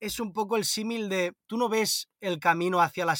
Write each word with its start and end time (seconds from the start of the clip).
es 0.00 0.18
un 0.18 0.32
poco 0.32 0.56
el 0.56 0.64
símil 0.64 1.08
de, 1.08 1.34
tú 1.46 1.56
no 1.56 1.68
ves 1.68 2.08
el 2.20 2.40
camino 2.40 2.80
hacia 2.80 3.04
la, 3.04 3.16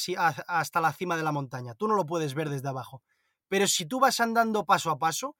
hasta 0.47 0.81
la 0.81 0.93
cima 0.93 1.15
de 1.15 1.23
la 1.23 1.31
montaña, 1.31 1.75
tú 1.75 1.87
no 1.87 1.95
lo 1.95 2.05
puedes 2.05 2.33
ver 2.33 2.49
desde 2.49 2.67
abajo, 2.67 3.03
pero 3.47 3.67
si 3.67 3.85
tú 3.85 3.99
vas 3.99 4.19
andando 4.19 4.65
paso 4.65 4.89
a 4.89 4.97
paso, 4.97 5.35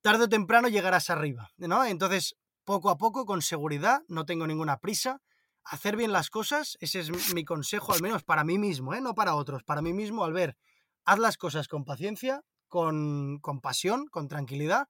tarde 0.00 0.24
o 0.24 0.28
temprano 0.28 0.68
llegarás 0.68 1.10
arriba, 1.10 1.50
¿no? 1.56 1.84
Entonces, 1.84 2.36
poco 2.64 2.90
a 2.90 2.98
poco, 2.98 3.24
con 3.24 3.40
seguridad, 3.40 4.02
no 4.08 4.26
tengo 4.26 4.46
ninguna 4.46 4.78
prisa, 4.78 5.20
hacer 5.64 5.96
bien 5.96 6.12
las 6.12 6.28
cosas, 6.28 6.76
ese 6.80 7.00
es 7.00 7.34
mi 7.34 7.44
consejo, 7.44 7.92
al 7.92 8.02
menos 8.02 8.24
para 8.24 8.44
mí 8.44 8.58
mismo, 8.58 8.94
¿eh? 8.94 9.00
no 9.00 9.14
para 9.14 9.36
otros, 9.36 9.62
para 9.62 9.82
mí 9.82 9.92
mismo, 9.92 10.24
al 10.24 10.32
ver, 10.32 10.56
haz 11.04 11.18
las 11.18 11.36
cosas 11.36 11.68
con 11.68 11.84
paciencia, 11.84 12.42
con, 12.66 13.38
con 13.40 13.60
pasión, 13.60 14.06
con 14.08 14.28
tranquilidad, 14.28 14.88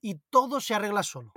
y 0.00 0.16
todo 0.30 0.60
se 0.60 0.74
arregla 0.74 1.02
solo. 1.02 1.32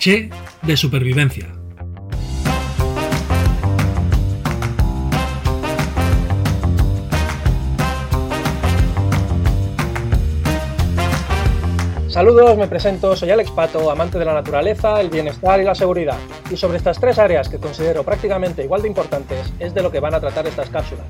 Caché 0.00 0.30
de 0.62 0.78
supervivencia. 0.78 1.46
Saludos, 12.08 12.56
me 12.56 12.66
presento, 12.66 13.14
soy 13.14 13.28
Alex 13.28 13.50
Pato, 13.50 13.90
amante 13.90 14.18
de 14.18 14.24
la 14.24 14.32
naturaleza, 14.32 14.98
el 15.02 15.10
bienestar 15.10 15.60
y 15.60 15.64
la 15.64 15.74
seguridad. 15.74 16.16
Y 16.50 16.56
sobre 16.56 16.78
estas 16.78 16.98
tres 16.98 17.18
áreas 17.18 17.50
que 17.50 17.58
considero 17.58 18.02
prácticamente 18.02 18.64
igual 18.64 18.80
de 18.80 18.88
importantes 18.88 19.52
es 19.58 19.74
de 19.74 19.82
lo 19.82 19.92
que 19.92 20.00
van 20.00 20.14
a 20.14 20.20
tratar 20.20 20.46
estas 20.46 20.70
cápsulas. 20.70 21.04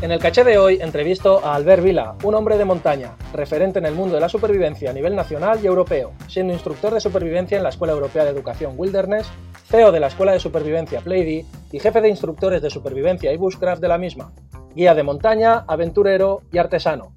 En 0.00 0.12
el 0.12 0.20
caché 0.20 0.44
de 0.44 0.58
hoy 0.58 0.78
entrevisto 0.80 1.44
a 1.44 1.56
Albert 1.56 1.82
Vila, 1.82 2.14
un 2.22 2.32
hombre 2.36 2.56
de 2.56 2.64
montaña, 2.64 3.16
referente 3.32 3.80
en 3.80 3.86
el 3.86 3.96
mundo 3.96 4.14
de 4.14 4.20
la 4.20 4.28
supervivencia 4.28 4.90
a 4.90 4.92
nivel 4.92 5.16
nacional 5.16 5.58
y 5.60 5.66
europeo, 5.66 6.12
siendo 6.28 6.52
instructor 6.52 6.94
de 6.94 7.00
supervivencia 7.00 7.56
en 7.56 7.64
la 7.64 7.70
Escuela 7.70 7.94
Europea 7.94 8.22
de 8.22 8.30
Educación 8.30 8.74
Wilderness, 8.76 9.26
CEO 9.66 9.90
de 9.90 9.98
la 9.98 10.06
Escuela 10.06 10.30
de 10.30 10.38
Supervivencia 10.38 11.00
Pleidy 11.00 11.44
y 11.72 11.80
jefe 11.80 12.00
de 12.00 12.10
instructores 12.10 12.62
de 12.62 12.70
supervivencia 12.70 13.32
y 13.32 13.36
bushcraft 13.38 13.82
de 13.82 13.88
la 13.88 13.98
misma, 13.98 14.30
guía 14.72 14.94
de 14.94 15.02
montaña, 15.02 15.64
aventurero 15.66 16.42
y 16.52 16.58
artesano. 16.58 17.12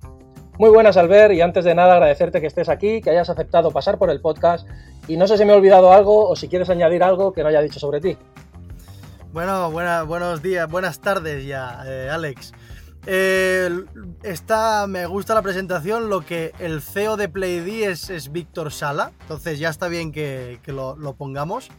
Muy 0.58 0.72
buenas, 0.72 0.98
Albert, 0.98 1.36
y 1.36 1.42
antes 1.42 1.64
de 1.64 1.76
nada 1.76 1.94
agradecerte 1.94 2.42
que 2.42 2.48
estés 2.48 2.68
aquí, 2.68 3.00
que 3.00 3.12
hayas 3.12 3.30
aceptado 3.30 3.70
pasar 3.70 4.00
por 4.00 4.10
el 4.10 4.22
podcast 4.22 4.68
y 5.08 5.18
no 5.18 5.28
sé 5.28 5.38
si 5.38 5.46
me 5.46 5.54
he 5.54 5.56
olvidado 5.56 5.94
algo 5.94 6.28
o 6.28 6.36
si 6.36 6.48
quieres 6.48 6.72
añadir 6.72 7.04
algo 7.04 7.32
que 7.32 7.44
no 7.44 7.50
haya 7.50 7.62
dicho 7.62 7.80
sobre 7.80 8.02
ti. 8.02 8.18
Bueno, 9.32 9.72
buenos 9.72 10.42
días, 10.42 10.70
buenas 10.70 11.00
tardes 11.00 11.46
ya, 11.46 11.84
eh, 11.86 12.10
Alex. 12.12 12.52
Me 14.88 15.06
gusta 15.06 15.34
la 15.34 15.42
presentación, 15.42 16.10
lo 16.10 16.22
que 16.22 16.52
el 16.60 16.82
CEO 16.82 17.18
de 17.18 17.30
PlayD 17.30 17.90
es, 17.90 18.10
es 18.10 18.32
Víctor 18.32 18.72
Sala, 18.72 19.12
entonces 19.22 19.60
ya 19.60 19.70
está 19.70 19.88
bien 19.88 20.12
que, 20.12 20.60
lo, 20.68 20.96
lo, 20.96 21.14
pongamos. 21.14 21.70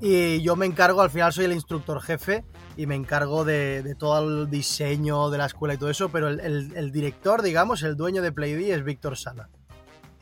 Y 0.00 0.42
yo 0.42 0.54
me 0.54 0.66
encargo, 0.66 1.00
al 1.00 1.10
final 1.10 1.32
soy 1.32 1.46
el 1.46 1.52
instructor 1.52 2.00
jefe 2.00 2.44
y 2.76 2.86
me 2.86 2.94
encargo 2.94 3.44
de, 3.44 3.96
todo 3.98 4.42
el 4.42 4.48
diseño 4.48 5.28
de 5.30 5.38
la 5.38 5.46
escuela 5.46 5.74
y 5.74 5.76
todo 5.76 5.90
eso, 5.90 6.08
pero 6.10 6.28
el, 6.28 6.92
director, 6.92 7.42
digamos, 7.42 7.82
el 7.82 7.96
dueño 7.96 8.22
de 8.22 8.30
PlayD 8.30 8.72
es 8.72 8.84
Víctor 8.84 9.16
Sala. 9.16 9.48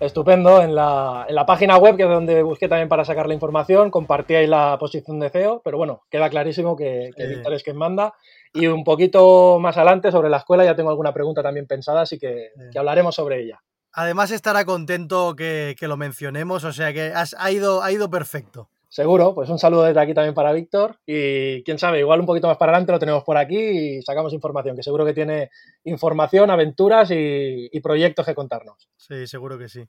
Estupendo, 0.00 0.62
en 0.62 0.74
la, 0.74 1.44
página 1.46 1.76
web, 1.76 1.96
que 1.96 2.04
es 2.04 2.08
donde 2.08 2.42
busqué 2.42 2.68
también 2.68 2.88
para 2.88 3.04
sacar 3.04 3.28
la 3.28 3.34
información, 3.34 3.90
compartí 3.90 4.34
ahí 4.34 4.46
la 4.46 4.78
posición 4.78 5.20
de 5.20 5.28
CEO, 5.28 5.60
pero 5.62 5.76
bueno, 5.76 6.02
queda 6.10 6.30
clarísimo 6.30 6.76
que, 6.76 7.10
Víctor 7.16 7.52
es 7.52 7.62
quien 7.62 7.76
manda. 7.76 8.14
Y 8.56 8.66
un 8.66 8.84
poquito 8.84 9.58
más 9.60 9.76
adelante 9.76 10.10
sobre 10.10 10.30
la 10.30 10.38
escuela 10.38 10.64
ya 10.64 10.74
tengo 10.74 10.90
alguna 10.90 11.12
pregunta 11.12 11.42
también 11.42 11.66
pensada, 11.66 12.02
así 12.02 12.18
que, 12.18 12.50
hablaremos 12.76 13.14
sobre 13.14 13.42
ella. 13.42 13.60
Además 13.92 14.30
estará 14.30 14.64
contento 14.64 15.36
que, 15.36 15.76
lo 15.80 15.96
mencionemos, 15.96 16.64
o 16.64 16.72
sea 16.72 16.92
que 16.92 17.12
ha, 17.14 17.52
ido, 17.52 17.82
ha 17.82 17.92
ido 17.92 18.10
perfecto. 18.10 18.70
Seguro, 18.88 19.34
pues 19.34 19.50
un 19.50 19.58
saludo 19.58 19.82
desde 19.82 20.00
aquí 20.00 20.14
también 20.14 20.34
para 20.34 20.52
Víctor 20.52 20.96
y 21.04 21.62
quién 21.64 21.78
sabe, 21.78 21.98
igual 21.98 22.20
un 22.20 22.26
poquito 22.26 22.46
más 22.46 22.56
para 22.56 22.72
adelante 22.72 22.92
lo 22.92 22.98
tenemos 22.98 23.24
por 23.24 23.36
aquí 23.36 23.58
y 23.58 24.02
sacamos 24.02 24.32
información, 24.32 24.74
que 24.74 24.82
seguro 24.82 25.04
que 25.04 25.12
tiene 25.12 25.50
información, 25.84 26.50
aventuras 26.50 27.10
y, 27.10 27.78
proyectos 27.82 28.24
que 28.24 28.34
contarnos. 28.34 28.88
Sí, 28.96 29.26
seguro 29.26 29.58
que 29.58 29.68
sí. 29.68 29.86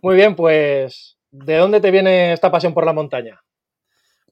Muy 0.00 0.16
bien, 0.16 0.36
pues 0.36 1.18
¿de 1.30 1.56
dónde 1.56 1.80
te 1.80 1.90
viene 1.90 2.32
esta 2.32 2.50
pasión 2.50 2.72
por 2.72 2.86
la 2.86 2.94
montaña? 2.94 3.42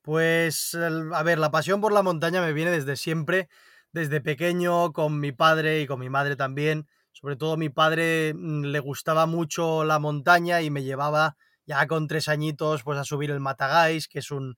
Pues, 0.08 0.74
a 0.74 1.22
ver, 1.22 1.38
la 1.38 1.50
pasión 1.50 1.82
por 1.82 1.92
la 1.92 2.02
montaña 2.02 2.40
me 2.40 2.54
viene 2.54 2.70
desde 2.70 2.96
siempre, 2.96 3.50
desde 3.92 4.22
pequeño, 4.22 4.94
con 4.94 5.20
mi 5.20 5.32
padre 5.32 5.82
y 5.82 5.86
con 5.86 6.00
mi 6.00 6.08
madre 6.08 6.34
también. 6.34 6.88
Sobre 7.12 7.36
todo 7.36 7.58
mi 7.58 7.68
padre 7.68 8.32
mm, 8.34 8.64
le 8.64 8.80
gustaba 8.80 9.26
mucho 9.26 9.84
la 9.84 9.98
montaña 9.98 10.62
y 10.62 10.70
me 10.70 10.82
llevaba 10.82 11.36
ya 11.66 11.86
con 11.86 12.08
tres 12.08 12.28
añitos, 12.28 12.84
pues 12.84 12.98
a 12.98 13.04
subir 13.04 13.30
el 13.30 13.40
Matagáis, 13.40 14.08
que 14.08 14.20
es 14.20 14.30
un, 14.30 14.56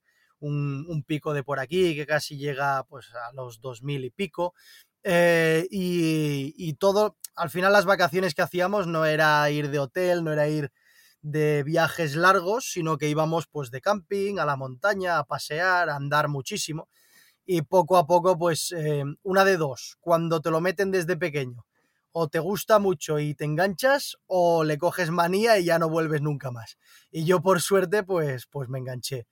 pico 1.05 1.34
de 1.34 1.43
por 1.43 1.59
aquí, 1.59 1.97
que 1.97 2.06
casi 2.06 2.38
llega 2.38 2.84
pues 2.84 3.12
a 3.12 3.32
los 3.32 3.61
2000 3.61 4.05
y 4.05 4.11
pico. 4.11 4.55
Eh, 5.03 5.67
y, 5.69 6.75
todo, 6.75 7.17
al 7.34 7.50
final 7.50 7.72
las 7.72 7.87
vacaciones 7.87 8.37
que 8.37 8.43
hacíamos 8.43 8.87
no 8.87 9.05
era 9.05 9.50
ir 9.50 9.69
de 9.71 9.81
hotel, 9.81 10.22
no 10.22 10.32
era 10.32 10.47
ir 10.47 10.71
de 11.22 11.62
viajes 11.62 12.16
largos, 12.16 12.70
sino 12.72 12.98
que 12.98 13.08
íbamos 13.08 13.47
pues 13.47 13.70
de 13.70 13.81
camping, 13.81 14.38
a 14.38 14.44
la 14.44 14.56
montaña, 14.56 15.19
a 15.19 15.25
pasear, 15.25 15.91
a 15.91 15.97
andar 15.97 16.28
muchísimo. 16.28 16.88
Y 17.44 17.62
poco 17.62 17.97
a 17.97 18.06
poco, 18.06 18.38
pues 18.38 18.72
eh, 18.72 19.04
una 19.22 19.44
de 19.44 19.56
dos, 19.56 19.97
cuando 20.00 20.41
te 20.41 20.50
lo 20.50 20.60
meten 20.60 20.91
desde 20.91 21.16
pequeño, 21.16 21.66
o 22.12 22.28
te 22.28 22.38
gusta 22.38 22.78
mucho 22.78 23.19
y 23.19 23.34
te 23.34 23.44
enganchas 23.44 24.16
o 24.26 24.64
le 24.64 24.78
coges 24.78 25.10
manía 25.10 25.58
y 25.58 25.64
ya 25.64 25.78
no 25.78 25.88
vuelves 25.88 26.22
nunca 26.22 26.50
más. 26.50 26.78
Y 27.10 27.25
yo 27.25 27.41
por 27.41 27.60
suerte 27.60 28.02
pues, 28.02 28.47
pues 28.47 28.69
me 28.69 28.78
enganché. 28.78 29.26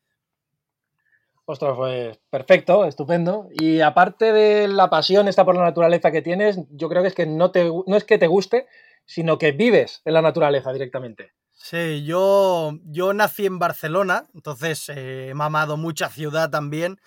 Ostras, 1.44 1.76
pues 1.76 2.20
perfecto, 2.28 2.84
estupendo. 2.84 3.48
Y 3.52 3.80
aparte 3.80 4.32
de 4.32 4.68
la 4.68 4.90
pasión 4.90 5.28
esta 5.28 5.46
por 5.46 5.56
la 5.56 5.64
naturaleza 5.64 6.10
que 6.12 6.20
tienes, 6.20 6.58
yo 6.70 6.90
creo 6.90 7.02
que 7.02 7.08
es 7.08 7.14
que 7.14 7.24
no, 7.24 7.50
te, 7.50 7.64
no 7.64 7.96
es 7.96 8.04
que 8.04 8.18
te 8.18 8.26
guste, 8.26 8.66
sino 9.06 9.38
que 9.38 9.52
vives 9.52 10.02
en 10.04 10.12
la 10.12 10.20
naturaleza 10.20 10.72
directamente. 10.74 11.32
Sí, 11.60 12.04
yo, 12.04 12.72
yo 12.84 13.12
nací 13.12 13.44
en 13.46 13.58
Barcelona, 13.58 14.24
entonces 14.32 14.88
eh, 14.88 15.30
he 15.30 15.34
mamado 15.34 15.76
mucha 15.76 16.08
ciudad 16.08 16.50
también 16.50 16.98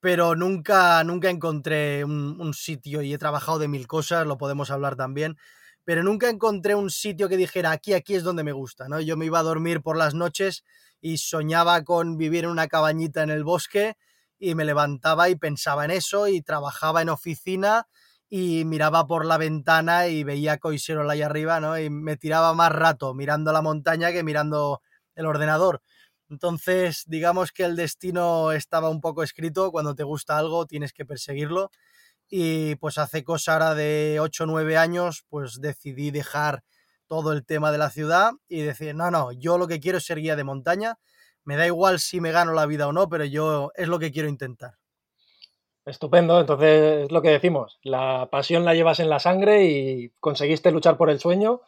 pero 0.00 0.36
nunca, 0.36 1.02
nunca 1.04 1.30
encontré 1.30 2.04
un, 2.04 2.54
sitio 2.54 3.02
y 3.02 3.12
he 3.14 3.18
trabajado 3.18 3.58
de 3.58 3.68
mil 3.68 3.86
cosas, 3.86 4.26
lo 4.26 4.38
podemos 4.38 4.70
hablar 4.70 4.96
también, 4.96 5.36
pero 5.84 6.02
nunca 6.02 6.28
encontré 6.30 6.74
un 6.74 6.90
sitio 6.90 7.28
que 7.28 7.36
dijera 7.36 7.72
aquí, 7.72 7.94
aquí 7.94 8.14
es 8.14 8.22
donde 8.22 8.44
me 8.44 8.52
gusta, 8.52 8.88
¿no? 8.88 9.00
Yo 9.00 9.16
me 9.16 9.26
iba 9.26 9.40
a 9.40 9.42
dormir 9.42 9.82
por 9.82 9.96
las 9.96 10.14
noches 10.14 10.64
y 11.00 11.18
soñaba 11.18 11.82
con 11.84 12.16
vivir 12.16 12.44
en 12.44 12.50
una 12.50 12.68
cabañita 12.68 13.22
en 13.22 13.30
el 13.30 13.44
bosque 13.44 13.96
y 14.38 14.54
me 14.54 14.64
levantaba 14.64 15.28
y 15.30 15.36
pensaba 15.36 15.84
en 15.84 15.90
eso 15.90 16.28
y 16.28 16.42
trabajaba 16.42 17.02
en 17.02 17.08
oficina 17.08 17.88
y 18.30 18.64
miraba 18.64 19.06
por 19.06 19.24
la 19.24 19.38
ventana 19.38 20.08
y 20.08 20.24
veía 20.24 20.58
Coiserol 20.58 21.10
ahí 21.10 21.22
arriba, 21.22 21.60
¿no? 21.60 21.78
Y 21.78 21.90
me 21.90 22.16
tiraba 22.16 22.52
más 22.54 22.72
rato 22.72 23.14
mirando 23.14 23.52
la 23.52 23.62
montaña 23.62 24.12
que 24.12 24.22
mirando 24.22 24.82
el 25.14 25.26
ordenador. 25.26 25.82
Entonces, 26.30 27.04
digamos 27.06 27.52
que 27.52 27.64
el 27.64 27.76
destino 27.76 28.52
estaba 28.52 28.90
un 28.90 29.00
poco 29.00 29.22
escrito, 29.22 29.72
cuando 29.72 29.94
te 29.94 30.02
gusta 30.04 30.36
algo 30.38 30.66
tienes 30.66 30.92
que 30.92 31.06
perseguirlo 31.06 31.70
y 32.28 32.76
pues 32.76 32.98
hace 32.98 33.24
cosa 33.24 33.54
ahora 33.54 33.74
de 33.74 34.18
8 34.20 34.44
o 34.44 34.46
9 34.46 34.76
años, 34.76 35.24
pues 35.30 35.60
decidí 35.60 36.10
dejar 36.10 36.62
todo 37.06 37.32
el 37.32 37.44
tema 37.46 37.72
de 37.72 37.78
la 37.78 37.90
ciudad 37.90 38.32
y 38.48 38.62
decir, 38.62 38.94
no, 38.94 39.10
no, 39.10 39.32
yo 39.32 39.58
lo 39.58 39.66
que 39.68 39.80
quiero 39.80 39.98
es 39.98 40.04
ser 40.06 40.20
guía 40.20 40.36
de 40.36 40.44
montaña, 40.44 40.98
me 41.44 41.56
da 41.56 41.66
igual 41.66 42.00
si 42.00 42.20
me 42.20 42.32
gano 42.32 42.52
la 42.52 42.66
vida 42.66 42.86
o 42.88 42.92
no, 42.92 43.08
pero 43.08 43.24
yo 43.24 43.72
es 43.74 43.88
lo 43.88 43.98
que 43.98 44.12
quiero 44.12 44.28
intentar. 44.28 44.74
Estupendo, 45.88 46.40
entonces 46.40 47.04
es 47.04 47.12
lo 47.12 47.22
que 47.22 47.30
decimos, 47.30 47.78
la 47.82 48.28
pasión 48.30 48.64
la 48.64 48.74
llevas 48.74 49.00
en 49.00 49.08
la 49.08 49.18
sangre 49.18 49.64
y 49.64 50.10
conseguiste 50.20 50.70
luchar 50.70 50.96
por 50.96 51.08
el 51.08 51.18
sueño 51.18 51.62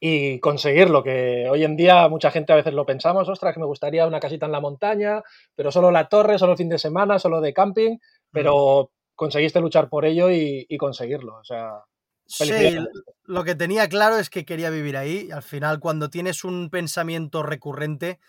y 0.00 0.40
conseguirlo, 0.40 1.02
que 1.02 1.48
hoy 1.50 1.64
en 1.64 1.76
día 1.76 2.08
mucha 2.08 2.30
gente 2.30 2.52
a 2.52 2.56
veces 2.56 2.74
lo 2.74 2.86
pensamos, 2.86 3.28
ostras, 3.28 3.54
que 3.54 3.60
me 3.60 3.66
gustaría 3.66 4.06
una 4.06 4.20
casita 4.20 4.46
en 4.46 4.52
la 4.52 4.60
montaña, 4.60 5.22
pero 5.54 5.72
solo 5.72 5.90
la 5.90 6.08
torre, 6.08 6.38
solo 6.38 6.52
el 6.52 6.58
fin 6.58 6.68
de 6.68 6.78
semana, 6.78 7.18
solo 7.18 7.40
de 7.40 7.54
camping, 7.54 7.98
pero 8.30 8.90
conseguiste 9.14 9.60
luchar 9.60 9.88
por 9.88 10.04
ello 10.04 10.30
y, 10.30 10.66
conseguirlo. 10.78 11.36
O 11.36 11.44
sea, 11.44 11.82
sí, 12.26 12.76
lo 13.24 13.44
que 13.44 13.54
tenía 13.54 13.88
claro 13.88 14.18
es 14.18 14.28
que 14.28 14.44
quería 14.44 14.70
vivir 14.70 14.96
ahí. 14.96 15.30
Al 15.32 15.42
final, 15.42 15.80
cuando 15.80 16.10
tienes 16.10 16.44
un 16.44 16.68
pensamiento 16.68 17.42
recurrente, 17.42 18.20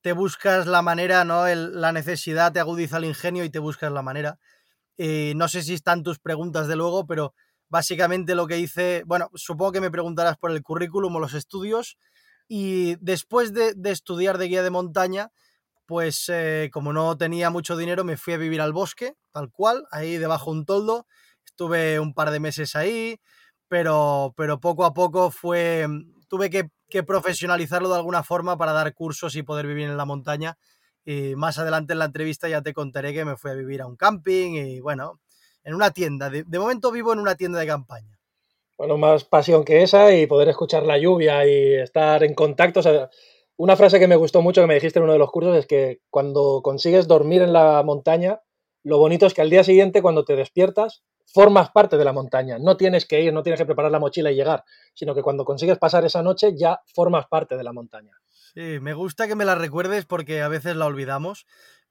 te 0.00 0.12
buscas 0.12 0.66
la 0.68 0.82
manera, 0.82 1.24
¿no? 1.24 1.46
la 1.46 1.92
necesidad 1.92 2.52
te 2.52 2.60
agudiza 2.60 2.98
el 2.98 3.06
ingenio 3.06 3.42
y 3.42 3.50
te 3.50 3.58
buscas 3.58 3.90
la 3.90 4.02
manera. 4.02 4.38
Y 4.96 5.32
no 5.36 5.48
sé 5.48 5.62
si 5.62 5.74
están 5.74 6.02
tus 6.02 6.18
preguntas 6.18 6.68
de 6.68 6.76
luego, 6.76 7.06
pero 7.06 7.34
básicamente 7.68 8.34
lo 8.34 8.46
que 8.46 8.58
hice, 8.58 9.02
bueno, 9.06 9.30
supongo 9.34 9.72
que 9.72 9.80
me 9.80 9.90
preguntarás 9.90 10.36
por 10.36 10.50
el 10.50 10.62
currículum 10.62 11.16
o 11.16 11.20
los 11.20 11.34
estudios, 11.34 11.98
y 12.48 12.96
después 13.00 13.52
de, 13.52 13.74
estudiar 13.84 14.38
de 14.38 14.46
guía 14.46 14.62
de 14.62 14.70
montaña, 14.70 15.30
pues 15.84 16.28
eh, 16.28 16.70
como 16.72 16.92
no 16.92 17.16
tenía 17.16 17.50
mucho 17.50 17.76
dinero, 17.76 18.04
me 18.04 18.16
fui 18.16 18.34
a 18.34 18.38
vivir 18.38 18.60
al 18.60 18.72
bosque, 18.72 19.14
tal 19.32 19.50
cual, 19.50 19.84
ahí 19.90 20.16
debajo 20.16 20.50
un 20.50 20.64
toldo, 20.64 21.06
estuve 21.44 21.98
un 22.00 22.14
par 22.14 22.30
de 22.30 22.40
meses 22.40 22.76
ahí, 22.76 23.20
pero, 23.68 24.32
pero 24.36 24.60
poco 24.60 24.84
a 24.84 24.94
poco 24.94 25.30
fue, 25.30 25.86
tuve 26.28 26.50
que, 26.50 26.70
que 26.88 27.02
profesionalizarlo 27.02 27.88
de 27.88 27.96
alguna 27.96 28.22
forma 28.22 28.56
para 28.56 28.72
dar 28.72 28.94
cursos 28.94 29.34
y 29.34 29.42
poder 29.42 29.66
vivir 29.66 29.88
en 29.88 29.96
la 29.96 30.04
montaña. 30.04 30.56
Y 31.06 31.36
más 31.36 31.56
adelante 31.58 31.92
en 31.92 32.00
la 32.00 32.06
entrevista 32.06 32.48
ya 32.48 32.62
te 32.62 32.74
contaré 32.74 33.14
que 33.14 33.24
me 33.24 33.36
fui 33.36 33.52
a 33.52 33.54
vivir 33.54 33.80
a 33.80 33.86
un 33.86 33.94
camping 33.94 34.54
y 34.54 34.80
bueno, 34.80 35.20
en 35.62 35.74
una 35.74 35.92
tienda. 35.92 36.28
De, 36.28 36.44
momento 36.58 36.90
vivo 36.90 37.12
en 37.12 37.20
una 37.20 37.36
tienda 37.36 37.60
de 37.60 37.66
campaña. 37.68 38.18
Bueno, 38.76 38.98
más 38.98 39.24
pasión 39.24 39.64
que 39.64 39.84
esa 39.84 40.12
y 40.12 40.26
poder 40.26 40.48
escuchar 40.48 40.82
la 40.82 40.98
lluvia 40.98 41.46
y 41.46 41.74
estar 41.74 42.24
en 42.24 42.34
contacto. 42.34 42.80
Una 43.56 43.76
frase 43.76 44.00
que 44.00 44.08
me 44.08 44.16
gustó 44.16 44.42
mucho 44.42 44.62
que 44.62 44.66
me 44.66 44.74
dijiste 44.74 44.98
en 44.98 45.04
uno 45.04 45.12
de 45.12 45.20
los 45.20 45.30
cursos 45.30 45.56
es 45.56 45.66
que 45.66 46.00
cuando 46.10 46.60
consigues 46.62 47.06
dormir 47.06 47.40
en 47.40 47.52
la 47.52 47.84
montaña, 47.84 48.40
lo 48.82 48.98
bonito 48.98 49.26
es 49.26 49.32
que 49.32 49.42
al 49.42 49.50
día 49.50 49.62
siguiente, 49.62 50.02
cuando 50.02 50.24
te 50.24 50.34
despiertas, 50.34 51.04
formas 51.24 51.70
parte 51.70 51.96
de 51.98 52.04
la 52.04 52.12
montaña. 52.12 52.58
No 52.58 52.76
tienes 52.76 53.06
que 53.06 53.22
ir, 53.22 53.32
no 53.32 53.44
tienes 53.44 53.60
que 53.60 53.66
preparar 53.66 53.92
la 53.92 54.00
mochila 54.00 54.32
y 54.32 54.34
llegar, 54.34 54.64
sino 54.92 55.14
que 55.14 55.22
cuando 55.22 55.44
consigues 55.44 55.78
pasar 55.78 56.04
esa 56.04 56.22
noche 56.22 56.56
ya 56.56 56.80
formas 56.92 57.26
parte 57.28 57.56
de 57.56 57.62
la 57.62 57.72
montaña. 57.72 58.12
Sí, 58.56 58.80
me 58.80 58.94
gusta 58.94 59.28
que 59.28 59.34
me 59.34 59.44
la 59.44 59.54
recuerdes 59.54 60.06
porque 60.06 60.40
a 60.40 60.48
veces 60.48 60.76
la 60.76 60.86
olvidamos, 60.86 61.44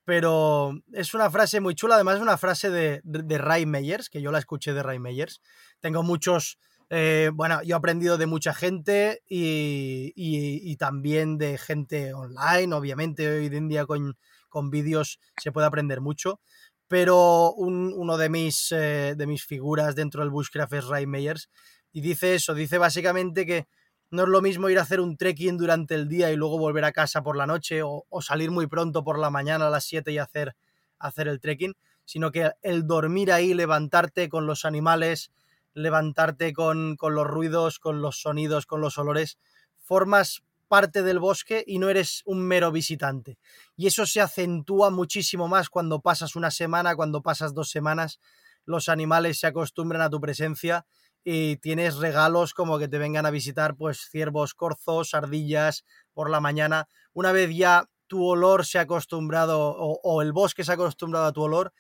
pero 0.04 0.74
es 0.94 1.14
una 1.14 1.30
frase 1.30 1.60
muy 1.60 1.76
chula, 1.76 1.94
además 1.94 2.16
es 2.16 2.22
una 2.24 2.40
frase 2.40 2.72
de, 2.72 3.02
de, 3.04 3.38
Ray 3.38 3.68
Meyers, 3.68 4.10
que 4.10 4.20
yo 4.20 4.32
la 4.32 4.40
escuché 4.40 4.74
de 4.74 4.82
Ray 4.82 4.98
Meyers. 4.98 5.42
Tengo 5.80 6.02
muchos, 6.02 6.58
eh, 6.90 7.30
bueno, 7.36 7.62
yo 7.62 7.76
he 7.76 7.78
aprendido 7.78 8.18
de 8.18 8.26
mucha 8.26 8.56
gente 8.56 9.22
y, 9.28 10.12
y, 10.16 10.76
también 10.78 11.38
de 11.38 11.60
gente 11.60 12.16
online, 12.16 12.74
obviamente 12.74 13.30
hoy 13.30 13.46
en 13.46 13.68
día 13.68 13.86
con, 13.86 14.18
con 14.50 14.72
vídeos 14.72 15.20
se 15.38 15.52
puede 15.52 15.68
aprender 15.68 16.02
mucho, 16.02 16.40
pero 16.88 17.54
un, 17.54 17.94
uno 17.96 18.18
de 18.18 18.30
mis, 18.30 18.72
eh, 18.72 19.14
de 19.16 19.28
mis 19.28 19.46
figuras 19.46 19.94
dentro 19.94 20.22
del 20.22 20.32
Bushcraft 20.32 20.74
es 20.74 20.86
Ray 20.88 21.06
Meyers 21.06 21.48
y 21.92 22.02
dice 22.02 22.34
eso, 22.34 22.56
dice 22.56 22.80
básicamente 22.80 23.46
que 23.46 23.68
no 24.16 24.24
es 24.24 24.30
lo 24.30 24.42
mismo 24.42 24.70
ir 24.70 24.80
a 24.80 24.84
hacer 24.84 25.02
un 25.02 25.18
trekking 25.18 25.58
durante 25.58 25.94
el 25.94 26.08
día 26.08 26.32
y 26.32 26.36
luego 26.36 26.58
volver 26.58 26.86
a 26.86 26.92
casa 26.92 27.22
por 27.22 27.36
la 27.36 27.46
noche 27.46 27.82
o, 27.84 28.06
salir 28.22 28.50
muy 28.50 28.68
pronto 28.68 29.04
por 29.04 29.20
la 29.20 29.30
mañana 29.30 29.68
a 29.68 29.70
las 29.70 29.84
7 29.86 30.12
y 30.12 30.18
hacer, 30.18 30.56
hacer 30.98 31.28
el 31.28 31.40
trekking, 31.40 31.76
sino 32.06 32.32
que 32.32 32.52
el 32.62 32.88
dormir 32.88 33.32
ahí, 33.32 33.54
levantarte 33.54 34.30
con 34.30 34.48
los 34.48 34.66
animales, 34.66 35.32
levantarte 35.74 36.54
con, 36.54 36.96
con 36.96 37.14
los 37.14 37.28
ruidos, 37.28 37.80
con 37.80 38.02
los 38.02 38.22
sonidos, 38.22 38.66
con 38.66 38.82
los 38.82 38.98
olores, 38.98 39.38
formas 39.78 40.44
parte 40.68 41.04
del 41.04 41.20
bosque 41.20 41.64
y 41.68 41.80
no 41.80 41.90
eres 41.90 42.22
un 42.26 42.42
mero 42.42 42.72
visitante. 42.72 43.38
Y 43.76 43.88
eso 43.88 44.06
se 44.06 44.22
acentúa 44.22 44.90
muchísimo 44.90 45.48
más 45.48 45.70
cuando 45.70 46.00
pasas 46.00 46.36
una 46.36 46.52
semana, 46.52 46.96
cuando 46.96 47.22
pasas 47.22 47.54
dos 47.54 47.70
semanas, 47.70 48.20
los 48.66 48.90
animales 48.90 49.40
se 49.40 49.48
acostumbran 49.48 50.02
a 50.02 50.10
tu 50.10 50.20
presencia 50.20 50.86
y 51.26 51.58
tienes 51.58 51.98
regalos 51.98 52.54
como 52.54 52.80
que 52.80 52.88
te 52.88 53.00
vengan 53.00 53.26
a 53.26 53.32
visitar 53.32 53.76
pues 53.76 54.08
ciervos 54.10 54.54
corzos, 54.54 55.14
ardillas 55.14 55.84
por 56.14 56.30
la 56.30 56.40
mañana. 56.40 56.88
Una 57.14 57.32
vez 57.34 57.50
ya 57.54 57.90
tu 58.08 58.24
olor 58.24 58.66
se 58.66 58.78
ha 58.78 58.82
acostumbrado 58.82 59.60
o, 59.60 60.00
o 60.04 60.22
el 60.22 60.32
bosque 60.32 60.64
se 60.64 60.72
ha 60.72 60.76
acostumbrado 60.76 61.26
a 61.26 61.34
tu 61.34 61.42
olor, 61.42 61.74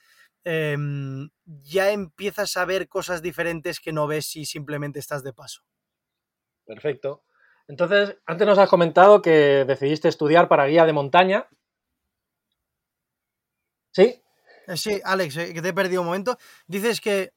eh, 0.44 0.76
ya 1.46 1.92
empiezas 1.92 2.58
a 2.58 2.66
ver 2.66 2.88
cosas 2.88 3.22
diferentes 3.22 3.80
que 3.80 3.94
no 3.94 4.08
ves 4.08 4.26
si 4.26 4.46
simplemente 4.46 5.00
estás 5.00 5.24
de 5.24 5.34
paso. 5.34 5.62
Perfecto. 6.66 7.24
Entonces, 7.68 8.18
antes 8.26 8.48
nos 8.48 8.58
has 8.58 8.70
comentado 8.70 9.22
que 9.22 9.66
decidiste 9.66 10.08
estudiar 10.08 10.48
para 10.48 10.66
guía 10.66 10.86
de 10.86 10.94
montaña. 10.94 11.48
¿Sí? 13.92 14.22
Eh, 14.68 14.78
sí, 14.78 15.00
Alex, 15.04 15.38
eh, 15.38 15.54
que 15.54 15.62
te 15.62 15.70
he 15.70 15.74
perdido 15.74 16.02
un 16.02 16.08
momento. 16.08 16.38
Dices 16.68 17.00
que... 17.00 17.32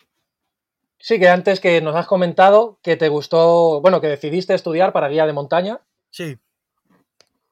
Sí, 0.98 1.18
que 1.18 1.28
antes 1.28 1.60
que 1.60 1.80
nos 1.80 1.94
has 1.94 2.06
comentado 2.06 2.78
que 2.82 2.96
te 2.96 3.08
gustó, 3.08 3.80
bueno, 3.80 4.00
que 4.00 4.08
decidiste 4.08 4.54
estudiar 4.54 4.92
para 4.92 5.08
guía 5.08 5.26
de 5.26 5.32
montaña. 5.32 5.80
Sí. 6.10 6.38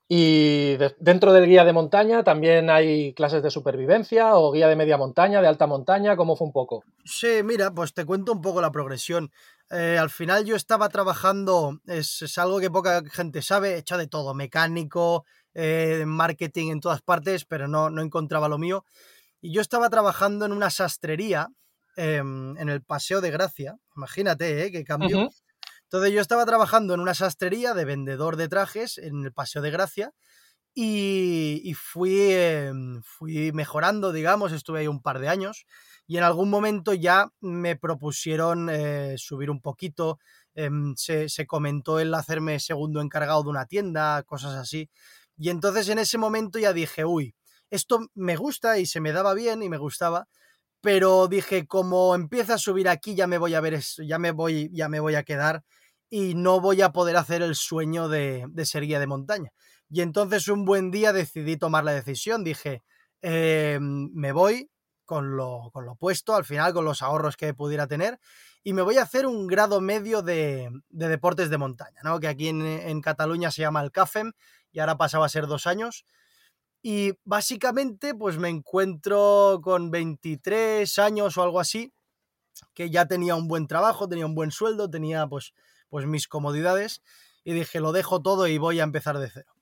Y 0.08 0.76
de, 0.76 0.94
dentro 1.00 1.32
del 1.32 1.46
guía 1.46 1.64
de 1.64 1.72
montaña 1.72 2.22
también 2.22 2.70
hay 2.70 3.12
clases 3.14 3.42
de 3.42 3.50
supervivencia 3.50 4.36
o 4.36 4.52
guía 4.52 4.68
de 4.68 4.76
media 4.76 4.96
montaña, 4.96 5.40
de 5.40 5.48
alta 5.48 5.66
montaña, 5.66 6.16
¿cómo 6.16 6.36
fue 6.36 6.46
un 6.46 6.52
poco? 6.52 6.84
Sí, 7.04 7.42
mira, 7.44 7.72
pues 7.72 7.92
te 7.92 8.04
cuento 8.04 8.32
un 8.32 8.40
poco 8.40 8.60
la 8.60 8.70
progresión. 8.70 9.32
Eh, 9.70 9.98
al 9.98 10.10
final 10.10 10.44
yo 10.44 10.54
estaba 10.54 10.88
trabajando, 10.88 11.80
es, 11.86 12.22
es, 12.22 12.38
algo 12.38 12.60
que 12.60 12.70
poca 12.70 13.02
gente 13.10 13.42
sabe, 13.42 13.74
he 13.74 13.78
hecho 13.78 13.98
de 13.98 14.06
todo, 14.06 14.32
mecánico, 14.32 15.24
eh, 15.54 16.04
marketing 16.06 16.70
en 16.70 16.80
todas 16.80 17.02
partes, 17.02 17.44
pero 17.44 17.66
no, 17.66 17.90
no 17.90 18.00
encontraba 18.02 18.48
lo 18.48 18.58
mío. 18.58 18.84
Y 19.40 19.52
yo 19.52 19.60
estaba 19.60 19.90
trabajando 19.90 20.46
en 20.46 20.52
una 20.52 20.70
sastrería 20.70 21.48
eh, 21.96 22.16
en 22.16 22.68
el 22.68 22.82
Paseo 22.82 23.20
de 23.20 23.30
Gracia, 23.30 23.76
imagínate, 23.96 24.64
¿eh? 24.64 24.70
Qué 24.72 24.84
cambio. 24.84 25.18
Uh 25.18 25.22
-huh. 25.22 25.42
Entonces 25.84 26.12
yo 26.12 26.20
estaba 26.20 26.44
trabajando 26.44 26.94
en 26.94 27.00
una 27.00 27.14
sastrería 27.14 27.72
de 27.72 27.84
vendedor 27.84 28.36
de 28.36 28.48
trajes 28.48 28.98
en 28.98 29.24
el 29.24 29.32
Paseo 29.32 29.62
de 29.62 29.70
Gracia 29.70 30.12
y, 30.74 31.62
y 31.64 31.74
fui, 31.74 32.12
eh, 32.32 32.72
fui 33.02 33.52
mejorando, 33.52 34.12
digamos, 34.12 34.52
estuve 34.52 34.80
ahí 34.80 34.88
un 34.88 35.00
par 35.00 35.20
de 35.20 35.28
años 35.28 35.64
y 36.06 36.18
en 36.18 36.24
algún 36.24 36.50
momento 36.50 36.92
ya 36.92 37.30
me 37.40 37.76
propusieron 37.76 38.68
eh, 38.70 39.14
subir 39.16 39.50
un 39.50 39.60
poquito, 39.60 40.18
eh, 40.54 40.68
se, 40.96 41.28
se, 41.28 41.46
comentó 41.46 41.98
el 41.98 42.12
hacerme 42.14 42.60
segundo 42.60 43.00
encargado 43.00 43.42
de 43.44 43.50
una 43.50 43.66
tienda, 43.66 44.22
cosas 44.24 44.54
así. 44.54 44.90
Y 45.38 45.50
entonces 45.50 45.88
en 45.88 45.98
ese 45.98 46.18
momento 46.18 46.58
ya 46.58 46.72
dije, 46.72 47.04
uy, 47.04 47.34
esto 47.70 48.00
me 48.14 48.36
gusta 48.36 48.78
y 48.78 48.86
se 48.86 49.00
me 49.00 49.12
daba 49.12 49.34
bien 49.34 49.62
y 49.62 49.68
me 49.68 49.78
gustaba, 49.78 50.28
pero 50.86 51.26
dije, 51.26 51.66
como 51.66 52.14
empieza 52.14 52.54
a 52.54 52.58
subir 52.58 52.88
aquí, 52.88 53.16
ya 53.16 53.26
me 53.26 53.38
voy 53.38 53.54
a 53.54 53.60
ver 53.60 53.74
eso, 53.74 54.04
ya 54.04 54.20
me 54.20 54.30
voy, 54.30 54.70
ya 54.72 54.88
me 54.88 55.00
voy 55.00 55.16
a 55.16 55.24
quedar 55.24 55.64
y 56.08 56.36
no 56.36 56.60
voy 56.60 56.80
a 56.80 56.92
poder 56.92 57.16
hacer 57.16 57.42
el 57.42 57.56
sueño 57.56 58.08
de, 58.08 58.44
de 58.50 58.66
ser 58.66 58.84
guía 58.84 59.00
de 59.00 59.08
montaña. 59.08 59.50
Y 59.90 60.02
entonces 60.02 60.46
un 60.46 60.64
buen 60.64 60.92
día 60.92 61.12
decidí 61.12 61.56
tomar 61.56 61.82
la 61.82 61.90
decisión, 61.90 62.44
dije, 62.44 62.84
eh, 63.20 63.80
me 63.80 64.30
voy 64.30 64.70
con 65.04 65.36
lo, 65.36 65.70
con 65.72 65.86
lo 65.86 65.96
puesto, 65.96 66.36
al 66.36 66.44
final 66.44 66.72
con 66.72 66.84
los 66.84 67.02
ahorros 67.02 67.36
que 67.36 67.52
pudiera 67.52 67.88
tener, 67.88 68.20
y 68.62 68.72
me 68.72 68.82
voy 68.82 68.98
a 68.98 69.02
hacer 69.02 69.26
un 69.26 69.48
grado 69.48 69.80
medio 69.80 70.22
de, 70.22 70.70
de 70.88 71.08
deportes 71.08 71.50
de 71.50 71.58
montaña, 71.58 71.98
¿no? 72.04 72.20
que 72.20 72.28
aquí 72.28 72.46
en, 72.46 72.64
en, 72.64 73.00
Cataluña 73.00 73.50
se 73.50 73.62
llama 73.62 73.82
el 73.82 73.90
CAFEM 73.90 74.34
y 74.70 74.78
ahora 74.78 74.96
pasaba 74.96 75.26
a 75.26 75.30
ser 75.30 75.48
dos 75.48 75.66
años. 75.66 76.04
Y 76.88 77.14
básicamente 77.24 78.14
pues 78.14 78.38
me 78.38 78.48
encuentro 78.48 79.58
con 79.60 79.90
23 79.90 81.00
años 81.00 81.36
o 81.36 81.42
algo 81.42 81.58
así, 81.58 81.92
que 82.74 82.90
ya 82.90 83.06
tenía 83.06 83.34
un 83.34 83.48
buen 83.48 83.66
trabajo, 83.66 84.08
tenía 84.08 84.24
un 84.24 84.36
buen 84.36 84.52
sueldo, 84.52 84.88
tenía 84.88 85.26
pues, 85.26 85.52
pues 85.88 86.06
mis 86.06 86.28
comodidades 86.28 87.02
y 87.42 87.54
dije, 87.54 87.80
lo 87.80 87.90
dejo 87.90 88.22
todo 88.22 88.46
y 88.46 88.58
voy 88.58 88.78
a 88.78 88.84
empezar 88.84 89.18
de 89.18 89.28
cero. 89.28 89.52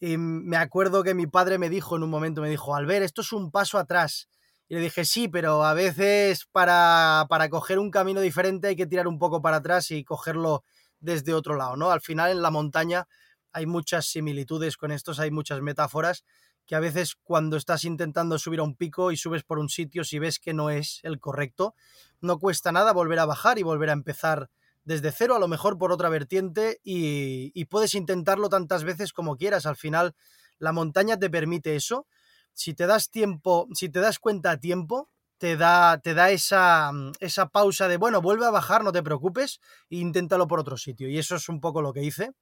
Y 0.00 0.16
me 0.16 0.56
acuerdo 0.56 1.04
que 1.04 1.14
mi 1.14 1.28
padre 1.28 1.58
me 1.58 1.70
dijo 1.70 1.94
en 1.94 2.02
un 2.02 2.10
momento, 2.10 2.40
me 2.40 2.50
dijo, 2.50 2.74
Albert, 2.74 3.04
esto 3.04 3.20
es 3.20 3.30
un 3.32 3.52
paso 3.52 3.78
atrás. 3.78 4.28
Y 4.68 4.74
le 4.74 4.80
dije, 4.80 5.04
sí, 5.04 5.28
pero 5.28 5.64
a 5.64 5.74
veces 5.74 6.44
para, 6.50 7.26
para 7.28 7.48
coger 7.50 7.78
un 7.78 7.92
camino 7.92 8.20
diferente 8.20 8.66
hay 8.66 8.74
que 8.74 8.88
tirar 8.88 9.06
un 9.06 9.20
poco 9.20 9.40
para 9.40 9.58
atrás 9.58 9.92
y 9.92 10.02
cogerlo 10.02 10.64
desde 10.98 11.34
otro 11.34 11.54
lado, 11.54 11.76
¿no? 11.76 11.92
Al 11.92 12.00
final 12.00 12.32
en 12.32 12.42
la 12.42 12.50
montaña 12.50 13.06
hay 13.52 13.66
muchas 13.66 14.06
similitudes 14.06 14.76
con 14.76 14.90
estos, 14.90 15.20
hay 15.20 15.30
muchas 15.30 15.60
metáforas 15.60 16.24
que 16.66 16.74
a 16.74 16.80
veces 16.80 17.16
cuando 17.22 17.56
estás 17.56 17.84
intentando 17.84 18.38
subir 18.38 18.60
a 18.60 18.64
un 18.64 18.74
pico 18.74 19.12
y 19.12 19.16
subes 19.16 19.44
por 19.44 19.58
un 19.58 19.68
sitio, 19.68 20.04
si 20.04 20.18
ves 20.18 20.38
que 20.38 20.54
no 20.54 20.70
es 20.70 21.00
el 21.02 21.20
correcto, 21.20 21.74
no 22.20 22.38
cuesta 22.38 22.72
nada 22.72 22.92
volver 22.92 23.18
a 23.18 23.26
bajar 23.26 23.58
y 23.58 23.62
volver 23.62 23.90
a 23.90 23.94
empezar 23.94 24.50
desde 24.84 25.12
cero, 25.12 25.36
a 25.36 25.38
lo 25.38 25.48
mejor 25.48 25.78
por 25.78 25.92
otra 25.92 26.08
vertiente, 26.08 26.80
y, 26.82 27.50
y, 27.54 27.64
puedes 27.66 27.94
intentarlo 27.94 28.48
tantas 28.50 28.84
veces 28.84 29.12
como 29.12 29.36
quieras. 29.36 29.64
Al 29.64 29.76
final, 29.76 30.14
la 30.58 30.72
montaña 30.72 31.18
te 31.18 31.30
permite 31.30 31.74
eso. 31.74 32.06
Si 32.52 32.74
te 32.74 32.86
das 32.86 33.10
tiempo, 33.10 33.66
si 33.74 33.88
te 33.88 34.00
das 34.00 34.18
cuenta 34.18 34.50
a 34.50 34.58
tiempo, 34.58 35.08
te 35.38 35.56
da, 35.56 35.98
te 35.98 36.14
da 36.14 36.30
esa, 36.30 36.90
esa 37.20 37.48
pausa 37.48 37.88
de, 37.88 37.96
bueno, 37.96 38.22
vuelve 38.22 38.46
a 38.46 38.50
bajar, 38.50 38.84
no 38.84 38.92
te 38.92 39.02
preocupes, 39.02 39.60
e 39.90 39.96
inténtalo 39.96 40.46
por 40.46 40.60
otro 40.60 40.76
sitio. 40.76 41.08
Y 41.08 41.18
eso 41.18 41.36
es 41.36 41.48
un 41.48 41.60
poco 41.60 41.82
lo 41.82 41.92
que 41.92 42.02
hice. 42.02 42.32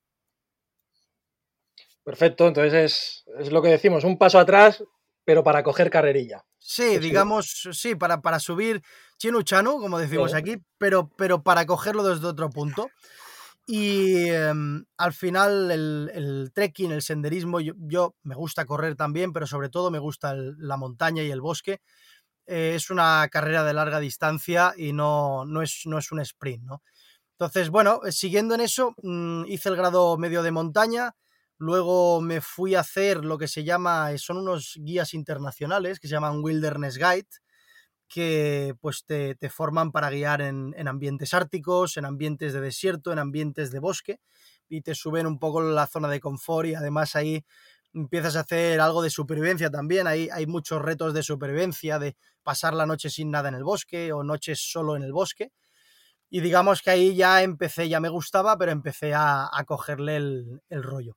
Perfecto, 2.05 2.49
entonces 2.49 2.75
es, 2.75 3.25
es 3.39 3.53
lo 3.53 3.63
que 3.63 3.69
decimos, 3.69 4.05
un 4.05 4.19
paso 4.19 4.39
atrás, 4.39 4.83
pero 5.25 5.45
para 5.45 5.63
coger 5.63 5.91
carrerilla. 5.91 6.45
Sí, 6.59 6.99
digamos, 6.99 7.69
sí, 7.73 7.95
para, 7.95 8.21
para 8.21 8.41
subir 8.41 8.83
chino 9.19 9.43
chano, 9.43 9.79
como 9.79 9.99
decimos 9.99 10.33
sí. 10.33 10.37
aquí, 10.37 10.57
pero, 10.79 11.09
pero 11.17 11.43
para 11.43 11.67
cogerlo 11.67 12.03
desde 12.05 12.27
otro 12.27 12.51
punto. 12.51 12.91
Y 13.67 14.29
eh, 14.29 14.53
al 14.97 15.13
final 15.13 15.71
el, 15.71 16.11
el, 16.13 16.51
trekking, 16.53 16.91
el 16.91 17.03
senderismo, 17.03 17.61
yo, 17.61 17.75
yo, 17.79 18.17
me 18.25 18.35
gusta 18.35 18.65
correr 18.65 18.97
también, 18.97 19.33
pero 19.33 19.47
sobre 19.47 19.69
todo 19.69 19.91
me 19.91 20.01
gusta 20.01 20.33
el, 20.33 20.57
la 20.59 20.77
montaña 20.77 21.23
y 21.23 21.31
el 21.31 21.41
bosque. 21.41 21.81
Eh, 22.47 22.73
es 22.75 22.91
una 22.91 23.29
carrera 23.31 23.63
de 23.63 23.75
larga 23.75 24.01
distancia 24.01 24.75
y 24.77 24.93
no, 24.93 25.45
no, 25.45 25.63
es, 25.63 25.83
no 25.85 25.99
es 25.99 26.11
un 26.11 26.21
sprint, 26.21 26.65
¿no? 26.65 26.83
Entonces, 27.39 27.71
bueno, 27.71 28.01
siguiendo 28.11 28.55
en 28.55 28.61
eso, 28.63 28.95
mmm, 29.03 29.45
hice 29.47 29.69
el 29.69 29.77
grado 29.77 30.17
medio 30.17 30.43
de 30.43 30.51
montaña, 30.51 31.15
Luego 31.59 32.21
me 32.21 32.41
fui 32.41 32.75
a 32.75 32.81
hacer 32.81 33.25
lo 33.25 33.39
que 33.39 33.49
se 33.49 33.65
llama, 33.65 34.17
son 34.19 34.39
unos 34.39 34.75
guías 34.81 35.15
internacionales 35.15 36.01
que 36.01 36.09
se 36.09 36.15
llaman 36.15 36.43
Wilderness 36.43 36.97
Guide, 36.97 37.29
que 38.09 38.75
pues 38.81 39.07
te, 39.07 39.37
forman 39.49 39.91
para 39.91 40.11
guiar 40.11 40.43
en, 40.43 40.75
ambientes 40.87 41.33
árticos, 41.33 41.97
en 41.97 42.05
ambientes 42.05 42.53
de 42.53 42.61
desierto, 42.61 43.11
en 43.13 43.19
ambientes 43.19 43.71
de 43.71 43.79
bosque 43.79 44.21
y 44.69 44.83
te 44.83 44.95
suben 44.95 45.27
un 45.27 45.39
poco 45.39 45.63
la 45.63 45.87
zona 45.87 46.09
de 46.09 46.21
confort 46.21 46.69
y 46.69 46.75
además 46.75 47.17
ahí 47.17 47.45
empiezas 47.95 48.37
a 48.37 48.41
hacer 48.41 48.81
algo 48.81 49.03
de 49.03 49.09
supervivencia 49.09 49.71
también. 49.71 50.07
Hay 50.07 50.47
muchos 50.47 50.83
retos 50.83 51.15
de 51.15 51.23
supervivencia, 51.23 51.99
de 51.99 52.17
pasar 52.43 52.75
la 52.75 52.87
noche 52.87 53.09
sin 53.09 53.31
nada 53.31 53.49
en 53.49 53.55
el 53.55 53.65
bosque 53.65 54.13
o 54.13 54.23
noches 54.23 54.61
solo 54.61 54.97
en 54.97 55.03
el 55.05 55.13
bosque. 55.13 55.53
Y 56.29 56.41
digamos 56.41 56.83
que 56.83 56.91
ahí 56.91 57.15
ya 57.15 57.43
empecé, 57.43 57.89
ya 57.89 58.01
me 58.01 58.09
gustaba, 58.09 58.59
pero 58.59 58.73
empecé 58.73 59.15
a, 59.15 59.51
cogerle 59.67 60.17
el 60.17 60.83
rollo. 60.83 61.17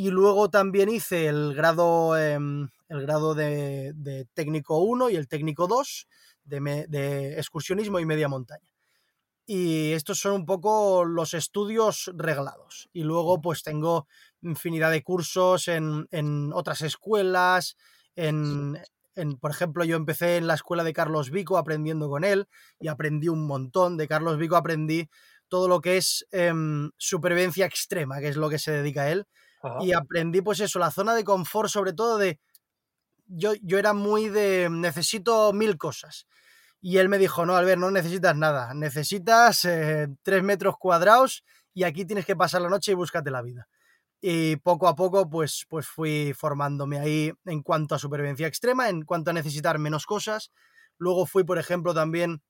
Y 0.00 0.08
luego 0.08 0.48
también 0.48 0.88
hice 0.88 1.26
el 1.26 1.52
grado, 1.54 2.16
em, 2.16 2.70
el 2.88 3.02
grado 3.02 3.34
de, 3.34 4.26
técnico 4.32 4.78
1 4.78 5.10
y 5.10 5.16
el 5.16 5.28
técnico 5.28 5.66
2 5.66 6.08
de, 6.42 6.86
de, 6.88 7.34
excursionismo 7.34 8.00
y 8.00 8.06
media 8.06 8.26
montaña. 8.26 8.66
Y 9.44 9.92
estos 9.92 10.18
son 10.18 10.32
un 10.32 10.46
poco 10.46 11.04
los 11.04 11.34
estudios 11.34 12.10
reglados. 12.14 12.88
Y 12.94 13.02
luego 13.02 13.42
pues 13.42 13.62
tengo 13.62 14.06
infinidad 14.40 14.90
de 14.90 15.02
cursos 15.02 15.68
en, 15.68 16.50
otras 16.54 16.80
escuelas, 16.80 17.76
en, 18.16 18.78
por 19.38 19.50
ejemplo, 19.50 19.84
yo 19.84 19.96
empecé 19.96 20.38
en 20.38 20.46
la 20.46 20.54
escuela 20.54 20.82
de 20.82 20.94
Carlos 20.94 21.30
Vico 21.30 21.58
aprendiendo 21.58 22.08
con 22.08 22.24
él 22.24 22.48
y 22.78 22.88
aprendí 22.88 23.28
un 23.28 23.46
montón. 23.46 23.98
De 23.98 24.08
Carlos 24.08 24.38
Vico 24.38 24.56
aprendí 24.56 25.10
todo 25.48 25.68
lo 25.68 25.82
que 25.82 25.98
es 25.98 26.26
em, 26.30 26.90
supervivencia 26.96 27.66
extrema, 27.66 28.20
que 28.20 28.28
es 28.28 28.36
lo 28.36 28.48
que 28.48 28.58
se 28.58 28.72
dedica 28.72 29.02
a 29.02 29.10
él 29.10 29.26
y 29.80 29.92
aprendí, 29.92 30.40
pues 30.40 30.60
eso, 30.60 30.78
la 30.78 30.90
zona 30.90 31.14
de 31.14 31.24
confort, 31.24 31.68
sobre 31.68 31.92
todo 31.92 32.18
de. 32.18 32.40
Yo, 33.26 33.52
yo 33.62 33.78
era 33.78 33.92
muy 33.92 34.28
de. 34.28 34.68
Necesito 34.70 35.52
mil 35.52 35.76
cosas. 35.76 36.26
Y 36.80 36.98
él 36.98 37.08
me 37.08 37.18
dijo: 37.18 37.44
No, 37.46 37.56
Albert, 37.56 37.80
no 37.80 37.90
necesitas 37.90 38.36
nada. 38.36 38.74
Necesitas 38.74 39.64
eh, 39.64 40.08
tres 40.22 40.42
metros 40.42 40.76
cuadrados 40.78 41.44
y 41.74 41.84
aquí 41.84 42.04
tienes 42.04 42.26
que 42.26 42.36
pasar 42.36 42.62
la 42.62 42.68
noche 42.68 42.92
y 42.92 42.94
búscate 42.94 43.30
la 43.30 43.42
vida. 43.42 43.68
Y 44.20 44.56
poco 44.56 44.86
a 44.88 44.94
poco, 44.94 45.28
pues, 45.30 45.64
pues 45.68 45.86
fui 45.86 46.34
formándome 46.34 46.98
ahí 46.98 47.32
en 47.46 47.62
cuanto 47.62 47.94
a 47.94 47.98
supervivencia 47.98 48.46
extrema, 48.46 48.88
en 48.88 49.02
cuanto 49.04 49.30
a 49.30 49.34
necesitar 49.34 49.78
menos 49.78 50.04
cosas. 50.04 50.50
Luego 50.98 51.24
fui, 51.26 51.44
por 51.44 51.58
ejemplo, 51.58 51.94
también 51.94 52.42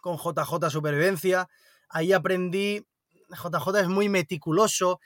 con 0.00 0.16
JJ 0.16 0.70
Supervivencia. 0.70 1.48
Ahí 1.88 2.12
aprendí. 2.12 2.84
JJ 3.30 3.80
es 3.80 3.88
muy 3.88 4.08
meticuloso 4.08 5.00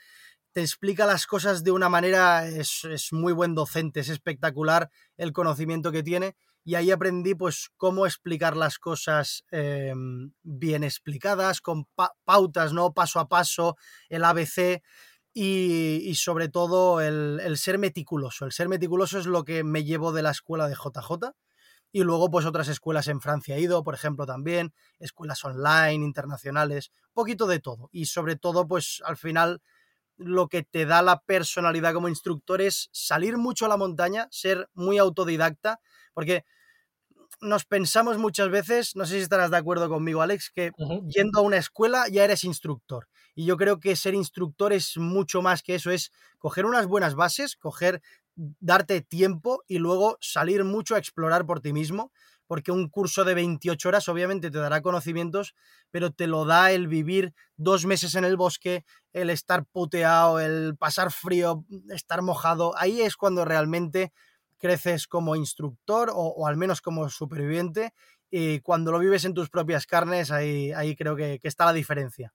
te 0.51 0.61
explica 0.61 1.05
las 1.05 1.25
cosas 1.25 1.63
de 1.63 1.71
una 1.71 1.89
manera, 1.89 2.47
es, 2.47 3.09
muy 3.11 3.33
buen 3.33 3.55
docente, 3.55 3.99
es 3.99 4.09
espectacular 4.09 4.89
el 5.17 5.31
conocimiento 5.31 5.91
que 5.91 6.03
tiene 6.03 6.35
y 6.63 6.75
ahí 6.75 6.91
aprendí 6.91 7.35
pues 7.35 7.69
cómo 7.77 8.05
explicar 8.05 8.57
las 8.57 8.79
cosas 8.79 9.43
em, 9.51 10.31
bien 10.43 10.83
explicadas, 10.83 11.61
con 11.61 11.87
pautas, 12.25 12.73
¿no? 12.73 12.93
Paso 12.93 13.19
a 13.19 13.27
paso, 13.27 13.77
el 14.09 14.23
ABC 14.23 14.81
y, 15.33 16.13
sobre 16.15 16.49
todo 16.49 17.01
el, 17.01 17.39
el, 17.43 17.57
ser 17.57 17.77
meticuloso. 17.77 18.45
El 18.45 18.51
ser 18.51 18.67
meticuloso 18.67 19.19
es 19.19 19.25
lo 19.25 19.45
que 19.45 19.63
me 19.63 19.83
llevo 19.83 20.11
de 20.11 20.23
la 20.23 20.31
escuela 20.31 20.67
de 20.67 20.75
JJ 20.75 21.33
y 21.91 22.03
luego 22.03 22.29
pues 22.29 22.45
otras 22.45 22.67
escuelas 22.67 23.07
en 23.07 23.21
Francia 23.21 23.55
he 23.55 23.61
ido, 23.61 23.83
por 23.83 23.95
ejemplo, 23.95 24.25
también, 24.25 24.73
escuelas 24.99 25.43
online, 25.43 26.05
internacionales, 26.05 26.91
poquito 27.13 27.47
de 27.47 27.59
todo 27.59 27.89
y 27.91 28.05
sobre 28.05 28.35
todo 28.35 28.67
pues 28.67 29.01
al 29.05 29.17
final 29.17 29.61
lo 30.19 30.47
que 30.47 30.63
te 30.63 30.85
da 30.85 31.01
la 31.01 31.21
personalidad 31.21 31.93
como 31.93 32.09
instructor 32.09 32.61
es 32.61 32.89
salir 32.91 33.37
mucho 33.37 33.65
a 33.65 33.69
la 33.69 33.77
montaña, 33.77 34.27
ser 34.31 34.69
muy 34.73 34.97
autodidacta, 34.97 35.79
porque 36.13 36.43
nos 37.41 37.65
pensamos 37.65 38.17
muchas 38.17 38.49
veces, 38.49 38.95
no 38.95 39.05
sé 39.05 39.15
si 39.15 39.21
estarás 39.21 39.49
de 39.49 39.57
acuerdo 39.57 39.87
conmigo, 39.87 40.21
Alex, 40.21 40.51
que 40.53 40.71
yendo 41.07 41.39
a 41.39 41.41
una 41.41 41.57
escuela 41.57 42.07
ya 42.09 42.25
eres 42.25 42.43
instructor. 42.43 43.07
Y 43.33 43.45
yo 43.45 43.55
creo 43.55 43.79
que 43.79 43.95
ser 43.95 44.13
instructor 44.13 44.73
es 44.73 44.97
mucho 44.97 45.41
más 45.41 45.63
que 45.63 45.75
eso, 45.75 45.89
es 45.89 46.11
coger 46.37 46.65
unas 46.65 46.85
buenas 46.85 47.15
bases, 47.15 47.55
coger, 47.55 48.01
darte 48.35 49.01
tiempo 49.01 49.63
y 49.67 49.77
luego 49.77 50.17
salir 50.19 50.65
mucho 50.65 50.95
a 50.95 50.99
explorar 50.99 51.45
por 51.45 51.61
ti 51.61 51.71
mismo 51.71 52.11
porque 52.49 52.71
un 52.71 52.89
curso 52.89 53.25
de 53.25 53.35
28 53.35 53.89
horas 53.89 54.09
obviamente 54.09 54.49
te 54.49 54.57
dará 54.57 54.81
conocimientos, 54.81 55.53
pero 55.91 56.09
te 56.11 56.25
lo 56.25 56.45
da 56.45 56.71
el 56.71 56.87
vivir 56.87 57.35
dos 57.57 57.85
meses 57.85 58.15
en 58.15 58.25
el 58.25 58.37
bosque, 58.37 58.85
el 59.13 59.29
estar 59.29 59.65
puteado, 59.65 60.39
el 60.39 60.75
pasar 60.75 61.11
frío, 61.11 61.63
estar 61.91 62.23
mojado. 62.23 62.73
Ahí 62.75 63.01
es 63.01 63.17
cuando 63.17 63.45
realmente 63.45 64.13
creces 64.57 65.05
como 65.05 65.35
instructor 65.35 66.11
o, 66.11 66.47
al 66.47 66.57
menos 66.57 66.81
como 66.81 67.07
superviviente 67.09 67.93
y 68.31 68.61
cuando 68.61 68.91
lo 68.91 68.97
vives 68.97 69.25
en 69.25 69.35
tus 69.35 69.51
propias 69.51 69.85
carnes, 69.85 70.31
ahí, 70.31 70.71
ahí 70.71 70.95
creo 70.95 71.15
que, 71.15 71.39
está 71.43 71.65
la 71.65 71.73
diferencia. 71.73 72.33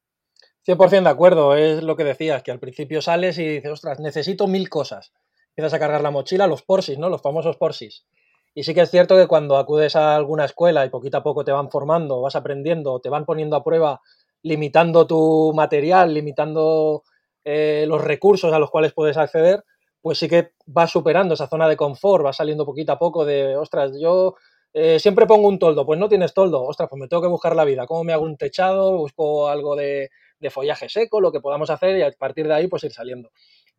100% 0.64 1.02
de 1.02 1.10
acuerdo, 1.10 1.56
es 1.56 1.82
lo 1.82 1.96
que 1.96 2.04
decías, 2.04 2.44
que 2.44 2.52
al 2.52 2.60
principio 2.60 3.02
sales 3.02 3.36
y 3.38 3.48
dices, 3.48 3.72
ostras, 3.72 3.98
necesito 3.98 4.46
mil 4.46 4.68
cosas. 4.68 5.12
Empiezas 5.48 5.74
a 5.74 5.80
cargar 5.80 6.02
la 6.02 6.12
mochila, 6.12 6.46
los 6.46 6.62
porsis, 6.62 6.98
¿no? 6.98 7.08
Los 7.08 7.20
famosos 7.20 7.56
porsis. 7.56 8.06
Y 8.54 8.62
sí 8.62 8.72
que 8.72 8.82
es 8.82 8.90
cierto 8.90 9.16
que 9.16 9.26
cuando 9.26 9.56
acudes 9.56 9.96
a 9.96 10.14
alguna 10.14 10.44
escuela 10.44 10.86
y 10.86 10.90
poquito 10.90 11.16
a 11.16 11.22
poco 11.24 11.44
te 11.44 11.50
van 11.50 11.70
formando, 11.70 12.20
vas 12.20 12.36
aprendiendo, 12.36 13.00
te 13.00 13.08
van 13.08 13.24
poniendo 13.24 13.56
a 13.56 13.64
prueba, 13.64 14.00
limitando 14.42 15.06
tu 15.08 15.52
material, 15.54 16.14
limitando 16.14 17.02
eh, 17.42 17.84
los 17.88 18.02
recursos 18.02 18.52
a 18.52 18.60
los 18.60 18.70
cuales 18.70 18.92
puedes 18.92 19.16
acceder, 19.16 19.64
pues 20.00 20.18
sí 20.18 20.28
que 20.28 20.52
vas 20.66 20.90
superando 20.92 21.34
esa 21.34 21.48
zona 21.48 21.68
de 21.68 21.76
confort, 21.76 22.22
vas 22.22 22.36
saliendo 22.36 22.64
poquito 22.64 22.92
a 22.92 22.98
poco 22.98 23.24
de, 23.24 23.56
ostras, 23.56 23.92
yo 24.00 24.36
eh, 24.72 25.00
siempre 25.00 25.26
pongo 25.26 25.48
un 25.48 25.58
toldo, 25.58 25.84
pues 25.84 25.98
no 25.98 26.08
tienes 26.08 26.32
toldo, 26.32 26.62
ostras, 26.62 26.88
pues 26.88 27.00
me 27.00 27.08
tengo 27.08 27.22
que 27.22 27.28
buscar 27.28 27.56
la 27.56 27.64
vida, 27.64 27.86
¿cómo 27.86 28.04
me 28.04 28.12
hago 28.12 28.24
un 28.24 28.36
techado? 28.36 28.96
Busco 28.96 29.48
algo 29.48 29.74
de, 29.74 30.10
follaje 30.50 30.90
seco, 30.90 31.22
lo 31.22 31.32
que 31.32 31.40
podamos 31.40 31.70
hacer 31.70 31.96
y 31.96 32.02
a 32.02 32.12
partir 32.12 32.46
de 32.46 32.54
ahí 32.54 32.68
pues 32.68 32.84
ir 32.84 32.92
saliendo. 32.92 33.30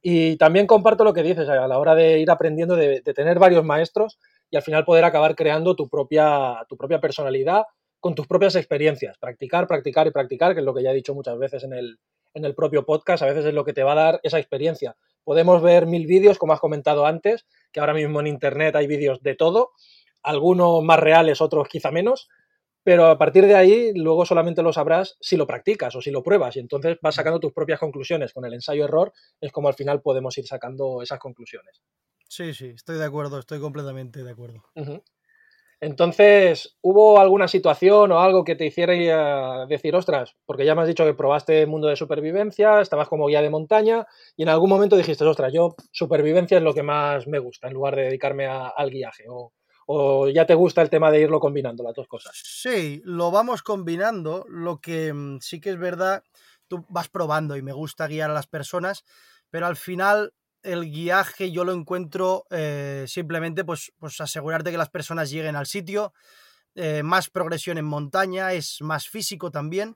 Y 0.02 0.36
también 0.38 0.68
comparto 0.68 1.04
lo 1.04 1.14
que 1.14 1.22
dices 1.22 1.48
a 1.48 1.68
la 1.68 1.78
hora 1.78 1.94
de 1.94 2.20
ir 2.20 2.32
aprendiendo, 2.32 2.76
de 2.76 3.02
tener 3.02 3.38
varios 3.38 3.64
maestros, 3.64 4.18
y 4.56 4.58
al 4.58 4.64
final 4.64 4.86
poder 4.86 5.04
acabar 5.04 5.36
creando 5.36 5.76
tu 5.76 5.90
propia, 5.90 6.66
tu 6.70 6.78
propia 6.78 7.02
personalidad 7.02 7.64
con 8.00 8.16
tus 8.16 8.26
propias 8.26 8.56
experiencias. 8.56 9.18
Practicar, 9.18 9.68
practicar 9.68 10.08
y 10.08 10.12
practicar, 10.12 10.54
que 10.54 10.62
es 10.62 10.66
lo 10.66 10.74
que 10.74 10.82
ya 10.82 10.92
he 10.92 10.96
dicho 10.96 11.14
muchas 11.14 11.38
veces 11.38 11.66
en 11.66 11.74
el, 11.74 12.00
en 12.34 12.46
el 12.46 12.56
propio 12.56 12.86
podcast, 12.86 13.22
a 13.22 13.26
veces 13.26 13.44
es 13.44 13.54
lo 13.54 13.66
que 13.66 13.74
te 13.74 13.84
va 13.84 13.92
a 13.92 13.96
dar 13.96 14.20
esa 14.24 14.40
experiencia. 14.40 14.96
Podemos 15.26 15.62
ver 15.62 15.88
mil 15.88 16.08
vídeos, 16.08 16.38
como 16.38 16.54
has 16.54 16.62
comentado 16.62 17.06
antes, 17.06 17.46
que 17.74 17.82
ahora 17.82 17.94
mismo 17.94 18.22
en 18.22 18.28
Internet 18.28 18.78
hay 18.78 18.88
vídeos 18.88 19.22
de 19.22 19.36
todo, 19.36 19.72
algunos 20.24 20.82
más 20.82 21.02
reales, 21.02 21.42
otros 21.42 21.68
quizá 21.68 21.92
menos, 21.92 22.30
pero 22.82 23.08
a 23.08 23.18
partir 23.18 23.48
de 23.48 23.56
ahí 23.56 23.92
luego 23.94 24.26
solamente 24.26 24.64
lo 24.64 24.72
sabrás 24.72 25.18
si 25.20 25.36
lo 25.36 25.46
practicas 25.46 25.98
o 25.98 26.02
si 26.02 26.12
lo 26.12 26.24
pruebas 26.24 26.56
y 26.56 26.60
entonces 26.60 26.98
vas 27.02 27.16
sacando 27.16 27.42
tus 27.42 27.52
propias 27.52 27.82
conclusiones. 27.82 28.32
Con 28.32 28.46
el 28.46 28.54
ensayo-error 28.54 29.12
es 29.42 29.52
como 29.52 29.68
al 29.68 29.74
final 29.74 30.02
podemos 30.02 30.38
ir 30.38 30.48
sacando 30.48 31.02
esas 31.02 31.20
conclusiones. 31.20 31.82
Sí, 32.28 32.54
sí, 32.54 32.68
estoy 32.76 32.98
de 32.98 33.06
acuerdo, 33.06 33.40
estoy 33.40 33.60
completamente 33.60 34.24
de 34.24 34.32
acuerdo. 34.32 34.64
Entonces, 35.82 36.78
¿hubo 36.82 37.20
alguna 37.20 37.48
situación 37.48 38.12
o 38.12 38.20
algo 38.20 38.44
que 38.44 38.56
te 38.56 38.66
hiciera 38.66 39.66
decir, 39.68 39.96
ostras, 39.96 40.36
porque 40.46 40.66
ya 40.66 40.74
me 40.74 40.82
has 40.82 40.88
dicho 40.88 41.06
que 41.06 41.14
probaste 41.14 41.62
el 41.62 41.68
mundo 41.68 41.88
de 41.88 41.96
supervivencia, 41.96 42.82
estabas 42.82 43.08
como 43.10 43.28
guía 43.28 43.42
de 43.42 43.50
montaña 43.50 44.08
y 44.36 44.44
en 44.44 44.50
algún 44.50 44.70
momento 44.70 44.96
dijiste, 44.96 45.26
ostras, 45.26 45.54
yo 45.54 45.76
supervivencia 45.92 46.58
es 46.58 46.64
lo 46.64 46.74
que 46.74 46.84
más 46.84 47.28
me 47.28 47.40
gusta 47.40 47.68
en 47.68 47.74
lugar 47.74 47.96
de 47.96 48.04
dedicarme 48.04 48.48
al 48.48 48.90
guiaje? 48.90 49.26
O, 49.30 49.52
¿O 49.88 50.30
ya 50.30 50.46
te 50.48 50.56
gusta 50.56 50.82
el 50.82 50.90
tema 50.90 51.12
de 51.12 51.22
irlo 51.22 51.40
combinando, 51.40 51.84
las 51.84 51.94
dos 51.94 52.08
cosas? 52.08 52.42
Sí, 52.44 53.02
lo 53.06 53.30
vamos 53.30 53.62
combinando. 53.62 54.46
Lo 54.50 54.80
que 54.82 55.14
mm, 55.14 55.40
sí 55.42 55.62
que 55.62 55.70
es 55.70 55.78
verdad, 55.78 56.24
tú 56.68 56.86
vas 56.90 57.10
probando 57.10 57.56
y 57.56 57.62
me 57.62 57.74
gusta 57.74 58.08
guiar 58.08 58.32
a 58.32 58.34
las 58.34 58.48
personas, 58.48 59.04
pero 59.52 59.68
al 59.68 59.76
final 59.76 60.34
el 60.66 60.92
guiaje 60.92 61.52
yo 61.52 61.64
lo 61.64 61.74
encuentro 61.74 62.46
eh, 62.50 63.06
simplemente 63.08 63.64
pues, 63.64 63.94
pues 63.98 64.20
asegurarte 64.20 64.72
que 64.72 64.78
las 64.78 64.90
personas 64.90 65.30
lleguen 65.30 65.56
al 65.56 65.68
sitio, 65.68 66.14
eh, 66.74 67.04
más 67.04 67.30
progresión 67.30 67.78
en 67.78 67.86
montaña, 67.86 68.54
es 68.54 68.82
más 68.82 69.08
físico 69.08 69.52
también, 69.52 69.96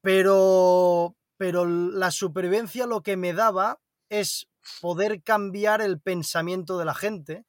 pero, 0.00 1.16
pero 1.36 1.66
la 1.66 2.10
supervivencia 2.10 2.86
lo 2.86 3.02
que 3.02 3.16
me 3.16 3.34
daba 3.34 3.80
es 4.08 4.48
poder 4.80 5.22
cambiar 5.22 5.82
el 5.82 6.00
pensamiento 6.00 6.78
de 6.78 6.84
la 6.84 6.94
gente. 6.94 7.44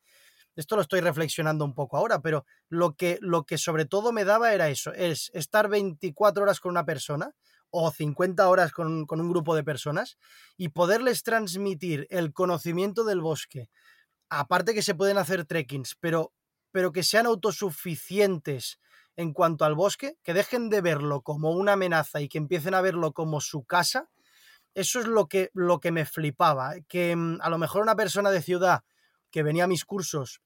Esto 0.55 0.75
lo 0.75 0.81
estoy 0.81 0.99
reflexionando 0.99 1.63
un 1.63 1.73
poco 1.73 1.95
ahora, 1.95 2.21
pero 2.21 2.45
lo 2.67 2.95
que, 2.95 3.17
lo 3.21 3.45
que 3.45 3.57
sobre 3.57 3.85
todo 3.85 4.11
me 4.11 4.25
daba 4.25 4.53
era 4.53 4.67
eso, 4.69 4.91
es 4.93 5.31
estar 5.33 5.69
24 5.69 6.43
horas 6.43 6.59
con 6.59 6.71
una 6.71 6.85
persona, 6.85 7.31
o 7.71 7.91
50 7.91 8.47
horas 8.47 8.71
con, 8.71 9.05
un 9.09 9.29
grupo 9.29 9.55
de 9.55 9.63
personas 9.63 10.17
y 10.57 10.69
poderles 10.69 11.23
transmitir 11.23 12.07
el 12.09 12.33
conocimiento 12.33 13.03
del 13.03 13.21
bosque. 13.21 13.69
Aparte 14.29 14.73
que 14.73 14.81
se 14.81 14.95
pueden 14.95 15.17
hacer 15.17 15.45
trekkings, 15.45 15.95
pero, 15.99 16.33
pero 16.71 16.91
que 16.91 17.03
sean 17.03 17.25
autosuficientes 17.25 18.79
en 19.15 19.33
cuanto 19.33 19.65
al 19.65 19.75
bosque, 19.75 20.17
que 20.23 20.33
dejen 20.33 20.69
de 20.69 20.81
verlo 20.81 21.21
como 21.21 21.51
una 21.51 21.73
amenaza 21.73 22.21
y 22.21 22.29
que 22.29 22.37
empiecen 22.37 22.73
a 22.73 22.81
verlo 22.81 23.11
como 23.11 23.41
su 23.41 23.65
casa, 23.65 24.09
eso 24.75 24.99
es 24.99 25.07
lo 25.07 25.27
que, 25.27 25.49
lo 25.53 25.79
que 25.79 25.91
me 25.91 26.05
flipaba. 26.05 26.75
Que 26.87 27.15
mm, 27.15 27.39
a 27.41 27.49
lo 27.49 27.57
mejor 27.57 27.81
una 27.81 27.95
persona 27.95 28.31
de 28.31 28.41
ciudad 28.41 28.83
que 29.31 29.43
venía 29.43 29.65
a 29.65 29.67
mis 29.67 29.85
cursos 29.85 30.41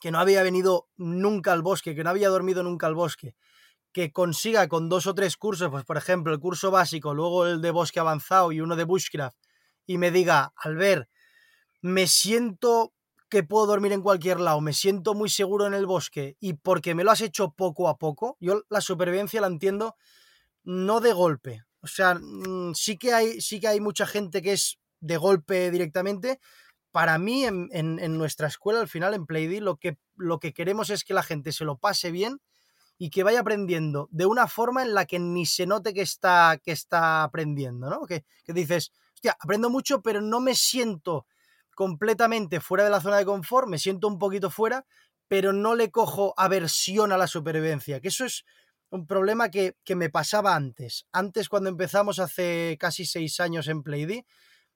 que 0.00 0.10
no 0.10 0.18
había 0.18 0.42
venido 0.42 0.88
nunca 0.96 1.52
al 1.52 1.62
bosque, 1.62 1.94
que 1.94 2.02
no 2.02 2.10
había 2.10 2.30
dormido 2.30 2.62
nunca 2.62 2.86
al 2.86 2.94
bosque, 2.94 3.34
que 3.92 4.12
consiga 4.12 4.68
con 4.68 4.88
dos 4.88 5.06
o 5.06 5.14
tres 5.14 5.36
cursos, 5.36 5.70
pues 5.70 5.84
por 5.84 5.96
ejemplo 5.96 6.32
el 6.32 6.40
curso 6.40 6.70
básico, 6.70 7.14
luego 7.14 7.46
el 7.46 7.60
de 7.60 7.70
bosque 7.70 8.00
avanzado 8.00 8.52
y 8.52 8.60
uno 8.60 8.76
de 8.76 8.84
bushcraft, 8.84 9.36
y 9.86 9.98
me 9.98 10.10
diga, 10.10 10.52
al 10.56 10.76
ver, 10.76 11.08
me 11.82 12.06
siento 12.06 12.92
que 13.28 13.42
puedo 13.42 13.66
dormir 13.66 13.92
en 13.92 14.02
cualquier 14.02 14.40
lado, 14.40 14.60
me 14.60 14.72
siento 14.72 15.14
muy 15.14 15.28
seguro 15.28 15.66
en 15.66 15.74
el 15.74 15.86
bosque 15.86 16.36
y 16.40 16.54
porque 16.54 16.94
me 16.94 17.04
lo 17.04 17.10
has 17.10 17.20
hecho 17.20 17.52
poco 17.52 17.88
a 17.88 17.96
poco, 17.96 18.36
yo 18.40 18.62
la 18.68 18.80
supervivencia 18.80 19.40
la 19.40 19.46
entiendo 19.46 19.96
no 20.64 21.00
de 21.00 21.12
golpe. 21.12 21.62
O 21.80 21.86
sea, 21.86 22.14
mm, 22.14 22.74
sí 22.74 22.98
que 22.98 23.14
hay, 23.14 23.40
sí 23.40 23.60
que 23.60 23.68
hay 23.68 23.80
mucha 23.80 24.06
gente 24.06 24.42
que 24.42 24.52
es 24.52 24.78
de 25.00 25.16
golpe 25.16 25.70
directamente. 25.70 26.40
Para 26.92 27.18
mí, 27.18 27.44
en, 27.44 27.68
en, 27.72 28.18
nuestra 28.18 28.48
escuela, 28.48 28.80
al 28.80 28.88
final, 28.88 29.14
en 29.14 29.24
Playdy, 29.24 29.60
lo 29.60 29.76
que, 29.76 29.96
lo 30.16 30.40
que 30.40 30.52
queremos 30.52 30.90
es 30.90 31.04
que 31.04 31.14
la 31.14 31.22
gente 31.22 31.52
se 31.52 31.64
lo 31.64 31.78
pase 31.78 32.10
bien 32.10 32.40
y 33.02 33.08
que 33.08 33.22
vaya 33.22 33.40
aprendiendo 33.40 34.10
de 34.12 34.26
una 34.26 34.46
forma 34.46 34.82
en 34.82 34.92
la 34.92 35.06
que 35.06 35.18
ni 35.18 35.46
se 35.46 35.64
note 35.64 35.94
que 35.94 36.02
está, 36.02 36.60
que 36.62 36.70
está 36.70 37.22
aprendiendo, 37.22 37.88
¿no? 37.88 38.04
Que, 38.04 38.26
que 38.44 38.52
dices, 38.52 38.92
hostia, 39.14 39.38
aprendo 39.40 39.70
mucho, 39.70 40.02
pero 40.02 40.20
no 40.20 40.38
me 40.38 40.54
siento 40.54 41.24
completamente 41.74 42.60
fuera 42.60 42.84
de 42.84 42.90
la 42.90 43.00
zona 43.00 43.16
de 43.16 43.24
confort, 43.24 43.66
me 43.68 43.78
siento 43.78 44.06
un 44.06 44.18
poquito 44.18 44.50
fuera, 44.50 44.84
pero 45.28 45.54
no 45.54 45.76
le 45.76 45.90
cojo 45.90 46.34
aversión 46.36 47.10
a 47.10 47.16
la 47.16 47.26
supervivencia, 47.26 48.00
que 48.00 48.08
eso 48.08 48.26
es 48.26 48.44
un 48.90 49.06
problema 49.06 49.48
que, 49.50 49.76
me 49.96 50.10
pasaba 50.10 50.54
antes. 50.54 51.06
Antes, 51.10 51.48
cuando 51.48 51.70
empezamos 51.70 52.18
hace 52.18 52.76
casi 52.78 53.06
seis 53.06 53.40
años 53.40 53.68
en 53.68 53.82
PlayD, 53.82 54.24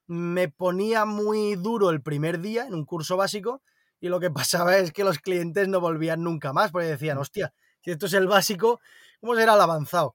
me 0.06 0.48
ponía 0.48 1.04
muy 1.04 1.56
duro 1.56 1.90
el 1.90 2.00
primer 2.00 2.40
día 2.40 2.66
en 2.66 2.72
un 2.72 2.86
curso 2.86 3.18
básico 3.18 3.60
y 4.00 4.08
lo 4.08 4.18
que 4.18 4.30
pasaba 4.30 4.78
es 4.78 4.92
que 4.92 5.04
los 5.04 5.18
clientes 5.18 5.68
no 5.68 5.80
volvían 5.80 6.22
nunca 6.22 6.54
más 6.54 6.70
porque 6.70 6.86
decían, 6.86 7.18
hostia, 7.18 7.52
si 7.84 7.90
esto 7.90 8.06
es 8.06 8.14
el 8.14 8.26
básico, 8.26 8.80
¿cómo 9.20 9.34
será 9.34 9.54
el 9.54 9.60
avanzado? 9.60 10.14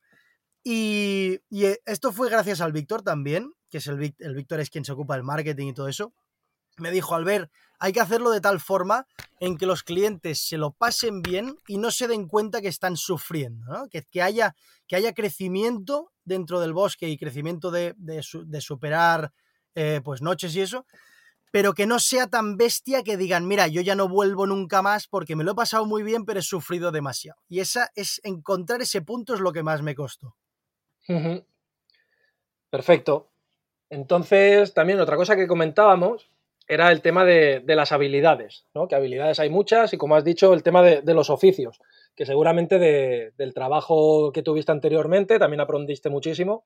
Y, 0.64 1.40
eh, 1.52 1.80
esto 1.86 2.12
fue 2.12 2.30
gracias 2.30 2.62
al 2.62 2.72
Víctor 2.72 3.04
también, 3.04 3.54
que 3.70 3.78
es 3.78 3.88
el, 3.88 4.16
el 4.18 4.36
Víctor 4.36 4.60
es 4.60 4.70
quien 4.70 4.84
se 4.84 4.92
ocupa 4.92 5.16
del 5.16 5.24
marketing 5.24 5.68
y 5.68 5.74
todo 5.74 5.88
eso, 5.88 6.14
me 6.78 6.92
dijo, 6.92 7.16
Albert, 7.16 7.52
hay 7.80 7.94
que 7.94 8.02
hacerlo 8.02 8.32
de 8.32 8.42
tal 8.42 8.60
forma 8.60 9.08
en 9.40 9.58
que 9.58 9.66
los 9.66 9.84
clientes 9.84 10.42
se 10.42 10.58
lo 10.58 10.72
pasen 10.72 11.22
bien 11.22 11.56
y 11.68 11.78
no 11.78 11.92
se 11.92 12.08
den 12.08 12.28
cuenta 12.28 12.62
que 12.62 12.68
están 12.68 12.98
sufriendo, 12.98 13.66
¿no? 13.68 13.88
que, 13.88 14.04
que, 14.04 14.22
haya, 14.22 14.56
que 14.88 14.96
haya 14.96 15.14
crecimiento 15.14 16.12
dentro 16.26 16.60
del 16.60 16.74
bosque 16.74 17.08
y 17.08 17.18
crecimiento 17.18 17.72
de, 17.72 17.96
de, 17.98 18.62
superar 18.62 19.32
eh, 19.76 20.02
pues 20.04 20.22
noches 20.22 20.56
y 20.56 20.62
eso, 20.62 20.86
pero 21.52 21.74
que 21.74 21.86
no 21.86 22.00
sea 22.00 22.28
tan 22.28 22.58
bestia 22.58 23.04
que 23.04 23.18
digan, 23.18 23.48
mira, 23.48 23.68
yo 23.68 23.82
ya 23.82 23.96
no 23.96 24.08
vuelvo 24.08 24.46
nunca 24.46 24.82
más 24.82 25.08
porque 25.08 25.36
me 25.36 25.44
lo 25.44 25.52
he 25.52 25.56
pasado 25.56 25.86
muy 25.86 26.04
bien, 26.04 26.26
pero 26.26 26.40
he 26.40 26.44
sufrido 26.44 26.92
demasiado. 26.92 27.40
Y 27.48 27.60
esa 27.60 27.90
es 27.96 28.22
encontrar 28.24 28.82
ese 28.82 29.02
punto 29.02 29.34
es 29.34 29.40
lo 29.40 29.52
que 29.52 29.64
más 29.64 29.82
me 29.82 29.96
costó. 29.96 30.36
Perfecto. 32.70 33.30
Entonces, 33.90 34.74
también 34.74 35.00
otra 35.00 35.16
cosa 35.16 35.36
que 35.36 35.48
comentábamos 35.48 36.30
era 36.68 36.92
el 36.92 37.02
tema 37.02 37.26
de, 37.26 37.64
las 37.66 37.92
habilidades, 37.92 38.68
¿no? 38.76 38.88
que 38.88 38.94
habilidades 38.94 39.40
hay 39.40 39.50
muchas 39.50 39.92
y 39.94 39.98
como 39.98 40.16
has 40.16 40.24
dicho, 40.24 40.54
el 40.54 40.62
tema 40.62 40.84
de, 40.84 41.14
los 41.16 41.32
oficios, 41.32 41.82
que 42.16 42.28
seguramente 42.28 42.78
del 43.36 43.54
trabajo 43.56 44.32
que 44.32 44.44
tuviste 44.44 44.72
anteriormente 44.72 45.40
también 45.40 45.62
aprendiste 45.62 46.12
muchísimo, 46.12 46.66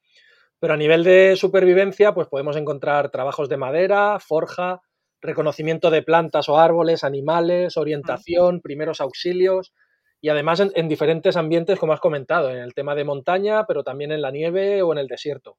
pero 0.60 0.74
a 0.74 0.78
nivel 0.78 1.04
de 1.04 1.36
supervivencia 1.36 2.14
pues 2.14 2.28
podemos 2.28 2.56
encontrar 2.56 3.10
trabajos 3.12 3.50
de 3.50 3.58
madera, 3.58 4.20
forja, 4.20 4.82
reconocimiento 5.22 5.90
de 5.90 6.02
plantas 6.02 6.50
o 6.50 6.58
árboles, 6.58 7.04
animales, 7.04 7.78
orientación, 7.78 8.62
primeros 8.62 9.02
auxilios 9.02 9.74
y 10.22 10.30
además 10.30 10.62
en, 10.74 10.88
diferentes 10.88 11.36
ambientes, 11.36 11.80
como 11.80 11.94
has 11.94 12.00
comentado, 12.00 12.50
en 12.50 12.58
el 12.58 12.74
tema 12.74 12.96
de 12.96 13.04
montaña, 13.04 13.66
pero 13.66 13.84
también 13.84 14.12
en 14.12 14.22
la 14.22 14.32
nieve 14.32 14.82
o 14.82 14.94
en 14.94 15.00
el 15.00 15.08
desierto. 15.08 15.56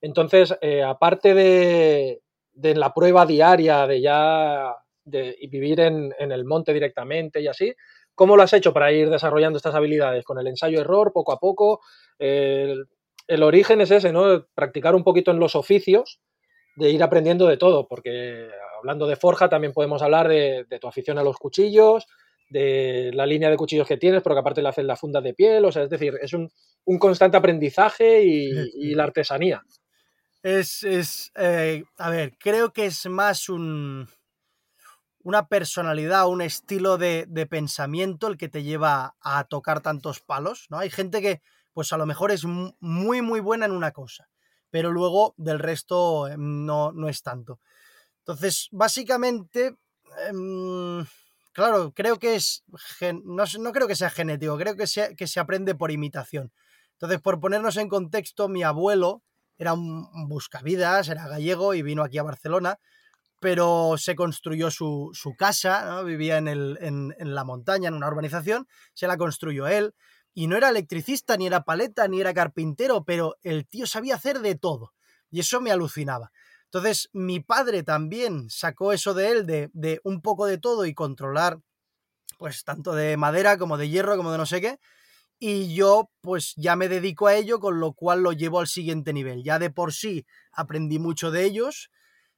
Entonces, 0.00 0.54
eh, 0.60 0.82
aparte 0.82 1.32
de, 1.32 2.20
de 2.52 2.74
la 2.74 2.92
prueba 2.92 3.26
diaria 3.26 3.86
de 3.86 4.00
ya 4.00 4.74
de, 5.04 5.36
vivir 5.50 5.80
en, 5.80 6.12
el 6.18 6.44
monte 6.44 6.72
directamente 6.72 7.40
y 7.40 7.48
así. 7.48 7.74
¿Cómo 8.14 8.36
lo 8.36 8.42
has 8.42 8.52
hecho 8.52 8.72
para 8.72 8.92
ir 8.92 9.10
desarrollando 9.10 9.56
estas 9.56 9.74
habilidades? 9.74 10.24
¿Con 10.24 10.38
el 10.38 10.46
ensayo-error, 10.46 11.12
poco 11.12 11.32
a 11.32 11.38
poco? 11.38 11.80
El, 13.26 13.42
origen 13.42 13.80
es 13.80 13.90
ese, 13.90 14.12
¿no? 14.12 14.46
Practicar 14.54 14.94
un 14.94 15.04
poquito 15.04 15.30
en 15.30 15.38
los 15.38 15.56
oficios, 15.56 16.20
de 16.76 16.90
ir 16.90 17.02
aprendiendo 17.02 17.46
de 17.46 17.56
todo, 17.56 17.86
porque 17.86 18.48
hablando 18.78 19.06
de 19.06 19.16
forja 19.16 19.48
también 19.48 19.72
podemos 19.72 20.02
hablar 20.02 20.28
de, 20.28 20.66
tu 20.80 20.88
afición 20.88 21.18
a 21.18 21.22
los 21.22 21.36
cuchillos, 21.36 22.06
de 22.50 23.10
la 23.14 23.26
línea 23.26 23.50
de 23.50 23.56
cuchillos 23.56 23.88
que 23.88 23.96
tienes, 23.96 24.22
porque 24.22 24.40
aparte 24.40 24.62
le 24.62 24.68
haces 24.68 24.84
la 24.84 24.96
funda 24.96 25.20
de 25.20 25.34
piel, 25.34 25.64
o 25.64 25.72
sea, 25.72 25.84
es 25.84 25.90
decir, 25.90 26.18
es 26.20 26.32
un, 26.32 26.50
constante 26.98 27.36
aprendizaje 27.36 28.22
y 28.22 28.94
la 28.94 29.04
artesanía. 29.04 29.62
Es, 30.44 30.82
es 30.82 31.32
eh, 31.36 31.84
a 31.96 32.10
ver, 32.10 32.36
creo 32.38 32.70
que 32.70 32.84
es 32.84 33.06
más 33.06 33.48
un, 33.48 34.06
una 35.22 35.48
personalidad, 35.48 36.28
un 36.28 36.42
estilo 36.42 36.98
de, 36.98 37.26
pensamiento 37.48 38.28
el 38.28 38.36
que 38.36 38.50
te 38.50 38.62
lleva 38.62 39.16
a 39.22 39.44
tocar 39.44 39.80
tantos 39.80 40.20
palos, 40.20 40.66
¿no? 40.68 40.78
Hay 40.78 40.90
gente 40.90 41.22
que, 41.22 41.40
pues 41.74 41.92
a 41.92 41.98
lo 41.98 42.06
mejor 42.06 42.30
es 42.30 42.44
muy, 42.44 43.20
muy 43.20 43.40
buena 43.40 43.66
en 43.66 43.72
una 43.72 43.90
cosa, 43.90 44.28
pero 44.70 44.90
luego 44.92 45.34
del 45.36 45.58
resto 45.58 46.28
em, 46.28 46.64
no, 46.64 46.92
no 46.92 47.08
es 47.08 47.22
tanto. 47.22 47.60
Entonces, 48.20 48.68
básicamente, 48.72 49.76
em, 50.28 51.04
claro, 51.52 51.92
creo 51.92 52.18
que 52.18 52.36
es, 52.36 52.64
no, 53.24 53.44
no, 53.58 53.72
creo 53.72 53.88
que 53.88 53.96
sea 53.96 54.08
genético, 54.08 54.56
creo 54.56 54.76
que, 54.76 54.86
sea, 54.86 55.14
que 55.14 55.26
se 55.26 55.40
aprende 55.40 55.74
por 55.74 55.90
imitación. 55.90 56.52
Entonces, 56.92 57.20
por 57.20 57.40
ponernos 57.40 57.76
en 57.76 57.88
contexto, 57.88 58.48
mi 58.48 58.62
abuelo, 58.62 59.22
era 59.58 59.74
un 59.74 60.08
buscavidas, 60.28 61.08
era 61.08 61.28
gallego 61.28 61.74
y 61.74 61.82
vino 61.82 62.02
aquí 62.02 62.18
a 62.18 62.22
Barcelona, 62.22 62.78
pero 63.40 63.96
se 63.98 64.14
construyó 64.14 64.70
su, 64.70 65.12
casa, 65.36 66.02
vivía 66.02 66.38
en, 66.38 66.48
el, 66.48 66.78
en, 66.80 67.34
la 67.34 67.44
montaña, 67.44 67.88
en 67.88 67.94
una 67.94 68.08
urbanización, 68.08 68.66
se 68.94 69.06
la 69.06 69.18
construyó 69.18 69.66
él, 69.66 69.94
y 70.34 70.48
no 70.48 70.56
era 70.56 70.68
electricista, 70.68 71.36
ni 71.36 71.46
era 71.46 71.62
paleta, 71.62 72.06
ni 72.08 72.20
era 72.20 72.34
carpintero, 72.34 73.04
pero 73.04 73.36
el 73.42 73.66
tío 73.66 73.86
sabía 73.86 74.16
hacer 74.16 74.40
de 74.40 74.56
todo, 74.56 74.92
y 75.30 75.40
eso 75.40 75.60
me 75.60 75.70
alucinaba. 75.70 76.32
Entonces, 76.64 77.08
mi 77.12 77.40
padre 77.40 77.84
también 77.84 78.50
sacó 78.50 78.92
eso 78.92 79.14
de 79.14 79.30
él, 79.30 79.46
de, 79.46 79.70
de 79.72 80.00
un 80.02 80.20
poco 80.20 80.46
de 80.46 80.58
todo 80.58 80.86
y 80.86 80.94
controlar, 80.94 81.60
pues 82.36 82.64
tanto 82.64 82.94
de 82.94 83.16
madera 83.16 83.56
como 83.56 83.78
de 83.78 83.88
hierro, 83.88 84.16
como 84.16 84.32
de 84.32 84.38
no 84.38 84.46
sé 84.46 84.60
qué, 84.60 84.78
y 85.38 85.74
yo 85.74 86.10
pues 86.20 86.54
ya 86.56 86.76
me 86.76 86.88
dedico 86.88 87.26
a 87.26 87.34
ello, 87.34 87.60
con 87.60 87.78
lo 87.78 87.92
cual 87.92 88.22
lo 88.22 88.32
llevo 88.32 88.60
al 88.60 88.66
siguiente 88.66 89.12
nivel. 89.12 89.44
Ya 89.44 89.58
de 89.58 89.70
por 89.70 89.92
sí 89.92 90.26
aprendí 90.52 90.98
mucho 90.98 91.30
de 91.30 91.44
ellos 91.44 91.90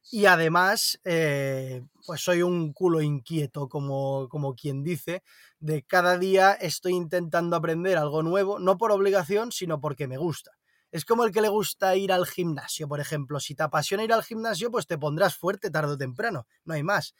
y 0.09 0.25
además 0.25 0.99
eh, 1.03 1.83
pues 2.05 2.21
soy 2.21 2.41
un 2.41 2.71
culo 2.73 3.01
inquieto, 3.01 3.67
como, 3.67 4.29
como 4.29 4.55
quien 4.55 4.83
dice, 4.83 5.23
de 5.59 5.83
cada 5.83 6.17
día 6.17 6.53
estoy 6.53 6.93
intentando 6.93 7.55
aprender 7.55 7.97
algo 7.97 8.23
nuevo, 8.23 8.59
no 8.59 8.77
por 8.77 8.91
obligación, 8.91 9.51
sino 9.51 9.79
porque 9.79 10.07
me 10.07 10.17
gusta. 10.17 10.51
Es 10.91 11.03
como 11.03 11.25
el 11.25 11.33
que 11.33 11.41
le 11.41 11.49
gusta 11.49 11.95
ir 11.97 12.13
al 12.13 12.25
gimnasio, 12.25 12.87
por 12.87 13.01
ejemplo. 13.01 13.41
Si 13.41 13.55
te 13.55 13.63
apasiona 13.63 14.05
ir 14.05 14.13
al 14.13 14.23
gimnasio, 14.23 14.71
pues 14.71 14.87
te 14.87 14.97
pondrás 14.97 15.35
fuerte 15.35 15.69
tarde 15.69 15.93
o 15.93 15.97
temprano, 15.97 16.47
no 16.63 16.73
hay 16.73 16.83
más. 16.83 17.13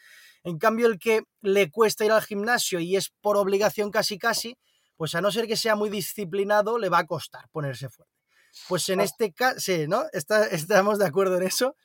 En 0.44 0.58
cambio, 0.58 0.88
el 0.88 1.00
que 1.00 1.24
le 1.42 1.70
cuesta 1.70 2.06
ir 2.06 2.12
al 2.14 2.22
gimnasio 2.22 2.80
y 2.80 2.96
es 2.96 3.10
por 3.22 3.36
obligación 3.36 3.92
casi 3.92 4.18
casi, 4.18 4.58
pues 4.96 5.16
a 5.16 5.22
no 5.22 5.32
ser 5.32 5.48
que 5.48 5.58
sea 5.58 5.76
muy 5.76 5.90
disciplinado, 5.90 6.80
le 6.80 6.90
va 6.90 7.00
a 7.00 7.06
costar 7.06 7.50
ponerse 7.52 7.90
fuerte. 7.90 8.14
Pues 8.68 8.90
en 8.90 9.02
este 9.02 9.34
caso, 9.34 9.60
sí, 9.60 9.88
¿no? 9.88 10.04
¿Estamos 10.52 11.00
de 11.00 11.06
acuerdo 11.06 11.38
en 11.38 11.44
eso? 11.44 11.76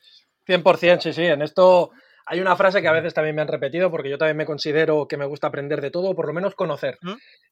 100%, 0.47 1.01
sí, 1.01 1.13
sí. 1.13 1.25
En 1.25 1.43
esto 1.43 1.91
hay 2.27 2.41
una 2.41 2.57
frase 2.57 2.81
que 2.81 2.89
a 2.89 2.93
veces 2.93 3.15
también 3.15 3.35
me 3.35 3.43
han 3.43 3.49
repetido, 3.49 3.91
porque 3.91 4.11
yo 4.11 4.19
también 4.19 4.37
me 4.37 4.47
considero 4.47 5.07
que 5.09 5.17
me 5.17 5.27
gusta 5.27 5.49
aprender 5.49 5.81
de 5.81 5.91
todo, 5.91 6.11
o 6.11 6.15
por 6.15 6.27
lo 6.27 6.33
menos 6.33 6.55
conocer. 6.55 6.99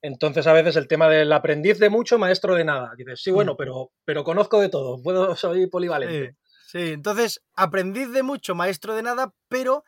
Entonces, 0.00 0.46
a 0.46 0.52
veces 0.52 0.76
el 0.76 0.88
tema 0.88 1.08
del 1.08 1.32
aprendiz 1.32 1.78
de 1.78 1.90
mucho, 1.90 2.18
maestro 2.18 2.54
de 2.54 2.64
nada. 2.64 2.92
Dices, 2.96 3.20
sí, 3.22 3.30
bueno, 3.30 3.56
pero, 3.56 3.90
pero 4.04 4.24
conozco 4.24 4.60
de 4.60 4.68
todo, 4.68 5.02
puedo, 5.02 5.34
soy 5.36 5.66
polivalente. 5.66 6.36
Sí, 6.66 6.78
sí, 6.78 6.92
entonces, 6.92 7.42
aprendiz 7.54 8.10
de 8.12 8.22
mucho, 8.22 8.54
maestro 8.54 8.94
de 8.94 9.02
nada, 9.02 9.34
pero 9.48 9.84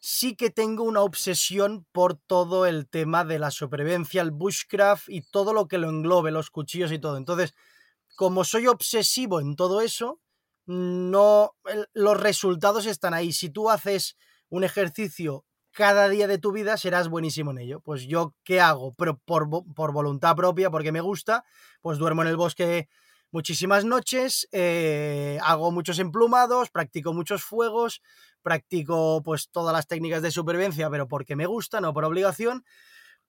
sí 0.00 0.34
que 0.34 0.50
tengo 0.50 0.82
una 0.82 1.02
obsesión 1.02 1.86
por 1.92 2.16
todo 2.16 2.66
el 2.66 2.88
tema 2.88 3.24
de 3.24 3.38
la 3.38 3.52
supervivencia, 3.52 4.20
el 4.22 4.32
bushcraft 4.32 5.08
y 5.08 5.22
todo 5.22 5.52
lo 5.52 5.68
que 5.68 5.78
lo 5.78 5.90
englobe, 5.90 6.32
los 6.32 6.50
cuchillos 6.50 6.90
y 6.90 6.98
todo. 6.98 7.16
Entonces, 7.16 7.54
como 8.16 8.44
soy 8.44 8.66
obsesivo 8.66 9.40
en 9.40 9.54
todo 9.54 9.80
eso, 9.80 10.20
no 10.66 11.52
los 11.92 12.20
resultados 12.20 12.86
están 12.86 13.14
ahí. 13.14 13.32
Si 13.32 13.50
tú 13.50 13.70
haces 13.70 14.16
un 14.48 14.64
ejercicio 14.64 15.44
cada 15.72 16.08
día 16.08 16.26
de 16.26 16.38
tu 16.38 16.52
vida, 16.52 16.76
serás 16.76 17.08
buenísimo 17.08 17.50
en 17.50 17.58
ello. 17.58 17.80
Pues 17.80 18.02
yo, 18.02 18.34
¿qué 18.44 18.60
hago? 18.60 18.94
Pero 18.94 19.18
por, 19.24 19.48
por 19.74 19.92
voluntad 19.92 20.36
propia, 20.36 20.70
porque 20.70 20.92
me 20.92 21.00
gusta, 21.00 21.44
pues 21.80 21.98
duermo 21.98 22.22
en 22.22 22.28
el 22.28 22.36
bosque 22.36 22.88
muchísimas 23.32 23.84
noches, 23.84 24.46
eh, 24.52 25.38
hago 25.42 25.72
muchos 25.72 25.98
emplumados, 25.98 26.70
practico 26.70 27.12
muchos 27.14 27.42
fuegos, 27.42 28.02
practico 28.42 29.22
pues 29.24 29.48
todas 29.50 29.72
las 29.72 29.88
técnicas 29.88 30.22
de 30.22 30.30
supervivencia, 30.30 30.88
pero 30.90 31.08
porque 31.08 31.34
me 31.34 31.46
gusta, 31.46 31.80
no 31.80 31.92
por 31.94 32.04
obligación. 32.04 32.64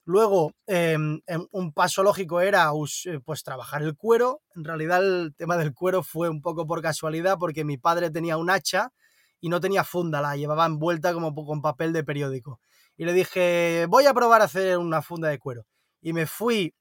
Luego, 0.06 0.54
em, 0.68 1.22
un 1.52 1.72
paso 1.72 2.04
lógico 2.04 2.42
era 2.42 2.72
eh, 3.06 3.20
pues 3.24 3.44
trabajar 3.44 3.82
el 3.84 3.96
cuero. 3.96 4.42
En 4.56 4.66
realidad 4.66 5.02
el 5.02 5.34
tema 5.38 5.56
del 5.56 5.74
cuero 5.74 6.04
fue 6.04 6.30
un 6.30 6.42
poco 6.42 6.68
por 6.68 6.82
casualidad 6.82 7.38
porque 7.40 7.64
mi 7.64 7.78
padre 7.78 8.10
tenía 8.12 8.36
un 8.38 8.50
hacha 8.50 8.92
y 9.40 9.50
no 9.50 9.62
tenía 9.62 9.84
funda, 9.84 10.22
la 10.22 10.36
llevaba 10.36 10.66
envuelta 10.66 11.14
como 11.14 11.34
con 11.34 11.62
papel 11.62 11.94
de 11.94 12.04
periódico. 12.04 12.60
Y 12.98 13.06
le 13.06 13.14
dije, 13.14 13.88
voy 13.90 14.06
a 14.06 14.14
probar 14.14 14.42
a 14.42 14.46
hacer 14.46 14.78
una 14.78 15.02
funda 15.02 15.30
de 15.30 15.40
cuero. 15.40 15.66
Y 16.02 16.12
me 16.14 16.28
fui 16.28 16.74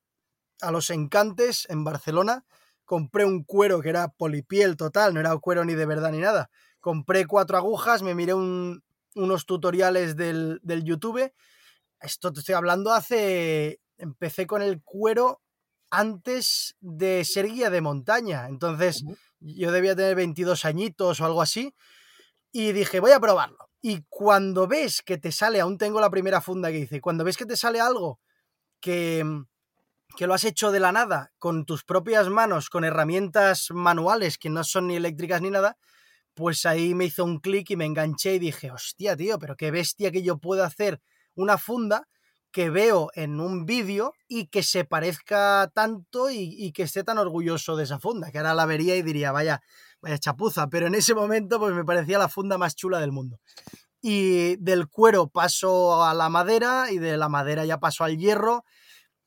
a 0.61 0.72
los 0.72 0.90
encantes 0.90 1.66
en 1.70 1.85
Barcelona, 1.85 2.44
compré 2.85 3.24
un 3.24 3.44
cuero 3.44 3.80
que 3.80 3.88
era 3.88 4.08
polipiel 4.08 4.76
total, 4.76 5.14
no 5.14 5.20
era 5.20 5.37
cuero 5.38 5.64
ni 5.64 5.74
de 5.74 5.87
verdad 5.87 6.11
ni 6.11 6.18
nada. 6.18 6.50
Compré 6.80 7.26
cuatro 7.26 7.56
agujas, 7.56 8.02
me 8.02 8.16
miré 8.16 8.35
unos 8.35 9.46
tutoriales 9.46 10.16
del, 10.16 10.58
del 10.62 10.85
YouTube 10.85 11.32
esto 12.02 12.32
te 12.32 12.40
estoy 12.40 12.54
hablando 12.54 12.92
hace. 12.92 13.80
Empecé 13.98 14.46
con 14.46 14.62
el 14.62 14.82
cuero 14.82 15.40
antes 15.90 16.76
de 16.80 17.24
ser 17.24 17.46
guía 17.46 17.70
de 17.70 17.80
montaña. 17.80 18.46
Entonces, 18.48 19.04
yo 19.40 19.72
debía 19.72 19.94
tener 19.94 20.16
22 20.16 20.64
añitos 20.64 21.20
o 21.20 21.24
algo 21.24 21.42
así. 21.42 21.74
Y 22.50 22.72
dije, 22.72 23.00
voy 23.00 23.12
a 23.12 23.20
probarlo. 23.20 23.70
Y 23.80 24.04
cuando 24.08 24.66
ves 24.66 25.02
que 25.02 25.18
te 25.18 25.32
sale, 25.32 25.60
aún 25.60 25.78
tengo 25.78 26.00
la 26.00 26.10
primera 26.10 26.40
funda 26.40 26.70
que 26.70 26.78
hice, 26.78 27.00
cuando 27.00 27.24
ves 27.24 27.36
que 27.36 27.46
te 27.46 27.56
sale 27.56 27.80
algo 27.80 28.20
que, 28.80 29.24
que 30.16 30.26
lo 30.26 30.34
has 30.34 30.44
hecho 30.44 30.70
de 30.70 30.80
la 30.80 30.92
nada, 30.92 31.32
con 31.38 31.64
tus 31.64 31.82
propias 31.82 32.28
manos, 32.28 32.70
con 32.70 32.84
herramientas 32.84 33.70
manuales 33.70 34.38
que 34.38 34.50
no 34.50 34.62
son 34.62 34.86
ni 34.86 34.96
eléctricas 34.96 35.42
ni 35.42 35.50
nada, 35.50 35.78
pues 36.34 36.64
ahí 36.64 36.94
me 36.94 37.06
hizo 37.06 37.24
un 37.24 37.40
clic 37.40 37.70
y 37.70 37.76
me 37.76 37.84
enganché 37.84 38.34
y 38.34 38.38
dije, 38.38 38.70
hostia, 38.70 39.16
tío, 39.16 39.38
pero 39.38 39.56
qué 39.56 39.70
bestia 39.70 40.10
que 40.12 40.22
yo 40.22 40.38
puedo 40.38 40.64
hacer 40.64 41.00
una 41.34 41.58
funda 41.58 42.08
que 42.52 42.68
veo 42.68 43.10
en 43.14 43.40
un 43.40 43.64
vídeo 43.64 44.12
y 44.28 44.46
que 44.46 44.62
se 44.62 44.84
parezca 44.84 45.70
tanto 45.74 46.30
y, 46.30 46.70
que 46.72 46.82
esté 46.82 47.02
tan 47.02 47.18
orgulloso 47.18 47.76
de 47.76 47.84
esa 47.84 47.98
funda, 47.98 48.30
que 48.30 48.38
ahora 48.38 48.54
la 48.54 48.66
vería 48.66 48.94
y 48.94 49.02
diría, 49.02 49.32
vaya, 49.32 49.62
vaya 50.02 50.18
chapuza, 50.18 50.68
pero 50.68 50.86
en 50.86 50.94
ese 50.94 51.14
momento 51.14 51.58
pues 51.58 51.74
me 51.74 51.84
parecía 51.84 52.18
la 52.18 52.28
funda 52.28 52.58
más 52.58 52.76
chula 52.76 53.00
del 53.00 53.10
mundo. 53.10 53.40
Y 54.02 54.56
del 54.56 54.88
cuero 54.88 55.28
paso 55.28 56.04
a 56.04 56.12
la 56.12 56.28
madera 56.28 56.90
y 56.90 56.98
de 56.98 57.16
la 57.16 57.28
madera 57.28 57.64
ya 57.64 57.78
paso 57.78 58.04
al 58.04 58.18
hierro 58.18 58.64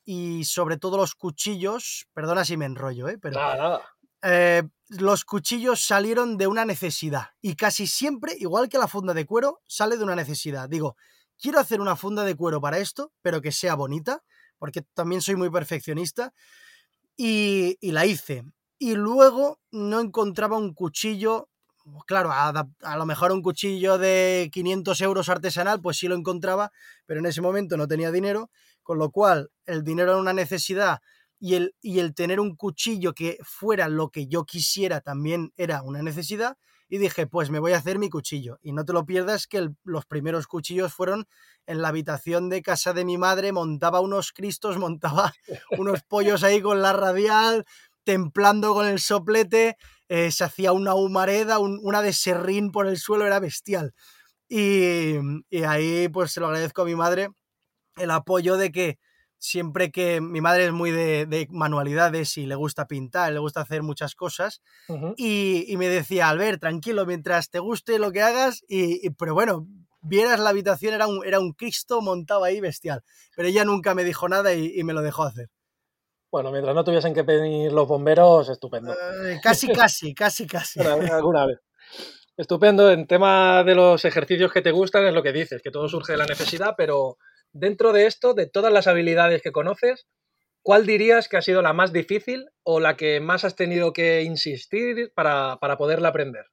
y 0.04 0.44
sobre 0.44 0.76
todo 0.76 0.96
los 0.96 1.14
cuchillos, 1.14 2.06
perdona 2.14 2.44
si 2.44 2.56
me 2.56 2.66
enrollo, 2.66 3.08
¿eh? 3.08 3.18
pero 3.18 3.40
nada, 3.40 3.56
nada. 3.56 3.82
Eh, 4.22 4.62
los 4.88 5.24
cuchillos 5.24 5.84
salieron 5.84 6.36
de 6.36 6.46
una 6.46 6.64
necesidad 6.64 7.30
y 7.40 7.56
casi 7.56 7.88
siempre, 7.88 8.34
igual 8.38 8.68
que 8.68 8.78
la 8.78 8.86
funda 8.86 9.14
de 9.14 9.26
cuero, 9.26 9.60
sale 9.66 9.96
de 9.96 10.04
una 10.04 10.14
necesidad. 10.14 10.68
Digo, 10.68 10.96
quiero 11.40 11.58
hacer 11.58 11.80
una 11.80 11.96
funda 11.96 12.24
de 12.24 12.34
cuero 12.34 12.60
para 12.60 12.78
esto, 12.78 13.12
pero 13.22 13.40
que 13.40 13.52
sea 13.52 13.74
bonita, 13.74 14.22
porque 14.58 14.82
también 14.94 15.22
soy 15.22 15.36
muy 15.36 15.50
perfeccionista, 15.50 16.32
y, 17.16 17.78
la 17.80 18.06
hice. 18.06 18.44
Y 18.78 18.94
luego 18.94 19.60
no 19.70 20.00
encontraba 20.00 20.58
un 20.58 20.74
cuchillo, 20.74 21.48
claro, 22.06 22.30
a, 22.32 22.96
lo 22.96 23.06
mejor 23.06 23.32
un 23.32 23.42
cuchillo 23.42 23.96
de 23.96 24.50
500 24.52 25.00
euros 25.00 25.28
artesanal, 25.28 25.80
pues 25.80 25.96
sí 25.96 26.08
lo 26.08 26.14
encontraba, 26.14 26.72
pero 27.06 27.20
en 27.20 27.26
ese 27.26 27.40
momento 27.40 27.76
no 27.76 27.88
tenía 27.88 28.12
dinero, 28.12 28.50
con 28.82 28.98
lo 28.98 29.10
cual 29.10 29.50
el 29.64 29.82
dinero 29.82 30.12
era 30.12 30.20
una 30.20 30.34
necesidad 30.34 31.00
y 31.38 31.54
el 31.98 32.14
tener 32.14 32.40
un 32.40 32.56
cuchillo 32.56 33.12
que 33.12 33.38
fuera 33.42 33.88
lo 33.88 34.08
que 34.10 34.26
yo 34.26 34.44
quisiera 34.44 35.02
también 35.02 35.52
era 35.56 35.82
una 35.82 36.02
necesidad 36.02 36.56
y 36.88 36.98
dije, 36.98 37.26
pues 37.26 37.50
me 37.50 37.58
voy 37.58 37.72
a 37.72 37.78
hacer 37.78 37.98
mi 37.98 38.08
cuchillo. 38.08 38.58
Y 38.62 38.72
no 38.72 38.84
te 38.84 38.92
lo 38.92 39.04
pierdas 39.04 39.46
que 39.46 39.68
los 39.84 40.06
primeros 40.06 40.46
cuchillos 40.46 40.92
fueron 40.92 41.26
en 41.66 41.82
la 41.82 41.88
habitación 41.88 42.48
de 42.48 42.62
casa 42.62 42.92
de 42.92 43.04
mi 43.04 43.18
madre, 43.18 43.52
montaba 43.52 44.00
unos 44.00 44.32
cristos, 44.32 44.76
montaba 44.78 45.32
unos 45.78 46.02
pollos 46.02 46.44
ahí 46.44 46.60
con 46.60 46.82
la 46.82 46.92
radial, 46.92 47.64
templando 48.04 48.72
con 48.72 48.86
el 48.86 49.00
soplete, 49.00 49.76
eh, 50.08 50.30
se 50.30 50.44
hacía 50.44 50.72
una 50.72 50.94
humareda, 50.94 51.58
una 51.58 52.02
de 52.02 52.12
serrín 52.12 52.70
por 52.70 52.86
el 52.86 52.98
suelo, 52.98 53.26
era 53.26 53.40
bestial. 53.40 53.92
Y, 54.48 55.16
y 55.50 55.64
ahí 55.64 56.08
pues 56.08 56.30
se 56.30 56.40
lo 56.40 56.46
agradezco 56.46 56.82
a 56.82 56.84
mi 56.84 56.94
madre 56.94 57.30
el 57.96 58.10
apoyo 58.12 58.56
de 58.56 58.70
que 58.70 58.98
siempre 59.46 59.90
que 59.92 60.20
mi 60.20 60.40
madre 60.40 60.66
es 60.66 60.72
muy 60.72 60.90
de, 60.90 61.46
manualidades 61.50 62.36
y 62.36 62.46
le 62.46 62.56
gusta 62.56 62.86
pintar, 62.86 63.32
le 63.32 63.38
gusta 63.38 63.60
hacer 63.60 63.82
muchas 63.82 64.14
cosas, 64.14 64.60
y, 65.16 65.74
me 65.76 65.88
decía, 65.88 66.28
Albert, 66.28 66.60
tranquilo, 66.60 67.06
mientras 67.06 67.50
te 67.50 67.60
guste 67.60 67.98
lo 67.98 68.10
que 68.10 68.22
hagas, 68.22 68.64
y, 68.68 69.10
pero 69.10 69.34
bueno, 69.34 69.66
vieras 70.00 70.40
la 70.40 70.50
habitación, 70.50 70.94
era 70.94 71.06
un, 71.06 71.24
era 71.24 71.38
un 71.38 71.52
Cristo 71.52 72.00
montado 72.00 72.44
ahí 72.44 72.60
bestial, 72.60 73.04
pero 73.36 73.48
ella 73.48 73.64
nunca 73.64 73.94
me 73.94 74.04
dijo 74.04 74.28
nada 74.28 74.52
y, 74.52 74.82
me 74.82 74.92
lo 74.92 75.02
dejó 75.02 75.22
hacer. 75.22 75.48
Bueno, 76.30 76.50
mientras 76.50 76.74
no 76.74 76.84
tuviesen 76.84 77.14
que 77.14 77.24
pedir 77.24 77.72
los 77.72 77.86
bomberos, 77.86 78.48
estupendo. 78.48 78.94
Casi, 79.42 79.68
casi, 79.68 80.12
casi, 80.12 80.46
casi. 80.46 80.80
alguna 81.12 81.46
vez. 81.46 81.60
Estupendo. 82.36 82.90
En 82.90 83.06
tema 83.06 83.64
de 83.64 83.74
los 83.74 84.04
ejercicios 84.04 84.52
que 84.52 84.60
te 84.60 84.72
gustan, 84.72 85.06
es 85.06 85.14
lo 85.14 85.22
que 85.22 85.32
dices, 85.32 85.62
que 85.62 85.70
todo 85.70 85.88
surge 85.88 86.12
de 86.12 86.18
la 86.18 86.26
necesidad, 86.26 86.74
pero 86.76 87.16
dentro 87.58 87.92
de 87.92 88.06
esto, 88.06 88.34
de 88.34 88.46
todas 88.46 88.72
las 88.72 88.86
habilidades 88.86 89.42
que 89.42 89.52
conoces, 89.52 90.06
¿cuál 90.62 90.86
dirías 90.86 91.28
que 91.28 91.36
ha 91.36 91.42
sido 91.42 91.62
la 91.62 91.72
más 91.72 91.92
difícil 91.92 92.48
o 92.62 92.80
la 92.80 92.96
que 92.96 93.20
más 93.20 93.44
has 93.44 93.56
tenido 93.56 93.92
que 93.92 94.22
insistir 94.22 95.12
para, 95.14 95.58
poderla 95.78 96.08
aprender? 96.08 96.46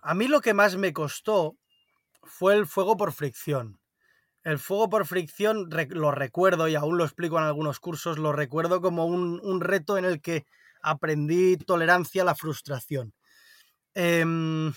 A 0.00 0.14
mí 0.14 0.28
lo 0.28 0.40
que 0.40 0.54
más 0.54 0.76
me 0.76 0.92
costó 0.92 1.56
fue 2.22 2.54
el 2.54 2.66
fuego 2.66 2.96
por 2.96 3.12
fricción. 3.12 3.80
El 4.44 4.58
fuego 4.58 4.88
por 4.88 5.06
fricción 5.06 5.68
lo 5.90 6.12
recuerdo 6.12 6.68
y 6.68 6.76
aún 6.76 6.98
lo 6.98 7.04
explico 7.04 7.38
en 7.38 7.44
algunos 7.44 7.80
cursos, 7.80 8.18
lo 8.18 8.32
recuerdo 8.32 8.80
como 8.80 9.06
un, 9.06 9.60
reto 9.60 9.98
en 9.98 10.04
el 10.04 10.20
que 10.20 10.44
aprendí 10.82 11.56
tolerancia 11.56 12.22
a 12.22 12.26
la 12.26 12.36
frustración. 12.36 13.12
Em, 13.94 14.72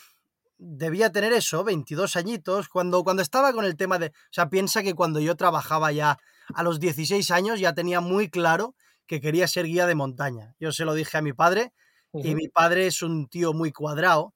debía 0.59 1.11
tener 1.11 1.33
eso, 1.33 1.63
22 1.63 2.15
añitos, 2.15 2.69
cuando, 2.69 3.03
cuando 3.03 3.23
estaba 3.23 3.53
con 3.53 3.65
el 3.65 3.75
tema 3.75 3.97
de... 3.97 4.07
O 4.07 4.31
sea, 4.31 4.49
piensa 4.49 4.83
que 4.83 4.93
cuando 4.93 5.19
yo 5.19 5.35
trabajaba 5.35 5.91
ya 5.91 6.19
a 6.53 6.63
los 6.63 6.79
16 6.79 7.31
años 7.31 7.59
ya 7.59 7.73
tenía 7.73 8.01
muy 8.01 8.29
claro 8.29 8.75
que 9.07 9.21
quería 9.21 9.47
ser 9.47 9.65
guía 9.65 9.87
de 9.87 9.95
montaña. 9.95 10.55
Yo 10.59 10.71
se 10.71 10.85
lo 10.85 10.93
dije 10.93 11.17
a 11.17 11.21
mi 11.21 11.33
padre 11.33 11.73
y 12.13 12.35
mi 12.35 12.47
padre 12.49 12.87
es 12.87 13.01
un 13.01 13.27
tío 13.27 13.53
muy 13.53 13.71
cuadrado 13.71 14.33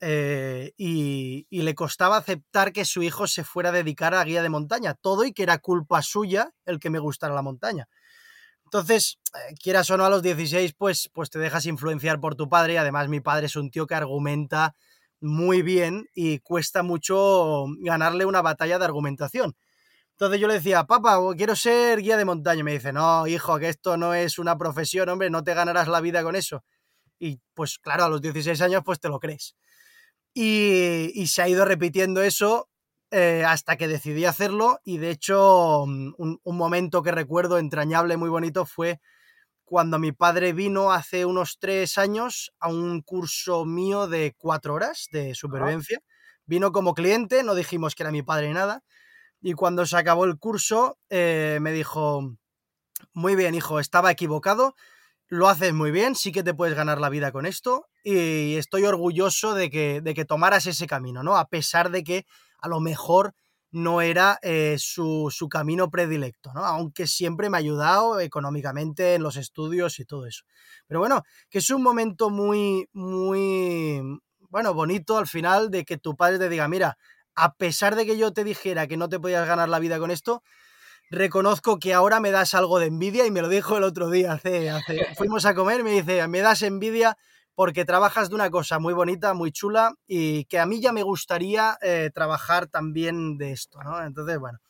eh, 0.00 0.72
y, 0.76 1.46
y, 1.50 1.62
le 1.62 1.74
costaba 1.74 2.16
aceptar 2.16 2.72
que 2.72 2.86
su 2.86 3.02
hijo 3.02 3.26
se 3.26 3.44
fuera 3.44 3.68
a 3.68 3.72
dedicar 3.72 4.14
a 4.14 4.24
guía 4.24 4.42
de 4.42 4.48
montaña, 4.48 4.94
todo 4.94 5.24
y 5.24 5.32
que 5.32 5.42
era 5.42 5.58
culpa 5.58 6.00
suya 6.00 6.54
el 6.64 6.80
que 6.80 6.88
me 6.88 6.98
gustara 6.98 7.34
la 7.34 7.42
montaña. 7.42 7.86
Entonces, 8.64 9.18
eh, 9.34 9.54
quieras 9.60 9.90
o 9.90 9.96
no 9.96 10.04
a 10.04 10.10
los 10.10 10.22
16, 10.22 10.74
pues, 10.74 11.10
pues 11.12 11.28
te 11.28 11.38
dejas 11.38 11.66
influenciar 11.66 12.20
por 12.20 12.36
tu 12.36 12.48
padre 12.48 12.74
y 12.74 12.76
además 12.76 13.08
mi 13.08 13.20
padre 13.20 13.46
es 13.46 13.56
un 13.56 13.70
tío 13.70 13.86
que 13.86 13.94
argumenta 13.94 14.74
muy 15.20 15.62
bien 15.62 16.08
y 16.14 16.38
cuesta 16.40 16.82
mucho 16.82 17.66
ganarle 17.80 18.24
una 18.24 18.42
batalla 18.42 18.78
de 18.78 18.84
argumentación. 18.84 19.54
Entonces 20.12 20.40
yo 20.40 20.48
le 20.48 20.54
decía, 20.54 20.84
papá, 20.84 21.18
quiero 21.36 21.56
ser 21.56 22.00
guía 22.00 22.16
de 22.16 22.24
montaña. 22.24 22.62
me 22.62 22.72
dice, 22.72 22.92
no, 22.92 23.26
hijo, 23.26 23.58
que 23.58 23.68
esto 23.68 23.96
no 23.96 24.12
es 24.14 24.38
una 24.38 24.58
profesión, 24.58 25.08
hombre, 25.08 25.30
no 25.30 25.42
te 25.42 25.54
ganarás 25.54 25.88
la 25.88 26.00
vida 26.00 26.22
con 26.22 26.36
eso. 26.36 26.62
Y 27.18 27.40
pues 27.54 27.78
claro, 27.78 28.04
a 28.04 28.08
los 28.08 28.20
16 28.20 28.60
años 28.60 28.82
pues 28.84 29.00
te 29.00 29.08
lo 29.08 29.18
crees. 29.18 29.56
Y, 30.34 31.26
se 31.26 31.42
ha 31.42 31.48
ido 31.48 31.64
repitiendo 31.64 32.22
eso 32.22 32.68
eh, 33.10 33.44
hasta 33.46 33.76
que 33.76 33.88
decidí 33.88 34.24
hacerlo 34.24 34.80
y 34.84 34.98
de 34.98 35.10
hecho 35.10 35.82
un, 35.82 36.40
un 36.42 36.56
momento 36.56 37.02
que 37.02 37.12
recuerdo 37.12 37.58
entrañable, 37.58 38.16
muy 38.16 38.28
bonito, 38.28 38.66
fue 38.66 39.00
cuando 39.70 40.00
mi 40.00 40.10
padre 40.10 40.52
vino 40.52 40.90
hace 40.90 41.24
unos 41.24 41.58
tres 41.60 41.96
años 41.96 42.52
a 42.58 42.68
un 42.68 43.02
curso 43.02 43.64
mío 43.64 44.08
de 44.08 44.34
cuatro 44.36 44.74
horas 44.74 45.06
de 45.12 45.32
supervivencia. 45.36 46.00
Vino 46.44 46.72
como 46.72 46.92
cliente, 46.92 47.44
no 47.44 47.54
dijimos 47.54 47.94
que 47.94 48.02
era 48.02 48.10
mi 48.10 48.24
padre 48.24 48.48
ni 48.48 48.54
nada. 48.54 48.82
Y 49.40 49.52
cuando 49.52 49.86
se 49.86 49.96
acabó 49.96 50.24
el 50.24 50.40
curso, 50.40 50.98
eh, 51.08 51.58
me 51.60 51.70
dijo, 51.70 52.36
muy 53.12 53.36
bien, 53.36 53.54
hijo, 53.54 53.78
estaba 53.78 54.10
equivocado, 54.10 54.74
lo 55.28 55.48
haces 55.48 55.72
muy 55.72 55.92
bien, 55.92 56.16
sí 56.16 56.32
que 56.32 56.42
te 56.42 56.52
puedes 56.52 56.74
ganar 56.74 57.00
la 57.00 57.08
vida 57.08 57.30
con 57.30 57.46
esto 57.46 57.86
y 58.02 58.56
estoy 58.56 58.86
orgulloso 58.86 59.54
de 59.54 59.70
que, 59.70 60.00
de 60.00 60.14
que 60.14 60.24
tomaras 60.24 60.66
ese 60.66 60.88
camino, 60.88 61.22
¿no? 61.22 61.36
A 61.36 61.46
pesar 61.46 61.92
de 61.92 62.02
que 62.02 62.26
a 62.58 62.66
lo 62.66 62.80
mejor 62.80 63.34
no 63.72 64.00
era 64.00 64.38
eh, 64.42 64.76
su, 64.78 65.30
camino 65.50 65.90
predilecto, 65.90 66.52
¿no? 66.52 66.64
Aunque 66.64 67.06
siempre 67.06 67.50
me 67.50 67.56
ha 67.56 67.60
ayudado 67.60 68.20
económicamente 68.20 69.14
en 69.14 69.22
los 69.22 69.36
estudios 69.36 69.98
y 70.00 70.04
todo 70.04 70.26
eso. 70.26 70.44
Pero 70.86 71.00
bueno, 71.00 71.22
que 71.48 71.58
es 71.58 71.70
un 71.70 71.82
momento 71.82 72.30
muy, 72.30 72.88
muy, 72.92 74.00
bueno, 74.48 74.74
bonito 74.74 75.18
al 75.18 75.26
final 75.26 75.70
de 75.70 75.84
que 75.84 75.98
tu 75.98 76.16
padre 76.16 76.38
te 76.38 76.48
diga, 76.48 76.66
mira, 76.68 76.98
a 77.34 77.54
pesar 77.54 77.94
de 77.94 78.06
que 78.06 78.18
yo 78.18 78.32
te 78.32 78.44
dijera 78.44 78.86
que 78.86 78.96
no 78.96 79.08
te 79.08 79.20
podías 79.20 79.46
ganar 79.46 79.68
la 79.68 79.78
vida 79.78 79.98
con 79.98 80.10
esto, 80.10 80.42
reconozco 81.10 81.78
que 81.78 81.94
ahora 81.94 82.20
me 82.20 82.32
das 82.32 82.54
algo 82.54 82.80
de 82.80 82.86
envidia 82.86 83.26
y 83.26 83.30
me 83.30 83.42
lo 83.42 83.48
dijo 83.48 83.76
el 83.76 83.84
otro 83.84 84.10
día, 84.10 84.32
hace, 84.32 84.70
fuimos 85.16 85.44
a 85.44 85.54
comer, 85.54 85.84
me 85.84 85.92
dice, 85.92 86.26
me 86.28 86.40
das 86.40 86.62
envidia 86.62 87.16
porque 87.60 87.84
trabajas 87.84 88.30
de 88.30 88.36
una 88.36 88.48
cosa 88.48 88.78
muy 88.78 88.94
bonita, 88.94 89.34
muy 89.34 89.52
chula 89.52 89.92
y 90.06 90.46
que 90.46 90.58
a 90.58 90.64
mí 90.64 90.80
ya 90.80 90.92
me 90.92 91.02
gustaría 91.02 91.76
eh, 91.82 92.08
trabajar 92.14 92.68
también 92.68 93.36
de 93.36 93.52
esto, 93.52 93.82
¿no? 93.82 94.02
Entonces, 94.02 94.38
bueno, 94.38 94.60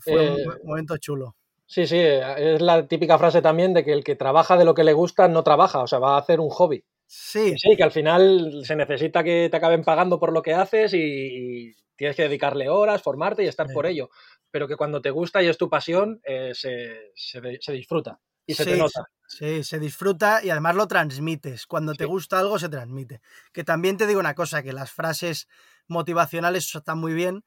fue 0.00 0.30
un 0.32 0.40
eh, 0.40 0.44
momento 0.64 0.96
chulo. 0.96 1.36
Sí, 1.64 1.86
sí, 1.86 2.00
es 2.00 2.60
la 2.60 2.88
típica 2.88 3.18
frase 3.18 3.40
también 3.40 3.72
de 3.72 3.84
que 3.84 3.92
el 3.92 4.02
que 4.02 4.16
trabaja 4.16 4.56
de 4.56 4.64
lo 4.64 4.74
que 4.74 4.82
le 4.82 4.94
gusta 4.94 5.28
no 5.28 5.44
trabaja, 5.44 5.78
o 5.78 5.86
sea, 5.86 6.00
va 6.00 6.16
a 6.16 6.18
hacer 6.18 6.40
un 6.40 6.50
hobby. 6.50 6.84
Sí. 7.06 7.56
Sí, 7.56 7.76
que 7.76 7.84
al 7.84 7.92
final 7.92 8.62
se 8.64 8.74
necesita 8.74 9.22
que 9.22 9.46
te 9.48 9.56
acaben 9.56 9.84
pagando 9.84 10.18
por 10.18 10.32
lo 10.32 10.42
que 10.42 10.54
haces 10.54 10.92
y, 10.92 11.72
tienes 11.94 12.16
que 12.16 12.24
dedicarle 12.24 12.68
horas, 12.68 13.00
formarte 13.00 13.44
y 13.44 13.46
estar 13.46 13.68
por 13.72 13.86
ello. 13.86 14.10
Pero 14.50 14.66
que 14.66 14.74
cuando 14.74 15.00
te 15.00 15.10
gusta 15.10 15.40
y 15.40 15.46
es 15.46 15.56
tu 15.56 15.70
pasión, 15.70 16.20
eh, 16.24 16.50
se, 16.52 17.12
se, 17.14 17.72
disfruta 17.72 18.18
y 18.46 18.54
se 18.54 18.64
te 18.64 18.76
nota. 18.76 19.08
Sí, 19.28 19.64
se 19.64 19.78
disfruta 19.78 20.40
y 20.42 20.50
además 20.50 20.76
lo 20.76 20.86
transmites. 20.86 21.66
Cuando 21.66 21.94
te 21.94 22.04
gusta 22.04 22.38
algo, 22.38 22.58
se 22.58 22.68
transmite. 22.68 23.20
Que 23.52 23.64
también 23.64 23.96
te 23.96 24.06
digo 24.06 24.20
una 24.20 24.34
cosa, 24.34 24.62
que 24.62 24.72
las 24.72 24.92
frases 24.92 25.48
motivacionales 25.88 26.72
están 26.74 26.98
muy 26.98 27.12
bien. 27.12 27.44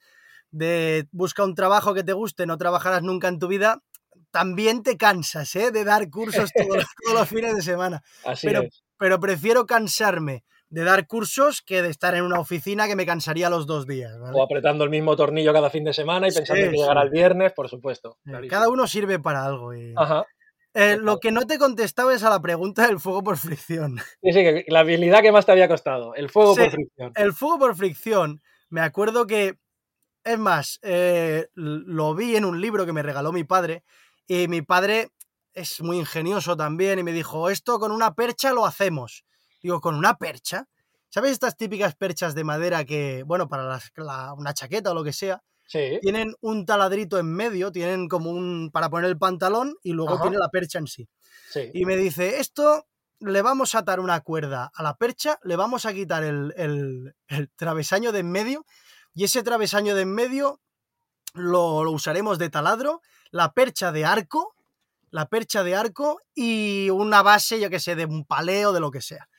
De 0.52 1.08
busca 1.12 1.44
un 1.44 1.56
trabajo 1.56 1.94
que 1.94 2.04
te 2.04 2.14
guste, 2.14 2.46
no 2.46 2.58
trabajarás 2.58 3.02
nunca 3.02 3.28
en 3.28 3.40
tu 3.40 3.48
vida. 3.48 3.82
También 4.32 4.84
te 4.84 4.98
cansas, 4.98 5.56
¿eh? 5.56 5.72
De 5.72 5.84
dar 5.84 6.10
cursos 6.10 6.52
todos, 6.54 6.86
los 7.14 7.30
fines 7.30 7.56
de 7.56 7.62
semana. 7.62 8.02
Así 8.26 8.48
pero, 8.48 8.64
es. 8.64 8.84
pero 8.98 9.20
prefiero 9.20 9.66
cansarme 9.66 10.44
de 10.70 10.84
dar 10.84 11.08
cursos 11.08 11.62
que 11.62 11.82
de 11.82 11.90
estar 11.90 12.14
en 12.14 12.24
una 12.24 12.40
oficina 12.40 12.88
que 12.88 12.96
me 12.96 13.06
cansaría 13.06 13.50
los 13.50 13.66
dos 13.66 13.88
días. 13.88 14.14
O 14.34 14.44
apretando 14.44 14.84
el 14.84 14.90
mismo 14.90 15.16
tornillo 15.16 15.52
cada 15.52 15.70
fin 15.70 15.84
de 15.84 15.94
semana 15.94 16.28
y 16.28 16.32
pensando 16.32 16.64
en 16.64 16.72
llegar 16.74 16.98
al 16.98 17.10
viernes, 17.10 17.54
por 17.54 17.70
supuesto. 17.70 18.18
Cada 18.50 18.70
uno 18.70 18.86
sirve 18.86 19.20
para 19.20 19.46
algo. 19.46 19.74
Eh, 20.74 20.98
lo 20.98 21.20
que 21.20 21.32
no 21.32 21.48
te 21.48 21.56
he 21.56 21.60
contestado 21.60 22.12
es 22.12 22.24
a 22.24 22.30
la 22.30 22.42
pregunta 22.42 22.88
del 22.88 23.00
fuego 23.00 23.24
por 23.24 23.38
fricción. 23.38 24.00
Sí, 24.22 24.34
sí, 24.34 24.64
la 24.68 24.82
habilidad 24.82 25.22
que 25.22 25.32
más 25.32 25.46
te 25.46 25.52
había 25.52 25.68
costado, 25.68 26.14
el 26.16 26.30
fuego 26.30 26.56
por 26.56 26.70
fricción. 26.70 27.12
El 27.16 27.34
fuego 27.34 27.60
por 27.60 27.76
fricción, 27.76 28.42
me 28.70 28.82
acuerdo 28.82 29.26
que, 29.26 29.58
es 30.24 30.38
más, 30.38 30.80
eh, 30.84 31.48
lo 31.56 32.14
vi 32.14 32.36
en 32.36 32.46
un 32.46 32.62
libro 32.62 32.86
que 32.86 32.94
me 32.94 33.02
regaló 33.02 33.32
mi 33.32 33.44
padre 33.44 33.84
y 34.28 34.48
mi 34.48 34.62
padre 34.62 35.10
es 35.54 35.82
muy 35.82 35.98
ingenioso 35.98 36.56
también 36.56 37.00
y 37.00 37.04
me 37.04 37.14
dijo, 37.14 37.50
esto 37.50 37.80
con 37.80 37.92
una 37.92 38.14
percha 38.14 38.54
lo 38.54 38.66
hacemos. 38.66 39.26
Digo, 39.62 39.82
¿con 39.82 39.96
una 39.96 40.18
percha? 40.18 40.68
¿Sabes 41.10 41.32
estas 41.32 41.58
típicas 41.58 41.96
perchas 41.96 42.36
de 42.36 42.44
madera 42.44 42.86
que, 42.86 43.24
bueno, 43.24 43.50
para 43.50 43.80
una 44.38 44.54
chaqueta 44.54 44.92
o 44.92 44.94
lo 44.94 45.04
que 45.04 45.14
sea, 45.14 45.42
sí. 45.70 46.00
tienen 46.02 46.36
un 46.42 46.66
taladrito 46.66 47.18
en 47.18 47.34
medio, 47.34 47.72
tienen 47.72 48.10
como 48.10 48.32
un 48.32 48.72
para 48.74 48.90
poner 48.90 49.10
el 49.10 49.18
pantalón 49.18 49.78
y 49.84 49.94
luego 49.94 50.20
tiene 50.22 50.38
la 50.38 50.50
percha 50.50 50.80
en 50.80 50.88
sí. 50.88 51.08
sí. 51.52 51.72
Y 51.74 51.86
me 51.86 51.96
dice, 51.96 52.40
esto 52.40 52.86
le 53.20 53.42
vamos 53.42 53.76
a 53.76 53.80
atar 53.80 54.00
una 54.00 54.22
cuerda 54.22 54.72
a 54.74 54.84
la 54.84 54.98
percha, 54.98 55.40
le 55.44 55.56
vamos 55.56 55.86
a 55.86 55.94
quitar 55.94 56.24
el, 56.24 56.54
el, 56.58 57.50
travesaño 57.56 58.12
de 58.12 58.20
en 58.20 58.32
medio 58.32 58.66
y 59.14 59.26
ese 59.26 59.44
travesaño 59.44 59.96
de 59.96 60.04
en 60.04 60.14
medio 60.14 60.62
lo, 61.34 61.84
lo 61.84 61.92
usaremos 61.92 62.40
de 62.40 62.50
taladro, 62.50 63.02
la 63.32 63.54
percha 63.54 63.92
de 63.92 64.06
arco, 64.06 64.56
la 65.12 65.28
percha 65.28 65.64
de 65.64 65.76
arco 65.76 66.20
y 66.34 66.90
una 66.90 67.22
base, 67.22 67.60
yo 67.60 67.70
que 67.70 67.80
sé, 67.80 67.96
de 67.96 68.06
un 68.06 68.26
paleo, 68.26 68.74
de 68.74 68.80
lo 68.80 68.92
que 68.92 69.02
sea. 69.02 69.30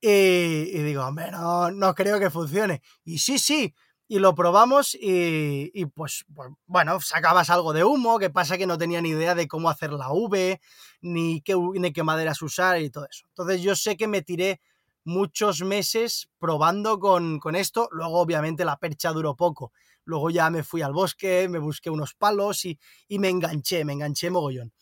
Y, 0.00 0.82
digo, 0.82 1.04
hombre, 1.04 1.30
no, 1.30 1.70
no 1.70 1.94
creo 1.94 2.18
que 2.18 2.30
funcione. 2.30 2.82
Y 3.04 3.18
sí, 3.18 3.38
sí, 3.38 3.74
y 4.08 4.18
lo 4.18 4.34
probamos 4.34 4.96
y, 4.98 5.84
pues, 5.94 6.24
pues, 6.34 6.50
bueno, 6.66 6.98
sacabas 7.00 7.50
algo 7.50 7.74
de 7.74 7.84
humo, 7.84 8.18
que 8.18 8.30
pasa 8.30 8.56
que 8.56 8.66
no 8.66 8.78
tenía 8.78 9.02
ni 9.02 9.10
idea 9.10 9.34
de 9.34 9.46
cómo 9.46 9.68
hacer 9.68 9.92
la 9.92 10.10
V, 10.10 10.60
ni 11.02 11.42
qué, 11.42 12.02
maderas 12.02 12.40
usar 12.40 12.80
y 12.80 12.88
todo 12.88 13.06
eso. 13.08 13.26
Entonces 13.28 13.60
yo 13.60 13.76
sé 13.76 13.98
que 13.98 14.08
me 14.08 14.22
tiré 14.22 14.60
muchos 15.04 15.62
meses 15.62 16.30
probando 16.38 16.98
con, 16.98 17.38
con, 17.38 17.54
esto, 17.54 17.88
luego 17.92 18.18
obviamente 18.18 18.64
la 18.64 18.78
percha 18.78 19.12
duró 19.12 19.36
poco, 19.36 19.72
luego 20.04 20.30
ya 20.30 20.48
me 20.48 20.62
fui 20.64 20.80
al 20.80 20.94
bosque, 20.94 21.46
me 21.50 21.58
busqué 21.58 21.90
unos 21.90 22.14
palos 22.14 22.64
y, 22.64 22.78
y 23.08 23.18
me 23.18 23.28
enganché, 23.28 23.84
me 23.84 23.92
enganché 23.92 24.30
mogollón 24.30 24.72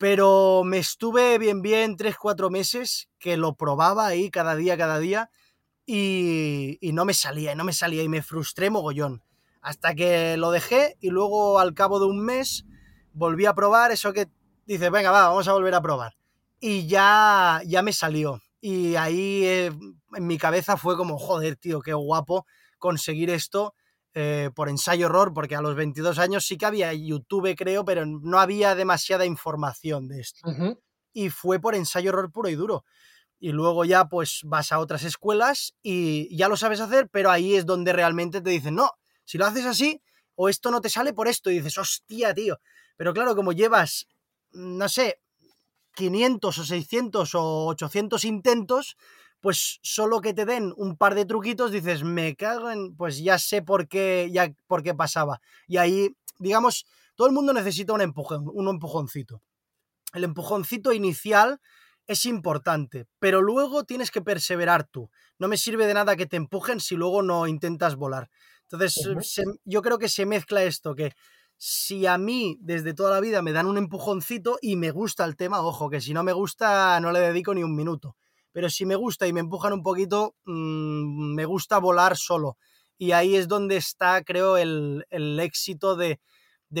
pero 0.00 0.62
me 0.64 0.78
estuve 0.78 1.36
bien, 1.36 1.60
bien, 1.60 1.94
tres, 1.94 2.16
cuatro 2.16 2.48
meses 2.48 3.10
que 3.18 3.36
lo 3.36 3.54
probaba 3.54 4.06
ahí 4.06 4.30
cada 4.30 4.56
día, 4.56 4.78
cada 4.78 4.98
día, 4.98 5.30
y, 5.92 6.92
no 6.92 7.04
me 7.04 7.14
salía, 7.14 7.52
y 7.52 7.56
no 7.56 7.64
me 7.64 7.72
salía, 7.72 8.04
y 8.04 8.08
me 8.08 8.22
frustré 8.22 8.70
mogollón. 8.70 9.24
Hasta 9.60 9.94
que 9.94 10.36
lo 10.36 10.52
dejé 10.52 10.96
y 11.00 11.10
luego 11.10 11.58
al 11.58 11.74
cabo 11.74 11.98
de 11.98 12.06
un 12.06 12.24
mes 12.24 12.64
volví 13.12 13.44
a 13.46 13.54
probar 13.54 13.90
eso 13.90 14.12
que 14.12 14.28
dices, 14.66 14.90
venga, 14.90 15.10
va, 15.10 15.28
vamos 15.28 15.48
a 15.48 15.52
volver 15.52 15.74
a 15.74 15.82
probar. 15.82 16.14
Y 16.60 16.86
ya, 16.86 17.60
ya 17.66 17.82
me 17.82 17.92
salió. 17.92 18.40
Y 18.60 18.94
ahí 18.94 19.44
eh, 19.44 19.72
en 20.14 20.26
mi 20.26 20.38
cabeza 20.38 20.76
fue 20.76 20.96
como, 20.96 21.18
joder, 21.18 21.56
tío, 21.56 21.80
qué 21.80 21.92
guapo 21.92 22.46
conseguir 22.78 23.28
esto 23.28 23.74
eh, 24.14 24.50
por 24.54 24.68
ensayo-error, 24.68 25.34
porque 25.34 25.56
a 25.56 25.60
los 25.60 25.74
22 25.74 26.20
años 26.20 26.46
sí 26.46 26.56
que 26.56 26.66
había 26.66 26.92
YouTube, 26.92 27.56
creo, 27.56 27.84
pero 27.84 28.06
no 28.06 28.38
había 28.38 28.76
demasiada 28.76 29.26
información 29.26 30.06
de 30.06 30.20
esto. 30.20 30.48
Y 31.12 31.30
fue 31.30 31.58
por 31.58 31.74
ensayo-error 31.74 32.30
puro 32.30 32.48
y 32.48 32.54
duro. 32.54 32.84
Y 33.40 33.52
luego 33.52 33.84
ya 33.86 34.04
pues 34.04 34.42
vas 34.44 34.70
a 34.70 34.78
otras 34.78 35.02
escuelas 35.02 35.74
y 35.82 36.36
ya 36.36 36.48
lo 36.48 36.56
sabes 36.58 36.80
hacer, 36.80 37.08
pero 37.10 37.30
ahí 37.30 37.54
es 37.54 37.64
donde 37.64 37.92
realmente 37.92 38.42
te 38.42 38.50
dicen, 38.50 38.74
no, 38.74 38.90
si 39.24 39.38
lo 39.38 39.46
haces 39.46 39.64
así, 39.64 40.02
o 40.34 40.48
esto 40.48 40.70
no 40.70 40.80
te 40.80 40.90
sale 40.90 41.12
por 41.14 41.26
esto, 41.26 41.50
y 41.50 41.54
dices, 41.54 41.78
hostia, 41.78 42.34
tío. 42.34 42.58
Pero 42.96 43.14
claro, 43.14 43.34
como 43.34 43.52
llevas, 43.52 44.06
no 44.52 44.88
sé, 44.88 45.20
500 45.94 46.58
o 46.58 46.64
600 46.64 47.34
o 47.34 47.66
800 47.66 48.24
intentos, 48.24 48.96
pues 49.40 49.80
solo 49.82 50.20
que 50.20 50.34
te 50.34 50.44
den 50.44 50.72
un 50.76 50.96
par 50.96 51.14
de 51.14 51.24
truquitos, 51.24 51.72
dices, 51.72 52.04
me 52.04 52.36
cago 52.36 52.70
en, 52.70 52.94
pues 52.94 53.18
ya 53.18 53.38
sé 53.38 53.62
por 53.62 53.88
qué, 53.88 54.28
ya 54.30 54.52
por 54.66 54.82
qué 54.82 54.94
pasaba. 54.94 55.40
Y 55.66 55.78
ahí, 55.78 56.14
digamos, 56.38 56.84
todo 57.14 57.26
el 57.26 57.32
mundo 57.32 57.52
necesita 57.52 57.92
un 57.94 58.02
empujón, 58.02 58.44
un 58.52 58.68
empujoncito. 58.68 59.42
El 60.12 60.24
empujoncito 60.24 60.92
inicial 60.92 61.60
es 62.10 62.26
importante, 62.26 63.06
pero 63.18 63.42
luego 63.42 63.84
tienes 63.84 64.10
que 64.10 64.22
perseverar 64.22 64.84
tú. 64.84 65.10
No 65.38 65.48
me 65.48 65.56
sirve 65.56 65.86
de 65.86 65.94
nada 65.94 66.16
que 66.16 66.26
te 66.26 66.36
empujen 66.36 66.80
si 66.80 66.96
luego 66.96 67.22
no 67.22 67.46
intentas 67.46 67.96
volar. 67.96 68.30
Entonces, 68.62 69.42
yo 69.64 69.82
creo 69.82 69.98
que 69.98 70.08
se 70.08 70.26
mezcla 70.26 70.62
esto, 70.62 70.94
que 70.94 71.12
si 71.56 72.06
a 72.06 72.18
mí 72.18 72.56
desde 72.60 72.94
toda 72.94 73.10
la 73.10 73.20
vida 73.20 73.42
me 73.42 73.52
dan 73.52 73.66
un 73.66 73.78
empujoncito 73.78 74.58
y 74.62 74.76
me 74.76 74.90
gusta 74.90 75.24
el 75.24 75.36
tema, 75.36 75.60
ojo, 75.60 75.90
que 75.90 76.00
si 76.00 76.14
no 76.14 76.22
me 76.22 76.32
gusta 76.32 76.98
no 77.00 77.12
le 77.12 77.20
dedico 77.20 77.52
ni 77.52 77.62
un 77.62 77.74
minuto 77.74 78.16
pero 78.52 78.68
si 78.70 78.86
me 78.86 78.96
gusta 78.96 79.26
y 79.26 79.32
me 79.32 79.40
empujan 79.40 79.72
un 79.72 79.82
poquito, 79.82 80.34
mm, 80.44 81.34
me 81.34 81.44
gusta 81.44 81.78
volar 81.78 82.16
solo. 82.16 82.56
Y 82.98 83.12
ahí 83.12 83.36
es 83.36 83.48
donde 83.48 83.76
está, 83.76 84.22
creo, 84.22 84.56
el, 84.56 85.04
éxito 85.40 85.96
de, 85.96 86.20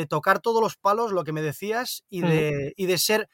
tocar 0.08 0.40
todos 0.40 0.62
los 0.62 0.76
palos, 0.76 1.12
lo 1.12 1.24
que 1.24 1.32
me 1.32 1.42
decías, 1.42 2.04
y 2.08 2.20
de, 2.20 2.74
y 2.76 2.86
de 2.86 2.98
ser, 2.98 3.28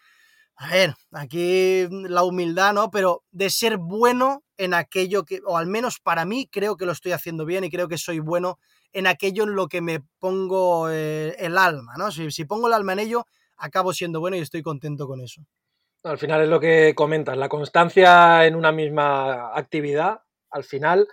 a 0.56 0.70
ver, 0.70 0.94
aquí 1.12 1.86
la 1.90 2.24
humildad, 2.24 2.72
¿no? 2.72 2.90
Pero 2.90 3.24
de 3.30 3.50
ser 3.50 3.76
bueno 3.76 4.42
en 4.56 4.72
aquello 4.72 5.24
que, 5.24 5.40
o 5.44 5.58
al 5.58 5.66
menos 5.66 6.00
para 6.00 6.24
mí, 6.24 6.48
creo 6.50 6.76
que 6.76 6.86
lo 6.86 6.92
estoy 6.92 7.12
haciendo 7.12 7.44
bien 7.44 7.64
y 7.64 7.70
creo 7.70 7.88
que 7.88 7.98
soy 7.98 8.20
bueno 8.20 8.58
en 8.92 9.06
aquello 9.06 9.44
en 9.44 9.54
lo 9.54 9.68
que 9.68 9.82
me 9.82 10.00
pongo 10.18 10.88
eh, 10.90 11.36
el 11.38 11.58
alma, 11.58 11.94
¿no? 11.98 12.10
Si, 12.10 12.30
si 12.30 12.46
pongo 12.46 12.68
el 12.68 12.72
alma 12.72 12.94
en 12.94 13.00
ello, 13.00 13.26
acabo 13.58 13.92
siendo 13.92 14.20
bueno 14.20 14.36
y 14.36 14.40
estoy 14.40 14.62
contento 14.62 15.06
con 15.06 15.20
eso. 15.20 15.42
Al 16.02 16.18
final 16.18 16.42
es 16.42 16.48
lo 16.48 16.60
que 16.60 16.94
comentas, 16.94 17.36
la 17.36 17.48
constancia 17.48 18.46
en 18.46 18.54
una 18.54 18.72
misma 18.72 19.56
actividad, 19.56 20.22
al 20.50 20.64
final 20.64 21.06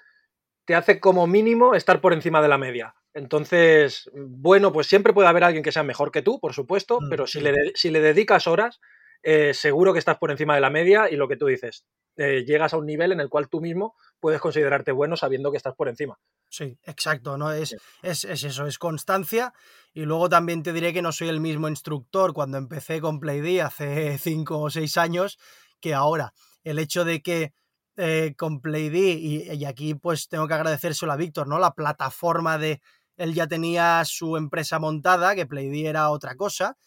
te 0.66 0.76
hace 0.76 1.00
como 1.00 1.28
mínimo 1.28 1.76
estar 1.76 2.00
por 2.00 2.14
encima 2.14 2.42
de 2.42 2.48
la 2.48 2.58
media. 2.58 2.96
Entonces, 3.14 4.10
bueno, 4.14 4.72
pues 4.72 4.88
siempre 4.88 5.14
puede 5.14 5.28
haber 5.28 5.44
alguien 5.44 5.64
que 5.64 5.72
sea 5.72 5.84
mejor 5.84 6.12
que 6.12 6.22
tú, 6.22 6.40
por 6.40 6.54
supuesto, 6.54 7.00
mm, 7.02 7.10
pero 7.10 7.28
si 7.28 7.42
le, 7.42 7.74
si 7.76 7.92
le 7.92 8.00
dedicas 8.00 8.48
horas, 8.48 8.80
eh, 9.24 9.54
seguro 9.54 9.94
que 9.94 10.00
estás 10.00 10.18
por 10.18 10.32
encima 10.32 10.56
de 10.56 10.62
la 10.62 10.70
media 10.70 11.10
y 11.10 11.16
lo 11.16 11.28
que 11.28 11.38
tú 11.38 11.48
dices, 11.48 11.86
eh, 12.16 12.44
llegas 12.46 12.74
a 12.74 12.78
un 12.78 12.86
nivel 12.86 13.12
en 13.12 13.20
el 13.20 13.30
cual 13.30 13.50
tú 13.50 13.62
mismo 13.62 13.96
puedes 14.20 14.40
considerarte 14.40 14.92
bueno 14.92 15.18
sabiendo 15.18 15.50
que 15.50 15.58
estás 15.58 15.74
por 15.76 15.90
encima. 15.90 16.20
Sí, 16.50 16.78
exacto, 16.84 17.38
¿no? 17.38 17.52
Es, 17.52 17.76
es, 18.04 18.26
eso, 18.26 18.68
es 18.68 18.78
constancia. 18.78 19.54
Y 19.94 20.04
luego 20.04 20.30
también 20.30 20.62
te 20.62 20.74
diré 20.74 20.94
que 20.94 21.02
no 21.02 21.12
soy 21.12 21.30
el 21.30 21.40
mismo 21.40 21.68
instructor 21.68 22.34
cuando 22.34 22.58
empecé 22.58 23.02
con 23.02 23.20
PlayD 23.20 23.62
hace 23.62 24.18
cinco 24.20 24.60
o 24.60 24.70
seis 24.70 24.98
años 24.98 25.40
que 25.80 25.94
ahora. 25.94 26.34
El 26.64 26.78
hecho 26.78 27.06
de 27.06 27.22
que 27.22 27.54
eh, 27.96 28.36
con 28.38 28.60
PlayD, 28.62 28.96
y, 28.96 29.52
y, 29.52 29.66
aquí 29.66 29.96
pues 29.96 30.28
tengo 30.28 30.48
que 30.48 30.54
agradecérselo 30.54 31.12
a 31.12 31.16
Víctor, 31.16 31.48
¿no? 31.48 31.60
La 31.60 31.74
plataforma 31.74 32.58
de. 32.58 32.82
Él 33.18 33.36
ya 33.36 33.48
tenía 33.48 34.04
su 34.06 34.38
empresa 34.38 34.80
montada, 34.80 35.36
que 35.36 35.46
PlayD 35.46 35.86
era 35.86 36.10
otra 36.10 36.36
cosa, 36.36 36.78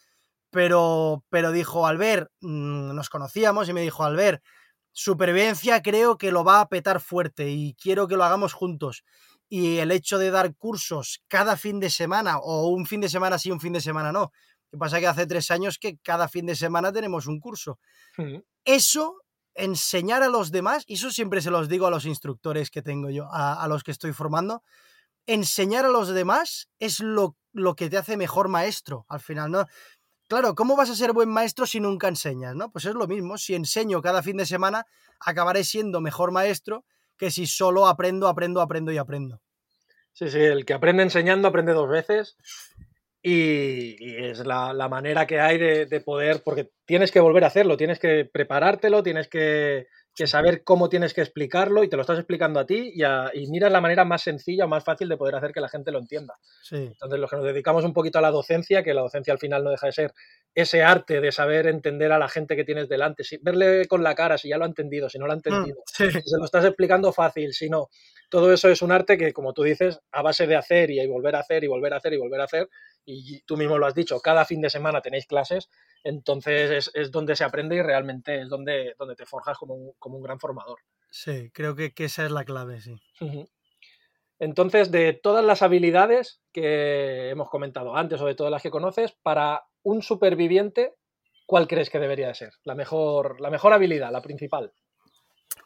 pero, 0.57 1.23
pero 1.29 1.53
dijo, 1.53 1.87
Albert, 1.87 2.31
mm, 2.41 2.95
nos 2.95 3.11
conocíamos 3.11 3.69
y 3.69 3.75
me 3.75 3.83
dijo, 3.83 4.05
Albert, 4.05 4.43
supervivencia 4.91 5.83
creo 5.83 6.17
que 6.17 6.33
lo 6.33 6.45
va 6.45 6.63
a 6.63 6.69
petar 6.71 7.03
fuerte 7.03 7.51
y 7.51 7.75
quiero 7.75 8.09
que 8.09 8.17
lo 8.17 8.25
hagamos 8.25 8.55
juntos. 8.55 9.05
y 9.51 9.77
el 9.81 9.93
hecho 9.93 10.17
de 10.19 10.31
dar 10.31 10.57
cursos 10.57 11.21
cada 11.29 11.59
fin 11.59 11.79
de 11.79 11.91
semana 11.91 12.39
o 12.39 12.69
un 12.69 12.87
fin 12.87 13.03
de 13.03 13.11
semana 13.11 13.39
sí, 13.39 13.51
un 13.51 13.61
fin 13.61 13.75
de 13.75 13.83
semana 13.83 14.13
no. 14.13 14.33
Lo 14.71 14.71
que 14.71 14.79
pasa 14.79 14.99
que 14.99 15.07
hace 15.07 15.27
tres 15.27 15.51
años 15.51 15.77
que 15.79 15.99
cada 15.99 16.27
fin 16.27 16.47
de 16.47 16.57
semana 16.57 16.91
tenemos 16.91 17.27
un 17.27 17.39
curso. 17.39 17.79
Eso, 18.65 19.19
enseñar 19.55 20.23
a 20.23 20.29
los 20.29 20.51
demás, 20.53 20.85
y 20.87 20.95
eso 20.95 21.11
siempre 21.11 21.43
se 21.43 21.51
los 21.51 21.69
digo 21.69 21.87
a 21.87 21.91
los 21.91 22.07
instructores 22.07 22.71
que 22.71 22.81
tengo 22.81 23.11
yo, 23.11 23.29
a, 23.31 23.63
a 23.63 23.69
los 23.69 23.85
que 23.85 23.91
estoy 23.91 24.15
formando, 24.15 24.63
enseñar 25.27 25.85
a 25.85 25.91
los 25.91 26.09
demás 26.09 26.69
es 26.79 27.01
lo, 27.01 27.37
lo, 27.53 27.75
que 27.75 27.91
te 27.91 27.99
hace 27.99 28.17
mejor 28.17 28.49
maestro 28.49 29.05
al 29.09 29.21
final, 29.21 29.51
¿no? 29.51 29.67
Claro, 30.29 30.55
¿cómo 30.57 30.77
vas 30.77 30.91
a 30.91 30.97
ser 30.97 31.13
buen 31.13 31.29
maestro 31.29 31.67
si 31.67 31.79
nunca 31.79 32.09
enseñas, 32.09 32.55
no? 32.57 32.73
Pues 32.73 32.85
es 32.85 32.95
lo 32.95 33.07
mismo, 33.07 33.39
si 33.39 33.55
enseño 33.55 34.03
cada 34.03 34.23
fin 34.23 34.37
de 34.37 34.47
semana, 34.47 34.85
acabaré 35.21 35.63
siendo 35.63 36.01
mejor 36.01 36.33
maestro 36.33 36.85
que 37.17 37.31
si 37.31 37.47
solo 37.47 37.87
aprendo, 37.87 38.27
aprendo, 38.27 38.61
aprendo 38.61 38.91
y 38.91 38.99
aprendo. 38.99 39.41
Sí, 40.13 40.29
sí, 40.29 40.39
el 40.39 40.65
que 40.65 40.75
aprende 40.75 41.05
enseñando 41.05 41.47
aprende 41.47 41.73
dos 41.73 41.89
veces 41.89 42.37
y, 43.23 44.17
es 44.17 44.41
la, 44.47 44.89
manera 44.89 45.27
que 45.27 45.41
hay 45.41 45.59
de, 45.59 46.01
poder, 46.01 46.43
porque 46.45 46.71
tienes 46.85 47.13
que 47.13 47.21
volver 47.21 47.45
a 47.45 47.49
hacerlo, 47.49 47.77
tienes 47.77 47.99
que 47.99 48.25
preparártelo, 48.25 49.03
tienes 49.03 49.29
que, 49.29 49.87
saber 50.25 50.65
cómo 50.65 50.89
tienes 50.89 51.13
que 51.13 51.21
explicarlo 51.21 51.85
y 51.85 51.89
te 51.89 51.97
lo 51.97 52.01
estás 52.01 52.19
explicando 52.19 52.59
a 52.59 52.65
ti 52.65 52.93
y, 52.95 53.03
a, 53.03 53.31
y 53.35 53.49
miras 53.49 53.71
la 53.71 53.83
manera 53.83 54.07
más 54.07 54.23
sencilla 54.23 54.65
o 54.65 54.69
más 54.69 54.83
fácil 54.83 55.11
de 55.11 55.19
poder 55.19 55.35
hacer 55.35 55.53
que 55.53 55.61
la 55.61 55.69
gente 55.69 55.93
lo 55.93 55.99
entienda. 55.99 56.39
Entonces, 56.71 57.19
los 57.19 57.29
que 57.29 57.37
nos 57.37 57.45
dedicamos 57.45 57.85
un 57.85 57.93
poquito 57.93 58.19
a 58.19 58.23
la 58.23 58.31
docencia, 58.31 58.83
que 58.83 58.95
la 58.95 59.03
docencia 59.03 59.35
al 59.35 59.39
final 59.39 59.63
no 59.63 59.71
deja 59.71 59.87
de 59.87 59.93
ser 59.93 60.15
ese 60.55 60.83
arte 60.83 61.21
de 61.21 61.33
saber 61.33 61.67
entender 61.67 62.13
a 62.13 62.19
la 62.19 62.29
gente 62.31 62.57
que 62.57 62.65
tienes 62.65 62.89
delante, 62.89 63.25
si, 63.25 63.37
verle 63.43 63.87
con 63.87 64.03
la 64.03 64.15
cara 64.15 64.39
si 64.39 64.49
ya 64.49 64.57
lo 64.57 64.65
ha 64.65 64.69
entendido, 64.69 65.11
si 65.11 65.19
no 65.19 65.27
lo 65.27 65.33
ha 65.33 65.37
mm, 65.37 65.43
entendido, 65.45 65.83
si 65.85 66.11
se 66.11 66.39
lo 66.39 66.47
estás 66.47 66.65
explicando 66.65 67.13
fácil, 67.13 67.53
si 67.53 67.69
no. 67.69 67.91
Todo 68.31 68.53
eso 68.53 68.71
es 68.71 68.81
un 68.81 68.93
arte 68.93 69.19
que, 69.19 69.35
como 69.35 69.53
tú 69.53 69.65
dices, 69.65 70.01
a 70.13 70.23
base 70.23 70.47
de 70.47 70.57
hacer 70.57 70.91
y 70.91 71.07
volver 71.07 71.37
a 71.37 71.41
hacer 71.41 71.63
y 71.63 71.67
volver 71.67 71.93
a 71.93 71.99
hacer 71.99 72.15
y 72.15 72.17
volver 72.17 72.41
a 72.41 72.45
hacer, 72.45 72.71
y 73.05 73.43
tú 73.43 73.59
mismo 73.59 73.77
lo 73.77 73.87
has 73.87 73.95
dicho, 73.95 74.19
cada 74.21 74.47
fin 74.47 74.63
de 74.63 74.71
semana 74.71 75.03
tenéis 75.03 75.27
clases, 75.27 75.69
entonces 76.07 76.91
es, 76.95 77.11
donde 77.11 77.35
se 77.35 77.43
aprende 77.43 77.77
y 77.77 77.83
realmente 77.83 78.41
es 78.41 78.49
donde, 78.49 78.95
donde 78.97 79.17
te 79.17 79.27
forjas 79.27 79.59
como 79.59 79.75
un, 79.75 80.23
gran 80.23 80.39
formador. 80.39 80.79
Sí, 81.11 81.51
creo 81.51 81.75
que, 81.75 81.93
esa 81.97 82.25
es 82.25 82.31
la 82.31 82.45
clave, 82.45 82.81
sí. 82.81 82.97
Entonces, 84.39 84.93
de 84.93 85.15
todas 85.15 85.45
las 85.45 85.63
habilidades 85.63 86.41
que 86.53 87.31
hemos 87.31 87.51
comentado 87.51 87.97
antes 87.97 88.21
o 88.21 88.27
de 88.27 88.37
todas 88.37 88.53
las 88.53 88.63
que 88.63 88.71
conoces, 88.71 89.17
para 89.23 89.65
un 89.83 90.03
superviviente, 90.03 90.95
¿cuál 91.45 91.67
crees 91.67 91.91
que 91.91 91.99
debería 91.99 92.29
de 92.29 92.35
ser? 92.35 92.53
La 92.63 92.77
mejor, 92.77 93.41
la 93.41 93.51
mejor 93.51 93.73
habilidad, 93.73 94.13
la 94.13 94.23
principal. 94.23 94.73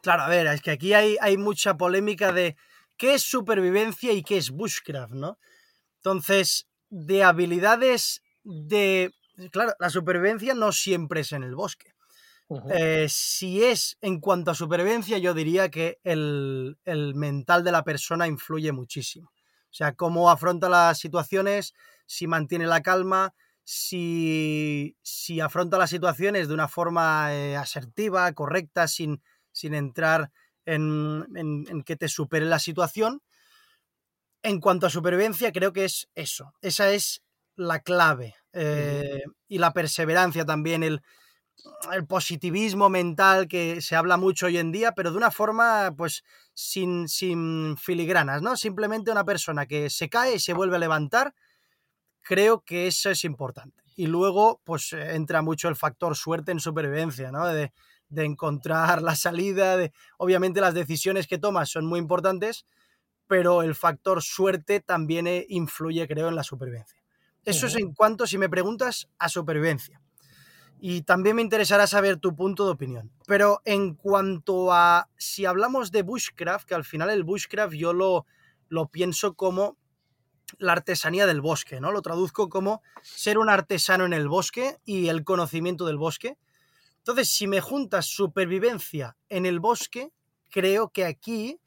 Claro, 0.02 0.22
a 0.22 0.28
ver, 0.28 0.46
es 0.46 0.62
que 0.62 0.70
aquí 0.70 0.94
hay, 0.94 1.18
hay 1.20 1.36
mucha 1.36 1.76
polémica 1.76 2.32
de 2.32 2.56
qué 2.96 3.14
es 3.14 3.22
supervivencia 3.22 4.12
y 4.12 4.22
qué 4.22 4.38
es 4.38 4.50
bushcraft, 4.50 5.12
¿no? 5.12 5.38
Entonces, 5.96 6.66
de 6.88 7.24
habilidades 7.24 8.22
de... 8.42 9.12
Claro, 9.50 9.74
la 9.78 9.90
supervivencia 9.90 10.54
no 10.54 10.72
siempre 10.72 11.20
es 11.20 11.32
en 11.32 11.42
el 11.42 11.54
bosque. 11.54 11.94
Eh, 12.68 13.06
si 13.08 13.62
es 13.62 13.96
en 14.00 14.18
cuanto 14.18 14.50
a 14.50 14.54
supervivencia, 14.54 15.18
yo 15.18 15.34
diría 15.34 15.70
que 15.70 16.00
el, 16.02 16.76
mental 17.14 17.62
de 17.62 17.70
la 17.70 17.84
persona 17.84 18.26
influye 18.26 18.72
muchísimo. 18.72 19.30
O 19.30 19.72
sea, 19.72 19.94
cómo 19.94 20.30
afronta 20.30 20.68
las 20.68 20.98
situaciones, 20.98 21.74
si 22.06 22.26
mantiene 22.26 22.66
la 22.66 22.82
calma, 22.82 23.34
si, 23.62 24.96
si 25.02 25.38
afronta 25.38 25.78
las 25.78 25.90
situaciones 25.90 26.48
de 26.48 26.54
una 26.54 26.66
forma 26.66 27.32
eh, 27.32 27.56
asertiva, 27.56 28.32
correcta, 28.32 28.88
sin, 28.88 29.22
sin 29.52 29.74
entrar 29.74 30.32
en, 30.64 31.24
en, 31.36 31.82
que 31.84 31.94
te 31.94 32.08
supere 32.08 32.46
la 32.46 32.58
situación. 32.58 33.22
En 34.42 34.58
cuanto 34.58 34.86
a 34.86 34.90
supervivencia, 34.90 35.52
creo 35.52 35.72
que 35.72 35.84
es 35.84 36.08
eso. 36.16 36.52
Esa 36.62 36.90
es 36.90 37.22
la 37.60 37.80
clave. 37.80 38.34
Eh, 38.52 39.22
y 39.48 39.58
la 39.58 39.72
perseverancia 39.72 40.44
también, 40.44 40.82
el, 40.82 41.02
el 41.92 42.06
positivismo 42.06 42.88
mental 42.88 43.48
que 43.48 43.80
se 43.80 43.96
habla 43.96 44.16
mucho 44.16 44.46
hoy 44.46 44.58
en 44.58 44.72
día, 44.72 44.92
pero 44.92 45.10
de 45.10 45.16
una 45.18 45.30
forma, 45.30 45.94
pues, 45.96 46.24
sin, 46.54 47.08
sin 47.08 47.76
filigranas, 47.76 48.42
¿no? 48.42 48.56
Simplemente 48.56 49.10
una 49.10 49.24
persona 49.24 49.66
que 49.66 49.90
se 49.90 50.08
cae 50.08 50.36
y 50.36 50.40
se 50.40 50.54
vuelve 50.54 50.76
a 50.76 50.80
levantar, 50.80 51.34
creo 52.22 52.62
que 52.62 52.86
eso 52.86 53.10
es 53.10 53.24
importante. 53.24 53.82
Y 53.96 54.06
luego, 54.06 54.60
pues, 54.64 54.92
entra 54.92 55.42
mucho 55.42 55.68
el 55.68 55.76
factor 55.76 56.16
suerte 56.16 56.52
en 56.52 56.60
supervivencia, 56.60 57.30
¿no? 57.30 57.46
De, 57.46 57.72
de 58.08 58.24
encontrar 58.24 59.02
la 59.02 59.16
salida, 59.16 59.76
de, 59.76 59.92
obviamente 60.18 60.60
las 60.60 60.74
decisiones 60.74 61.26
que 61.26 61.38
tomas 61.38 61.70
son 61.70 61.86
muy 61.86 61.98
importantes, 62.00 62.66
pero 63.26 63.62
el 63.62 63.74
factor 63.74 64.22
suerte 64.22 64.80
también 64.80 65.26
eh, 65.26 65.46
influye, 65.48 66.08
creo, 66.08 66.28
en 66.28 66.36
la 66.36 66.42
supervivencia. 66.42 66.99
Eso 67.44 67.66
es 67.66 67.76
en 67.76 67.92
cuanto, 67.94 68.26
si 68.26 68.38
me 68.38 68.48
preguntas, 68.48 69.08
a 69.18 69.28
supervivencia 69.28 70.00
y 70.80 71.02
también 71.02 71.36
me 71.36 71.42
interesará 71.42 71.86
saber 71.86 72.16
tu 72.16 72.34
punto 72.34 72.64
de 72.64 72.72
opinión. 72.72 73.12
Pero 73.26 73.60
en 73.64 73.94
cuanto 73.94 74.72
a 74.72 75.08
si 75.16 75.44
hablamos 75.44 75.90
de 75.90 76.02
bushcraft, 76.02 76.66
que 76.66 76.74
al 76.74 76.84
final 76.84 77.10
el 77.10 77.22
bushcraft 77.22 77.74
yo 77.74 77.92
lo, 77.92 78.26
lo 78.68 78.88
pienso 78.88 79.34
como 79.34 79.76
la 80.58 80.72
artesanía 80.72 81.26
del 81.26 81.42
bosque, 81.42 81.80
¿no? 81.80 81.92
Lo 81.92 82.02
traduzco 82.02 82.48
como 82.48 82.82
ser 83.02 83.38
un 83.38 83.50
artesano 83.50 84.04
en 84.04 84.14
el 84.14 84.28
bosque 84.28 84.78
y 84.84 85.08
el 85.08 85.22
conocimiento 85.22 85.86
del 85.86 85.98
bosque. 85.98 86.38
Entonces, 86.98 87.28
si 87.28 87.46
me 87.46 87.60
juntas 87.60 88.06
supervivencia 88.06 89.16
en 89.28 89.46
el 89.46 89.60
bosque, 89.60 90.12
creo 90.48 90.90
que 90.90 91.04
aquí 91.04 91.60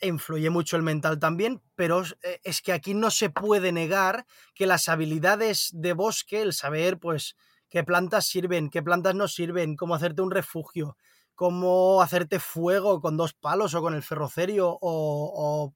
influye 0.00 0.50
mucho 0.50 0.76
el 0.76 0.82
mental 0.82 1.18
también, 1.18 1.60
pero 1.82 2.04
eh, 2.22 2.38
es 2.44 2.62
que 2.62 2.72
aquí 2.72 2.94
no 2.94 3.10
se 3.10 3.28
puede 3.28 3.72
negar 3.72 4.24
que 4.54 4.68
las 4.68 4.88
habilidades 4.88 5.70
de 5.72 5.94
bosque, 5.94 6.40
el 6.40 6.52
saber, 6.52 7.00
pues, 7.00 7.34
qué 7.68 7.82
plantas 7.82 8.24
sirven, 8.24 8.70
qué 8.70 8.84
plantas 8.84 9.16
no 9.16 9.26
sirven, 9.26 9.74
cómo 9.74 9.96
hacerte 9.96 10.22
un 10.22 10.30
refugio, 10.30 10.96
cómo 11.34 12.00
hacerte 12.00 12.38
fuego 12.38 13.00
con 13.00 13.16
dos 13.16 13.34
palos 13.34 13.74
o 13.74 13.80
con 13.80 13.94
el 13.94 14.04
ferrocerio 14.04 14.78
o, 14.80 15.74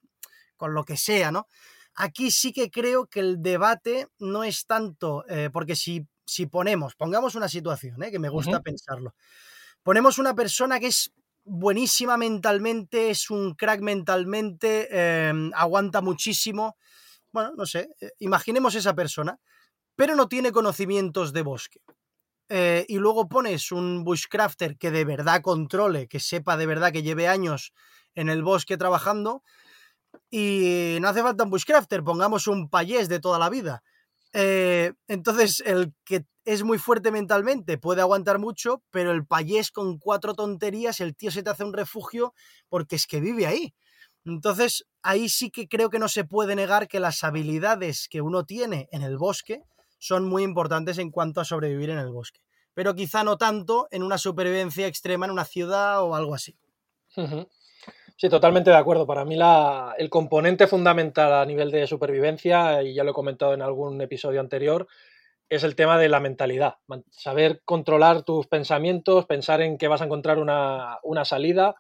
con 0.57 0.75
lo 0.75 0.85
que 0.85 0.97
sea, 0.97 1.33
¿no? 1.33 1.49
Aquí 1.97 2.31
sí 2.31 2.53
que 2.53 2.71
creo 2.71 3.09
que 3.09 3.19
el 3.19 3.43
debate 3.43 4.07
no 4.21 4.45
es 4.45 4.65
tanto, 4.65 5.25
eh, 5.29 5.51
porque 5.53 5.75
si, 5.75 6.07
si, 6.25 6.47
ponemos, 6.47 6.95
pongamos 6.95 7.35
una 7.35 7.49
situación, 7.49 8.01
¿eh? 8.05 8.13
que 8.13 8.21
me 8.21 8.29
gusta 8.29 8.61
pensarlo, 8.61 9.17
ponemos 9.83 10.21
una 10.21 10.37
persona 10.37 10.79
que 10.79 10.87
es 10.87 11.11
buenísima 11.47 12.19
mentalmente, 12.19 13.11
es 13.11 13.31
un 13.31 13.55
crack 13.55 13.81
mentalmente, 13.81 14.89
em, 14.91 15.51
aguanta 15.55 16.03
muchísimo, 16.03 16.77
bueno, 17.33 17.53
no 17.57 17.67
sé, 17.67 17.89
eh, 18.01 18.11
imaginemos 18.19 18.75
esa 18.75 18.95
persona 18.95 19.39
pero 19.97 20.15
no 20.15 20.29
tiene 20.29 20.53
conocimientos 20.53 21.33
de 21.33 21.43
bosque. 21.43 21.81
Eh, 22.49 22.85
y 22.89 22.99
luego 22.99 23.29
pones 23.29 23.73
un 23.73 24.05
bushcrafter 24.05 24.77
que 24.77 24.93
de 24.93 25.05
verdad 25.05 25.41
controle, 25.43 26.07
que 26.07 26.21
sepa 26.21 26.57
de 26.57 26.67
verdad 26.67 26.93
que 26.93 27.03
lleve 27.03 27.27
años 27.27 27.73
en 28.15 28.29
el 28.29 28.45
bosque 28.45 28.77
trabajando. 28.77 29.43
Y 30.31 30.99
no 31.01 31.09
hace 31.09 31.23
falta 31.23 31.45
un 31.45 31.51
bushcrafter, 31.51 32.05
pongamos 32.05 32.47
un 32.47 32.69
payés 32.69 33.09
de 33.09 33.21
toda 33.21 33.39
la 33.39 33.51
vida. 33.51 33.83
Eh, 34.33 34.93
entonces, 35.09 35.63
el 35.67 35.93
que 36.05 36.25
es 36.47 36.63
muy 36.63 36.79
fuerte 36.79 37.11
mentalmente 37.11 37.77
puede 37.77 38.01
aguantar 38.01 38.39
mucho, 38.39 38.83
pero 38.91 39.11
el 39.11 39.27
payés 39.27 39.73
con 39.73 39.99
cuatro 39.99 40.33
tonterías, 40.35 41.01
el 41.01 41.17
tío 41.17 41.31
se 41.33 41.43
te 41.43 41.51
hace 41.51 41.65
un 41.65 41.73
refugio 41.73 42.33
porque 42.69 42.97
es 42.97 43.07
que 43.07 43.21
vive 43.21 43.47
ahí. 43.47 43.75
Entonces, 44.25 44.87
ahí 45.03 45.29
sí 45.29 45.51
que 45.51 45.69
creo 45.69 45.91
que 45.91 45.99
no 45.99 46.09
se 46.09 46.25
puede 46.25 46.55
negar 46.55 46.87
que 46.87 47.01
las 47.01 47.25
habilidades 47.25 48.09
que 48.09 48.21
uno 48.21 48.45
tiene 48.45 48.89
en 48.93 49.03
el 49.03 49.19
bosque 49.19 49.65
son 49.99 50.25
muy 50.29 50.45
importantes 50.45 50.99
en 50.99 51.11
cuanto 51.11 51.41
a 51.41 51.45
sobrevivir 51.45 51.91
en 51.91 51.99
el 51.99 52.11
bosque. 52.11 52.41
Pero 52.75 52.95
quizá 52.95 53.25
no 53.25 53.39
tanto 53.39 53.89
en 53.91 54.05
una 54.05 54.19
supervivencia 54.19 54.87
extrema 54.87 55.27
en 55.27 55.33
una 55.33 55.45
ciudad 55.45 56.03
o 56.03 56.15
algo 56.15 56.35
así. 56.35 56.57
Sí, 58.17 58.29
totalmente 58.29 58.71
de 58.71 58.77
acuerdo. 58.77 59.07
Para 59.07 59.25
mí 59.25 59.35
la, 59.35 59.95
el 59.99 60.11
componente 60.11 60.69
fundamental 60.69 61.33
a 61.33 61.45
nivel 61.45 61.73
de 61.73 61.87
supervivencia, 61.89 62.83
y 62.83 62.95
ya 62.95 63.03
lo 63.03 63.11
he 63.11 63.15
comentado 63.15 63.53
en 63.53 63.63
algún 63.63 64.01
episodio 64.01 64.41
anterior, 64.41 64.87
es 65.49 65.65
el 65.65 65.77
tema 65.77 65.99
de 65.99 66.09
la 66.09 66.21
mentalidad. 66.21 66.77
Saber 67.11 67.63
controlar 67.65 68.23
tus 68.23 68.47
pensamientos, 68.47 69.27
pensar 69.27 69.61
en 69.63 69.79
que 69.79 69.89
vas 69.89 70.03
a 70.03 70.05
encontrar 70.05 70.39
una, 70.39 70.99
una 71.03 71.25
salida 71.25 71.77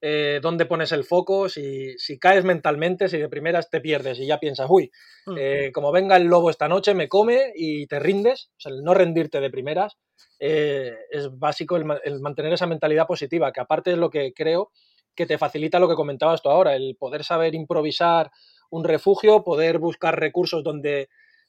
eh, 0.00 0.38
dónde 0.40 0.66
pones 0.66 0.92
el 0.92 1.02
foco, 1.02 1.48
si, 1.48 1.96
caes 2.20 2.44
mentalmente, 2.44 3.08
si 3.08 3.18
de 3.18 3.28
primeras 3.28 3.68
te 3.68 3.80
pierdes 3.80 4.20
y 4.20 4.26
ya 4.26 4.38
piensas, 4.38 4.68
uy, 4.70 4.92
mm. 5.26 5.34
eh, 5.36 5.72
como 5.72 5.90
venga 5.90 6.16
el 6.16 6.24
lobo 6.24 6.50
esta 6.50 6.68
noche, 6.68 6.94
me 6.94 7.08
come 7.08 7.52
y 7.56 7.86
te 7.88 7.98
rindes, 7.98 8.50
o 8.58 8.60
sea, 8.60 8.72
el 8.72 8.84
no 8.84 8.94
rendirte 8.94 9.40
de 9.40 9.50
primeras, 9.50 9.98
eh, 10.38 10.94
es 11.10 11.36
básico 11.36 11.76
el, 11.76 11.84
mantener 12.20 12.52
esa 12.52 12.68
mentalidad 12.68 13.08
positiva, 13.08 13.52
que 13.52 13.60
aparte 13.60 13.92
es 13.92 13.98
lo 13.98 14.08
que 14.08 14.32
creo 14.32 14.70
que 15.16 15.26
te 15.26 15.36
facilita 15.36 15.80
lo 15.80 15.88
que 15.88 15.96
comentabas 15.96 16.42
tú 16.42 16.48
ahora, 16.48 16.76
el 16.76 16.94
poder 16.96 17.24
saber 17.24 17.56
improvisar 17.56 18.30
un 18.70 18.84
refugio, 18.84 19.42
poder 19.42 19.78
buscar 19.78 20.20
recursos 20.20 20.62
donde, 20.62 21.08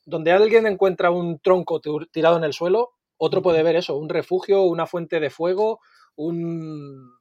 donde 0.09 0.31
alguien 0.31 0.65
encuentra 0.65 1.11
un 1.11 1.39
tronco 1.39 1.79
tirado 2.11 2.37
en 2.37 2.43
el 2.43 2.53
suelo, 2.53 2.91
otro 3.17 3.41
puede 3.41 3.63
ver 3.63 3.75
eso, 3.75 3.97
un 3.97 4.09
refugio, 4.09 4.63
una 4.63 4.87
fuente 4.87 5.19
de 5.19 5.29
fuego, 5.29 5.79
un, 6.15 7.11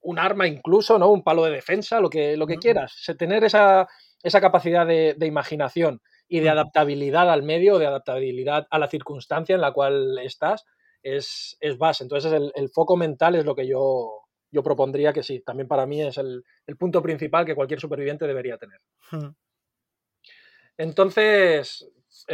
un 0.00 0.18
arma 0.18 0.46
incluso, 0.46 0.98
¿no? 0.98 1.10
Un 1.10 1.22
palo 1.22 1.44
de 1.44 1.50
defensa, 1.50 2.00
lo 2.00 2.08
que, 2.08 2.36
lo 2.36 2.46
que 2.46 2.56
quieras. 2.56 2.94
Tener 3.18 3.44
esa, 3.44 3.88
esa 4.22 4.40
capacidad 4.40 4.86
de, 4.86 5.16
imaginación 5.20 6.00
y 6.28 6.40
de 6.40 6.48
adaptabilidad 6.48 7.30
al 7.30 7.42
medio, 7.42 7.78
de 7.78 7.86
adaptabilidad 7.86 8.66
a 8.70 8.78
la 8.78 8.88
circunstancia 8.88 9.54
en 9.54 9.60
la 9.60 9.72
cual 9.72 10.18
estás, 10.18 10.64
es, 11.02 11.56
es 11.60 11.76
base. 11.76 12.04
Entonces 12.04 12.32
el, 12.32 12.52
el, 12.54 12.68
foco 12.70 12.96
mental 12.96 13.34
es 13.34 13.44
lo 13.44 13.54
que 13.54 13.66
yo, 13.66 14.22
yo 14.50 14.62
propondría 14.62 15.12
que 15.12 15.22
sí. 15.22 15.40
También 15.40 15.68
para 15.68 15.86
mí 15.86 16.02
es 16.02 16.18
el, 16.18 16.44
el 16.66 16.76
punto 16.76 17.02
principal 17.02 17.44
que 17.44 17.54
cualquier 17.54 17.80
superviviente 17.80 18.26
debería 18.26 18.58
tener. 18.58 18.80
Entonces, 20.76 21.88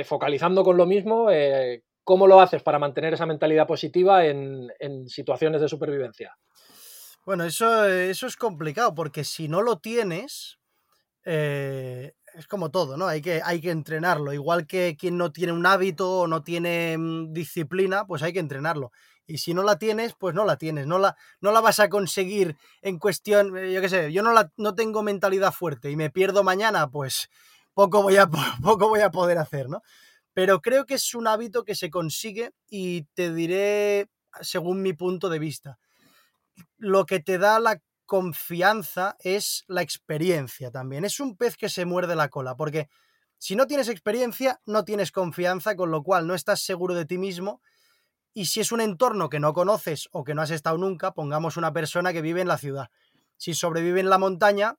focalizando 0.04 0.62
con 0.62 0.76
lo 0.76 0.86
mismo, 0.86 1.30
eh, 1.30 1.82
¿cómo 2.04 2.26
lo 2.26 2.40
haces 2.40 2.62
para 2.62 2.78
mantener 2.78 3.14
esa 3.14 3.26
mentalidad 3.26 3.66
positiva 3.66 4.24
en, 4.24 4.70
situaciones 5.08 5.60
de 5.60 5.68
supervivencia? 5.68 6.36
Bueno, 7.24 7.44
eso, 7.44 7.84
eso 7.84 8.26
es 8.26 8.36
complicado 8.36 8.94
porque 8.94 9.24
si 9.24 9.48
no 9.48 9.62
lo 9.62 9.78
tienes, 9.78 10.58
eh, 11.24 12.14
es 12.34 12.46
como 12.46 12.70
todo, 12.70 12.96
¿no? 12.96 13.06
Hay 13.06 13.20
que, 13.20 13.40
hay 13.44 13.60
que 13.60 13.70
entrenarlo. 13.70 14.32
Igual 14.32 14.66
que 14.66 14.96
quien 14.98 15.18
no 15.18 15.32
tiene 15.32 15.52
un 15.52 15.66
hábito 15.66 16.20
o 16.20 16.26
no 16.26 16.42
tiene 16.42 16.96
mm, 16.96 17.32
disciplina, 17.32 18.06
pues 18.06 18.22
hay 18.22 18.32
que 18.32 18.38
entrenarlo. 18.38 18.92
Y 19.26 19.38
si 19.38 19.52
no 19.52 19.62
la 19.62 19.78
tienes, 19.78 20.14
pues 20.18 20.34
no 20.34 20.44
la 20.44 20.56
tienes. 20.56 20.86
No 20.86 20.98
la, 20.98 21.16
no 21.40 21.52
la 21.52 21.60
vas 21.60 21.80
a 21.80 21.90
conseguir 21.90 22.56
en 22.80 22.98
cuestión, 22.98 23.56
eh, 23.58 23.72
yo 23.72 23.80
qué 23.80 23.88
sé, 23.88 24.12
yo 24.12 24.22
no, 24.22 24.32
la, 24.32 24.50
no 24.56 24.74
tengo 24.74 25.02
mentalidad 25.02 25.52
fuerte 25.52 25.90
y 25.90 25.96
me 25.96 26.10
pierdo 26.10 26.42
mañana, 26.42 26.88
pues 26.88 27.28
poco 27.78 28.02
voy, 28.02 28.16
a, 28.16 28.28
poco 28.62 28.88
voy 28.88 29.02
a 29.02 29.12
poder 29.12 29.38
hacer, 29.38 29.68
¿no? 29.68 29.82
Pero 30.34 30.60
creo 30.60 30.84
que 30.84 30.94
es 30.94 31.14
un 31.14 31.28
hábito 31.28 31.62
que 31.62 31.76
se 31.76 31.90
consigue 31.90 32.50
y 32.68 33.04
te 33.14 33.32
diré 33.32 34.08
según 34.40 34.82
mi 34.82 34.94
punto 34.94 35.28
de 35.28 35.38
vista 35.38 35.78
lo 36.76 37.06
que 37.06 37.20
te 37.20 37.38
da 37.38 37.60
la 37.60 37.80
confianza 38.04 39.16
es 39.20 39.64
la 39.68 39.82
experiencia 39.82 40.72
también. 40.72 41.04
Es 41.04 41.20
un 41.20 41.36
pez 41.36 41.56
que 41.56 41.68
se 41.68 41.84
muerde 41.84 42.16
la 42.16 42.30
cola, 42.30 42.56
porque 42.56 42.88
si 43.38 43.54
no 43.54 43.68
tienes 43.68 43.88
experiencia, 43.88 44.60
no 44.66 44.84
tienes 44.84 45.12
confianza, 45.12 45.76
con 45.76 45.92
lo 45.92 46.02
cual 46.02 46.26
no 46.26 46.34
estás 46.34 46.60
seguro 46.60 46.96
de 46.96 47.04
ti 47.04 47.16
mismo. 47.16 47.62
Y 48.34 48.46
si 48.46 48.58
es 48.58 48.72
un 48.72 48.80
entorno 48.80 49.28
que 49.28 49.38
no 49.38 49.52
conoces 49.52 50.08
o 50.10 50.24
que 50.24 50.34
no 50.34 50.42
has 50.42 50.50
estado 50.50 50.78
nunca, 50.78 51.12
pongamos 51.12 51.56
una 51.56 51.72
persona 51.72 52.12
que 52.12 52.22
vive 52.22 52.40
en 52.40 52.48
la 52.48 52.58
ciudad. 52.58 52.90
Si 53.36 53.54
sobrevive 53.54 54.00
en 54.00 54.10
la 54.10 54.18
montaña, 54.18 54.78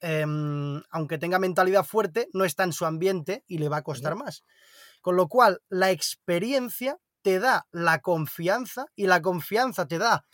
em, 0.00 0.82
aunque 0.90 1.18
tenga 1.18 1.38
mentalidad 1.38 1.84
fuerte, 1.84 2.28
no 2.32 2.44
está 2.44 2.64
en 2.64 2.72
su 2.72 2.86
ambiente 2.86 3.44
y 3.46 3.58
le 3.58 3.68
va 3.68 3.78
a 3.78 3.82
costar 3.82 4.14
más. 4.14 4.44
Con 5.00 5.16
lo 5.16 5.28
cual, 5.28 5.60
la 5.68 5.90
experiencia 5.90 6.98
te 7.22 7.38
da 7.38 7.66
la 7.70 8.00
confianza 8.00 8.86
y 8.94 9.06
la 9.06 9.22
confianza 9.22 9.86
te 9.86 9.98
da 9.98 10.24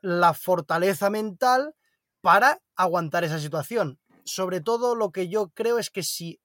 la 0.00 0.34
fortaleza 0.34 1.10
mental 1.10 1.74
para 2.20 2.60
aguantar 2.76 3.24
esa 3.24 3.38
situación. 3.38 3.98
Sobre 4.24 4.60
todo 4.60 4.94
lo 4.94 5.10
que 5.10 5.28
yo 5.28 5.50
creo 5.50 5.78
es 5.78 5.90
que 5.90 6.02
si 6.02 6.40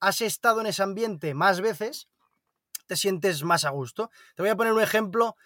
has 0.00 0.20
estado 0.20 0.60
en 0.60 0.66
ese 0.66 0.82
ambiente 0.82 1.34
más 1.34 1.60
veces, 1.60 2.08
te 2.86 2.96
sientes 2.96 3.42
más 3.44 3.64
a 3.64 3.70
gusto. 3.70 4.10
Te 4.34 4.42
voy 4.42 4.50
a 4.50 4.56
poner 4.56 4.72
un 4.72 4.80
ejemplo 4.80 5.36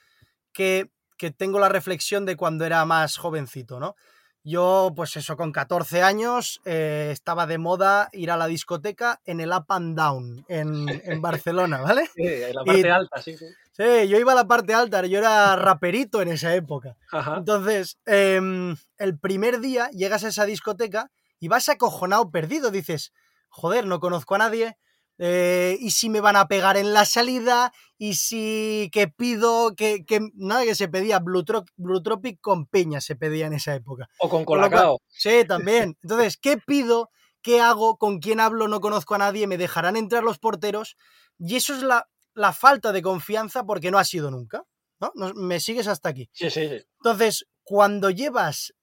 que, 0.53 0.91
que 1.19 1.31
tengo 1.31 1.59
la 1.59 1.69
reflexión 1.69 2.25
de 2.25 2.37
cuando 2.37 2.65
era 2.65 2.85
más 2.85 3.17
jovencito, 3.17 3.81
¿no? 3.81 3.97
Yo, 4.45 4.93
pues 4.97 5.17
eso, 5.17 5.37
con 5.37 5.53
14 5.53 6.03
años 6.03 6.61
eh, 6.65 7.11
estaba 7.13 7.47
de 7.47 7.59
moda 7.59 8.09
ir 8.13 8.31
a 8.31 8.37
la 8.37 8.49
discoteca 8.49 9.21
en 9.25 9.41
el 9.41 9.53
Up 9.53 9.67
and 9.69 9.97
Down, 9.97 10.45
en, 10.49 10.89
en 10.89 11.23
Barcelona, 11.23 11.81
¿vale? 11.81 12.09
Sí, 12.15 12.25
en 12.25 12.55
la 12.55 12.65
parte 12.65 12.91
alta, 12.91 13.23
sí, 13.23 13.37
sí. 13.37 13.47
Sí, 13.75 14.09
yo 14.09 14.19
iba 14.19 14.33
a 14.33 14.35
la 14.35 14.47
parte 14.47 14.75
alta, 14.75 15.07
yo 15.07 15.19
era 15.19 15.57
raperito 15.57 16.21
en 16.21 16.29
esa 16.29 16.55
época. 16.55 16.97
Entonces, 17.37 17.99
em, 18.05 18.77
el 18.99 19.19
primer 19.19 19.61
día 19.61 19.89
llegas 19.91 20.25
a 20.25 20.29
esa 20.29 20.45
discoteca 20.45 21.11
y 21.41 21.49
vas 21.49 21.69
acojonado, 21.71 22.31
perdido, 22.31 22.71
dices, 22.71 23.13
joder, 23.49 23.87
no 23.87 23.99
conozco 23.99 24.35
a 24.35 24.39
nadie, 24.39 24.77
eh, 25.25 25.77
y 25.79 25.93
si 25.93 26.11
me 26.11 26.21
van 26.21 26.35
a 26.35 26.49
pegar 26.49 26.77
en 26.77 26.93
la 26.93 27.05
salida, 27.05 27.73
y 27.97 28.15
si 28.15 28.91
que 28.93 29.07
pido, 29.07 29.77
que, 29.77 30.05
que 30.05 30.19
nada, 30.35 30.65
que 30.65 30.75
se 30.75 30.89
pedía 30.89 31.21
Blue, 31.21 31.45
Tropic 31.45 32.41
con 32.41 32.67
piña, 32.67 33.01
se 33.01 33.15
pedía 33.15 33.47
en 33.47 33.53
esa 33.53 33.73
época. 33.77 34.09
O 34.19 34.29
con 34.29 34.45
colacao. 34.45 35.01
Sí, 35.07 35.45
también. 35.47 35.97
Entonces, 36.03 36.37
¿qué 36.39 36.59
pido? 36.59 37.09
¿Qué 37.41 37.61
hago? 37.61 37.99
¿Con 37.99 38.19
quién 38.19 38.41
hablo? 38.41 38.67
No 38.67 38.81
conozco 38.81 39.15
a 39.15 39.19
nadie, 39.19 39.47
me 39.47 39.59
dejarán 39.59 39.97
entrar 39.97 40.25
los 40.25 40.41
porteros. 40.41 40.97
Y 41.39 41.55
eso 41.55 41.73
es 41.73 41.85
la, 41.85 42.09
la 42.35 42.53
falta 42.53 42.91
de 42.91 43.03
confianza 43.03 43.63
porque 43.63 43.93
no 43.93 43.99
ha 43.99 44.05
sido 44.05 44.33
nunca. 44.33 44.65
¿no? 44.99 45.13
¿Me 45.37 45.61
sigues 45.61 45.87
hasta 45.87 46.09
aquí? 46.09 46.29
Sí, 46.33 46.51
sí, 46.51 46.69
sí. 46.69 46.85
Entonces, 46.99 47.47
cuando 47.63 48.11
llevas 48.11 48.75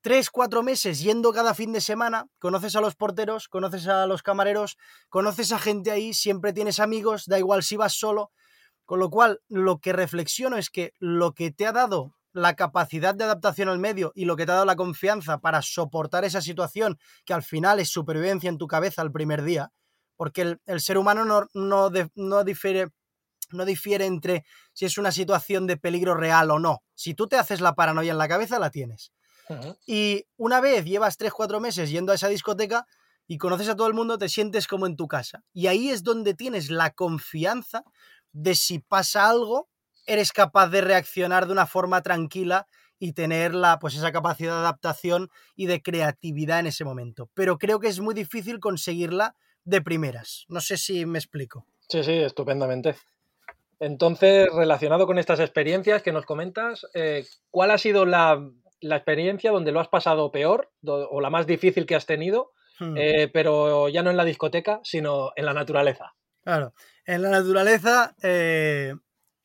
tres, 0.00 0.30
cuatro 0.30 0.62
meses 0.62 1.00
yendo 1.00 1.32
cada 1.32 1.54
fin 1.54 1.72
de 1.72 1.80
semana, 1.80 2.26
conoces 2.38 2.76
a 2.76 2.80
los 2.80 2.96
porteros, 2.96 3.48
conoces 3.48 3.86
a 3.86 4.06
los 4.06 4.22
camareros, 4.22 4.76
conoces 5.08 5.52
a 5.52 5.58
gente 5.58 5.90
ahí, 5.90 6.14
siempre 6.14 6.52
tienes 6.52 6.80
amigos, 6.80 7.24
da 7.26 7.38
igual 7.38 7.62
si 7.62 7.76
vas 7.76 7.94
solo. 7.94 8.32
Con 8.84 8.98
lo 8.98 9.10
cual, 9.10 9.40
lo 9.48 9.78
que 9.78 9.92
reflexiono 9.92 10.56
es 10.56 10.70
que 10.70 10.92
lo 10.98 11.32
que 11.32 11.52
te 11.52 11.66
ha 11.66 11.72
dado 11.72 12.14
la 12.32 12.54
capacidad 12.54 13.14
de 13.14 13.24
adaptación 13.24 13.68
al 13.68 13.78
medio 13.78 14.12
y 14.14 14.24
lo 14.24 14.36
que 14.36 14.46
te 14.46 14.52
ha 14.52 14.56
dado 14.56 14.66
la 14.66 14.76
confianza 14.76 15.38
para 15.38 15.62
soportar 15.62 16.24
esa 16.24 16.40
situación, 16.40 16.98
que 17.24 17.34
al 17.34 17.42
final 17.42 17.80
es 17.80 17.90
supervivencia 17.90 18.48
en 18.48 18.58
tu 18.58 18.66
cabeza 18.66 19.02
el 19.02 19.12
primer 19.12 19.42
día, 19.42 19.72
porque 20.16 20.58
el, 20.64 20.80
ser 20.80 20.98
humano 20.98 21.24
no, 21.24 21.48
no, 21.54 21.90
no, 21.90 22.44
no 23.52 23.64
difiere 23.64 24.04
entre 24.06 24.44
si 24.72 24.86
es 24.86 24.98
una 24.98 25.12
situación 25.12 25.66
de 25.66 25.76
peligro 25.76 26.14
real 26.14 26.50
o 26.50 26.58
no. 26.58 26.82
Si 26.94 27.14
tú 27.14 27.26
te 27.26 27.36
haces 27.36 27.60
la 27.60 27.74
paranoia 27.74 28.12
en 28.12 28.18
la 28.18 28.28
cabeza, 28.28 28.58
la 28.58 28.70
tienes. 28.70 29.12
Y 29.86 30.26
una 30.36 30.60
vez 30.60 30.84
llevas 30.84 31.18
3-4 31.18 31.60
meses 31.60 31.90
yendo 31.90 32.12
a 32.12 32.14
esa 32.14 32.28
discoteca 32.28 32.86
y 33.26 33.38
conoces 33.38 33.68
a 33.68 33.76
todo 33.76 33.86
el 33.86 33.94
mundo, 33.94 34.18
te 34.18 34.28
sientes 34.28 34.66
como 34.66 34.86
en 34.86 34.96
tu 34.96 35.06
casa. 35.06 35.44
Y 35.52 35.68
ahí 35.68 35.90
es 35.90 36.02
donde 36.02 36.34
tienes 36.34 36.70
la 36.70 36.90
confianza 36.90 37.84
de 38.32 38.54
si 38.54 38.80
pasa 38.80 39.28
algo, 39.28 39.68
eres 40.06 40.32
capaz 40.32 40.68
de 40.68 40.80
reaccionar 40.80 41.46
de 41.46 41.52
una 41.52 41.66
forma 41.66 42.02
tranquila 42.02 42.66
y 42.98 43.12
tener 43.12 43.54
la, 43.54 43.78
pues 43.78 43.94
esa 43.94 44.12
capacidad 44.12 44.52
de 44.52 44.60
adaptación 44.60 45.30
y 45.56 45.66
de 45.66 45.80
creatividad 45.80 46.60
en 46.60 46.66
ese 46.66 46.84
momento. 46.84 47.30
Pero 47.34 47.58
creo 47.58 47.80
que 47.80 47.88
es 47.88 48.00
muy 48.00 48.14
difícil 48.14 48.60
conseguirla 48.60 49.34
de 49.64 49.80
primeras. 49.80 50.44
No 50.48 50.60
sé 50.60 50.76
si 50.76 51.06
me 51.06 51.18
explico. 51.18 51.66
Sí, 51.88 52.04
sí, 52.04 52.12
estupendamente. 52.12 52.96
Entonces, 53.78 54.48
relacionado 54.52 55.06
con 55.06 55.18
estas 55.18 55.40
experiencias 55.40 56.02
que 56.02 56.12
nos 56.12 56.26
comentas, 56.26 56.86
eh, 56.92 57.24
¿cuál 57.50 57.70
ha 57.70 57.78
sido 57.78 58.04
la, 58.04 58.38
la 58.80 58.96
experiencia 58.96 59.50
donde 59.50 59.72
lo 59.72 59.80
has 59.80 59.88
pasado 59.88 60.30
peor 60.30 60.70
o 60.84 61.20
la 61.20 61.30
más 61.30 61.46
difícil 61.46 61.86
que 61.86 61.94
has 61.94 62.06
tenido, 62.06 62.52
hmm. 62.78 62.96
eh, 62.96 63.30
pero 63.32 63.88
ya 63.88 64.02
no 64.02 64.10
en 64.10 64.16
la 64.16 64.24
discoteca, 64.24 64.80
sino 64.82 65.32
en 65.36 65.46
la 65.46 65.54
naturaleza. 65.54 66.14
Claro, 66.42 66.74
en 67.04 67.22
la 67.22 67.30
naturaleza 67.30 68.14
eh, 68.22 68.94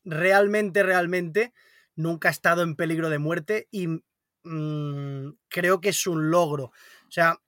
realmente, 0.03 0.83
realmente 0.83 1.53
nunca 1.95 2.29
he 2.29 2.31
estado 2.31 2.63
en 2.63 2.75
peligro 2.75 3.09
de 3.09 3.19
muerte 3.19 3.67
y 3.71 3.87
mm, 4.43 5.29
creo 5.49 5.81
que 5.81 5.89
es 5.89 6.07
un 6.07 6.29
logro. 6.29 6.65
O 6.65 7.11
sea, 7.11 7.39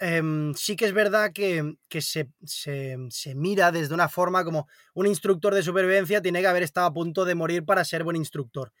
em, 0.00 0.54
sí 0.54 0.76
que 0.76 0.86
es 0.86 0.92
verdad 0.92 1.32
que, 1.32 1.76
se, 2.00 2.30
se, 2.44 3.34
mira 3.34 3.72
desde 3.72 3.94
una 3.94 4.08
forma 4.08 4.44
como 4.44 4.68
un 4.94 5.06
instructor 5.06 5.54
de 5.54 5.62
supervivencia 5.62 6.22
tiene 6.22 6.40
que 6.40 6.46
haber 6.46 6.62
estado 6.62 6.86
a 6.86 6.94
punto 6.94 7.24
de 7.24 7.34
morir 7.34 7.64
para 7.64 7.84
ser 7.84 8.04
buen 8.04 8.16
instructor 8.16 8.72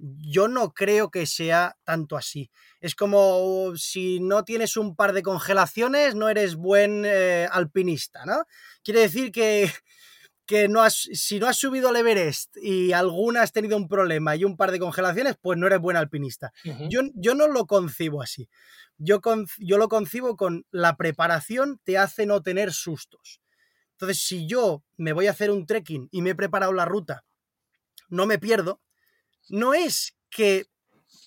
yo 0.00 0.48
no 0.48 0.72
creo 0.72 1.10
que 1.10 1.26
sea 1.26 1.76
tanto 1.84 2.16
así. 2.16 2.50
Es 2.80 2.94
como 2.94 3.72
si 3.76 4.20
no 4.20 4.44
tienes 4.44 4.76
un 4.76 4.96
par 4.96 5.12
de 5.12 5.22
congelaciones, 5.22 6.14
no 6.14 6.28
eres 6.28 6.56
buen 6.56 7.04
eh, 7.04 7.46
alpinista, 7.50 8.24
¿no? 8.24 8.44
Quiere 8.82 9.00
decir 9.00 9.30
que, 9.30 9.70
que 10.46 10.68
no 10.68 10.82
has, 10.82 11.08
si 11.12 11.38
no 11.38 11.46
has 11.46 11.56
subido 11.56 11.88
al 11.88 11.96
Everest 11.96 12.56
y 12.56 12.92
alguna 12.92 13.42
has 13.42 13.52
tenido 13.52 13.76
un 13.76 13.88
problema 13.88 14.36
y 14.36 14.44
un 14.44 14.56
par 14.56 14.70
de 14.72 14.78
congelaciones, 14.78 15.36
pues 15.40 15.58
no 15.58 15.66
eres 15.66 15.80
buen 15.80 15.96
alpinista. 15.96 16.52
yo, 16.88 17.02
yo, 17.14 17.34
no 17.34 17.46
lo 17.46 17.66
concibo 17.66 18.22
así. 18.22 18.48
Yo, 18.96 19.20
yo 19.58 19.78
lo 19.78 19.88
concibo 19.88 20.36
con 20.36 20.66
la 20.70 20.96
preparación 20.96 21.80
te 21.84 21.98
hace 21.98 22.26
no 22.26 22.42
tener 22.42 22.72
sustos. 22.72 23.40
Entonces, 23.92 24.22
si 24.22 24.46
yo 24.46 24.82
me 24.96 25.12
voy 25.12 25.26
a 25.26 25.32
hacer 25.32 25.50
un 25.50 25.66
trekking 25.66 26.08
y 26.10 26.22
me 26.22 26.30
he 26.30 26.34
preparado 26.34 26.72
la 26.72 26.86
ruta, 26.86 27.24
no 28.08 28.26
me 28.26 28.38
pierdo, 28.38 28.80
no 29.48 29.74
es 29.74 30.14
que 30.30 30.66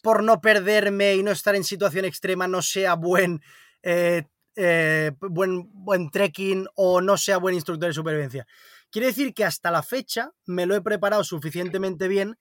por 0.02 0.24
no 0.24 0.42
perderme 0.42 1.16
y 1.16 1.24
no 1.24 1.32
estar 1.32 1.56
en 1.56 1.64
situación 1.64 2.06
extrema 2.06 2.48
no 2.48 2.62
sea 2.62 2.96
buen, 2.96 3.42
eh, 3.82 4.24
eh, 4.56 5.12
buen, 5.20 5.70
buen 5.74 6.10
trekking 6.10 6.68
o 6.76 7.02
no 7.02 7.18
sea 7.18 7.38
buen 7.38 7.56
instructor 7.56 7.88
de 7.88 7.94
supervivencia. 7.94 8.48
Quiere 8.92 9.08
decir 9.08 9.34
que 9.34 9.46
hasta 9.46 9.72
la 9.72 9.82
fecha 9.82 10.32
me 10.46 10.66
lo 10.66 10.76
he 10.76 10.82
preparado 10.82 11.24
suficientemente 11.24 12.08
bien 12.08 12.38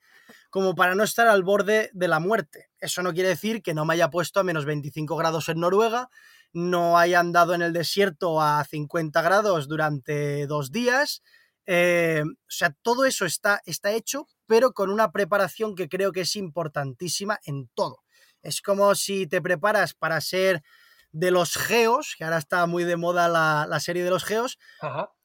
como 0.51 0.75
para 0.75 0.95
no 0.95 1.03
estar 1.03 1.27
al 1.29 1.45
borde 1.45 1.91
de 1.95 2.09
la 2.09 2.20
muerte. 2.20 2.68
Eso 2.79 3.03
no 3.03 3.14
quiere 3.14 3.31
decir 3.31 3.62
que 3.62 3.75
no 3.75 3.85
me 3.85 3.95
haya 3.95 4.11
puesto 4.11 4.41
a 4.41 4.45
menos 4.45 4.64
25 4.64 5.16
grados 5.16 5.49
en 5.49 5.61
Noruega, 5.61 6.11
no 6.53 6.99
haya 6.99 7.20
andado 7.20 7.55
en 7.55 7.62
el 7.62 7.73
desierto 7.73 8.43
a 8.43 8.64
50 8.64 9.23
grados 9.23 9.68
durante 9.68 10.47
dos 10.47 10.70
días, 10.70 11.23
eh, 11.64 12.23
o 12.27 12.51
sea, 12.51 12.75
todo 12.83 13.05
eso 13.05 13.25
está, 13.25 13.62
está 13.64 13.93
hecho, 13.93 14.27
pero 14.53 14.75
con 14.75 14.91
una 14.91 15.13
preparación 15.13 15.75
que 15.75 15.89
creo 15.89 16.13
que 16.13 16.21
es 16.21 16.37
importantísima 16.37 17.41
en 17.47 17.69
todo. 17.69 18.03
Es 18.43 18.61
como 18.61 18.95
si 18.95 19.27
te 19.27 19.41
preparas 19.41 19.95
para 19.95 20.21
ser 20.21 20.63
de 21.11 21.31
los 21.31 21.57
geos, 21.57 22.17
que 22.19 22.25
ahora 22.25 22.37
está 22.37 22.67
muy 22.67 22.85
de 22.85 22.99
moda 22.99 23.29
la, 23.31 23.81
serie 23.81 24.05
de 24.05 24.11
los 24.11 24.25
geos, 24.25 24.59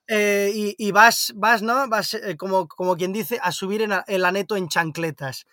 eh, 0.07 0.49
y, 0.55 0.91
vas, 0.93 1.33
vas, 1.35 1.61
¿no? 1.61 1.89
Vas, 1.89 2.13
eh, 2.13 2.37
como, 2.37 2.69
como 2.69 2.95
quien 2.95 3.11
dice, 3.11 3.37
a 3.43 3.51
subir 3.51 3.81
en 3.81 3.91
el 4.07 4.23
aneto 4.23 4.55
en 4.55 4.69
chancletas. 4.69 5.45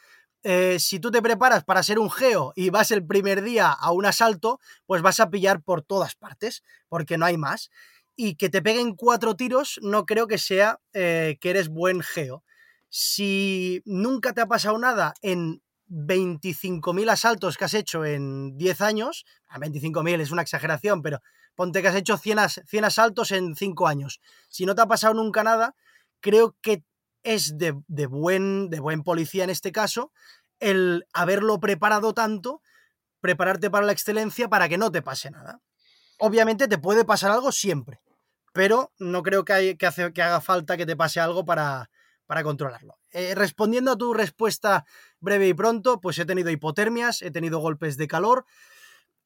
Eh, 0.45 0.79
si 0.79 1.01
tú 1.01 1.11
te 1.11 1.21
preparas 1.21 1.65
para 1.65 1.83
ser 1.83 1.99
un 1.99 2.13
geo 2.13 2.53
y 2.55 2.71
vas 2.71 2.93
el 2.93 3.05
primer 3.05 3.43
día 3.43 3.73
a 3.73 3.91
un 3.91 4.07
asalto, 4.07 4.61
pues 4.87 5.03
vas 5.03 5.19
a 5.19 5.31
pillar 5.31 5.63
por 5.63 5.83
todas 5.83 6.15
partes, 6.15 6.63
porque 6.89 7.19
no 7.19 7.27
hay 7.27 7.39
más. 7.39 7.71
Y 8.15 8.37
que 8.37 8.51
te 8.51 8.63
peguen 8.63 8.95
cuatro 8.95 9.35
tiros 9.35 9.81
no 9.83 10.07
creo 10.07 10.29
que 10.29 10.39
sea 10.39 10.79
que 10.93 11.39
eres 11.43 11.69
buen 11.69 12.03
geo. 12.03 12.45
Si 12.89 13.83
nunca 13.85 14.33
te 14.33 14.41
ha 14.41 14.47
pasado 14.47 14.79
nada 14.79 15.15
en 15.23 15.63
25.000 15.89 17.11
asaltos 17.11 17.57
que 17.57 17.65
has 17.65 17.75
hecho 17.75 18.05
en 18.05 18.57
10 18.57 18.81
años, 18.81 19.25
25.000 19.49 20.21
es 20.21 20.31
una 20.31 20.43
exageración, 20.43 21.03
pero 21.03 21.21
ponte 21.55 21.83
que 21.83 21.89
has 21.89 21.97
hecho 21.97 22.17
100, 22.17 22.39
100 22.67 22.85
asaltos 22.85 23.31
en 23.33 23.55
5 23.55 23.87
años. 23.87 24.21
Si 24.49 24.67
no 24.67 24.75
te 24.75 24.83
ha 24.83 24.87
pasado 24.87 25.15
nunca 25.15 25.45
nada, 25.45 25.75
creo 26.21 26.57
que 26.61 26.85
es 27.23 27.57
de, 27.59 27.73
buen, 28.07 28.71
de 28.71 28.81
buen 28.81 29.03
policía 29.03 29.45
en 29.45 29.51
este 29.51 29.73
caso 29.73 30.13
el 30.61 31.07
haberlo 31.13 31.59
preparado 31.59 32.15
tanto, 32.15 32.63
prepararte 33.21 33.71
para 33.71 33.87
la 33.87 33.93
excelencia 33.93 34.49
para 34.49 34.69
que 34.69 34.79
no 34.79 34.91
te 34.93 35.03
pase 35.03 35.31
nada. 35.31 35.61
Obviamente 36.19 36.69
te 36.69 36.79
puede 36.79 37.05
pasar 37.05 37.31
algo 37.33 37.51
siempre, 37.51 38.01
pero 38.53 38.93
no 38.99 39.23
creo 39.23 39.45
que, 39.45 39.53
hay, 39.53 39.77
que, 39.77 40.13
que 40.15 40.23
haga 40.23 40.41
falta 40.41 40.77
que 40.77 40.87
te 40.87 40.97
pase 40.97 41.21
algo 41.21 41.45
para, 41.45 41.91
para 42.27 42.43
controlarlo. 42.43 42.99
Eh, 43.13 43.35
respondiendo 43.35 43.93
a 43.93 43.99
tu 43.99 44.15
respuesta 44.15 44.85
breve 45.21 45.49
y 45.49 45.55
pronto, 45.55 46.01
pues 46.01 46.19
he 46.19 46.25
tenido 46.25 46.51
hipotermias, 46.51 47.23
he 47.23 47.31
tenido 47.31 47.59
golpes 47.59 47.97
de 47.97 48.09
calor, 48.09 48.47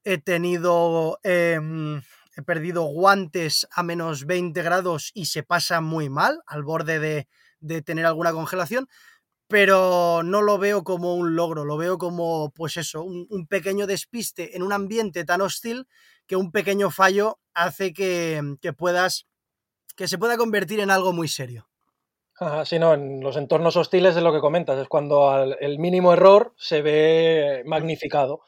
he 0.03 0.17
tenido... 0.17 1.19
Em, 1.23 2.01
he 2.39 2.41
perdido 2.41 2.83
guantes 2.83 3.67
a 3.71 3.83
menos 3.83 4.25
20 4.25 4.61
grados 4.63 5.11
y 5.13 5.25
se 5.25 5.43
pasa 5.43 5.81
muy 5.81 6.09
mal, 6.09 6.41
al 6.47 6.63
borde 6.63 7.27
de, 7.59 7.81
tener 7.81 8.05
alguna 8.05 8.31
congelación, 8.31 8.87
pero 9.47 10.21
no 10.23 10.41
lo 10.41 10.57
veo 10.57 10.85
como 10.85 11.15
un 11.15 11.35
logro, 11.35 11.65
lo 11.65 11.75
veo 11.75 11.97
como, 11.97 12.51
pues 12.51 12.77
eso, 12.77 13.03
un, 13.03 13.47
pequeño 13.47 13.87
despiste 13.87 14.55
en 14.55 14.63
un 14.63 14.71
ambiente 14.71 15.25
tan 15.25 15.41
hostil 15.41 15.87
que 16.27 16.37
un 16.37 16.51
pequeño 16.51 16.91
fallo 16.91 17.39
hace 17.53 17.91
que, 17.91 18.55
que 18.61 18.71
puedas, 18.71 19.27
que 19.97 20.07
se 20.07 20.17
pueda 20.17 20.37
convertir 20.37 20.79
en 20.79 20.91
algo 20.91 21.11
muy 21.11 21.27
serio. 21.27 21.68
Sí, 22.65 22.79
no, 22.79 22.93
en 22.93 23.21
los 23.21 23.37
entornos 23.37 23.75
hostiles 23.75 24.15
es 24.15 24.23
lo 24.23 24.33
que 24.33 24.39
comentas, 24.39 24.79
es 24.79 24.87
cuando 24.87 25.55
el 25.59 25.79
mínimo 25.79 26.13
error 26.13 26.53
se 26.57 26.81
ve 26.81 27.63
magnificado. 27.65 28.41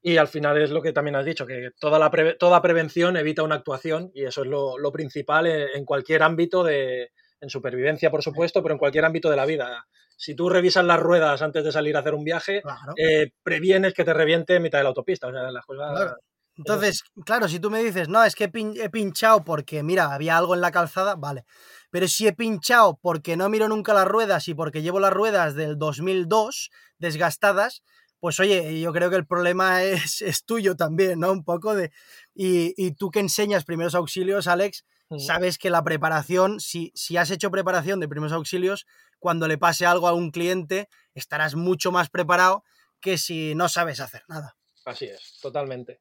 Y 0.00 0.16
al 0.16 0.28
final 0.28 0.56
es 0.62 0.70
lo 0.70 0.80
que 0.80 0.92
también 0.92 1.16
has 1.16 1.24
dicho, 1.24 1.44
que 1.44 1.70
toda, 1.78 1.98
la 1.98 2.10
toda 2.38 2.62
prevención 2.62 3.16
evita 3.16 3.42
una 3.42 3.56
actuación 3.56 4.10
y 4.14 4.24
eso 4.24 4.42
es 4.42 4.48
lo, 4.48 4.92
principal 4.92 5.46
en, 5.46 5.84
cualquier 5.84 6.22
ámbito 6.22 6.62
de, 6.62 7.10
en 7.40 7.50
supervivencia, 7.50 8.10
por 8.10 8.22
supuesto, 8.22 8.62
pero 8.62 8.74
en 8.74 8.78
cualquier 8.78 9.04
ámbito 9.04 9.28
de 9.28 9.36
la 9.36 9.44
vida. 9.44 9.86
Si 10.16 10.34
tú 10.34 10.48
revisas 10.48 10.84
las 10.84 11.00
ruedas 11.00 11.42
antes 11.42 11.64
de 11.64 11.72
salir 11.72 11.96
a 11.96 12.00
hacer 12.00 12.14
un 12.14 12.24
viaje, 12.24 12.62
eh, 12.96 13.32
previenes 13.42 13.92
que 13.92 14.04
te 14.04 14.14
reviente 14.14 14.54
en 14.54 14.62
mitad 14.62 14.78
de 14.78 14.84
la 14.84 14.90
autopista. 14.90 15.26
O 15.26 15.32
sea, 15.32 15.50
las 15.50 15.66
cosas... 15.66 16.14
Entonces, 16.56 17.04
claro, 17.24 17.46
si 17.46 17.60
tú 17.60 17.70
me 17.70 17.82
dices, 17.82 18.08
no, 18.08 18.24
es 18.24 18.34
que 18.34 18.50
he 18.50 18.90
pinchado 18.90 19.44
porque, 19.44 19.84
mira, 19.84 20.12
había 20.12 20.36
algo 20.36 20.54
en 20.54 20.60
la 20.60 20.72
calzada, 20.72 21.14
vale. 21.14 21.44
Pero 21.90 22.08
si 22.08 22.26
he 22.26 22.32
pinchado 22.32 22.98
porque 23.00 23.36
no 23.36 23.48
miro 23.48 23.68
nunca 23.68 23.94
las 23.94 24.06
ruedas 24.06 24.48
y 24.48 24.54
porque 24.54 24.82
llevo 24.82 25.00
las 25.00 25.12
ruedas 25.12 25.54
del 25.54 25.78
2002 25.78 26.70
desgastadas, 26.98 27.82
pues 28.20 28.40
oye, 28.40 28.80
yo 28.80 28.92
creo 28.92 29.10
que 29.10 29.16
el 29.16 29.26
problema 29.26 29.82
es, 29.84 30.22
es 30.22 30.44
tuyo 30.44 30.76
también, 30.76 31.20
¿no? 31.20 31.32
Un 31.32 31.44
poco 31.44 31.74
de... 31.74 31.90
Y, 32.34 32.74
y, 32.76 32.92
tú 32.92 33.10
que 33.10 33.20
enseñas 33.20 33.64
primeros 33.64 33.94
auxilios, 33.94 34.46
Alex, 34.46 34.84
sabes 35.16 35.58
que 35.58 35.70
la 35.70 35.82
preparación, 35.82 36.60
si, 36.60 36.92
si 36.94 37.16
has 37.16 37.30
hecho 37.30 37.50
preparación 37.50 37.98
de 38.00 38.08
primeros 38.08 38.32
auxilios, 38.32 38.86
cuando 39.18 39.48
le 39.48 39.58
pase 39.58 39.86
algo 39.86 40.06
a 40.06 40.12
un 40.12 40.30
cliente, 40.30 40.88
estarás 41.14 41.54
mucho 41.54 41.90
más 41.90 42.10
preparado 42.10 42.62
que 43.00 43.18
si 43.18 43.54
no 43.54 43.68
sabes 43.68 44.00
hacer 44.00 44.22
nada. 44.28 44.56
Así 44.84 45.06
es, 45.06 45.38
totalmente. 45.40 46.00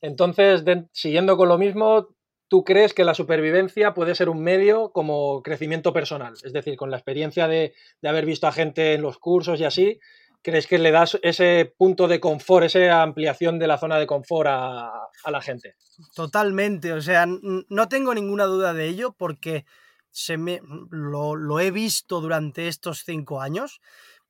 Entonces, 0.00 0.62
siguiendo 0.92 1.36
con 1.36 1.48
lo 1.48 1.58
mismo, 1.58 2.08
¿tú 2.48 2.64
crees 2.64 2.94
que 2.94 3.04
la 3.04 3.14
supervivencia 3.14 3.94
puede 3.94 4.14
ser 4.14 4.28
un 4.28 4.42
medio 4.42 4.90
como 4.92 5.42
crecimiento 5.42 5.92
personal? 5.92 6.34
Es 6.42 6.52
decir, 6.52 6.76
con 6.76 6.90
la 6.90 6.96
experiencia 6.96 7.46
de, 7.46 7.74
de 8.02 8.08
haber 8.08 8.26
visto 8.26 8.46
a 8.46 8.52
gente 8.52 8.94
en 8.94 9.02
los 9.02 9.18
cursos 9.18 9.60
y 9.60 9.64
así, 9.64 10.00
crees 10.42 10.66
que 10.66 10.78
le 10.78 10.90
das 10.90 11.18
ese 11.22 11.74
punto 11.76 12.08
de 12.08 12.20
confort, 12.20 12.66
esa 12.66 13.02
ampliación 13.02 13.58
de 13.58 13.66
la 13.66 13.78
zona 13.78 13.98
de 13.98 14.06
confort 14.06 14.48
a, 14.50 15.08
la 15.30 15.40
gente? 15.40 15.76
Totalmente, 16.14 16.92
o 16.92 17.00
sea, 17.00 17.26
no 17.26 17.88
tengo 17.88 18.14
ninguna 18.14 18.44
duda 18.44 18.72
de 18.72 18.86
ello 18.86 19.12
porque 19.12 19.66
se 20.10 20.36
me, 20.36 20.60
lo, 20.90 21.60
he 21.60 21.70
visto 21.70 22.20
durante 22.20 22.68
estos 22.68 23.02
cinco 23.04 23.40
años. 23.40 23.80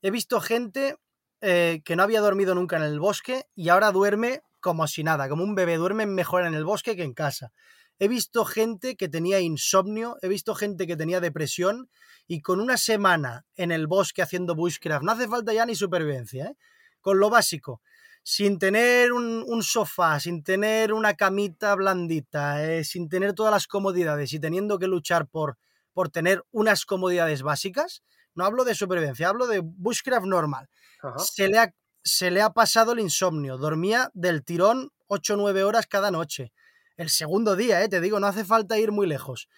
He 0.02 0.10
visto 0.10 0.40
gente 0.40 0.96
eh, 1.40 1.82
que 1.84 1.96
no 1.96 2.02
había 2.02 2.20
dormido 2.20 2.54
nunca 2.54 2.76
en 2.76 2.82
el 2.82 3.00
bosque 3.00 3.44
y 3.54 3.68
ahora 3.68 3.92
duerme 3.92 4.42
como 4.60 4.88
si 4.88 5.04
nada, 5.04 5.28
como 5.28 5.44
un 5.44 5.54
bebé, 5.54 5.76
duerme 5.76 6.06
mejor 6.06 6.44
en 6.44 6.54
el 6.54 6.64
bosque 6.64 6.96
que 6.96 7.04
en 7.04 7.14
casa. 7.14 7.52
He 7.98 8.08
visto 8.08 8.44
gente 8.44 8.96
que 8.96 9.08
tenía 9.08 9.40
insomnio, 9.40 10.16
he 10.22 10.28
visto 10.28 10.54
gente 10.54 10.86
que 10.86 10.96
tenía 10.96 11.20
depresión 11.20 11.90
y 12.26 12.42
con 12.42 12.60
una 12.60 12.76
semana 12.76 13.44
en 13.56 13.72
el 13.72 13.86
bosque 13.86 14.22
haciendo 14.22 14.54
bushcraft, 14.54 15.02
no 15.02 15.12
hace 15.12 15.26
falta 15.26 15.52
ya 15.52 15.66
ni 15.66 15.74
supervivencia, 15.74 16.46
¿eh? 16.46 16.56
con 17.00 17.18
lo 17.18 17.30
básico, 17.30 17.80
sin 18.22 18.58
tener 18.58 19.12
un, 19.12 19.62
sofá, 19.62 20.20
sin 20.20 20.44
tener 20.44 20.92
una 20.92 21.14
camita 21.14 21.74
blandita, 21.74 22.64
eh, 22.64 22.84
sin 22.84 23.08
tener 23.08 23.32
todas 23.32 23.52
las 23.52 23.66
comodidades 23.66 24.32
y 24.32 24.38
teniendo 24.38 24.78
que 24.78 24.86
luchar 24.86 25.26
por, 25.26 25.56
por 25.92 26.10
tener 26.10 26.44
unas 26.50 26.84
comodidades 26.84 27.42
básicas, 27.42 28.02
no 28.34 28.44
hablo 28.44 28.64
de 28.64 28.74
supervivencia, 28.74 29.28
hablo 29.28 29.46
de 29.46 29.60
bushcraft 29.60 30.26
normal. 30.26 30.68
Se, 31.16 31.48
le 31.48 31.58
ha, 31.58 31.74
se 32.04 32.30
le 32.30 32.42
ha 32.42 32.50
pasado 32.50 32.92
el 32.92 33.00
insomnio, 33.00 33.56
dormía 33.56 34.10
del 34.14 34.44
tirón 34.44 34.92
8 35.08 35.34
o 35.34 35.36
9 35.38 35.64
horas 35.64 35.86
cada 35.86 36.10
noche. 36.10 36.52
El 36.98 37.10
segundo 37.10 37.54
día, 37.54 37.82
¿eh? 37.82 37.88
te 37.88 38.00
digo, 38.00 38.18
no 38.18 38.26
hace 38.26 38.44
falta 38.44 38.76
ir 38.76 38.90
muy 38.90 39.06
lejos. 39.06 39.48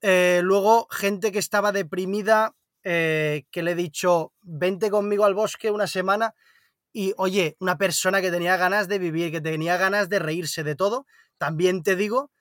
Eh, 0.00 0.40
luego, 0.42 0.88
gente 0.90 1.30
que 1.30 1.38
estaba 1.38 1.70
deprimida, 1.70 2.56
eh, 2.82 3.44
que 3.52 3.62
le 3.62 3.70
he 3.70 3.74
dicho, 3.76 4.32
vente 4.42 4.90
conmigo 4.90 5.24
al 5.24 5.34
bosque 5.34 5.70
una 5.70 5.86
semana. 5.86 6.34
Y 6.92 7.14
oye, 7.16 7.56
una 7.60 7.78
persona 7.78 8.20
que 8.20 8.32
tenía 8.32 8.56
ganas 8.56 8.88
de 8.88 8.98
vivir, 8.98 9.30
que 9.30 9.40
tenía 9.40 9.76
ganas 9.76 10.08
de 10.08 10.18
reírse 10.18 10.64
de 10.64 10.74
todo, 10.74 11.06
también 11.38 11.84
te 11.84 11.94
digo 11.94 12.32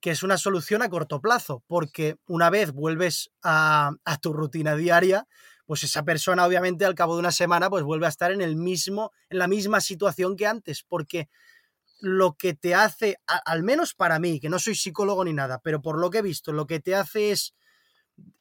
que 0.00 0.10
es 0.10 0.22
una 0.22 0.38
solución 0.38 0.80
a 0.80 0.88
corto 0.88 1.20
plazo, 1.20 1.62
porque 1.66 2.16
una 2.26 2.48
vez 2.48 2.72
vuelves 2.72 3.30
a, 3.42 3.90
a 4.06 4.16
tu 4.16 4.32
rutina 4.32 4.74
diaria, 4.74 5.26
pues 5.66 5.84
esa 5.84 6.02
persona 6.02 6.46
obviamente 6.46 6.86
al 6.86 6.94
cabo 6.94 7.14
de 7.14 7.20
una 7.20 7.32
semana 7.32 7.68
pues 7.68 7.84
vuelve 7.84 8.06
a 8.06 8.08
estar 8.08 8.32
en 8.32 8.40
el 8.40 8.56
mismo 8.56 9.12
en 9.28 9.38
la 9.38 9.48
misma 9.48 9.82
situación 9.82 10.34
que 10.34 10.46
antes 10.46 10.82
porque 10.82 11.28
lo 12.00 12.36
que 12.36 12.54
te 12.54 12.74
hace, 12.74 13.16
al 13.26 13.62
menos 13.62 13.94
para 13.94 14.18
mí, 14.18 14.40
que 14.40 14.48
no 14.48 14.58
soy 14.58 14.74
psicólogo 14.74 15.24
ni 15.24 15.32
nada, 15.32 15.60
pero 15.62 15.82
por 15.82 15.98
lo 15.98 16.10
que 16.10 16.18
he 16.18 16.22
visto, 16.22 16.52
lo 16.52 16.66
que 16.66 16.80
te 16.80 16.94
hace 16.94 17.30
es 17.32 17.54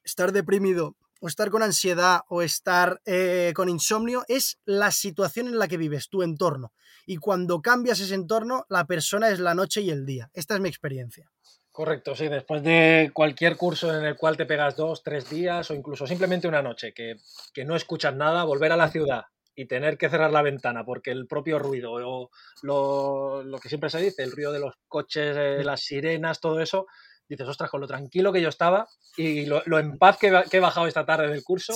estar 0.04 0.32
deprimido 0.32 0.96
o 1.20 1.28
estar 1.28 1.50
con 1.50 1.64
ansiedad 1.64 2.22
o 2.30 2.42
estar 2.42 3.02
eh, 3.06 3.52
con 3.56 3.70
insomnio 3.70 4.24
es 4.28 4.60
la 4.66 4.92
situación 4.92 5.48
en 5.48 5.58
la 5.58 5.68
que 5.68 5.78
vives, 5.78 6.10
tu 6.10 6.22
entorno. 6.22 6.74
Y 7.06 7.18
cuando 7.18 7.62
cambias 7.62 8.00
ese 8.00 8.16
entorno, 8.16 8.66
la 8.70 8.86
persona 8.86 9.30
es 9.30 9.40
la 9.40 9.56
noche 9.56 9.82
y 9.82 9.90
el 9.90 10.06
día. 10.06 10.30
Esta 10.34 10.56
es 10.56 10.60
mi 10.60 10.70
experiencia. 10.70 11.32
Correcto, 11.72 12.16
sí, 12.16 12.28
después 12.28 12.64
de 12.64 13.12
cualquier 13.14 13.56
curso 13.56 13.96
en 13.96 14.04
el 14.04 14.16
cual 14.16 14.36
te 14.36 14.48
pegas 14.48 14.76
dos, 14.76 15.04
tres 15.04 15.30
días 15.30 15.70
o 15.70 15.76
incluso 15.76 16.08
simplemente 16.08 16.48
una 16.48 16.64
noche, 16.64 16.92
que, 16.92 17.18
que 17.54 17.66
no 17.66 17.76
escuchas 17.76 18.16
nada, 18.16 18.44
volver 18.46 18.72
a 18.72 18.78
la 18.78 18.90
ciudad, 18.90 19.26
y 19.58 19.66
tener 19.66 19.98
que 19.98 20.08
cerrar 20.08 20.32
la 20.32 20.44
ventana 20.44 20.86
porque 20.86 21.10
el 21.10 21.26
propio 21.26 21.58
ruido 21.58 21.94
o 21.94 22.30
lo, 22.62 23.60
que 23.60 23.70
siempre 23.70 23.90
se 23.90 24.00
dice, 24.00 24.22
el 24.22 24.32
ruido 24.32 24.52
de 24.52 24.60
los 24.60 24.76
coches, 24.88 25.36
eh, 25.36 25.64
las 25.64 25.82
sirenas, 25.82 26.40
todo 26.40 26.62
eso, 26.62 26.86
dices, 27.28 27.48
ostras, 27.48 27.72
con 27.72 27.82
lo 27.82 27.88
tranquilo 27.88 28.32
que 28.32 28.42
yo 28.42 28.50
estaba 28.50 28.88
y 29.18 29.48
lo, 29.48 29.64
en 29.80 29.98
paz 29.98 30.18
que, 30.20 30.28
he 30.28 30.60
bajado 30.60 30.86
esta 30.86 31.08
tarde 31.08 31.30
del 31.30 31.44
curso 31.44 31.74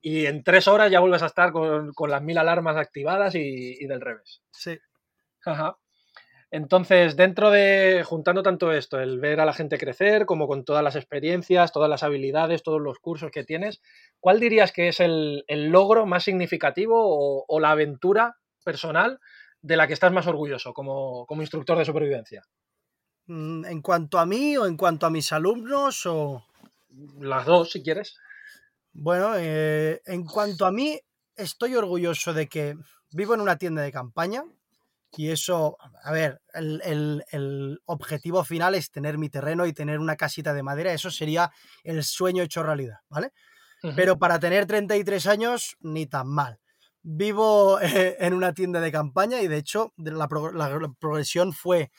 y 0.00 0.26
en 0.26 0.44
tres 0.44 0.68
horas 0.68 0.92
ya 0.92 1.00
vuelves 1.00 1.22
a 1.22 1.26
estar 1.26 1.50
con, 1.50 1.92
las 2.08 2.22
mil 2.22 2.38
alarmas 2.38 2.76
activadas 2.76 3.34
y, 3.34 3.78
y 3.80 3.86
del 3.88 4.00
revés. 4.00 4.40
Sí. 4.52 4.78
Ajá. 5.44 5.76
Entonces, 6.50 7.16
dentro 7.16 7.50
de, 7.50 8.04
juntando 8.04 8.42
tanto 8.42 8.72
esto, 8.72 9.00
el 9.00 9.18
ver 9.18 9.40
a 9.40 9.44
la 9.44 9.52
gente 9.52 9.78
crecer, 9.78 10.26
como 10.26 10.46
con 10.46 10.64
todas 10.64 10.84
las 10.84 10.96
experiencias, 10.96 11.72
todas 11.72 11.90
las 11.90 12.02
habilidades, 12.02 12.62
todos 12.62 12.80
los 12.80 12.98
cursos 12.98 13.30
que 13.30 13.44
tienes, 13.44 13.80
¿cuál 14.20 14.40
dirías 14.40 14.72
que 14.72 14.88
es 14.88 15.00
el, 15.00 15.44
logro 15.48 16.06
más 16.06 16.24
significativo 16.24 17.44
o, 17.48 17.60
la 17.60 17.70
aventura 17.70 18.36
personal 18.64 19.18
de 19.62 19.76
la 19.76 19.86
que 19.86 19.94
estás 19.94 20.12
más 20.12 20.26
orgulloso 20.26 20.72
como, 20.72 21.26
instructor 21.40 21.78
de 21.78 21.84
supervivencia? 21.84 22.44
Mm, 23.26 23.64
¿En 23.64 23.82
cuanto 23.82 24.18
a 24.18 24.26
mí 24.26 24.56
o 24.56 24.66
en 24.66 24.76
cuanto 24.76 25.06
a 25.06 25.10
mis 25.10 25.32
alumnos 25.32 26.06
o...? 26.06 26.44
Las 27.18 27.46
dos, 27.46 27.72
si 27.72 27.82
quieres. 27.82 28.16
Bueno, 28.92 29.32
eh, 29.36 30.00
en 30.06 30.24
cuanto 30.24 30.66
a 30.66 30.70
mí, 30.70 31.00
estoy 31.34 31.74
orgulloso 31.74 32.32
de 32.32 32.48
que 32.48 32.76
vivo 33.10 33.34
en 33.34 33.40
una 33.40 33.58
tienda 33.58 33.82
de 33.82 33.90
campaña, 33.90 34.44
Y 35.16 35.30
eso, 35.30 35.76
a 36.02 36.12
ver, 36.12 36.40
el, 36.52 37.80
objetivo 37.86 38.44
final 38.44 38.74
es 38.74 38.90
tener 38.90 39.18
mi 39.18 39.28
terreno 39.28 39.66
y 39.66 39.72
tener 39.72 39.98
una 39.98 40.16
casita 40.16 40.54
de 40.54 40.62
madera. 40.62 40.92
Eso 40.92 41.10
sería 41.10 41.50
el 41.82 42.02
sueño 42.04 42.42
hecho 42.42 42.62
realidad, 42.62 42.98
¿vale? 43.08 43.32
Pero 43.96 44.18
para 44.18 44.38
tener 44.38 44.64
33 44.64 45.26
años, 45.26 45.76
ni 45.80 46.06
tan 46.06 46.26
mal. 46.28 46.58
Vivo 47.02 47.78
eh, 47.82 48.16
en 48.18 48.32
una 48.32 48.54
tienda 48.54 48.80
de 48.80 48.90
campaña 48.90 49.42
y 49.42 49.46
de 49.46 49.58
hecho 49.58 49.92
la, 49.98 50.26
progresión 50.98 51.52
fue 51.52 51.90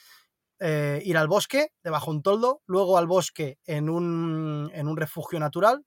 eh, 0.59 0.99
ir 1.05 1.16
al 1.16 1.28
bosque 1.28 1.74
debajo 1.84 2.09
un 2.09 2.24
toldo, 2.24 2.63
luego 2.66 2.97
al 2.97 3.05
bosque 3.05 3.59
en 3.66 3.89
un, 3.89 4.72
en 4.74 4.88
un 4.88 4.97
refugio 4.97 5.39
natural 5.39 5.86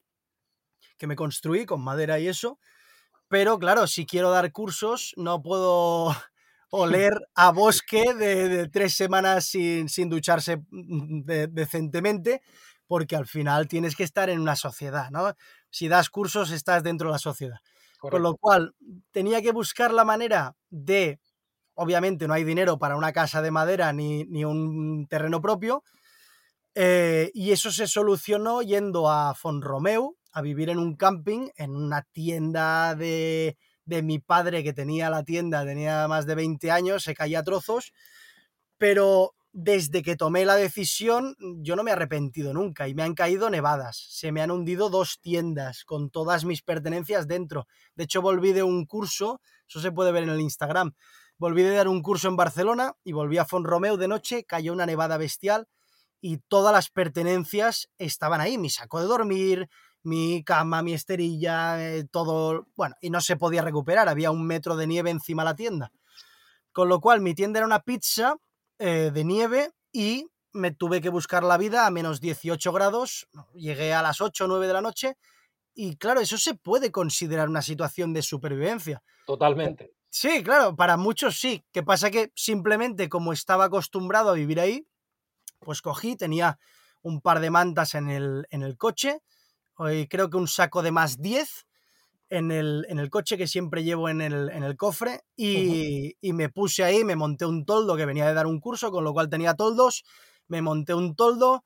que 0.99 1.09
me 1.09 1.17
construí 1.17 1.67
con 1.67 1.83
madera 1.83 2.21
y 2.21 2.29
eso. 2.29 2.61
Pero 3.29 3.59
claro, 3.59 3.87
si 3.87 4.07
quiero 4.07 4.31
dar 4.31 4.53
cursos, 4.53 5.15
no 5.17 5.43
puedo 5.43 6.15
oler 6.71 7.13
a 7.35 7.51
bosque 7.51 8.15
de, 8.15 8.69
tres 8.69 8.95
semanas 8.95 9.47
sin, 9.47 9.89
sin 9.89 10.09
ducharse 10.09 10.59
mm, 10.71 11.23
decentemente, 11.51 12.43
porque 12.87 13.17
al 13.17 13.27
final 13.27 13.69
tienes 13.69 13.97
que 13.97 14.05
estar 14.05 14.31
en 14.31 14.41
una 14.41 14.57
sociedad, 14.57 15.11
¿no? 15.11 15.35
Si 15.71 15.89
das 15.89 16.11
cursos, 16.11 16.51
estás 16.51 16.83
dentro 16.83 17.09
de 17.09 17.13
la 17.13 17.19
sociedad. 17.19 17.59
Con 17.99 18.23
lo 18.23 18.37
cual, 18.37 18.75
tenía 19.11 19.43
que 19.43 19.53
buscar 19.53 19.93
la 19.93 20.05
manera 20.05 20.55
de, 20.71 21.21
obviamente 21.75 22.29
no 22.29 22.35
hay 22.35 22.45
dinero 22.45 22.79
para 22.79 22.97
una 22.97 23.13
casa 23.13 23.43
de 23.43 23.51
madera 23.51 23.93
ni, 23.93 24.25
ni 24.25 24.45
un 24.45 25.07
terreno 25.09 25.41
propio, 25.41 25.83
eh, 26.75 27.31
y 27.35 27.51
eso 27.51 27.73
se 27.73 27.89
solucionó 27.89 28.63
yendo 28.63 29.11
a 29.11 29.35
Fonromeu 29.35 30.17
a 30.31 30.43
vivir 30.43 30.71
en 30.71 30.79
un 30.79 30.95
camping, 30.95 31.49
en 31.57 31.75
una 31.75 32.03
tienda 32.03 32.95
de, 32.95 33.57
de 33.89 34.03
mi 34.03 34.19
padre 34.19 34.63
que 34.63 34.75
tenía 34.75 35.09
la 35.09 35.25
tienda, 35.25 35.65
tenía 35.65 36.07
más 36.09 36.27
de 36.27 36.35
20 36.35 36.71
años, 36.71 37.03
se 37.03 37.15
caía 37.15 37.39
a 37.39 37.43
trozos, 37.43 37.95
pero 38.77 39.35
desde 39.53 40.03
que 40.03 40.15
tomé 40.15 40.45
la 40.45 40.57
decisión 40.57 41.35
yo 41.63 41.75
no 41.75 41.83
me 41.83 41.91
he 41.91 41.95
arrepentido 41.95 42.53
nunca 42.53 42.87
y 42.87 42.95
me 42.95 43.03
han 43.03 43.15
caído 43.15 43.49
nevadas, 43.49 43.97
se 44.11 44.31
me 44.31 44.43
han 44.43 44.51
hundido 44.51 44.91
dos 44.91 45.21
tiendas 45.23 45.85
con 45.85 46.11
todas 46.11 46.45
mis 46.45 46.61
pertenencias 46.63 47.27
dentro. 47.27 47.67
De 47.95 48.05
hecho 48.05 48.21
volví 48.21 48.53
de 48.53 48.63
un 48.63 48.85
curso, 48.85 49.41
eso 49.67 49.81
se 49.81 49.91
puede 49.91 50.13
ver 50.13 50.25
en 50.25 50.29
el 50.29 50.41
Instagram, 50.43 50.93
volví 51.39 51.63
de 51.63 51.75
dar 51.75 51.89
un 51.89 52.03
curso 52.03 52.29
en 52.29 52.37
Barcelona 52.37 52.93
y 53.05 53.13
volví 53.13 53.39
a 53.39 53.47
Fonromeu 53.47 53.97
de 53.97 54.09
noche, 54.09 54.45
cayó 54.45 54.75
una 54.75 54.85
nevada 54.85 55.17
bestial 55.17 55.67
y 56.21 56.39
todas 56.49 56.75
las 56.75 56.91
pertenencias 56.91 57.89
estaban 57.97 58.43
ahí, 58.43 58.59
mi 58.59 58.69
saco 58.69 59.01
de 59.01 59.07
dormir, 59.07 59.71
mi 60.03 60.43
cama, 60.45 60.83
mi 60.83 60.95
esterilla, 60.95 61.83
eh, 61.83 62.05
todo, 62.05 62.67
bueno, 62.77 62.95
y 63.01 63.11
no 63.11 63.21
se 63.21 63.37
podía 63.37 63.63
recuperar, 63.63 64.09
había 64.09 64.31
un 64.31 64.47
metro 64.47 64.77
de 64.77 64.87
nieve 64.87 65.11
encima 65.11 65.43
de 65.43 65.47
la 65.51 65.57
tienda. 65.57 65.93
Con 66.73 66.89
lo 66.89 67.01
cual 67.01 67.21
mi 67.21 67.35
tienda 67.35 67.59
era 67.59 67.67
una 67.67 67.81
pizza 67.81 68.37
eh, 68.79 69.11
de 69.13 69.25
nieve 69.25 69.71
y 69.93 70.27
me 70.53 70.71
tuve 70.71 71.01
que 71.01 71.09
buscar 71.09 71.45
la 71.45 71.57
vida 71.57 71.87
a 71.87 71.91
menos 71.91 72.21
18 72.21 72.73
grados, 72.73 73.29
llegué 73.55 73.93
a 73.93 74.03
las 74.03 74.21
8 74.21 74.45
o 74.45 74.49
9 74.49 74.67
de 74.67 74.73
la 74.73 74.81
noche 74.81 75.17
y 75.75 75.97
claro, 75.97 76.21
eso 76.21 76.39
se 76.39 76.55
puede 76.55 76.91
considerar 76.91 77.49
una 77.49 77.63
situación 77.63 78.13
de 78.13 78.23
supervivencia. 78.23 79.03
Totalmente. 79.27 79.95
Sí, 80.11 80.43
claro, 80.43 80.75
para 80.75 80.97
muchos 80.97 81.39
sí. 81.39 81.65
Que 81.73 81.83
pasa 81.83 82.11
que 82.11 82.33
simplemente 82.35 83.09
como 83.09 83.33
estaba 83.33 83.67
acostumbrado 83.67 84.31
a 84.31 84.35
vivir 84.35 84.59
ahí, 84.59 84.89
pues 85.61 85.83
cogí, 85.83 86.17
tenía 86.17 86.59
un 87.03 87.21
par 87.21 87.41
de 87.41 87.51
mantas 87.51 87.95
en 87.95 88.11
el, 88.11 88.47
en 88.51 88.63
el 88.63 88.77
coche, 88.77 89.21
creo 90.09 90.31
que 90.31 90.37
un 90.37 90.49
saco 90.49 90.83
de 90.83 90.91
más 90.91 91.21
10 91.21 91.67
en 92.31 92.51
el, 92.51 92.87
en 92.89 92.99
el 92.99 93.11
coche 93.11 93.39
que 93.39 93.47
siempre 93.47 93.85
llevo 93.85 94.09
en 94.09 94.21
el, 94.21 94.51
en 94.51 94.63
el 94.63 94.77
cofre 94.77 95.23
y, 95.37 96.17
y, 96.21 96.33
me 96.33 96.49
puse 96.49 96.85
ahí, 96.85 97.05
me 97.05 97.17
monté 97.17 97.47
un 97.47 97.65
toldo 97.65 97.97
que 97.97 98.05
venía 98.05 98.27
de 98.27 98.35
dar 98.35 98.47
un 98.47 98.61
curso, 98.61 98.91
con 98.91 99.05
lo 99.05 99.13
cual 99.13 99.31
tenía 99.31 99.55
toldos, 99.55 100.05
me 100.47 100.61
monté 100.61 100.95
un 100.95 101.15
toldo, 101.15 101.65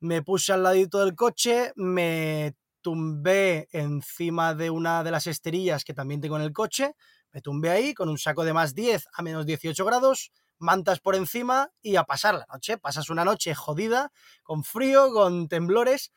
me 0.00 0.22
puse 0.22 0.52
al 0.52 0.64
ladito 0.64 0.98
del 0.98 1.14
coche, 1.14 1.72
me 1.76 2.54
tumbé 2.82 3.68
encima 3.70 4.54
de 4.54 4.68
una 4.70 5.04
de 5.04 5.12
las 5.12 5.26
esterillas 5.26 5.84
que 5.84 5.94
también 5.94 6.20
tengo 6.20 6.36
en 6.36 6.42
el 6.42 6.52
coche, 6.52 6.94
me 7.32 7.40
tumbé 7.40 7.70
ahí 7.70 7.94
con 7.94 8.08
un 8.08 8.18
saco 8.18 8.44
de 8.44 8.52
más 8.52 8.74
10 8.74 9.06
a 9.14 9.22
menos 9.22 9.46
18 9.46 9.84
grados, 9.84 10.32
mantas 10.58 11.00
por 11.00 11.14
encima 11.14 11.70
y 11.80 11.96
a 11.96 12.04
pasar 12.04 12.34
la 12.34 12.46
noche. 12.52 12.76
Pasas 12.76 13.08
una 13.08 13.24
noche 13.24 13.54
jodida, 13.54 14.12
con 14.42 14.64
frío, 14.64 15.12
con 15.12 15.48
temblores, 15.48 16.12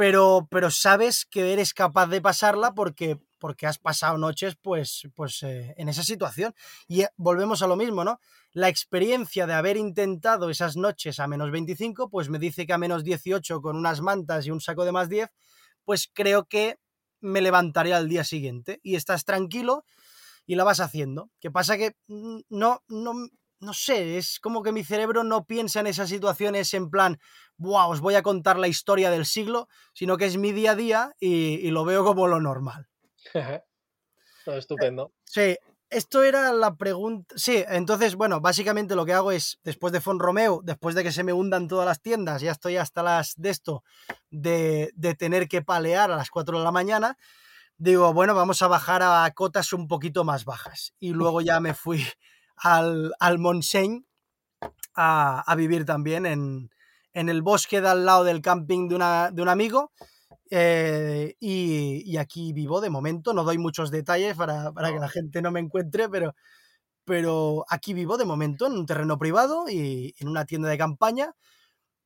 pero, 0.00 0.48
pero 0.50 0.70
sabes 0.70 1.26
que 1.26 1.52
eres 1.52 1.74
capaz 1.74 2.06
de 2.06 2.22
pasarla 2.22 2.72
porque, 2.72 3.18
porque 3.38 3.66
has 3.66 3.76
pasado 3.76 4.16
noches 4.16 4.56
pues, 4.56 5.06
pues 5.14 5.42
eh, 5.42 5.74
en 5.76 5.90
esa 5.90 6.02
situación. 6.02 6.54
Y 6.88 7.02
eh, 7.02 7.10
volvemos 7.18 7.60
a 7.60 7.66
lo 7.66 7.76
mismo, 7.76 8.02
¿no? 8.02 8.18
La 8.52 8.70
experiencia 8.70 9.46
de 9.46 9.52
haber 9.52 9.76
intentado 9.76 10.48
esas 10.48 10.78
noches 10.78 11.20
a 11.20 11.26
menos 11.26 11.50
25, 11.50 12.08
pues 12.08 12.30
me 12.30 12.38
dice 12.38 12.66
que 12.66 12.72
a 12.72 12.78
menos 12.78 13.04
18 13.04 13.60
con 13.60 13.76
unas 13.76 14.00
mantas 14.00 14.46
y 14.46 14.50
un 14.50 14.62
saco 14.62 14.86
de 14.86 14.92
más 14.92 15.10
10, 15.10 15.28
pues 15.84 16.10
creo 16.10 16.46
que 16.46 16.78
me 17.20 17.42
levantaré 17.42 17.92
al 17.92 18.08
día 18.08 18.24
siguiente 18.24 18.80
y 18.82 18.94
estás 18.94 19.26
tranquilo 19.26 19.84
y 20.46 20.54
la 20.54 20.64
vas 20.64 20.80
haciendo. 20.80 21.30
¿Qué 21.40 21.50
pasa? 21.50 21.76
Que 21.76 21.94
mm, 22.06 22.38
no, 22.48 22.82
no, 22.88 23.28
no 23.60 23.74
sé, 23.74 24.16
es 24.16 24.40
como 24.40 24.62
que 24.62 24.72
mi 24.72 24.82
cerebro 24.82 25.22
no 25.22 25.44
piensa 25.44 25.80
en 25.80 25.86
esas 25.86 26.08
situaciones 26.08 26.72
en 26.74 26.90
plan, 26.90 27.18
wow, 27.58 27.90
os 27.90 28.00
voy 28.00 28.14
a 28.14 28.22
contar 28.22 28.58
la 28.58 28.68
historia 28.68 29.10
del 29.10 29.26
siglo, 29.26 29.68
sino 29.92 30.16
que 30.16 30.24
es 30.24 30.36
mi 30.36 30.52
día 30.52 30.72
a 30.72 30.76
día 30.76 31.14
y, 31.20 31.70
lo 31.70 31.84
veo 31.84 32.04
como 32.04 32.26
lo 32.26 32.40
normal. 32.40 32.88
Estupendo. 34.46 35.12
Sí, 35.24 35.56
esto 35.90 36.22
era 36.22 36.52
la 36.52 36.74
pregunta. 36.74 37.34
Sí, 37.36 37.62
entonces, 37.68 38.16
bueno, 38.16 38.40
básicamente 38.40 38.96
lo 38.96 39.04
que 39.04 39.12
hago 39.12 39.30
es, 39.30 39.60
después 39.62 39.92
de 39.92 40.00
Romeo, 40.00 40.60
después 40.64 40.94
de 40.94 41.04
que 41.04 41.12
se 41.12 41.22
me 41.22 41.34
hundan 41.34 41.68
todas 41.68 41.86
las 41.86 42.00
tiendas, 42.00 42.40
ya 42.40 42.52
estoy 42.52 42.78
hasta 42.78 43.02
las 43.02 43.34
de 43.36 43.50
esto, 43.50 43.84
de, 44.30 44.90
de 44.94 45.14
tener 45.14 45.46
que 45.46 45.62
palear 45.62 46.10
a 46.10 46.16
las 46.16 46.30
4 46.30 46.58
de 46.58 46.64
la 46.64 46.72
mañana, 46.72 47.18
digo, 47.76 48.12
bueno, 48.14 48.34
vamos 48.34 48.62
a 48.62 48.68
bajar 48.68 49.02
a 49.02 49.30
cotas 49.34 49.72
un 49.72 49.86
poquito 49.86 50.24
más 50.24 50.44
bajas. 50.44 50.94
Y 50.98 51.10
luego 51.10 51.42
ya 51.42 51.60
me 51.60 51.74
fui 51.74 52.04
al, 52.62 53.14
al 53.18 53.38
Montseny 53.38 54.04
a, 54.94 55.54
vivir 55.56 55.84
también 55.84 56.26
en, 56.26 56.70
el 57.12 57.42
bosque 57.42 57.80
de 57.80 57.88
al 57.88 58.04
lado 58.04 58.24
del 58.24 58.42
camping 58.42 58.88
de, 58.88 58.94
un 58.96 59.48
amigo. 59.48 59.92
Eh, 60.50 61.36
y, 61.38 62.16
aquí 62.16 62.52
vivo 62.52 62.80
de 62.80 62.90
momento, 62.90 63.32
no 63.32 63.44
doy 63.44 63.58
muchos 63.58 63.90
detalles 63.90 64.36
para, 64.36 64.72
que 64.74 64.98
la 64.98 65.08
gente 65.08 65.42
no 65.42 65.50
me 65.50 65.60
encuentre, 65.60 66.08
pero, 66.08 66.34
pero 67.04 67.64
aquí 67.68 67.94
vivo 67.94 68.16
de 68.16 68.24
momento 68.24 68.66
en 68.66 68.72
un 68.72 68.86
terreno 68.86 69.18
privado 69.18 69.66
y 69.68 70.14
en 70.18 70.28
una 70.28 70.44
tienda 70.44 70.68
de 70.68 70.78
campaña. 70.78 71.34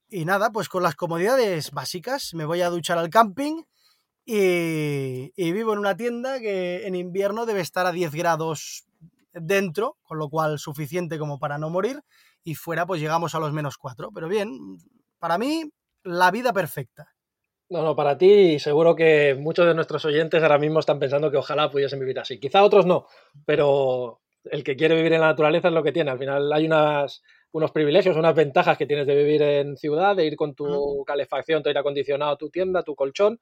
Y 0.09 0.25
nada, 0.25 0.51
pues 0.53 0.69
con 0.69 0.83
las 0.83 0.95
comodidades 0.95 1.73
básicas, 1.73 2.35
me 2.35 2.45
voy 2.45 2.61
a 2.61 2.71
duchar 2.71 2.99
al 2.99 3.11
camping 3.11 3.63
y, 4.27 5.33
y 5.37 5.53
vivo 5.53 5.73
en 5.73 5.81
una 5.81 5.97
tienda 5.97 6.39
que 6.39 6.87
en 6.87 6.95
invierno 6.95 7.47
debe 7.47 7.61
estar 7.61 7.87
a 7.87 7.93
10 7.93 8.13
grados 8.13 8.87
dentro, 9.35 9.97
con 10.03 10.19
lo 10.19 10.29
cual 10.29 10.59
suficiente 10.59 11.19
como 11.19 11.39
para 11.39 11.59
no 11.59 11.71
morir, 11.71 12.01
y 12.43 12.55
fuera 12.55 12.87
pues 12.87 13.01
llegamos 13.01 13.35
a 13.35 13.41
los 13.41 13.53
menos 13.53 13.77
cuatro. 13.77 14.11
Pero 14.15 14.29
bien, 14.29 14.79
para 15.19 15.39
mí, 15.39 15.71
la 16.03 16.31
vida 16.31 16.53
perfecta. 16.53 17.15
No, 17.71 17.83
no, 17.83 17.97
para 17.97 18.19
ti 18.19 18.59
seguro 18.59 18.95
que 18.95 19.35
muchos 19.39 19.67
de 19.67 19.75
nuestros 19.75 20.05
oyentes 20.05 20.43
ahora 20.43 20.59
mismo 20.59 20.81
están 20.81 20.99
pensando 20.99 21.31
que 21.31 21.39
ojalá 21.39 21.71
pudiesen 21.71 21.99
vivir 21.99 22.21
así. 22.21 22.39
Quizá 22.39 22.63
otros 22.63 22.87
no, 22.87 23.07
pero 23.47 24.21
el 24.45 24.63
que 24.63 24.77
quiere 24.77 24.95
vivir 24.95 25.15
en 25.15 25.23
la 25.23 25.29
naturaleza 25.29 25.69
es 25.69 25.75
lo 25.75 25.83
que 25.83 25.93
tiene. 25.93 26.11
Al 26.11 26.19
final 26.19 26.53
hay 26.53 26.67
unas, 26.67 27.23
unos 27.53 27.71
privilegios, 27.73 28.17
unas 28.17 28.35
ventajas 28.35 28.77
que 28.77 28.87
tienes 28.87 29.07
de 29.07 29.17
vivir 29.17 29.43
en 29.43 29.77
ciudad, 29.77 30.15
de 30.15 30.27
ir 30.27 30.37
con 30.37 30.55
tu 30.55 31.05
calefacción, 31.07 31.63
tu 31.63 31.71
aire 31.71 31.81
acondicionado, 31.81 32.37
tu 32.37 32.51
tienda, 32.51 32.83
tu 32.83 32.95
colchón, 32.95 33.41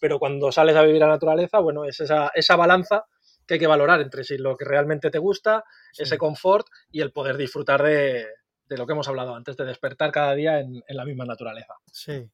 pero 0.00 0.18
cuando 0.18 0.52
sales 0.52 0.76
a 0.76 0.82
vivir 0.82 1.02
a 1.02 1.06
la 1.06 1.14
naturaleza, 1.14 1.58
bueno, 1.60 1.84
es 1.84 1.98
esa, 2.00 2.30
esa 2.34 2.56
balanza 2.56 3.06
que 3.52 3.56
hay 3.56 3.60
que 3.60 3.66
valorar 3.66 4.00
entre 4.00 4.24
sí 4.24 4.38
lo 4.38 4.56
que 4.56 4.64
realmente 4.64 5.10
te 5.10 5.18
gusta, 5.18 5.62
ese 5.98 6.16
confort 6.16 6.66
y 6.90 7.02
el 7.02 7.12
poder 7.12 7.36
disfrutar 7.36 7.82
de, 7.82 8.26
lo 8.68 8.86
que 8.86 8.94
hemos 8.94 9.08
hablado 9.08 9.34
antes, 9.34 9.58
de 9.58 9.66
despertar 9.66 10.10
cada 10.10 10.34
día 10.34 10.60
en, 10.60 10.82
la 10.88 11.04
misma 11.04 11.26
naturaleza. 11.26 11.74
Sí. 11.92 12.30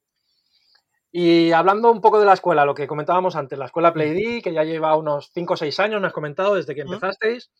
Y 1.10 1.50
hablando 1.50 1.90
un 1.90 2.00
poco 2.00 2.20
de 2.20 2.26
la 2.26 2.34
escuela, 2.34 2.64
lo 2.64 2.74
que 2.74 2.86
comentábamos 2.86 3.34
antes, 3.34 3.58
la 3.58 3.64
escuela 3.64 3.92
PlayD, 3.92 4.44
que 4.44 4.52
ya 4.52 4.62
lleva 4.62 4.96
unos 4.96 5.32
5 5.34 5.54
o 5.54 5.56
6 5.56 5.80
años, 5.80 6.00
me 6.00 6.06
has 6.06 6.12
comentado, 6.12 6.54
desde 6.54 6.76
que 6.76 6.82
empezasteis. 6.82 7.50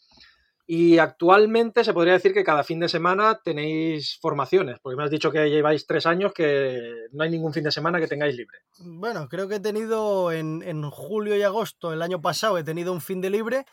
Y 0.71 0.99
actualmente 0.99 1.83
se 1.83 1.95
podría 1.95 2.13
decir 2.13 2.35
que 2.35 2.45
cada 2.45 2.63
fin 2.63 2.79
de 2.79 2.91
semana 2.91 3.41
tenéis 3.43 4.19
formaciones, 4.21 4.79
porque 4.83 4.99
me 4.99 5.03
has 5.05 5.11
dicho 5.11 5.31
que 5.33 5.49
lleváis 5.49 5.87
tres 5.87 6.05
años, 6.05 6.35
que 6.35 7.07
no 7.13 7.25
hay 7.25 7.31
ningún 7.31 7.55
fin 7.55 7.65
de 7.65 7.73
semana 7.73 7.99
que 7.99 8.07
tengáis 8.07 8.37
libre. 8.37 8.59
Bueno, 8.81 9.31
creo 9.31 9.49
que 9.49 9.55
he 9.55 9.61
tenido 9.61 10.31
en, 10.31 10.83
julio 10.91 11.35
y 11.39 11.43
agosto, 11.43 11.95
el 11.95 12.03
año 12.03 12.21
pasado, 12.21 12.59
he 12.59 12.65
tenido 12.65 12.93
un 12.93 13.01
fin 13.01 13.23
de 13.23 13.31
libre 13.31 13.65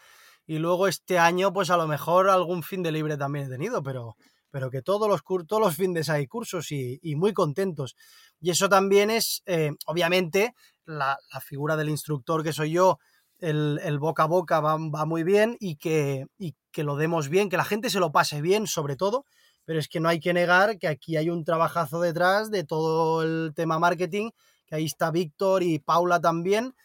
y 0.48 0.58
luego 0.60 0.88
este 0.88 1.20
año, 1.20 1.52
pues 1.52 1.70
a 1.70 1.76
lo 1.76 1.86
mejor 1.86 2.30
algún 2.30 2.64
fin 2.64 2.82
de 2.82 2.94
libre 2.94 3.18
también 3.18 3.48
he 3.48 3.50
tenido, 3.50 3.84
pero, 3.84 4.16
pero 4.50 4.70
que 4.72 4.82
todos 4.82 5.10
los, 5.10 5.22
todos 5.46 5.62
los 5.62 5.76
fines 5.76 6.08
hay 6.08 6.28
cursos 6.28 6.72
y, 6.72 7.02
muy 7.18 7.34
contentos. 7.34 7.98
Y 8.40 8.52
eso 8.52 8.70
también 8.70 9.10
es, 9.10 9.44
eh, 9.48 9.72
obviamente, 9.86 10.56
la, 10.86 11.18
la 11.34 11.42
figura 11.42 11.76
del 11.76 11.90
instructor 11.90 12.42
que 12.42 12.54
soy 12.54 12.72
yo, 12.72 13.00
el, 13.40 14.00
boca 14.00 14.24
a 14.24 14.28
boca 14.28 14.60
va, 14.60 14.78
muy 14.78 15.24
bien 15.24 15.58
y 15.60 15.76
que, 15.76 16.28
y 16.38 16.56
que 16.72 16.84
lo 16.84 16.96
demos 16.96 17.30
bien, 17.30 17.50
que 17.50 17.58
la 17.58 17.66
gente 17.66 17.90
se 17.90 18.00
lo 18.00 18.12
pase 18.12 18.42
bien 18.42 18.68
sobre 18.68 18.96
todo, 18.96 19.26
pero 19.66 19.80
es 19.80 19.88
que 19.88 20.00
no 20.00 20.10
hay 20.10 20.20
que 20.20 20.34
negar 20.34 20.78
que 20.78 20.88
aquí 20.88 21.18
hay 21.18 21.30
un 21.30 21.44
trabajazo 21.44 22.00
detrás 22.00 22.52
de 22.52 22.64
todo 22.64 23.24
el 23.24 23.54
tema 23.56 23.80
marketing, 23.80 24.32
que 24.66 24.76
ahí 24.76 24.86
está 24.86 25.12
Víctor 25.12 25.64
y 25.64 25.80
Paula 25.80 26.20
también, 26.20 26.76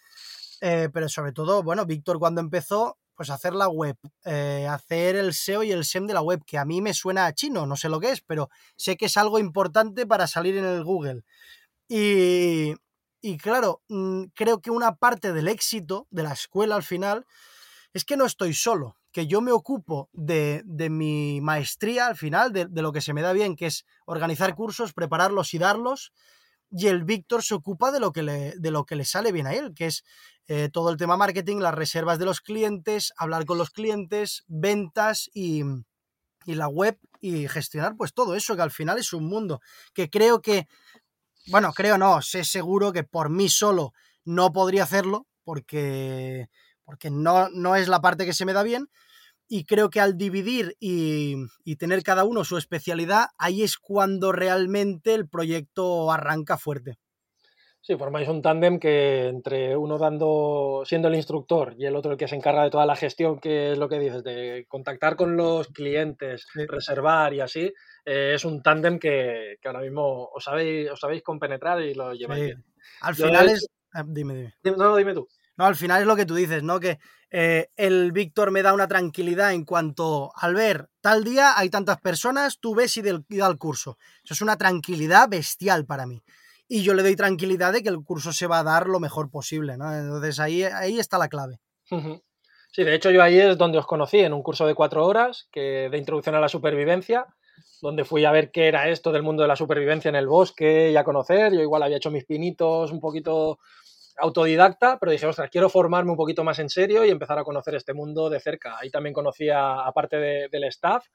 eh, 0.60 0.88
pero 0.92 1.08
sobre 1.08 1.32
todo, 1.32 1.62
bueno, 1.62 1.86
Víctor 1.86 2.18
cuando 2.18 2.40
empezó, 2.40 2.98
pues 3.14 3.30
hacer 3.30 3.54
la 3.54 3.68
web, 3.68 3.96
eh, 4.24 4.66
hacer 4.68 5.16
el 5.16 5.34
SEO 5.34 5.62
y 5.62 5.72
el 5.72 5.84
SEM 5.84 6.06
de 6.06 6.14
la 6.14 6.22
web, 6.22 6.42
que 6.46 6.56
a 6.56 6.64
mí 6.64 6.80
me 6.80 6.94
suena 6.94 7.26
a 7.26 7.34
chino, 7.34 7.66
no 7.66 7.76
sé 7.76 7.88
lo 7.88 8.00
que 8.00 8.10
es, 8.12 8.22
pero 8.22 8.48
sé 8.76 8.96
que 8.96 9.06
es 9.06 9.16
algo 9.16 9.38
importante 9.38 10.06
para 10.06 10.26
salir 10.26 10.56
en 10.56 10.64
el 10.64 10.84
Google. 10.84 11.22
Y, 11.86 12.74
y 13.20 13.38
claro, 13.38 13.82
mm, 13.88 14.24
creo 14.34 14.60
que 14.60 14.70
una 14.70 14.96
parte 14.96 15.32
del 15.32 15.48
éxito 15.48 16.06
de 16.10 16.22
la 16.22 16.32
escuela 16.32 16.76
al 16.76 16.82
final 16.82 17.26
es 17.92 18.04
que 18.04 18.16
no 18.16 18.24
estoy 18.24 18.54
solo, 18.54 18.96
que 19.12 19.26
yo 19.26 19.40
me 19.40 19.52
ocupo 19.52 20.08
de, 20.12 20.62
mi 20.90 21.40
maestría 21.40 22.06
al 22.06 22.16
final, 22.16 22.52
de, 22.52 22.68
lo 22.70 22.92
que 22.92 23.00
se 23.00 23.12
me 23.12 23.22
da 23.22 23.32
bien, 23.32 23.56
que 23.56 23.66
es 23.66 23.84
organizar 24.06 24.54
cursos, 24.54 24.92
prepararlos 24.92 25.52
y 25.54 25.58
darlos, 25.58 26.12
y 26.70 26.86
el 26.86 27.04
Víctor 27.04 27.42
se 27.42 27.54
ocupa 27.54 27.90
de 27.90 27.98
lo 27.98 28.12
que 28.12 28.22
le, 28.22 28.54
de 28.56 28.70
lo 28.70 28.84
que 28.84 28.94
le 28.94 29.04
sale 29.04 29.32
bien 29.32 29.48
a 29.48 29.54
él, 29.54 29.74
que 29.74 29.86
es 29.86 30.04
eh, 30.46 30.68
todo 30.72 30.90
el 30.90 30.96
tema 30.96 31.16
marketing, 31.16 31.56
las 31.56 31.74
reservas 31.74 32.20
de 32.20 32.26
los 32.26 32.40
clientes, 32.40 33.12
hablar 33.16 33.44
con 33.44 33.58
los 33.58 33.70
clientes, 33.70 34.44
ventas 34.46 35.28
y, 35.34 35.64
y 36.46 36.54
la 36.54 36.68
web 36.68 36.98
y 37.20 37.48
gestionar 37.48 37.96
pues 37.96 38.14
todo 38.14 38.34
eso, 38.34 38.56
que 38.56 38.62
al 38.62 38.70
final 38.70 38.98
es 38.98 39.12
un 39.12 39.26
mundo, 39.26 39.60
que 39.94 40.08
creo 40.08 40.40
que, 40.40 40.68
bueno, 41.46 41.72
creo 41.72 41.98
no, 41.98 42.22
sé 42.22 42.44
seguro 42.44 42.92
que 42.92 43.04
por 43.04 43.30
mí 43.30 43.48
solo 43.48 43.92
no 44.24 44.52
podría 44.52 44.84
hacerlo, 44.84 45.26
porque 45.44 46.48
porque 46.90 47.08
no, 47.08 47.48
no 47.50 47.76
es 47.76 47.86
la 47.86 48.00
parte 48.00 48.26
que 48.26 48.32
se 48.32 48.44
me 48.44 48.52
da 48.52 48.64
bien. 48.64 48.88
Y 49.46 49.64
creo 49.64 49.90
que 49.90 50.00
al 50.00 50.16
dividir 50.16 50.76
y, 50.80 51.36
tener 51.76 52.02
cada 52.02 52.24
uno 52.24 52.44
su 52.44 52.56
especialidad, 52.56 53.28
ahí 53.38 53.62
es 53.62 53.78
cuando 53.78 54.32
realmente 54.32 55.14
el 55.14 55.28
proyecto 55.28 56.10
arranca 56.10 56.58
fuerte. 56.58 56.98
Sí, 57.80 57.96
formáis 57.96 58.28
un 58.28 58.42
tándem 58.42 58.78
que 58.78 59.28
entre 59.28 59.76
uno 59.76 59.98
dando, 59.98 60.82
siendo 60.84 61.08
el 61.08 61.14
instructor 61.14 61.74
y 61.78 61.86
el 61.86 61.96
otro 61.96 62.12
el 62.12 62.18
que 62.18 62.28
se 62.28 62.36
encarga 62.36 62.64
de 62.64 62.70
toda 62.70 62.86
la 62.86 62.96
gestión, 62.96 63.38
que 63.38 63.72
es 63.72 63.78
lo 63.78 63.88
que 63.88 63.98
dices, 63.98 64.22
de 64.24 64.66
contactar 64.68 65.16
con 65.16 65.36
los 65.36 65.68
clientes, 65.68 66.46
reservar 66.54 67.34
y 67.34 67.40
así, 67.40 67.72
eh, 68.04 68.32
es 68.34 68.44
un 68.44 68.62
tándem 68.62 68.98
que, 68.98 69.58
ahora 69.64 69.80
mismo 69.80 70.30
os 70.32 70.44
sabéis, 70.44 70.90
os 70.90 71.00
sabéis 71.00 71.22
compenetrar 71.22 71.80
y 71.82 71.94
lo 71.94 72.12
lleváis 72.14 72.44
bien. 72.44 72.64
Al 73.00 73.14
final 73.14 73.48
es... 73.48 73.66
Ah, 73.92 74.04
dime, 74.06 74.34
dime. 74.62 74.76
No, 74.76 74.96
dime 74.96 75.14
tú. 75.14 75.28
No, 75.56 75.66
al 75.66 75.76
final 75.76 76.00
es 76.00 76.06
lo 76.06 76.16
que 76.16 76.26
tú 76.26 76.34
dices, 76.34 76.62
¿no? 76.62 76.80
Que 76.80 76.98
eh, 77.30 77.68
el 77.76 78.12
Víctor 78.12 78.50
me 78.50 78.62
da 78.62 78.72
una 78.72 78.88
tranquilidad 78.88 79.52
en 79.52 79.64
cuanto 79.64 80.32
al 80.34 80.54
ver 80.54 80.88
tal 81.00 81.22
día 81.22 81.58
hay 81.58 81.68
tantas 81.70 82.00
personas, 82.00 82.58
tú 82.58 82.74
ves 82.74 82.96
y, 82.96 83.02
del, 83.02 83.24
da 83.28 83.46
el 83.46 83.58
curso. 83.58 83.98
Eso 84.24 84.34
es 84.34 84.40
una 84.40 84.56
tranquilidad 84.56 85.28
bestial 85.28 85.86
para 85.86 86.06
mí. 86.06 86.22
Y 86.66 86.82
yo 86.82 86.94
le 86.94 87.02
doy 87.02 87.16
tranquilidad 87.16 87.72
de 87.72 87.82
que 87.82 87.88
el 87.88 88.02
curso 88.02 88.32
se 88.32 88.46
va 88.46 88.60
a 88.60 88.64
dar 88.64 88.86
lo 88.86 89.00
mejor 89.00 89.30
posible, 89.30 89.76
¿no? 89.76 89.92
Entonces 89.92 90.38
ahí, 90.40 90.62
ahí 90.62 90.98
está 90.98 91.18
la 91.18 91.28
clave. 91.28 91.60
Sí, 92.72 92.84
de 92.84 92.94
hecho 92.94 93.10
yo 93.10 93.22
ahí 93.22 93.38
es 93.38 93.58
donde 93.58 93.78
os 93.78 93.86
conocí, 93.86 94.20
en 94.20 94.32
un 94.32 94.42
curso 94.42 94.66
de 94.66 94.74
cuatro 94.74 95.04
horas 95.04 95.48
que, 95.50 95.88
de 95.90 95.98
introducción 95.98 96.36
a 96.36 96.40
la 96.40 96.48
supervivencia, 96.48 97.26
donde 97.80 98.04
fui 98.04 98.24
a 98.24 98.32
ver 98.32 98.50
qué 98.50 98.68
era 98.68 98.88
esto 98.88 99.12
del 99.12 99.22
mundo 99.22 99.42
de 99.42 99.48
la 99.48 99.56
supervivencia 99.56 100.08
en 100.08 100.16
el 100.16 100.26
bosque 100.28 100.90
y 100.90 100.96
a 100.96 101.04
conocer. 101.04 101.52
Yo 101.52 101.60
igual 101.60 101.82
había 101.82 101.96
hecho 101.96 102.10
mis 102.10 102.24
pinitos 102.24 102.92
un 102.92 103.00
poquito 103.00 103.58
autodidacta, 104.18 104.98
pero 104.98 105.12
dije, 105.12 105.26
ostras, 105.26 105.50
quiero 105.50 105.68
formarme 105.68 106.10
un 106.10 106.16
poquito 106.16 106.44
más 106.44 106.58
en 106.58 106.68
serio 106.68 107.04
y 107.04 107.10
empezar 107.10 107.38
a 107.38 107.44
conocer 107.44 107.74
este 107.74 107.94
mundo 107.94 108.28
de 108.28 108.40
cerca. 108.40 108.76
Ahí 108.78 108.90
también 108.90 109.14
conocía, 109.14 109.80
aparte 109.80 110.48
del 110.48 110.64
staff, 110.64 111.06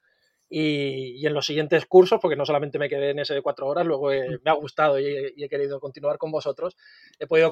y, 0.49 1.25
en 1.25 1.33
los 1.33 1.45
siguientes 1.45 1.85
cursos, 1.85 2.19
porque 2.21 2.35
no 2.35 2.45
solamente 2.45 2.77
me 2.77 2.89
quedé 2.89 3.11
en 3.11 3.19
ese 3.19 3.33
de 3.33 3.41
cuatro 3.41 3.67
horas, 3.67 3.85
luego 3.85 4.09
me 4.09 4.51
ha 4.51 4.53
gustado 4.53 4.99
y, 4.99 5.33
he 5.37 5.49
querido 5.49 5.79
continuar 5.79 6.17
con 6.17 6.31
vosotros, 6.31 6.75
he 7.19 7.27
podido 7.27 7.51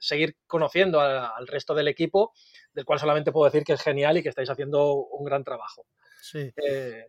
seguir 0.00 0.36
conociendo 0.46 1.00
al 1.00 1.46
resto 1.46 1.74
del 1.74 1.88
equipo, 1.88 2.32
del 2.72 2.84
cual 2.84 2.98
solamente 2.98 3.32
puedo 3.32 3.50
decir 3.50 3.64
que 3.64 3.74
es 3.74 3.82
genial 3.82 4.16
y 4.16 4.22
que 4.22 4.28
estáis 4.28 4.50
haciendo 4.50 4.94
un 4.94 5.24
gran 5.24 5.44
trabajo. 5.44 5.86
Sí. 6.20 6.50
Eh, 6.56 7.06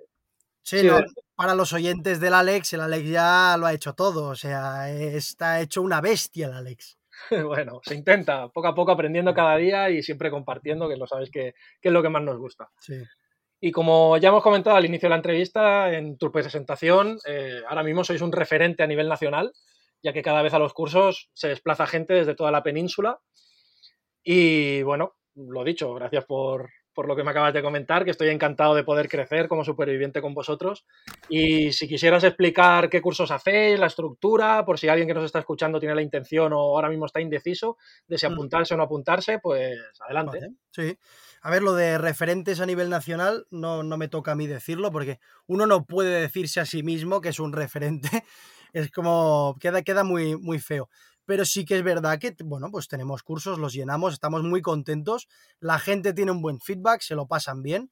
sí, 0.64 0.84
no, 0.84 1.00
para 1.36 1.56
los 1.56 1.74
oyentes 1.74 2.20
del 2.20 2.34
Alex, 2.34 2.74
el 2.74 2.82
Alex 2.82 3.10
ya 3.10 3.56
lo 3.58 3.66
ha 3.66 3.74
hecho 3.74 3.94
todo, 3.94 4.30
o 4.30 4.36
sea, 4.36 4.90
está 4.92 5.60
hecho 5.62 5.82
una 5.82 6.02
bestia 6.02 6.48
el 6.48 6.54
Alex. 6.54 6.98
bueno, 7.48 7.82
se 7.84 7.96
intenta, 7.96 8.50
poco 8.50 8.68
a 8.68 8.76
poco 8.76 8.92
aprendiendo 8.92 9.34
cada 9.34 9.58
día 9.58 9.90
y 9.90 10.04
siempre 10.04 10.32
compartiendo, 10.32 10.88
que 10.88 10.98
lo 10.98 11.08
sabes 11.08 11.30
que, 11.32 11.54
es 11.82 11.92
lo 11.92 12.02
que 12.02 12.10
más 12.10 12.24
nos 12.24 12.38
gusta. 12.38 12.70
Y 13.60 13.72
como 13.72 14.18
ya 14.18 14.30
hemos 14.30 14.44
comentado 14.44 14.76
al 14.76 14.86
inicio 14.86 15.08
de 15.08 15.12
la 15.12 15.18
entrevista, 15.18 15.94
en 15.94 16.18
tu 16.18 16.32
presentación, 16.32 17.20
eh, 17.26 17.62
ahora 17.68 17.84
mismo 17.84 18.04
sois 18.04 18.22
un 18.22 18.32
referente 18.32 18.84
a 18.84 18.88
nivel 18.88 19.08
nacional, 19.08 19.52
ya 20.04 20.14
que 20.14 20.24
cada 20.24 20.42
vez 20.42 20.54
a 20.54 20.60
los 20.60 20.74
cursos 20.74 21.30
se 21.34 21.48
desplaza 21.48 21.86
gente 21.86 22.14
desde 22.14 22.36
toda 22.36 22.52
la 22.52 22.64
península. 22.64 23.20
Y 24.24 24.82
bueno, 24.84 25.16
lo 25.36 25.64
dicho, 25.64 25.94
gracias 25.94 26.26
por, 26.26 26.70
por 26.94 27.08
lo 27.08 27.16
que 27.16 27.24
me 27.24 27.32
acabas 27.32 27.54
de 27.54 27.62
comentar, 27.62 28.04
que 28.04 28.12
estoy 28.12 28.30
encantado 28.30 28.76
de 28.76 28.84
poder 28.84 29.08
crecer 29.08 29.48
como 29.48 29.64
superviviente 29.64 30.22
con 30.22 30.34
vosotros. 30.34 30.86
Y 31.30 31.72
si 31.72 31.88
quisieras 31.88 32.24
explicar 32.24 32.90
qué 32.90 33.02
cursos 33.02 33.32
hacéis, 33.32 33.80
la 33.80 33.88
estructura, 33.88 34.66
por 34.66 34.80
si 34.80 34.88
alguien 34.88 35.08
que 35.08 35.14
nos 35.14 35.26
está 35.26 35.40
escuchando 35.40 35.80
tiene 35.80 35.96
la 35.96 36.02
intención 36.02 36.54
o 36.54 36.58
ahora 36.58 36.90
mismo 36.90 37.06
está 37.06 37.22
indeciso 37.22 37.78
de 38.08 38.18
si 38.18 38.28
mm. 38.28 38.34
apuntarse 38.34 38.74
o 38.74 38.78
no 38.78 38.84
apuntarse, 38.84 39.40
pues 39.40 39.80
adelante. 40.00 40.40
sí. 40.72 40.98
A 41.44 41.50
ver, 41.50 41.64
lo 41.64 41.74
de 41.74 41.98
referentes 41.98 42.60
a 42.60 42.68
nivel 42.68 42.92
nacional 42.92 43.48
no, 43.50 43.82
no 43.82 43.98
me 43.98 44.08
toca 44.08 44.34
a 44.34 44.36
mí 44.36 44.46
decirlo, 44.46 44.92
porque 44.92 45.20
uno 45.48 45.66
no 45.66 45.86
puede 45.88 46.22
decirse 46.22 46.60
a 46.60 46.68
sí 46.68 46.84
mismo 46.84 47.20
que 47.20 47.30
es 47.30 47.40
un 47.40 47.54
referente. 47.54 48.10
Es 48.74 48.90
como, 48.90 49.58
queda, 49.60 49.82
queda 49.82 50.06
muy, 50.06 50.38
muy 50.38 50.58
feo 50.58 50.88
pero 51.26 51.46
sí 51.46 51.66
que 51.66 51.78
es 51.78 51.84
verdad 51.84 52.20
que, 52.20 52.36
bueno, 52.44 52.70
pues 52.72 52.88
tenemos 52.88 53.24
cursos, 53.24 53.60
los 53.60 53.74
llenamos, 53.74 54.14
estamos 54.14 54.44
muy 54.44 54.62
contentos, 54.62 55.28
la 55.60 55.80
gente 55.80 56.14
tiene 56.14 56.32
un 56.32 56.42
buen 56.42 56.60
feedback, 56.60 57.02
se 57.02 57.16
lo 57.16 57.28
pasan 57.28 57.62
bien 57.62 57.92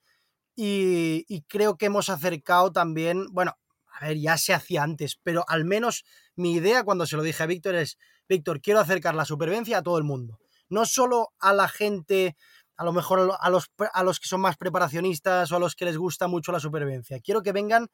y, 0.56 1.46
creo 1.48 1.78
que 1.78 1.86
hemos 1.86 2.10
acercado 2.10 2.72
también, 2.72 3.28
bueno, 3.32 3.58
a 3.94 4.08
ver, 4.08 4.18
ya 4.18 4.38
se 4.38 4.54
hacía 4.54 4.84
antes, 4.84 5.18
pero 5.24 5.46
al 5.48 5.64
menos 5.64 6.04
mi 6.36 6.54
idea 6.54 6.84
cuando 6.84 7.06
se 7.06 7.16
lo 7.16 7.24
dije 7.24 7.44
a 7.44 7.46
Víctor 7.46 7.76
es, 7.76 7.98
Víctor, 8.28 8.62
quiero 8.62 8.82
acercar 8.82 9.16
la 9.16 9.26
supervivencia 9.26 9.78
a 9.78 9.84
todo 9.84 9.98
el 9.98 10.04
mundo, 10.04 10.40
no 10.68 10.86
solo 10.86 11.30
a 11.40 11.54
la 11.54 11.70
gente, 11.70 12.36
a 12.76 12.84
lo 12.84 12.92
mejor 12.92 13.38
a 13.40 13.50
los, 13.50 13.72
a 13.94 14.04
los 14.04 14.20
que 14.20 14.28
son 14.28 14.42
más 14.42 14.58
preparacionistas 14.58 15.52
o 15.52 15.56
a 15.56 15.60
los 15.60 15.76
que 15.76 15.86
les 15.86 15.98
gusta 15.98 16.28
mucho 16.28 16.52
la 16.52 16.60
supervivencia, 16.60 17.22
quiero 17.22 17.42
que 17.42 17.54
vengan 17.54 17.90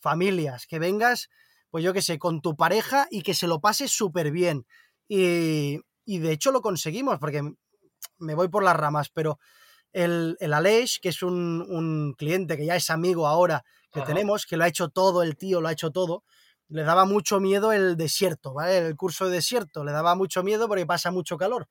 familias, 0.00 0.66
que 0.66 0.78
vengas 0.80 1.28
pues 1.70 1.84
yo 1.84 1.92
qué 1.92 2.02
sé, 2.02 2.18
con 2.18 2.40
tu 2.40 2.56
pareja 2.56 3.06
y 3.10 3.22
que 3.22 3.34
se 3.34 3.46
lo 3.46 3.60
pase 3.60 3.88
súper 3.88 4.30
bien. 4.30 4.66
Y, 5.08 5.78
de 6.06 6.32
hecho 6.32 6.52
lo 6.52 6.62
conseguimos, 6.62 7.18
porque 7.18 7.42
me 8.18 8.34
voy 8.34 8.48
por 8.48 8.62
las 8.62 8.76
ramas, 8.76 9.10
pero 9.12 9.38
el, 9.92 10.36
el 10.40 10.52
Aleix, 10.54 10.98
que 11.00 11.10
es 11.10 11.22
un, 11.22 12.14
cliente 12.16 12.56
que 12.56 12.66
ya 12.66 12.76
es 12.76 12.90
amigo 12.90 13.26
ahora 13.26 13.64
que 13.90 14.02
tenemos, 14.02 14.46
que 14.46 14.56
lo 14.56 14.64
ha 14.64 14.68
hecho 14.68 14.88
todo, 14.88 15.22
el 15.22 15.36
tío 15.36 15.60
lo 15.60 15.68
ha 15.68 15.72
hecho 15.72 15.90
todo, 15.90 16.24
le 16.68 16.82
daba 16.82 17.06
mucho 17.06 17.40
miedo 17.40 17.72
el 17.72 17.96
desierto, 17.96 18.52
¿vale? 18.52 18.78
El 18.78 18.96
curso 18.96 19.26
de 19.26 19.32
desierto, 19.32 19.84
le 19.84 19.92
daba 19.92 20.14
mucho 20.14 20.42
miedo 20.42 20.68
porque 20.68 20.84
pasa 20.84 21.10
mucho 21.10 21.38
calor. 21.38 21.68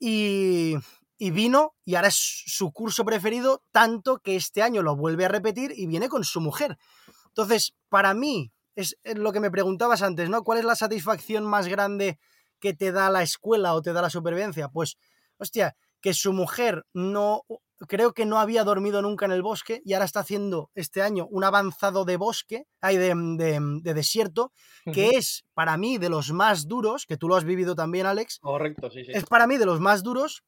Y, 0.00 0.74
y 1.16 1.30
vino 1.30 1.74
y 1.84 1.96
ahora 1.96 2.08
es 2.08 2.44
su 2.46 2.72
curso 2.72 3.04
preferido, 3.04 3.62
tanto 3.72 4.18
que 4.18 4.36
este 4.36 4.62
año 4.62 4.82
lo 4.82 4.96
vuelve 4.96 5.24
a 5.24 5.28
repetir 5.28 5.72
y 5.76 5.86
viene 5.86 6.08
con 6.08 6.24
su 6.24 6.40
mujer. 6.40 6.78
Entonces, 7.26 7.74
para 7.88 8.14
mí, 8.14 8.52
es 8.78 8.96
lo 9.02 9.32
que 9.32 9.40
me 9.40 9.50
preguntabas 9.50 10.02
antes, 10.02 10.30
¿no? 10.30 10.44
¿Cuál 10.44 10.60
es 10.60 10.64
la 10.64 10.76
satisfacción 10.76 11.44
más 11.44 11.66
grande 11.66 12.18
que 12.60 12.74
te 12.74 12.92
da 12.92 13.10
la 13.10 13.22
escuela 13.22 13.74
o 13.74 13.82
te 13.82 13.92
da 13.92 14.02
la 14.02 14.10
supervivencia? 14.10 14.68
Pues, 14.68 14.96
hostia, 15.36 15.74
que 16.00 16.14
su 16.14 16.32
mujer 16.32 16.86
no, 16.94 17.42
creo 17.88 18.12
que 18.12 18.24
no 18.24 18.38
había 18.38 18.62
dormido 18.62 19.02
nunca 19.02 19.26
en 19.26 19.32
el 19.32 19.42
bosque 19.42 19.82
y 19.84 19.94
ahora 19.94 20.04
está 20.04 20.20
haciendo 20.20 20.70
este 20.76 21.02
año 21.02 21.26
un 21.28 21.42
avanzado 21.42 22.04
de 22.04 22.16
bosque, 22.16 22.66
hay 22.80 22.96
de, 22.98 23.14
de, 23.16 23.94
desierto, 23.94 24.52
que 24.92 25.10
es 25.10 25.44
para 25.54 25.76
mí 25.76 25.98
de 25.98 26.08
los 26.08 26.30
más 26.30 26.68
duros, 26.68 27.04
que 27.04 27.16
tú 27.16 27.28
lo 27.28 27.34
has 27.34 27.44
vivido 27.44 27.74
también, 27.74 28.06
Alex. 28.06 28.38
Correcto, 28.38 28.90
sí, 28.90 29.04
sí. 29.04 29.10
Es 29.12 29.24
para 29.24 29.48
mí 29.48 29.58
de 29.58 29.66
los 29.66 29.80
más 29.80 30.04
duros 30.04 30.44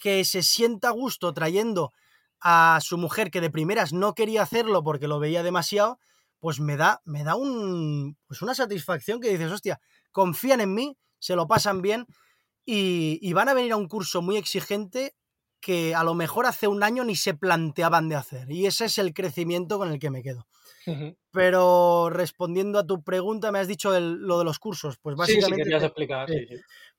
que 0.00 0.24
se 0.24 0.42
sienta 0.44 0.88
a 0.88 0.92
gusto 0.92 1.32
trayendo 1.34 1.92
a 2.40 2.78
su 2.82 2.98
mujer 2.98 3.32
que 3.32 3.40
de 3.40 3.50
primeras 3.50 3.92
no 3.92 4.14
quería 4.14 4.42
hacerlo 4.42 4.84
porque 4.84 5.08
lo 5.08 5.18
veía 5.18 5.42
demasiado 5.42 5.98
pues 6.42 6.58
me 6.58 6.76
da, 6.76 7.00
me 7.04 7.22
da 7.22 7.36
un, 7.36 8.18
pues 8.26 8.42
una 8.42 8.52
satisfacción 8.52 9.20
que 9.20 9.28
dices, 9.28 9.52
hostia, 9.52 9.80
confían 10.10 10.60
en 10.60 10.74
mí, 10.74 10.98
se 11.20 11.36
lo 11.36 11.46
pasan 11.46 11.82
bien 11.82 12.04
y, 12.66 13.32
van 13.32 13.48
a 13.48 13.54
venir 13.54 13.70
a 13.70 13.76
un 13.76 13.86
curso 13.86 14.22
muy 14.22 14.36
exigente 14.36 15.14
que 15.60 15.94
a 15.94 16.02
lo 16.02 16.14
mejor 16.14 16.46
hace 16.46 16.66
un 16.66 16.82
año 16.82 17.04
ni 17.04 17.14
se 17.14 17.34
planteaban 17.34 18.08
de 18.08 18.16
hacer. 18.16 18.50
Y 18.50 18.66
ese 18.66 18.86
es 18.86 18.98
el 18.98 19.14
crecimiento 19.14 19.78
con 19.78 19.92
el 19.92 20.00
que 20.00 20.10
me 20.10 20.24
quedo. 20.24 20.48
Pero 21.30 22.10
respondiendo 22.10 22.80
a 22.80 22.86
tu 22.88 23.04
pregunta, 23.04 23.52
me 23.52 23.60
has 23.60 23.68
dicho 23.68 23.96
lo 24.00 24.40
de 24.40 24.44
los 24.44 24.58
cursos. 24.58 24.98
Pues 25.00 25.14
básicamente. 25.14 25.70
Sí, 25.70 25.72
explicar. 25.76 26.28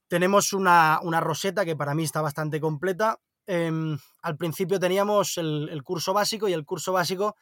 tenemos 0.08 0.54
una, 0.54 1.02
una, 1.04 1.20
roseta 1.20 1.66
que 1.66 1.76
para 1.76 1.94
mí 1.94 2.06
está 2.06 2.22
bastante 2.22 2.62
completa. 2.62 3.20
Eh, 3.46 3.98
al 4.22 4.38
principio 4.38 4.80
teníamos 4.80 5.38
el, 5.38 5.68
el, 5.70 5.84
curso 5.84 6.14
básico 6.14 6.48
y 6.48 6.54
el 6.54 6.64
curso 6.64 6.94
básico 6.94 7.36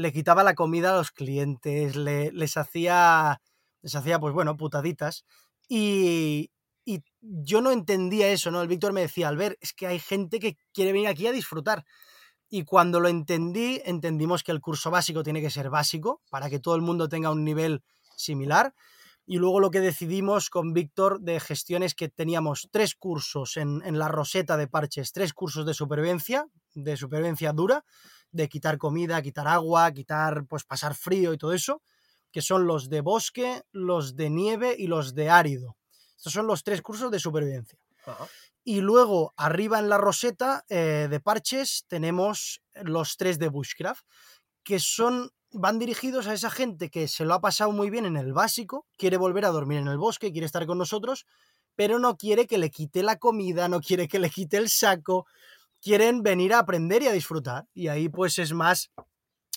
le 0.00 0.12
quitaba 0.12 0.42
la 0.42 0.54
comida 0.54 0.90
a 0.90 0.96
los 0.96 1.10
clientes, 1.10 1.96
le, 1.96 2.32
les 2.32 2.56
hacía, 2.56 3.40
les 3.82 3.94
hacía, 3.94 4.18
pues 4.18 4.34
bueno, 4.34 4.56
putaditas. 4.56 5.24
Y, 5.68 6.50
y 6.84 7.02
yo 7.20 7.60
no 7.60 7.70
entendía 7.70 8.28
eso, 8.28 8.50
¿no? 8.50 8.62
El 8.62 8.68
Víctor 8.68 8.92
me 8.92 9.02
decía, 9.02 9.28
Albert, 9.28 9.56
es 9.60 9.72
que 9.72 9.86
hay 9.86 9.98
gente 9.98 10.40
que 10.40 10.56
quiere 10.72 10.92
venir 10.92 11.08
aquí 11.08 11.26
a 11.26 11.32
disfrutar. 11.32 11.84
Y 12.48 12.64
cuando 12.64 12.98
lo 12.98 13.08
entendí, 13.08 13.80
entendimos 13.84 14.42
que 14.42 14.52
el 14.52 14.60
curso 14.60 14.90
básico 14.90 15.22
tiene 15.22 15.40
que 15.40 15.50
ser 15.50 15.70
básico 15.70 16.20
para 16.30 16.50
que 16.50 16.58
todo 16.58 16.74
el 16.74 16.82
mundo 16.82 17.08
tenga 17.08 17.30
un 17.30 17.44
nivel 17.44 17.82
similar. 18.16 18.74
Y 19.24 19.38
luego 19.38 19.60
lo 19.60 19.70
que 19.70 19.80
decidimos 19.80 20.50
con 20.50 20.72
Víctor 20.72 21.20
de 21.20 21.38
gestión 21.38 21.84
es 21.84 21.94
que 21.94 22.08
teníamos 22.08 22.68
tres 22.72 22.96
cursos 22.96 23.56
en, 23.56 23.82
en, 23.84 23.98
la 23.98 24.08
roseta 24.08 24.56
de 24.56 24.66
parches, 24.66 25.12
tres 25.12 25.32
cursos 25.32 25.64
de 25.64 25.74
supervivencia, 25.74 26.46
de 26.74 26.96
supervivencia 26.96 27.52
dura, 27.52 27.84
de 28.32 28.48
quitar 28.48 28.78
comida, 28.78 29.22
quitar 29.22 29.48
agua, 29.48 29.92
quitar, 29.92 30.46
pues 30.46 30.64
pasar 30.64 30.94
frío 30.94 31.32
y 31.32 31.38
todo 31.38 31.52
eso, 31.52 31.82
que 32.30 32.42
son 32.42 32.66
los 32.66 32.88
de 32.88 33.00
bosque, 33.00 33.62
los 33.72 34.16
de 34.16 34.30
nieve 34.30 34.74
y 34.78 34.86
los 34.86 35.14
de 35.14 35.30
árido. 35.30 35.76
Estos 36.16 36.32
son 36.32 36.46
los 36.46 36.62
tres 36.62 36.82
cursos 36.82 37.10
de 37.10 37.18
supervivencia. 37.18 37.78
Ajá. 38.06 38.28
Y 38.64 38.82
luego, 38.82 39.32
arriba 39.36 39.78
en 39.78 39.88
la 39.88 39.98
roseta 39.98 40.64
eh, 40.68 41.08
de 41.10 41.20
parches, 41.20 41.86
tenemos 41.88 42.60
los 42.74 43.16
tres 43.16 43.38
de 43.38 43.48
Bushcraft, 43.48 44.04
que 44.62 44.78
son, 44.78 45.30
van 45.50 45.78
dirigidos 45.78 46.26
a 46.26 46.34
esa 46.34 46.50
gente 46.50 46.90
que 46.90 47.08
se 47.08 47.24
lo 47.24 47.34
ha 47.34 47.40
pasado 47.40 47.72
muy 47.72 47.88
bien 47.88 48.04
en 48.04 48.16
el 48.16 48.32
básico, 48.32 48.86
quiere 48.98 49.16
volver 49.16 49.46
a 49.46 49.48
dormir 49.48 49.78
en 49.78 49.88
el 49.88 49.96
bosque, 49.96 50.30
quiere 50.30 50.44
estar 50.44 50.66
con 50.66 50.76
nosotros, 50.76 51.26
pero 51.74 51.98
no 51.98 52.18
quiere 52.18 52.46
que 52.46 52.58
le 52.58 52.70
quite 52.70 53.02
la 53.02 53.18
comida, 53.18 53.68
no 53.68 53.80
quiere 53.80 54.08
que 54.08 54.18
le 54.18 54.28
quite 54.28 54.58
el 54.58 54.68
saco, 54.68 55.26
quieren 55.80 56.22
venir 56.22 56.54
a 56.54 56.60
aprender 56.60 57.02
y 57.02 57.08
a 57.08 57.12
disfrutar. 57.12 57.66
Y 57.74 57.88
ahí 57.88 58.08
pues 58.08 58.38
es 58.38 58.52
más 58.52 58.90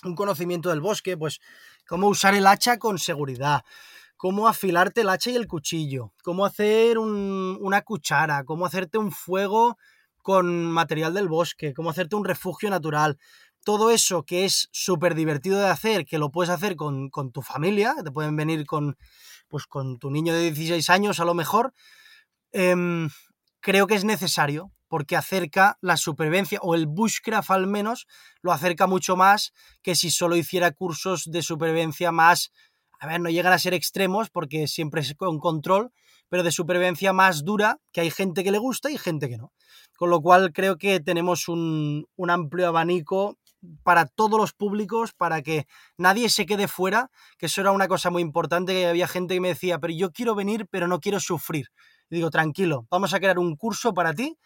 un 0.04 0.14
conocimiento 0.14 0.70
del 0.70 0.80
bosque, 0.80 1.16
pues 1.16 1.40
cómo 1.86 2.08
usar 2.08 2.34
el 2.34 2.46
hacha 2.46 2.78
con 2.78 2.98
seguridad, 2.98 3.62
cómo 4.16 4.48
afilarte 4.48 5.02
el 5.02 5.08
hacha 5.08 5.30
y 5.30 5.36
el 5.36 5.46
cuchillo, 5.46 6.12
cómo 6.22 6.44
hacer 6.44 6.98
un, 6.98 7.58
una 7.60 7.82
cuchara, 7.82 8.44
cómo 8.44 8.66
hacerte 8.66 8.98
un 8.98 9.12
fuego 9.12 9.76
con 10.22 10.66
material 10.66 11.14
del 11.14 11.28
bosque, 11.28 11.74
cómo 11.74 11.90
hacerte 11.90 12.16
un 12.16 12.24
refugio 12.24 12.70
natural. 12.70 13.18
Todo 13.64 13.90
eso 13.90 14.24
que 14.24 14.44
es 14.44 14.68
súper 14.72 15.14
divertido 15.14 15.58
de 15.58 15.68
hacer, 15.68 16.04
que 16.04 16.18
lo 16.18 16.30
puedes 16.30 16.50
hacer 16.50 16.76
con, 16.76 17.10
tu 17.32 17.42
familia, 17.42 17.94
te 18.04 18.10
pueden 18.10 18.36
venir 18.36 18.66
con, 18.66 18.96
pues, 19.48 19.66
con 19.66 19.98
tu 19.98 20.10
niño 20.10 20.34
de 20.34 20.50
16 20.50 20.90
años 20.90 21.20
a 21.20 21.24
lo 21.24 21.34
mejor, 21.34 21.72
eh, 22.52 22.74
creo 23.60 23.86
que 23.86 23.94
es 23.94 24.04
necesario 24.04 24.70
porque 24.94 25.16
acerca 25.16 25.76
la 25.80 25.96
supervivencia, 25.96 26.60
o 26.62 26.76
el 26.76 26.86
bushcraft 26.86 27.50
al 27.50 27.66
menos, 27.66 28.06
lo 28.42 28.52
acerca 28.52 28.86
mucho 28.86 29.16
más 29.16 29.52
que 29.82 29.96
si 29.96 30.08
solo 30.08 30.36
hiciera 30.36 30.70
cursos 30.70 31.24
de 31.26 31.42
supervivencia 31.42 32.12
más 32.12 32.52
a 33.00 33.08
ver, 33.08 33.20
no 33.20 33.28
llegan 33.28 33.52
a 33.52 33.58
ser 33.58 33.74
extremos 33.74 34.30
porque 34.30 34.68
siempre 34.68 35.00
es 35.00 35.16
con 35.16 35.40
control, 35.40 35.90
pero 36.28 36.44
de 36.44 36.52
supervivencia 36.52 37.12
más 37.12 37.44
dura, 37.44 37.80
que 37.90 38.02
hay 38.02 38.12
gente 38.12 38.44
que 38.44 38.52
le 38.52 38.58
gusta 38.58 38.88
y 38.88 38.96
gente 38.96 39.28
que 39.28 39.36
no. 39.36 39.52
Con 39.98 40.10
lo 40.10 40.22
cual 40.22 40.52
creo 40.52 40.78
que 40.78 41.00
tenemos 41.00 41.48
un, 41.48 42.06
un 42.14 42.30
amplio 42.30 42.68
abanico 42.68 43.36
para 43.82 44.06
todos 44.06 44.38
los 44.38 44.52
públicos, 44.52 45.12
para 45.12 45.42
que 45.42 45.66
nadie 45.98 46.28
se 46.28 46.46
quede 46.46 46.68
fuera, 46.68 47.10
que 47.36 47.46
eso 47.46 47.62
era 47.62 47.72
una 47.72 47.88
cosa 47.88 48.10
muy 48.10 48.22
importante, 48.22 48.72
que 48.74 48.86
había 48.86 49.08
gente 49.08 49.34
que 49.34 49.40
me 49.40 49.48
decía, 49.48 49.80
pero 49.80 49.92
yo 49.92 50.12
quiero 50.12 50.36
venir, 50.36 50.68
pero 50.70 50.86
no 50.86 51.00
quiero 51.00 51.18
sufrir. 51.18 51.66
Digo, 52.10 52.30
tranquilo, 52.30 52.86
vamos 52.92 53.12
a 53.12 53.18
crear 53.18 53.40
un 53.40 53.56
curso 53.56 53.92
para 53.92 54.14
ti 54.14 54.38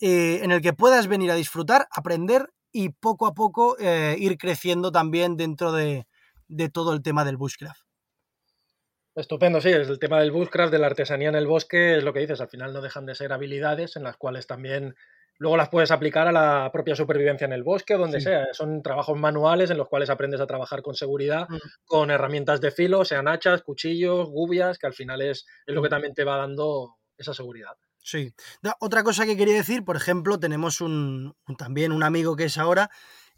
eh, 0.00 0.40
en 0.42 0.52
el 0.52 0.60
que 0.60 0.72
puedas 0.72 1.06
venir 1.06 1.30
a 1.30 1.34
disfrutar, 1.34 1.86
aprender 1.90 2.50
y 2.72 2.90
poco 2.90 3.26
a 3.26 3.34
poco 3.34 3.76
eh, 3.78 4.16
ir 4.18 4.36
creciendo 4.36 4.90
también 4.90 5.36
dentro 5.36 5.72
de, 5.72 6.06
de 6.48 6.68
todo 6.68 6.92
el 6.92 7.02
tema 7.02 7.24
del 7.24 7.36
bushcraft. 7.36 7.80
Estupendo, 9.14 9.60
sí, 9.60 9.68
es 9.68 9.88
el 9.88 10.00
tema 10.00 10.20
del 10.20 10.32
bushcraft, 10.32 10.72
de 10.72 10.80
la 10.80 10.88
artesanía 10.88 11.28
en 11.28 11.36
el 11.36 11.46
bosque, 11.46 11.96
es 11.96 12.02
lo 12.02 12.12
que 12.12 12.18
dices, 12.18 12.40
al 12.40 12.48
final 12.48 12.72
no 12.72 12.80
dejan 12.80 13.06
de 13.06 13.14
ser 13.14 13.32
habilidades 13.32 13.94
en 13.94 14.02
las 14.02 14.16
cuales 14.16 14.48
también 14.48 14.96
luego 15.38 15.56
las 15.56 15.68
puedes 15.68 15.90
aplicar 15.90 16.26
a 16.26 16.32
la 16.32 16.70
propia 16.72 16.96
supervivencia 16.96 17.44
en 17.44 17.52
el 17.52 17.62
bosque 17.62 17.94
o 17.94 17.98
donde 17.98 18.20
sí. 18.20 18.26
sea. 18.26 18.46
Son 18.52 18.82
trabajos 18.82 19.18
manuales 19.18 19.70
en 19.70 19.78
los 19.78 19.88
cuales 19.88 20.10
aprendes 20.10 20.40
a 20.40 20.46
trabajar 20.46 20.82
con 20.82 20.94
seguridad, 20.94 21.48
mm. 21.48 21.56
con 21.84 22.10
herramientas 22.10 22.60
de 22.60 22.72
filo, 22.72 23.04
sean 23.04 23.28
hachas, 23.28 23.62
cuchillos, 23.62 24.28
gubias, 24.30 24.78
que 24.78 24.86
al 24.86 24.94
final 24.94 25.22
es, 25.22 25.46
es 25.66 25.74
lo 25.74 25.82
que 25.82 25.88
también 25.88 26.14
te 26.14 26.24
va 26.24 26.36
dando 26.36 26.96
esa 27.16 27.34
seguridad. 27.34 27.76
Sí. 28.04 28.34
Otra 28.80 29.02
cosa 29.02 29.24
que 29.24 29.36
quería 29.36 29.54
decir, 29.54 29.82
por 29.82 29.96
ejemplo, 29.96 30.38
tenemos 30.38 30.82
un, 30.82 31.34
también 31.56 31.90
un 31.90 32.02
amigo 32.02 32.36
que 32.36 32.44
es 32.44 32.58
ahora 32.58 32.90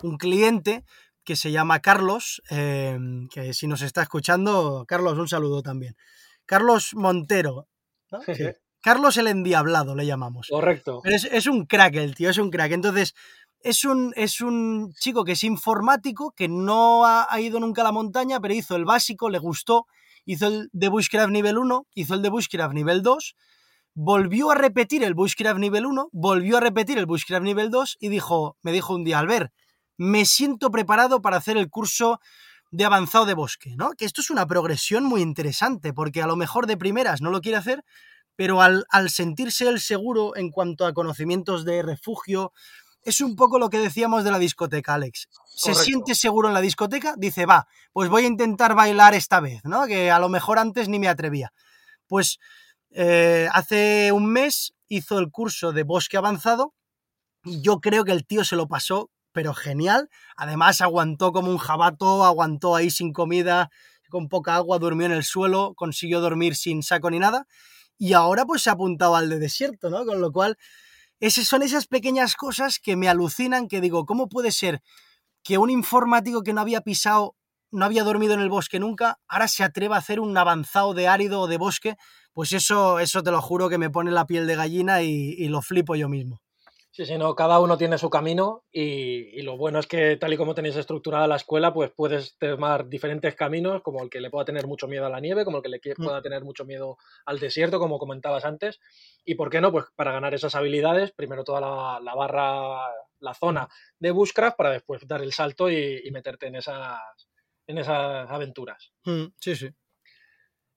un 0.03 0.19
cliente 0.19 0.85
que 1.25 1.37
se 1.37 1.53
llama 1.53 1.81
Carlos, 1.81 2.43
eh, 2.51 2.99
que 3.33 3.55
si 3.55 3.69
nos 3.69 3.83
está 3.83 4.03
escuchando, 4.03 4.85
Carlos, 4.87 5.19
un 5.19 5.29
saludo 5.29 5.63
también. 5.63 5.97
Carlos 6.45 6.95
Montero. 6.95 7.69
¿no? 8.11 8.21
Sí. 8.35 8.45
Carlos 8.83 9.17
el 9.17 9.27
Endiablado 9.27 9.97
le 9.97 10.07
llamamos. 10.07 10.47
Correcto. 10.49 11.01
Es, 11.03 11.25
es, 11.25 11.49
un 11.49 11.67
crack 11.67 11.97
el 11.97 12.15
tío, 12.15 12.31
es 12.31 12.39
un 12.39 12.51
crack. 12.51 12.71
Entonces, 12.71 13.15
es 13.61 13.85
un, 13.85 14.13
es 14.15 14.41
un 14.41 14.93
chico 14.95 15.25
que 15.25 15.33
es 15.33 15.43
informático, 15.43 16.33
que 16.37 16.47
no 16.47 17.05
ha, 17.05 17.27
ha, 17.29 17.41
ido 17.41 17.59
nunca 17.59 17.81
a 17.81 17.85
la 17.85 17.91
montaña, 17.91 18.39
pero 18.39 18.55
hizo 18.55 18.77
el 18.77 18.85
básico, 18.85 19.29
le 19.29 19.39
gustó, 19.39 19.87
hizo 20.25 20.47
el 20.47 20.69
de 20.73 20.89
Bushcraft 20.89 21.33
nivel 21.33 21.59
1, 21.59 21.87
hizo 21.95 22.15
el 22.15 22.23
de 22.23 22.29
Bushcraft 22.29 22.75
nivel 22.75 23.03
2, 23.03 23.35
volvió 23.97 24.51
a 24.51 24.55
repetir 24.55 25.03
el 25.03 25.15
Bushcraft 25.15 25.59
nivel 25.59 25.87
1, 25.87 26.11
volvió 26.13 26.59
a 26.59 26.61
repetir 26.61 26.99
el 26.99 27.07
Bushcraft 27.07 27.43
nivel 27.43 27.71
2 27.71 27.97
y 27.99 28.11
dijo, 28.11 28.59
me 28.61 28.71
dijo 28.71 28.95
un 28.95 29.05
día, 29.05 29.19
Albert, 29.19 29.53
me 29.97 30.27
siento 30.27 30.71
preparado 30.71 31.23
para 31.23 31.39
hacer 31.39 31.57
el 31.57 31.71
curso 31.71 32.21
de 32.71 32.85
avanzado 32.85 33.25
de 33.25 33.33
bosque, 33.33 33.75
¿no? 33.77 33.93
Que 33.93 34.05
esto 34.05 34.21
es 34.21 34.29
una 34.29 34.47
progresión 34.47 35.05
muy 35.05 35.23
interesante, 35.23 35.95
porque 35.95 36.21
a 36.21 36.27
lo 36.27 36.37
mejor 36.37 36.67
de 36.67 36.77
primeras 36.77 37.23
no 37.23 37.31
lo 37.31 37.41
quiere 37.41 37.57
hacer, 37.57 37.85
pero 38.37 38.61
al, 38.61 38.85
al 38.91 39.09
sentirse 39.09 39.67
el 39.67 39.81
seguro 39.81 40.37
en 40.37 40.51
cuanto 40.51 40.85
a 40.85 40.93
conocimientos 40.93 41.65
de 41.65 41.81
refugio, 41.81 42.53
es 43.03 43.23
un 43.23 43.35
poco 43.35 43.59
lo 43.59 43.71
que 43.71 43.79
decíamos 43.79 44.25
de 44.25 44.31
la 44.31 44.39
discoteca, 44.39 44.93
Alex. 44.93 45.29
Se 45.55 45.71
Correcto. 45.71 45.85
siente 45.85 46.15
seguro 46.15 46.49
en 46.49 46.55
la 46.55 46.61
discoteca, 46.61 47.15
dice, 47.17 47.47
va, 47.47 47.67
pues 47.95 48.11
voy 48.11 48.25
a 48.25 48.27
intentar 48.27 48.75
bailar 48.75 49.15
esta 49.15 49.41
vez, 49.41 49.65
¿no? 49.65 49.87
Que 49.87 50.11
a 50.11 50.19
lo 50.19 50.29
mejor 50.29 50.59
antes 50.59 50.87
ni 50.91 50.99
me 50.99 51.09
atrevía. 51.09 51.55
Pues 52.07 52.39
eh, 52.91 53.49
hace 53.53 54.13
un 54.13 54.27
mes 54.33 54.75
hizo 54.89 55.19
el 55.19 55.31
curso 55.31 55.73
de 55.73 55.83
bosque 55.83 56.17
avanzado. 56.17 56.75
Yo 57.45 57.81
creo 57.81 58.05
que 58.05 58.13
el 58.13 58.27
tío 58.27 58.45
se 58.45 58.57
lo 58.57 58.69
pasó 58.69 59.11
pero 59.37 59.53
genial. 59.53 60.09
Además, 60.35 60.81
aguantó 60.81 61.31
como 61.31 61.51
un 61.51 61.59
jabato, 61.59 62.25
aguantó 62.25 62.75
ahí 62.75 62.89
sin 62.89 63.13
comida, 63.13 63.69
con 64.09 64.31
poca 64.31 64.57
agua, 64.57 64.79
durmió 64.79 65.05
en 65.05 65.13
el 65.13 65.25
suelo, 65.25 65.75
consiguió 65.77 66.23
dormir 66.23 66.57
sin 66.57 66.83
saco 66.83 67.11
ni 67.11 67.19
nada. 67.19 67.47
Y 67.99 68.15
ahora 68.15 68.47
pues 68.47 68.63
se 68.63 68.71
ha 68.71 68.73
apuntado 68.73 69.15
al 69.15 69.29
de 69.29 69.39
desierto, 69.39 69.91
¿no? 69.91 70.07
Con 70.07 70.23
lo 70.23 70.33
cual, 70.33 70.57
esas 71.21 71.47
son 71.47 71.63
esas 71.63 71.87
pequeñas 71.87 72.35
cosas 72.35 72.79
que 72.79 72.97
me 72.97 73.11
alucinan, 73.11 73.69
que 73.69 73.83
digo, 73.83 74.07
¿cómo 74.07 74.31
puede 74.31 74.53
ser 74.53 74.81
que 75.45 75.59
un 75.59 75.69
informático 75.69 76.43
que 76.43 76.55
no 76.55 76.63
había 76.63 76.81
pisado, 76.81 77.37
no 77.71 77.85
había 77.85 78.05
dormido 78.05 78.35
en 78.35 78.41
el 78.41 78.49
bosque 78.49 78.79
nunca, 78.79 79.19
ahora 79.29 79.49
se 79.49 79.65
atreva 79.65 79.97
a 79.97 80.01
hacer 80.01 80.21
un 80.21 80.37
avanzado 80.37 80.95
de 80.95 81.09
árido 81.09 81.41
o 81.41 81.47
de 81.47 81.59
bosque? 81.59 81.97
Pues 82.33 82.53
eso, 82.53 82.99
eso 82.99 83.23
te 83.23 83.31
lo 83.31 83.41
juro 83.41 83.69
que 83.69 83.79
me 83.79 83.91
pone 83.91 84.11
la 84.11 84.27
piel 84.27 84.47
de 84.47 84.57
gallina 84.57 85.03
y, 85.03 85.35
y 85.39 85.49
lo 85.49 85.63
flipo 85.63 85.95
yo 85.97 86.09
mismo. 86.09 86.41
Sí, 86.97 87.05
sí, 87.05 87.19
no, 87.19 87.35
cada 87.35 87.61
uno 87.61 87.77
tiene 87.77 87.99
su 87.99 88.09
camino 88.09 88.65
y, 88.73 89.39
y, 89.39 89.43
lo 89.43 89.59
bueno 89.59 89.79
es 89.79 89.87
que 89.87 90.17
tal 90.17 90.33
y 90.33 90.39
como 90.39 90.55
tenéis 90.55 90.77
estructurada 90.77 91.27
la 91.27 91.37
escuela, 91.37 91.75
pues 91.75 91.91
puedes 91.95 92.39
tomar 92.39 92.89
diferentes 92.89 93.35
caminos, 93.35 93.83
como 93.83 94.03
el 94.03 94.09
que 94.09 94.19
le 94.19 94.31
pueda 94.31 94.47
tener 94.47 94.67
mucho 94.67 94.89
miedo 94.89 95.05
a 95.05 95.11
la 95.11 95.21
nieve, 95.21 95.45
como 95.45 95.59
el 95.59 95.63
que 95.63 95.69
le 95.69 95.81
pueda 95.95 96.23
tener 96.23 96.43
mucho 96.43 96.65
miedo 96.65 96.97
al 97.27 97.39
desierto, 97.39 97.79
como 97.79 97.99
comentabas 97.99 98.47
antes. 98.47 98.81
Y 99.27 99.35
por 99.35 99.51
qué 99.51 99.61
no, 99.61 99.73
pues 99.73 99.85
para 99.95 100.13
ganar 100.13 100.33
esas 100.33 100.55
habilidades, 100.55 101.13
primero 101.13 101.45
toda 101.45 101.61
la, 101.61 102.01
la 102.03 102.15
barra, 102.15 102.79
la 103.21 103.35
zona 103.35 103.69
de 103.99 104.11
Bushcraft, 104.13 104.57
para 104.57 104.71
después 104.71 105.07
dar 105.07 105.21
el 105.21 105.35
salto 105.35 105.69
y, 105.69 106.01
y 106.03 106.11
meterte 106.13 106.47
en 106.47 106.55
esas, 106.55 107.26
en 107.67 107.79
esas 107.79 108.31
aventuras. 108.31 108.93
Sí, 109.39 109.57
sí. 109.57 109.69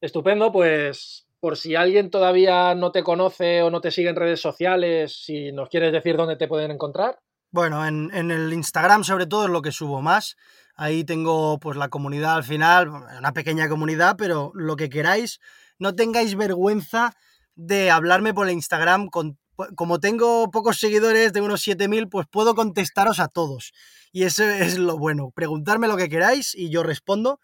Estupendo, 0.02 0.52
pues 0.52 1.28
por 1.40 1.58
si 1.58 1.76
alguien 1.76 2.10
todavía 2.10 2.76
no 2.76 2.92
te 2.92 3.04
conoce 3.04 3.62
o 3.62 3.70
no 3.70 3.82
te 3.82 3.92
sigue 3.92 4.10
en 4.10 4.16
redes 4.16 4.42
sociales, 4.42 5.24
si 5.24 5.52
nos 5.52 5.70
quieres 5.70 5.92
decir 5.92 6.18
dónde 6.18 6.36
te 6.36 6.48
pueden 6.48 6.72
encontrar. 6.72 7.20
Bueno, 7.52 7.86
en, 7.86 8.12
en, 8.14 8.32
el 8.32 8.54
Instagram 8.54 9.04
sobre 9.04 9.26
todo 9.26 9.46
es 9.46 9.50
lo 9.50 9.62
que 9.62 9.72
subo 9.72 10.02
más. 10.02 10.36
Ahí 10.76 11.04
tengo 11.04 11.60
pues 11.60 11.78
la 11.78 11.90
comunidad 11.90 12.36
al 12.36 12.44
final, 12.44 12.90
una 12.90 13.34
pequeña 13.34 13.68
comunidad, 13.68 14.16
pero 14.18 14.52
lo 14.54 14.76
que 14.76 14.90
queráis, 14.90 15.40
no 15.78 15.96
tengáis 15.96 16.36
vergüenza 16.36 17.14
de 17.56 17.90
hablarme 17.92 18.34
por 18.34 18.48
el 18.48 18.54
Instagram. 18.54 19.08
Con, 19.08 19.38
como 19.76 19.99
tengo 19.99 20.49
pocos 20.51 20.80
seguidores, 20.80 21.34
de 21.34 21.41
unos 21.41 21.62
7000, 21.62 22.07
pues 22.10 22.28
puedo 22.30 22.55
contestaros 22.55 23.20
a 23.20 23.28
todos. 23.28 23.74
Y 24.12 24.24
eso 24.24 24.43
es 24.43 24.78
lo 24.78 24.97
bueno. 24.97 25.32
Preguntarme 25.32 25.88
lo 25.88 25.97
que 25.97 26.10
queráis 26.10 26.55
y 26.55 26.70
yo 26.70 26.84
respondo. 26.84 27.39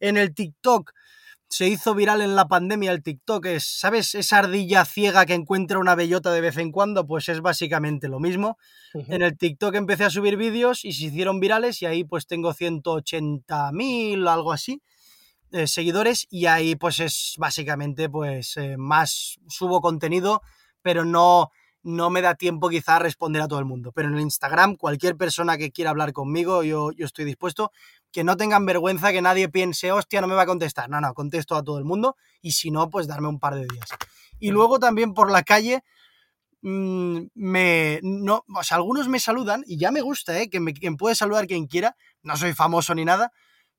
En 0.00 0.16
el 0.16 0.34
TikTok 0.34 0.92
se 1.48 1.66
hizo 1.66 1.94
viral 1.94 2.22
en 2.22 2.36
la 2.36 2.46
pandemia 2.46 2.92
el 2.92 3.02
TikTok. 3.02 3.46
Es, 3.46 3.64
¿Sabes? 3.64 4.14
Esa 4.14 4.38
ardilla 4.38 4.84
ciega 4.84 5.26
que 5.26 5.34
encuentra 5.34 5.78
una 5.78 5.94
bellota 5.94 6.32
de 6.32 6.40
vez 6.40 6.56
en 6.56 6.70
cuando, 6.70 7.06
pues 7.06 7.28
es 7.28 7.40
básicamente 7.40 8.08
lo 8.08 8.20
mismo. 8.20 8.56
En 8.94 9.22
el 9.22 9.36
TikTok 9.36 9.74
empecé 9.74 10.04
a 10.04 10.10
subir 10.10 10.36
vídeos 10.36 10.84
y 10.84 10.92
se 10.92 11.06
hicieron 11.06 11.40
virales 11.40 11.82
y 11.82 11.86
ahí 11.86 12.04
pues 12.04 12.26
tengo 12.26 12.54
180.000 12.54 14.26
o 14.26 14.30
algo 14.30 14.52
así. 14.52 14.80
Eh, 15.52 15.66
seguidores 15.66 16.28
y 16.30 16.46
ahí 16.46 16.76
pues 16.76 17.00
es 17.00 17.34
básicamente 17.36 18.08
pues 18.08 18.56
eh, 18.56 18.76
más 18.78 19.40
subo 19.48 19.80
contenido 19.80 20.42
pero 20.82 21.04
no 21.04 21.50
no 21.82 22.10
me 22.10 22.20
da 22.20 22.34
tiempo 22.34 22.68
quizá 22.68 22.96
a 22.96 22.98
responder 22.98 23.40
a 23.40 23.48
todo 23.48 23.58
el 23.58 23.64
mundo. 23.64 23.92
Pero 23.92 24.08
en 24.08 24.14
el 24.14 24.20
Instagram 24.20 24.76
cualquier 24.76 25.16
persona 25.16 25.56
que 25.56 25.70
quiera 25.70 25.90
hablar 25.90 26.12
conmigo 26.12 26.62
yo, 26.62 26.90
yo 26.92 27.06
estoy 27.06 27.24
dispuesto. 27.24 27.72
Que 28.12 28.24
no 28.24 28.36
tengan 28.36 28.66
vergüenza 28.66 29.12
que 29.12 29.22
nadie 29.22 29.48
piense 29.48 29.92
hostia 29.92 30.20
no 30.20 30.26
me 30.26 30.34
va 30.34 30.42
a 30.42 30.46
contestar 30.46 30.90
no 30.90 31.00
no 31.00 31.14
contesto 31.14 31.54
a 31.56 31.62
todo 31.62 31.78
el 31.78 31.84
mundo 31.84 32.16
y 32.42 32.52
si 32.52 32.70
no 32.70 32.90
pues 32.90 33.06
darme 33.06 33.28
un 33.28 33.38
par 33.38 33.54
de 33.54 33.66
días. 33.66 33.88
Y 34.38 34.50
luego 34.50 34.78
también 34.78 35.14
por 35.14 35.30
la 35.30 35.42
calle 35.42 35.82
mmm, 36.62 37.20
me 37.34 38.00
no 38.02 38.44
o 38.54 38.62
sea 38.62 38.76
algunos 38.76 39.08
me 39.08 39.20
saludan 39.20 39.62
y 39.66 39.78
ya 39.78 39.90
me 39.90 40.00
gusta 40.00 40.38
eh 40.40 40.50
que 40.50 40.60
me, 40.60 40.74
que 40.74 40.90
puede 40.92 41.14
saludar 41.14 41.46
quien 41.46 41.66
quiera 41.66 41.96
no 42.22 42.36
soy 42.36 42.52
famoso 42.52 42.94
ni 42.94 43.04
nada 43.04 43.32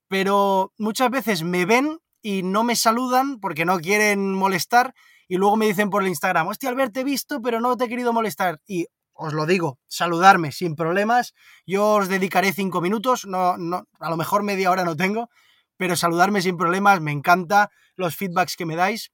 pero 0.08 0.74
muchas 0.78 1.10
veces 1.10 1.44
me 1.44 1.66
ven 1.66 2.00
y 2.22 2.44
no 2.44 2.64
me 2.64 2.76
saludan 2.76 3.40
porque 3.40 3.66
no 3.66 3.80
quieren 3.80 4.34
molestar 4.34 4.94
y 5.32 5.38
luego 5.38 5.56
me 5.56 5.66
dicen 5.66 5.90
por 5.90 6.02
el 6.02 6.10
Instagram, 6.10 6.50
hostia, 6.50 6.68
Albert, 6.68 6.92
te 6.92 7.00
he 7.00 7.04
visto, 7.06 7.42
pero 7.42 7.62
no 7.62 7.78
te 7.78 7.86
he 7.86 7.88
querido 7.88 8.12
molestar. 8.12 8.60
Y 8.68 8.88
os 9.14 9.32
lo 9.32 9.46
digo, 9.46 9.80
saludarme 9.88 10.52
sin 10.52 10.76
problemas, 10.76 11.34
yo 11.66 11.88
os 11.94 12.10
dedicaré 12.10 12.52
cinco 12.52 12.82
minutos, 12.82 13.26
no, 13.26 13.56
no, 13.56 13.88
a 14.02 14.10
lo 14.10 14.18
mejor 14.18 14.44
media 14.44 14.70
hora 14.70 14.84
no 14.84 14.98
tengo, 14.98 15.30
pero 15.78 15.96
saludarme 15.96 16.42
sin 16.42 16.58
problemas, 16.58 17.00
me 17.00 17.14
encanta 17.14 17.70
los 17.96 18.18
feedbacks 18.18 18.58
que 18.58 18.66
me 18.66 18.76
dais 18.76 19.14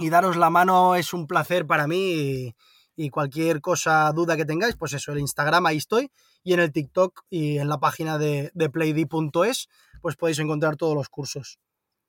y 0.00 0.10
daros 0.10 0.36
la 0.36 0.50
mano 0.50 0.96
es 0.96 1.12
un 1.12 1.28
placer 1.28 1.68
para 1.68 1.86
mí 1.86 2.52
y, 2.96 3.10
cualquier 3.10 3.60
cosa, 3.60 4.10
duda 4.12 4.36
que 4.36 4.44
tengáis, 4.44 4.74
pues 4.74 4.92
eso, 4.92 5.12
el 5.12 5.20
Instagram 5.20 5.66
ahí 5.66 5.76
estoy 5.76 6.10
y 6.42 6.54
en 6.54 6.58
el 6.58 6.72
TikTok 6.72 7.26
y 7.30 7.58
en 7.58 7.68
la 7.68 7.78
página 7.78 8.18
de, 8.18 8.50
de 8.54 8.70
playdi.es 8.70 9.68
pues 10.02 10.16
podéis 10.16 10.40
encontrar 10.40 10.74
todos 10.74 10.96
los 10.96 11.08
cursos. 11.08 11.60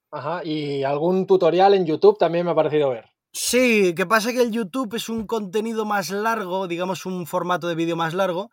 Ajá, 0.10 0.44
y 0.44 0.84
algún 0.84 1.28
tutorial 1.28 1.76
en 1.76 1.86
YouTube 1.86 2.18
también 2.18 2.44
me 2.44 2.52
ha 2.52 2.56
parecido 2.56 2.90
ver. 2.90 3.15
Sí, 3.38 3.94
que 3.96 4.06
pasa 4.06 4.32
que 4.32 4.42
el 4.42 4.52
YouTube 4.52 4.96
es 4.96 5.10
un 5.10 5.28
contenido 5.28 5.84
más 5.84 6.10
largo, 6.10 6.70
digamos 6.70 7.06
un 7.06 7.28
formato 7.28 7.68
de 7.68 7.76
vídeo 7.76 7.98
más 7.98 8.14
largo, 8.14 8.50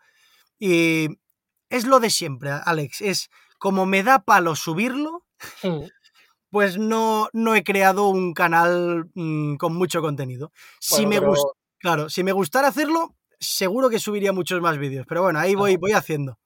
y 0.58 1.06
es 1.70 1.86
lo 1.86 2.00
de 2.00 2.10
siempre, 2.10 2.50
Alex, 2.64 3.00
es 3.00 3.30
como 3.60 3.86
me 3.86 4.02
da 4.02 4.24
palo 4.24 4.56
subirlo, 4.56 5.24
Mm. 5.62 5.84
pues 6.50 6.78
no, 6.78 7.28
no 7.32 7.54
he 7.54 7.62
creado 7.62 8.08
un 8.08 8.34
canal 8.34 9.06
mmm, 9.14 9.54
con 9.54 9.74
mucho 9.76 10.02
contenido. 10.02 10.50
Si 10.80 11.04
Bueno, 11.06 11.08
me 11.10 11.20
pero- 11.20 11.32
gust- 11.32 11.52
claro, 11.78 12.10
si 12.10 12.24
me 12.24 12.32
gustara 12.32 12.66
hacerlo, 12.66 13.14
seguro 13.38 13.88
que 13.88 14.00
subiría 14.00 14.32
muchos 14.32 14.60
más 14.60 14.78
vídeos, 14.78 15.06
pero 15.08 15.22
bueno, 15.22 15.38
ahí 15.38 15.54
voy, 15.54 15.76
voy 15.76 15.92
haciendo. 15.92 16.38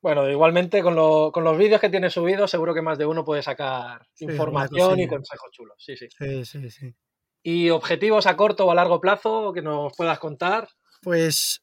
Bueno, 0.00 0.30
igualmente 0.30 0.80
con, 0.80 0.94
lo- 0.94 1.32
con 1.32 1.42
los 1.42 1.58
vídeos 1.58 1.80
que 1.80 1.90
tienes 1.90 2.12
subidos, 2.12 2.52
seguro 2.52 2.72
que 2.72 2.82
más 2.82 2.98
de 2.98 3.06
uno 3.06 3.24
puede 3.24 3.42
sacar 3.42 4.06
Sí, 4.14 4.26
información 4.26 4.98
y 5.00 5.08
consejos 5.08 5.50
chulos. 5.50 5.74
Sí, 5.78 5.96
sí. 5.96 6.06
Sí, 6.16 6.44
sí, 6.44 6.70
sí. 6.70 6.94
¿Y 7.42 7.70
objetivos 7.70 8.26
a 8.26 8.36
corto 8.36 8.66
o 8.66 8.70
a 8.70 8.74
largo 8.74 9.00
plazo 9.00 9.52
que 9.52 9.62
nos 9.62 9.92
puedas 9.96 10.18
contar? 10.18 10.68
Pues, 11.02 11.62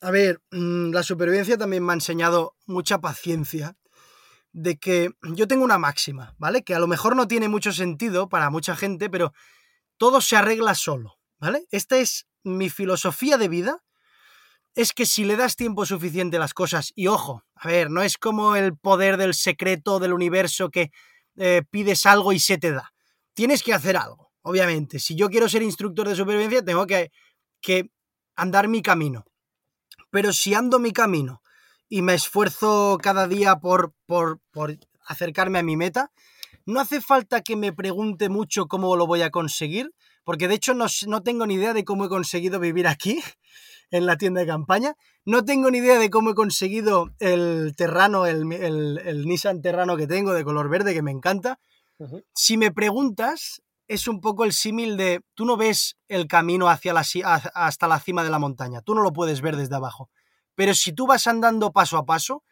a 0.00 0.10
ver, 0.10 0.40
mm, 0.50 0.92
la 0.92 1.02
supervivencia 1.02 1.58
también 1.58 1.84
me 1.84 1.92
ha 1.92 1.94
enseñado 1.94 2.54
mucha 2.66 3.00
paciencia 3.00 3.76
de 4.52 4.78
que 4.78 5.10
yo 5.22 5.46
tengo 5.46 5.64
una 5.64 5.78
máxima, 5.78 6.34
¿vale? 6.38 6.64
Que 6.64 6.74
a 6.74 6.78
lo 6.80 6.86
mejor 6.86 7.16
no 7.16 7.28
tiene 7.28 7.48
mucho 7.48 7.72
sentido 7.72 8.28
para 8.28 8.50
mucha 8.50 8.74
gente, 8.76 9.08
pero 9.10 9.32
todo 9.96 10.20
se 10.20 10.36
arregla 10.36 10.74
solo, 10.74 11.18
¿vale? 11.38 11.66
Esta 11.70 11.98
es 11.98 12.26
mi 12.42 12.70
filosofía 12.70 13.36
de 13.36 13.48
vida, 13.48 13.84
es 14.74 14.92
que 14.92 15.06
si 15.06 15.24
le 15.24 15.36
das 15.36 15.56
tiempo 15.56 15.84
suficiente 15.84 16.36
a 16.36 16.40
las 16.40 16.54
cosas, 16.54 16.92
y 16.94 17.06
ojo, 17.06 17.44
a 17.54 17.68
ver, 17.68 17.90
no 17.90 18.02
es 18.02 18.16
como 18.16 18.56
el 18.56 18.76
poder 18.76 19.16
del 19.16 19.34
secreto 19.34 19.98
del 19.98 20.12
universo 20.12 20.70
que 20.70 20.90
eh, 21.36 21.62
pides 21.70 22.06
algo 22.06 22.32
y 22.32 22.38
se 22.38 22.58
te 22.58 22.72
da. 22.72 22.92
Tienes 23.34 23.62
que 23.62 23.74
hacer 23.74 23.96
algo, 23.96 24.29
obviamente. 24.42 24.98
Si 24.98 25.14
yo 25.16 25.28
quiero 25.30 25.48
ser 25.48 25.62
instructor 25.62 26.08
de 26.08 26.16
supervivencia, 26.16 26.64
tengo 26.64 26.86
que, 26.86 27.10
que 27.60 27.90
andar 28.36 28.68
mi 28.68 28.82
camino. 28.82 29.24
Pero 30.10 30.32
si 30.32 30.54
ando 30.54 30.78
mi 30.78 30.92
camino 30.92 31.42
y 31.88 32.02
me 32.02 32.14
esfuerzo 32.14 32.98
cada 33.02 33.26
día 33.28 33.56
por, 33.56 33.94
por, 34.06 34.40
por 34.50 34.78
acercarme 35.06 35.58
a 35.58 35.62
mi 35.62 35.76
meta, 35.76 36.10
no 36.66 36.80
hace 36.80 37.00
falta 37.00 37.42
que 37.42 37.56
me 37.56 37.72
pregunte 37.72 38.28
mucho 38.28 38.66
cómo 38.66 38.94
lo 38.96 39.06
voy 39.06 39.22
a 39.22 39.30
conseguir, 39.30 39.92
porque 40.24 40.48
de 40.48 40.54
hecho 40.54 40.74
no, 40.74 40.86
no 41.06 41.22
tengo 41.22 41.46
ni 41.46 41.54
idea 41.54 41.72
de 41.72 41.84
cómo 41.84 42.04
he 42.04 42.08
conseguido 42.08 42.60
vivir 42.60 42.86
aquí, 42.86 43.20
en 43.90 44.06
la 44.06 44.16
tienda 44.16 44.40
de 44.40 44.46
campaña. 44.46 44.94
No 45.24 45.44
tengo 45.44 45.70
ni 45.70 45.78
idea 45.78 45.98
de 45.98 46.10
cómo 46.10 46.30
he 46.30 46.34
conseguido 46.34 47.10
el 47.18 47.74
Terrano, 47.76 48.26
el, 48.26 48.50
el- 48.52 48.98
el 49.04 49.26
Nissan 49.26 49.62
Terrano 49.62 49.96
que 49.96 50.06
tengo 50.06 50.32
de 50.32 50.44
color 50.44 50.68
verde, 50.68 50.94
que 50.94 51.02
me 51.02 51.10
encanta. 51.10 51.58
Si 52.34 52.56
me 52.56 52.70
preguntas, 52.72 53.62
es 53.90 54.06
un 54.06 54.20
poco 54.20 54.44
el 54.44 54.52
símil 54.52 54.96
de, 54.96 55.20
tú 55.34 55.44
no 55.44 55.56
ves 55.56 55.96
el 56.06 56.28
camino 56.28 56.68
hacia 56.68 56.92
la, 56.92 57.02
hasta 57.54 57.88
la 57.88 57.98
cima 57.98 58.22
de 58.22 58.30
la 58.30 58.38
montaña, 58.38 58.82
tú 58.82 58.94
no 58.94 59.02
lo 59.02 59.12
puedes 59.12 59.40
ver 59.40 59.56
desde 59.56 59.74
abajo. 59.74 60.10
Pero 60.54 60.74
si 60.74 60.92
tú 60.92 61.08
vas 61.08 61.26
andando 61.26 61.72
paso 61.72 61.98
a 61.98 62.06
paso, 62.06 62.44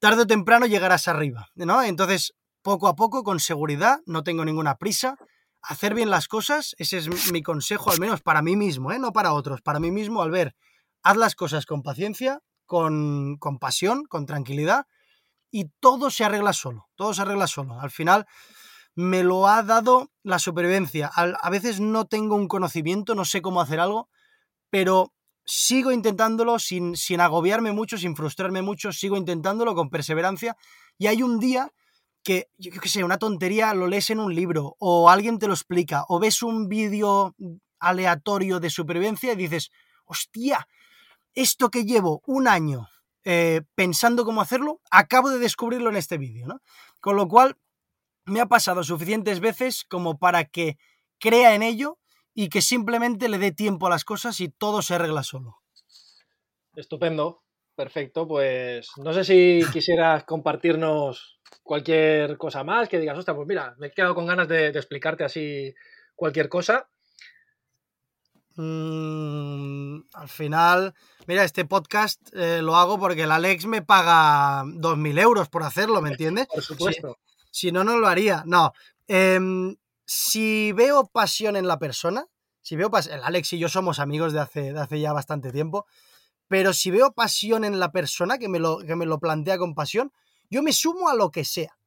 tarde 0.00 0.22
o 0.22 0.26
temprano 0.26 0.66
llegarás 0.66 1.06
arriba, 1.06 1.46
¿no? 1.54 1.80
Entonces, 1.84 2.34
poco 2.60 2.88
a 2.88 2.96
poco, 2.96 3.22
con 3.22 3.38
seguridad, 3.38 4.00
no 4.04 4.24
tengo 4.24 4.44
ninguna 4.44 4.78
prisa, 4.78 5.16
hacer 5.60 5.94
bien 5.94 6.10
las 6.10 6.26
cosas, 6.26 6.74
ese 6.76 6.98
es 6.98 7.30
mi 7.30 7.44
consejo, 7.44 7.92
al 7.92 8.00
menos 8.00 8.20
para 8.20 8.42
mí 8.42 8.56
mismo, 8.56 8.90
¿eh? 8.90 8.98
no 8.98 9.12
para 9.12 9.34
otros, 9.34 9.62
para 9.62 9.78
mí 9.78 9.92
mismo, 9.92 10.22
al 10.22 10.32
ver, 10.32 10.56
haz 11.04 11.16
las 11.16 11.36
cosas 11.36 11.66
con 11.66 11.84
paciencia, 11.84 12.40
con, 12.66 13.36
con 13.38 13.60
pasión, 13.60 14.06
con 14.06 14.26
tranquilidad, 14.26 14.86
y 15.52 15.66
todo 15.78 16.10
se 16.10 16.24
arregla 16.24 16.52
solo, 16.52 16.88
todo 16.96 17.14
se 17.14 17.22
arregla 17.22 17.46
solo. 17.46 17.78
Al 17.78 17.92
final 17.92 18.26
me 18.94 19.22
lo 19.22 19.48
ha 19.48 19.62
dado 19.62 20.10
la 20.22 20.38
supervivencia. 20.38 21.10
A 21.14 21.50
veces 21.50 21.80
no 21.80 22.06
tengo 22.06 22.36
un 22.36 22.48
conocimiento, 22.48 23.14
no 23.14 23.24
sé 23.24 23.42
cómo 23.42 23.60
hacer 23.60 23.80
algo, 23.80 24.08
pero 24.70 25.12
sigo 25.44 25.92
intentándolo 25.92 26.58
sin, 26.58 26.96
sin 26.96 27.20
agobiarme 27.20 27.72
mucho, 27.72 27.98
sin 27.98 28.16
frustrarme 28.16 28.62
mucho, 28.62 28.92
sigo 28.92 29.16
intentándolo 29.16 29.74
con 29.74 29.90
perseverancia, 29.90 30.56
y 30.98 31.08
hay 31.08 31.22
un 31.22 31.38
día 31.40 31.72
que, 32.22 32.48
yo 32.56 32.70
qué 32.80 32.88
sé, 32.88 33.02
una 33.02 33.18
tontería 33.18 33.74
lo 33.74 33.88
lees 33.88 34.10
en 34.10 34.20
un 34.20 34.34
libro, 34.34 34.76
o 34.78 35.10
alguien 35.10 35.38
te 35.38 35.48
lo 35.48 35.54
explica, 35.54 36.04
o 36.08 36.20
ves 36.20 36.42
un 36.42 36.68
vídeo 36.68 37.34
aleatorio 37.80 38.60
de 38.60 38.70
supervivencia 38.70 39.32
y 39.32 39.36
dices, 39.36 39.70
hostia, 40.04 40.68
esto 41.34 41.70
que 41.70 41.84
llevo 41.84 42.22
un 42.26 42.46
año 42.46 42.88
eh, 43.24 43.62
pensando 43.74 44.24
cómo 44.24 44.40
hacerlo, 44.40 44.80
acabo 44.90 45.30
de 45.30 45.38
descubrirlo 45.38 45.90
en 45.90 45.96
este 45.96 46.18
vídeo, 46.18 46.46
¿no? 46.46 46.60
Con 47.00 47.16
lo 47.16 47.26
cual, 47.26 47.56
me 48.24 48.40
ha 48.40 48.46
pasado 48.46 48.84
suficientes 48.84 49.40
veces 49.40 49.84
como 49.84 50.18
para 50.18 50.44
que 50.44 50.78
crea 51.18 51.54
en 51.54 51.62
ello 51.62 51.98
y 52.34 52.48
que 52.48 52.62
simplemente 52.62 53.28
le 53.28 53.38
dé 53.38 53.52
tiempo 53.52 53.86
a 53.86 53.90
las 53.90 54.04
cosas 54.04 54.40
y 54.40 54.48
todo 54.48 54.82
se 54.82 54.94
arregla 54.94 55.22
solo. 55.22 55.58
Estupendo, 56.74 57.42
perfecto. 57.74 58.26
Pues 58.26 58.88
no 58.96 59.12
sé 59.12 59.24
si 59.24 59.60
quisieras 59.72 60.24
compartirnos 60.24 61.40
cualquier 61.62 62.38
cosa 62.38 62.64
más, 62.64 62.88
que 62.88 62.98
digas, 62.98 63.18
ostras, 63.18 63.36
pues 63.36 63.46
mira, 63.46 63.74
me 63.78 63.88
he 63.88 63.90
quedado 63.90 64.14
con 64.14 64.26
ganas 64.26 64.48
de, 64.48 64.72
de 64.72 64.78
explicarte 64.78 65.24
así 65.24 65.74
cualquier 66.14 66.48
cosa. 66.48 66.88
Mm, 68.56 70.00
al 70.12 70.28
final, 70.28 70.94
mira, 71.26 71.44
este 71.44 71.64
podcast 71.64 72.20
eh, 72.34 72.60
lo 72.60 72.76
hago 72.76 72.98
porque 72.98 73.22
el 73.22 73.30
Alex 73.30 73.66
me 73.66 73.82
paga 73.82 74.62
2.000 74.64 75.18
euros 75.20 75.48
por 75.48 75.62
hacerlo, 75.62 76.02
¿me 76.02 76.10
entiendes? 76.10 76.46
Por 76.52 76.62
supuesto. 76.62 77.18
Si 77.52 77.70
no, 77.70 77.84
no 77.84 77.98
lo 77.98 78.08
haría. 78.08 78.42
No. 78.46 78.72
Em, 79.06 79.76
si 80.04 80.72
veo 80.72 81.06
pasión 81.06 81.54
en 81.54 81.68
la 81.68 81.78
persona, 81.78 82.26
si 82.62 82.74
veo 82.76 82.90
pas- 82.90 83.06
el 83.12 83.22
Alex 83.22 83.52
y 83.52 83.58
yo 83.60 83.68
somos 83.68 84.00
amigos 84.00 84.32
de 84.32 84.40
hace, 84.40 84.72
de 84.72 84.80
hace 84.80 84.98
ya 85.00 85.12
bastante 85.12 85.52
tiempo, 85.52 85.86
pero 86.48 86.72
si 86.72 86.90
veo 86.90 87.12
pasión 87.12 87.64
en 87.64 87.78
la 87.78 87.92
persona 87.92 88.38
que 88.38 88.48
me, 88.48 88.58
lo, 88.58 88.78
que 88.78 88.96
me 88.96 89.06
lo 89.06 89.20
plantea 89.20 89.58
con 89.58 89.74
pasión, 89.74 90.12
yo 90.50 90.62
me 90.62 90.72
sumo 90.72 91.08
a 91.08 91.14
lo 91.14 91.30
que 91.30 91.44
sea. 91.44 91.78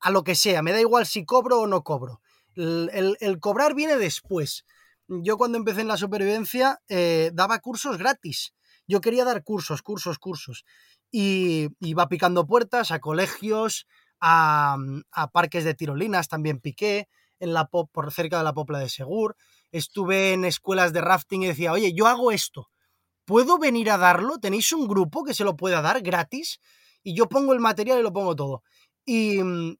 A 0.00 0.10
lo 0.10 0.24
que 0.24 0.34
sea. 0.34 0.62
Me 0.62 0.72
da 0.72 0.80
igual 0.80 1.06
si 1.06 1.24
cobro 1.24 1.60
o 1.60 1.66
no 1.68 1.84
cobro. 1.84 2.20
El, 2.56 2.90
el- 2.92 3.16
el 3.20 3.38
cobrar 3.40 3.74
viene 3.74 3.96
después. 3.96 4.64
Yo 5.08 5.36
cuando 5.36 5.58
empecé 5.58 5.82
en 5.82 5.88
la 5.88 5.96
supervivencia 5.96 6.80
eh, 6.88 7.30
daba 7.34 7.58
cursos 7.60 7.98
gratis. 7.98 8.54
Yo 8.86 9.00
quería 9.00 9.24
dar 9.24 9.44
cursos, 9.44 9.82
cursos, 9.82 10.18
cursos. 10.18 10.64
Y 11.12 11.68
iba 11.80 12.08
picando 12.08 12.46
puertas 12.46 12.90
a 12.90 13.00
colegios, 13.00 13.86
a, 14.20 14.76
a 15.12 15.30
parques 15.30 15.64
de 15.64 15.74
tirolinas, 15.74 16.28
también 16.28 16.60
piqué, 16.60 17.08
en 17.38 17.54
la, 17.54 17.66
po- 17.68 17.86
por 17.86 18.12
cerca 18.12 18.38
de 18.38 18.44
la 18.44 18.52
Popla 18.54 18.78
de 18.78 18.88
Segur. 18.88 19.36
Estuve 19.72 20.32
en 20.32 20.44
escuelas 20.44 20.92
de 20.92 21.00
rafting 21.00 21.42
y 21.42 21.46
decía, 21.48 21.72
oye, 21.72 21.92
yo 21.94 22.06
hago 22.06 22.32
esto. 22.32 22.70
¿Puedo 23.24 23.58
venir 23.58 23.90
a 23.90 23.98
darlo? 23.98 24.38
¿Tenéis 24.38 24.72
un 24.72 24.88
grupo 24.88 25.24
que 25.24 25.34
se 25.34 25.44
lo 25.44 25.56
pueda 25.56 25.82
dar 25.82 26.02
gratis? 26.02 26.60
Y 27.02 27.14
yo 27.14 27.28
pongo 27.28 27.52
el 27.54 27.60
material 27.60 28.00
y 28.00 28.02
lo 28.02 28.12
pongo 28.12 28.36
todo. 28.36 28.62
Y, 29.06 29.42
mm, 29.42 29.76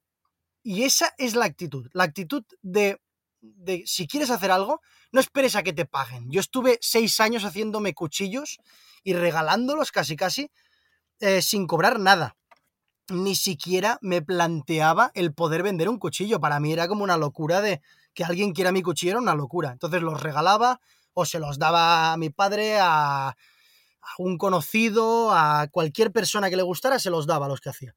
Y 0.63 0.83
esa 0.83 1.13
es 1.17 1.35
la 1.35 1.45
actitud. 1.45 1.89
La 1.93 2.03
actitud 2.03 2.43
de, 2.61 2.99
de 3.41 3.83
si 3.85 4.07
quieres 4.07 4.29
hacer 4.29 4.51
algo, 4.51 4.81
no 5.11 5.19
esperes 5.19 5.55
a 5.55 5.63
que 5.63 5.73
te 5.73 5.85
paguen. 5.85 6.29
Yo 6.31 6.39
estuve 6.39 6.77
seis 6.81 7.19
años 7.19 7.43
haciéndome 7.45 7.93
cuchillos 7.93 8.59
y 9.03 9.13
regalándolos 9.13 9.91
casi 9.91 10.15
casi 10.15 10.51
eh, 11.21 11.41
sin 11.41 11.67
cobrar 11.67 11.99
nada. 11.99 12.37
Ni 13.11 13.35
siquiera 13.35 13.99
me 14.01 14.21
planteaba 14.21 15.11
el 15.13 15.33
poder 15.33 15.63
vender 15.63 15.89
un 15.89 15.99
cuchillo. 15.99 16.39
Para 16.39 16.59
mí 16.59 16.73
era 16.73 16.87
como 16.87 17.03
una 17.03 17.17
locura 17.17 17.61
de 17.61 17.81
que 18.13 18.23
alguien 18.23 18.53
quiera 18.53 18.71
mi 18.71 18.81
cuchillo, 18.81 19.11
era 19.11 19.21
una 19.21 19.35
locura. 19.35 19.71
Entonces 19.71 20.01
los 20.01 20.21
regalaba 20.21 20.79
o 21.13 21.25
se 21.25 21.39
los 21.39 21.59
daba 21.59 22.13
a 22.13 22.17
mi 22.17 22.29
padre, 22.29 22.79
a, 22.79 23.29
a 23.29 23.35
un 24.17 24.37
conocido, 24.37 25.31
a 25.31 25.67
cualquier 25.71 26.11
persona 26.11 26.49
que 26.49 26.55
le 26.55 26.63
gustara, 26.63 26.99
se 26.99 27.09
los 27.09 27.27
daba 27.27 27.45
a 27.45 27.49
los 27.49 27.61
que 27.61 27.69
hacía. 27.69 27.95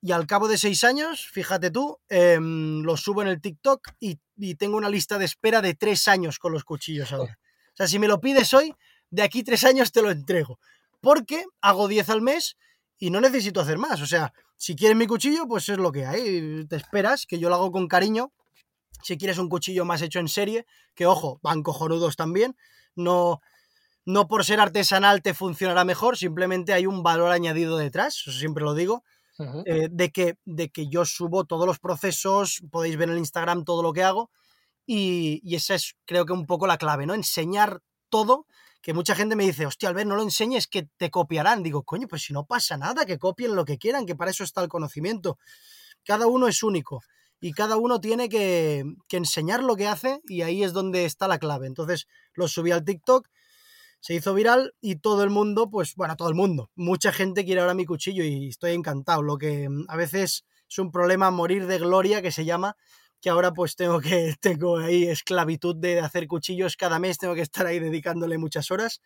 Y 0.00 0.10
al 0.10 0.26
cabo 0.26 0.48
de 0.48 0.58
seis 0.58 0.82
años, 0.82 1.28
fíjate 1.30 1.70
tú, 1.70 1.98
eh, 2.08 2.38
los 2.40 3.00
subo 3.00 3.22
en 3.22 3.28
el 3.28 3.40
TikTok 3.40 3.90
y, 4.00 4.18
y, 4.36 4.56
tengo 4.56 4.76
una 4.76 4.88
lista 4.88 5.16
de 5.16 5.24
espera 5.24 5.62
de 5.62 5.74
tres 5.74 6.08
años 6.08 6.40
con 6.40 6.52
los 6.52 6.64
cuchillos 6.64 7.12
ahora. 7.12 7.38
O 7.72 7.76
sea, 7.76 7.86
si 7.86 8.00
me 8.00 8.08
lo 8.08 8.20
pides 8.20 8.52
hoy, 8.52 8.74
de 9.10 9.22
aquí 9.22 9.44
tres 9.44 9.62
años 9.62 9.92
te 9.92 10.02
lo 10.02 10.10
entrego. 10.10 10.58
Porque 11.00 11.44
hago 11.60 11.86
10 11.86 12.08
al 12.10 12.20
mes 12.20 12.56
y 13.02 13.10
no 13.10 13.20
necesito 13.20 13.60
hacer 13.60 13.78
más. 13.78 14.00
O 14.00 14.06
sea, 14.06 14.32
si 14.56 14.76
quieres 14.76 14.96
mi 14.96 15.08
cuchillo, 15.08 15.48
pues 15.48 15.68
es 15.68 15.76
lo 15.76 15.90
que 15.90 16.06
hay. 16.06 16.64
Te 16.68 16.76
esperas, 16.76 17.26
que 17.26 17.40
yo 17.40 17.48
lo 17.48 17.56
hago 17.56 17.72
con 17.72 17.88
cariño. 17.88 18.32
Si 19.02 19.18
quieres 19.18 19.38
un 19.38 19.48
cuchillo 19.48 19.84
más 19.84 20.02
hecho 20.02 20.20
en 20.20 20.28
serie, 20.28 20.66
que 20.94 21.04
ojo, 21.04 21.40
van 21.42 21.64
cojonudos 21.64 22.14
también. 22.14 22.56
No, 22.94 23.40
no 24.04 24.28
por 24.28 24.44
ser 24.44 24.60
artesanal 24.60 25.20
te 25.20 25.34
funcionará 25.34 25.84
mejor, 25.84 26.16
simplemente 26.16 26.74
hay 26.74 26.86
un 26.86 27.02
valor 27.02 27.32
añadido 27.32 27.76
detrás, 27.76 28.18
eso 28.18 28.30
siempre 28.30 28.62
lo 28.62 28.72
digo. 28.74 29.02
Uh 29.38 29.44
-huh. 29.46 29.62
eh, 29.66 29.88
de, 29.90 30.12
que, 30.12 30.36
de 30.44 30.68
que 30.68 30.86
yo 30.86 31.04
subo 31.04 31.44
todos 31.44 31.66
los 31.66 31.80
procesos, 31.80 32.62
podéis 32.70 32.96
ver 32.96 33.08
en 33.08 33.14
el 33.14 33.18
Instagram 33.18 33.64
todo 33.64 33.82
lo 33.82 33.92
que 33.92 34.04
hago, 34.04 34.30
y, 34.86 35.40
y 35.42 35.56
esa 35.56 35.74
es 35.74 35.96
creo 36.04 36.24
que 36.24 36.34
un 36.34 36.46
poco 36.46 36.68
la 36.68 36.78
clave, 36.78 37.04
¿no? 37.06 37.14
Enseñar 37.14 37.80
todo 38.10 38.46
que 38.82 38.92
mucha 38.92 39.14
gente 39.14 39.36
me 39.36 39.44
dice, 39.44 39.64
hostia, 39.64 39.88
Albert, 39.88 40.08
no 40.08 40.16
lo 40.16 40.22
enseñes, 40.22 40.66
que 40.66 40.88
te 40.96 41.10
copiarán. 41.10 41.62
Digo, 41.62 41.84
coño, 41.84 42.08
pues 42.08 42.22
si 42.22 42.32
no 42.32 42.44
pasa 42.44 42.76
nada, 42.76 43.06
que 43.06 43.18
copien 43.18 43.54
lo 43.54 43.64
que 43.64 43.78
quieran, 43.78 44.04
que 44.04 44.16
para 44.16 44.32
eso 44.32 44.42
está 44.42 44.60
el 44.60 44.68
conocimiento. 44.68 45.38
Cada 46.04 46.26
uno 46.26 46.48
es 46.48 46.62
único 46.64 47.00
y 47.40 47.52
cada 47.52 47.76
uno 47.76 48.00
tiene 48.00 48.28
que, 48.28 48.84
que 49.08 49.16
enseñar 49.16 49.62
lo 49.62 49.76
que 49.76 49.86
hace 49.86 50.20
y 50.26 50.42
ahí 50.42 50.64
es 50.64 50.72
donde 50.72 51.04
está 51.04 51.28
la 51.28 51.38
clave. 51.38 51.68
Entonces 51.68 52.08
lo 52.34 52.48
subí 52.48 52.72
al 52.72 52.84
TikTok, 52.84 53.28
se 54.00 54.14
hizo 54.14 54.34
viral 54.34 54.74
y 54.80 54.96
todo 54.96 55.22
el 55.22 55.30
mundo, 55.30 55.70
pues 55.70 55.94
bueno, 55.94 56.16
todo 56.16 56.28
el 56.28 56.34
mundo, 56.34 56.70
mucha 56.74 57.12
gente 57.12 57.44
quiere 57.44 57.60
ahora 57.60 57.74
mi 57.74 57.86
cuchillo 57.86 58.24
y 58.24 58.48
estoy 58.48 58.72
encantado. 58.72 59.22
Lo 59.22 59.38
que 59.38 59.68
mm, 59.68 59.84
a 59.86 59.96
veces 59.96 60.44
es 60.68 60.78
un 60.78 60.90
problema 60.90 61.30
morir 61.30 61.68
de 61.68 61.78
gloria 61.78 62.20
que 62.20 62.32
se 62.32 62.44
llama, 62.44 62.76
que 63.22 63.30
ahora 63.30 63.52
pues 63.52 63.76
tengo 63.76 64.00
que, 64.00 64.34
tengo 64.40 64.76
ahí 64.78 65.04
esclavitud 65.04 65.76
de 65.76 66.00
hacer 66.00 66.26
cuchillos 66.26 66.76
cada 66.76 66.98
mes, 66.98 67.16
tengo 67.16 67.34
que 67.34 67.40
estar 67.40 67.64
ahí 67.64 67.78
dedicándole 67.78 68.36
muchas 68.36 68.70
horas, 68.70 69.00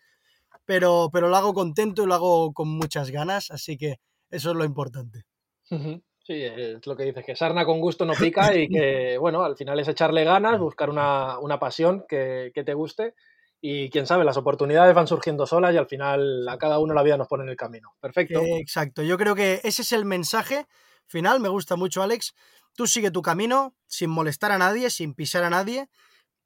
pero, 0.65 1.09
pero 1.13 1.29
lo 1.29 1.37
hago 1.37 1.53
contento 1.53 2.03
y 2.03 2.07
lo 2.07 2.15
hago 2.15 2.51
con 2.51 2.67
muchas 2.67 3.11
ganas, 3.11 3.51
así 3.51 3.77
que 3.77 3.99
eso 4.29 4.49
es 4.49 4.57
lo 4.57 4.65
importante. 4.65 5.23
Sí, 5.69 6.43
es 6.43 6.85
lo 6.85 6.97
que 6.97 7.03
dices, 7.03 7.23
que 7.23 7.35
sarna 7.35 7.63
con 7.63 7.79
gusto 7.79 8.05
no 8.05 8.13
pica 8.13 8.53
y 8.55 8.67
que, 8.67 9.17
bueno, 9.19 9.43
al 9.43 9.55
final 9.55 9.79
es 9.79 9.87
echarle 9.87 10.25
ganas, 10.25 10.59
buscar 10.59 10.89
una, 10.89 11.39
una 11.39 11.59
pasión 11.59 12.03
que, 12.09 12.51
que 12.53 12.63
te 12.63 12.73
guste 12.73 13.13
y 13.61 13.89
quién 13.89 14.05
sabe, 14.07 14.25
las 14.25 14.37
oportunidades 14.37 14.93
van 14.93 15.07
surgiendo 15.07 15.45
solas 15.45 15.73
y 15.73 15.77
al 15.77 15.87
final 15.87 16.47
a 16.49 16.57
cada 16.57 16.79
uno 16.79 16.93
la 16.93 17.03
vida 17.03 17.17
nos 17.17 17.27
pone 17.27 17.43
en 17.43 17.49
el 17.49 17.55
camino. 17.55 17.93
Perfecto. 17.99 18.41
Exacto, 18.43 19.03
yo 19.03 19.17
creo 19.17 19.35
que 19.35 19.61
ese 19.63 19.83
es 19.83 19.91
el 19.91 20.05
mensaje 20.05 20.65
final, 21.07 21.39
me 21.39 21.49
gusta 21.49 21.75
mucho 21.75 22.03
Alex, 22.03 22.33
Tú 22.77 22.85
sigue 22.85 23.09
tu 23.09 23.23
camino 23.23 23.75
sin 23.87 24.11
molestar 24.11 24.51
a 24.51 24.59
nadie, 24.59 24.91
sin 24.91 25.15
pisar 25.15 25.43
a 25.43 25.49
nadie 25.49 25.89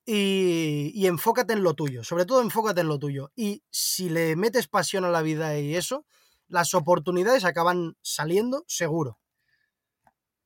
y, 0.05 0.93
y, 0.95 1.07
enfócate 1.07 1.51
en 1.51 1.61
lo 1.61 1.73
tuyo. 1.73 2.05
Sobre 2.05 2.25
todo 2.25 2.41
enfócate 2.41 2.79
en 2.79 2.87
lo 2.87 2.97
tuyo. 2.97 3.33
Y 3.35 3.63
si 3.69 4.09
le 4.09 4.37
metes 4.37 4.69
pasión 4.69 5.03
a 5.03 5.09
la 5.09 5.21
vida 5.21 5.59
y 5.59 5.75
eso, 5.75 6.05
las 6.47 6.73
oportunidades 6.73 7.43
acaban 7.43 7.97
saliendo 8.01 8.63
seguro. 8.65 9.19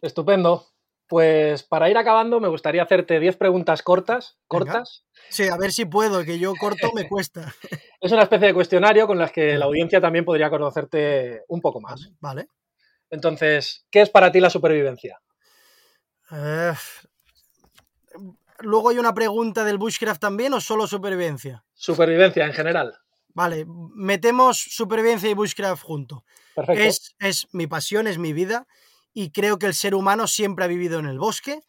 Estupendo. 0.02 0.66
Pues 1.08 1.62
para 1.62 1.88
ir 1.88 1.98
acabando 2.00 2.40
me 2.40 2.48
gustaría 2.48 2.82
hacerte 2.82 3.20
10 3.20 3.38
preguntas 3.38 3.84
cortas. 3.84 4.40
¿Cortas? 4.48 5.06
Venga. 5.14 5.28
Sí, 5.30 5.48
a 5.48 5.58
ver 5.58 5.72
si 5.72 5.86
puedo, 5.86 6.26
que 6.26 6.40
yo 6.40 6.56
corto 6.60 6.92
me 6.96 7.08
cuesta. 7.08 7.54
es 8.02 8.12
una 8.12 8.24
especie 8.24 8.48
de 8.48 8.56
cuestionario 8.56 9.06
con 9.06 9.20
las 9.20 9.32
que 9.32 9.56
la 9.56 9.66
audiencia 9.66 10.02
también 10.02 10.26
podría 10.26 10.50
conocerte 10.50 11.44
un 11.48 11.62
poco 11.62 11.80
más. 11.80 12.10
Vale. 12.20 12.48
Entonces, 13.12 13.86
¿qué 13.92 14.02
es 14.02 14.10
para 14.10 14.32
ti 14.32 14.40
la 14.40 14.50
supervivencia? 14.50 15.22
Luego 18.60 18.90
hay 18.90 18.98
una 18.98 19.14
pregunta 19.14 19.64
del 19.64 19.78
Bushcraft 19.78 20.22
también 20.22 20.54
o 20.54 20.62
solo 20.62 20.88
supervivencia? 20.88 21.64
Supervivencia 21.74 22.46
en 22.46 22.54
general. 22.54 22.98
Vale, 23.34 23.66
metemos 23.94 24.58
supervivencia 24.58 25.30
y 25.30 25.34
Bushcraft 25.34 25.84
junto. 25.84 26.24
Perfecto. 26.56 26.84
Es, 26.84 27.16
es 27.20 27.48
mi 27.52 27.68
pasión, 27.68 28.08
es 28.08 28.18
mi 28.18 28.32
vida 28.32 28.66
y 29.14 29.32
creo 29.32 29.60
que 29.60 29.66
el 29.66 29.74
ser 29.74 29.94
humano 29.94 30.28
siempre 30.28 30.66
ha 30.66 30.68
vivido 30.68 31.00
en 31.00 31.06
el 31.06 31.20
bosque 31.20 31.62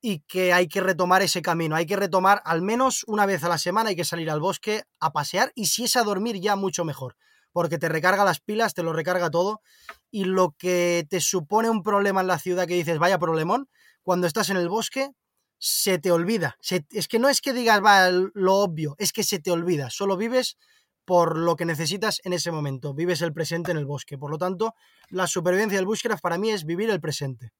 y 0.00 0.20
que 0.20 0.52
hay 0.52 0.68
que 0.68 0.80
retomar 0.80 1.22
ese 1.22 1.42
camino. 1.42 1.74
Hay 1.74 1.86
que 1.86 1.96
retomar 1.96 2.42
al 2.44 2.62
menos 2.62 3.04
una 3.06 3.26
vez 3.26 3.44
a 3.44 3.48
la 3.48 3.58
semana, 3.58 3.90
hay 3.90 3.96
que 3.96 4.04
salir 4.04 4.30
al 4.30 4.40
bosque 4.40 4.84
a 5.00 5.12
pasear 5.12 5.52
y 5.54 5.66
si 5.66 5.84
es 5.84 5.96
a 5.96 6.04
dormir 6.04 6.40
ya 6.40 6.54
mucho 6.54 6.84
mejor, 6.84 7.16
porque 7.52 7.78
te 7.78 7.88
recarga 7.88 8.24
las 8.24 8.40
pilas, 8.40 8.74
te 8.74 8.82
lo 8.82 8.92
recarga 8.92 9.30
todo 9.30 9.62
y 10.10 10.24
lo 10.24 10.54
que 10.58 11.06
te 11.08 11.20
supone 11.20 11.70
un 11.70 11.82
problema 11.82 12.20
en 12.20 12.26
la 12.26 12.38
ciudad 12.38 12.66
que 12.66 12.74
dices, 12.74 12.98
vaya 12.98 13.18
problemón, 13.18 13.68
cuando 14.06 14.28
estás 14.28 14.50
en 14.50 14.56
el 14.56 14.68
bosque 14.68 15.10
se 15.58 15.98
te 15.98 16.12
olvida. 16.12 16.56
Se, 16.60 16.86
es 16.92 17.08
que 17.08 17.18
no 17.18 17.28
es 17.28 17.40
que 17.40 17.52
digas 17.52 17.84
va, 17.84 18.08
lo 18.10 18.54
obvio, 18.54 18.94
es 18.98 19.12
que 19.12 19.24
se 19.24 19.40
te 19.40 19.50
olvida. 19.50 19.90
Solo 19.90 20.16
vives 20.16 20.58
por 21.04 21.36
lo 21.36 21.56
que 21.56 21.64
necesitas 21.64 22.20
en 22.22 22.32
ese 22.32 22.52
momento. 22.52 22.94
Vives 22.94 23.20
el 23.20 23.32
presente 23.32 23.72
en 23.72 23.78
el 23.78 23.84
bosque. 23.84 24.16
Por 24.16 24.30
lo 24.30 24.38
tanto, 24.38 24.74
la 25.08 25.26
supervivencia 25.26 25.76
del 25.76 25.86
bushcraft 25.86 26.22
para 26.22 26.38
mí 26.38 26.50
es 26.50 26.64
vivir 26.64 26.88
el 26.88 27.00
presente. 27.00 27.50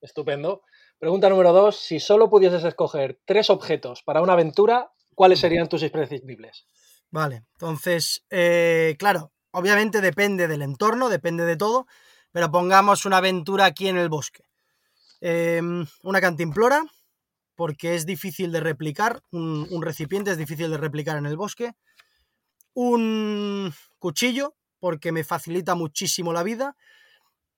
Estupendo. 0.00 0.62
Pregunta 1.00 1.28
número 1.28 1.52
dos. 1.52 1.80
Si 1.80 1.98
solo 1.98 2.30
pudieses 2.30 2.62
escoger 2.62 3.18
tres 3.24 3.50
objetos 3.50 4.04
para 4.04 4.22
una 4.22 4.34
aventura, 4.34 4.92
¿cuáles 5.16 5.40
serían 5.40 5.68
tus 5.68 5.82
imprescindibles? 5.82 6.68
Vale, 7.10 7.42
entonces, 7.54 8.24
eh, 8.30 8.94
claro, 8.96 9.32
obviamente 9.50 10.00
depende 10.00 10.46
del 10.46 10.62
entorno, 10.62 11.08
depende 11.08 11.44
de 11.46 11.56
todo, 11.56 11.88
pero 12.30 12.52
pongamos 12.52 13.06
una 13.06 13.16
aventura 13.16 13.64
aquí 13.64 13.88
en 13.88 13.96
el 13.96 14.08
bosque. 14.08 14.44
Eh, 15.20 15.60
una 16.02 16.20
cantimplora, 16.20 16.82
porque 17.54 17.94
es 17.94 18.06
difícil 18.06 18.52
de 18.52 18.60
replicar, 18.60 19.22
un, 19.32 19.66
un, 19.70 19.82
recipiente 19.82 20.30
es 20.30 20.38
difícil 20.38 20.70
de 20.70 20.78
replicar 20.78 21.18
en 21.18 21.26
el 21.26 21.36
bosque, 21.36 21.72
un 22.72 23.72
cuchillo, 23.98 24.54
porque 24.78 25.12
me 25.12 25.24
facilita 25.24 25.74
muchísimo 25.74 26.32
la 26.32 26.42
vida, 26.42 26.76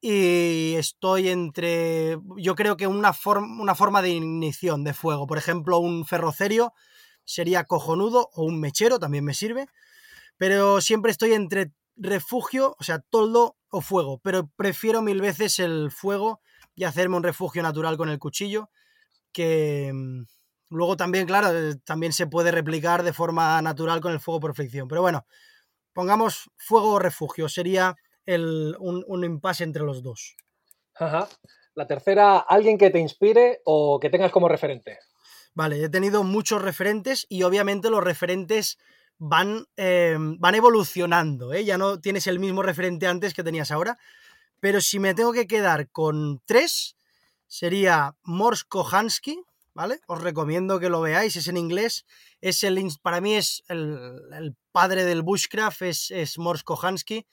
y 0.05 0.75
estoy 0.75 1.29
entre, 1.29 2.19
yo 2.37 2.57
creo 2.57 2.77
que 2.77 2.89
una, 2.89 3.13
form, 3.13 3.61
una 3.61 3.77
forma 3.77 4.03
de 4.03 4.11
ignición 4.11 4.83
de 4.83 4.95
fuego, 4.95 5.29
por 5.29 5.39
ejemplo, 5.39 5.79
un 5.79 6.05
ferrocerio 6.05 6.73
sería 7.25 7.65
cojonudo, 7.65 8.29
o 8.35 8.43
un 8.43 8.59
mechero 8.59 8.99
también 8.99 9.25
me 9.25 9.33
sirve, 9.35 9.69
pero 10.37 10.81
siempre 10.81 11.13
estoy 11.13 11.35
entre 11.35 11.71
refugio, 11.95 12.75
o 12.81 12.83
sea, 12.83 12.99
toldo 12.99 13.57
o 13.71 13.81
fuego, 13.81 14.19
pero 14.25 14.51
prefiero 14.57 15.03
mil 15.03 15.21
veces 15.21 15.61
el 15.61 15.93
fuego 15.93 16.41
y 16.75 16.85
hacerme 16.85 17.17
un 17.17 17.23
refugio 17.23 17.63
natural 17.63 17.97
con 17.97 18.09
el 18.09 18.19
cuchillo 18.19 18.71
que 19.33 19.91
mm, 19.93 20.25
luego 20.71 20.97
también, 20.97 21.27
claro, 21.27 21.49
eh, 21.51 21.77
también 21.85 22.13
se 22.13 22.27
puede 22.27 22.51
replicar 22.51 23.03
de 23.03 23.13
forma 23.13 23.61
natural 23.63 24.01
con 24.01 24.13
el 24.13 24.21
fuego 24.21 24.41
por 24.41 24.55
fricción. 24.55 24.89
Pero 24.89 25.03
bueno, 25.03 25.27
pongamos 25.93 26.51
fuego 26.57 26.93
o 26.93 26.99
refugio, 26.99 27.49
sería 27.49 27.97
el, 28.27 28.77
un, 28.79 29.05
un 29.07 29.25
impasse 29.25 29.65
entre 29.65 29.83
los 29.83 30.03
dos. 30.03 30.37
Ajá. 30.95 31.29
La 31.75 31.87
tercera, 31.87 32.39
alguien 32.39 32.77
que 32.77 32.91
te 32.91 32.99
inspire 32.99 33.61
o 33.65 33.99
que 33.99 34.11
tengas 34.11 34.31
como 34.31 34.49
referente. 34.49 34.99
Vale, 35.55 35.83
he 35.83 35.89
tenido 35.89 36.23
muchos 36.23 36.63
referentes 36.63 37.27
y 37.29 37.43
obviamente 37.43 37.91
los 37.91 38.05
referentes 38.05 38.79
van, 39.19 39.67
eh, 39.77 40.17
van 40.19 40.55
evolucionando, 40.55 41.53
¿eh? 41.53 41.65
ya 41.65 41.79
no 41.79 42.01
tienes 42.01 42.27
el 42.27 42.39
mismo 42.39 42.63
referente 42.63 43.07
antes 43.07 43.35
que 43.35 43.45
tenías 43.45 43.71
ahora, 43.71 43.99
pero 44.63 44.81
si 44.81 45.01
me 45.01 45.13
tengo 45.13 45.33
que 45.33 45.49
quedar 45.49 45.91
con 45.91 46.41
tres, 46.45 46.97
sería 47.49 48.15
Mors 48.23 48.63
Kohansky, 48.63 49.43
¿vale? 49.75 49.99
Os 50.07 50.23
recomiendo 50.23 50.79
que 50.79 50.89
lo 50.89 51.01
veáis, 51.01 51.35
es 51.35 51.49
en 51.49 51.57
inglés. 51.57 52.07
Es 52.41 52.63
el, 52.63 52.81
para 53.03 53.21
mí 53.21 53.35
es 53.35 53.65
el, 53.67 54.21
el 54.33 54.55
padre 54.71 55.05
del 55.05 55.23
bushcraft, 55.23 55.83
es, 55.83 56.13
es 56.13 56.39
Mors 56.39 56.63
Kohansky. 56.63 57.27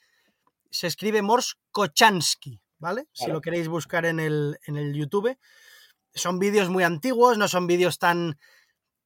Se 0.72 0.88
escribe 0.88 1.22
Mors 1.22 1.56
Kochansky, 1.70 2.60
¿vale? 2.80 3.06
Si 3.12 3.28
lo 3.28 3.40
queréis 3.40 3.68
buscar 3.68 4.06
en 4.06 4.18
el, 4.18 4.58
en 4.66 4.76
el 4.76 4.92
YouTube. 4.92 5.38
Son 6.12 6.40
vídeos 6.40 6.68
muy 6.68 6.82
antiguos, 6.82 7.38
no 7.38 7.46
son 7.46 7.68
vídeos 7.68 8.00
tan, 8.00 8.40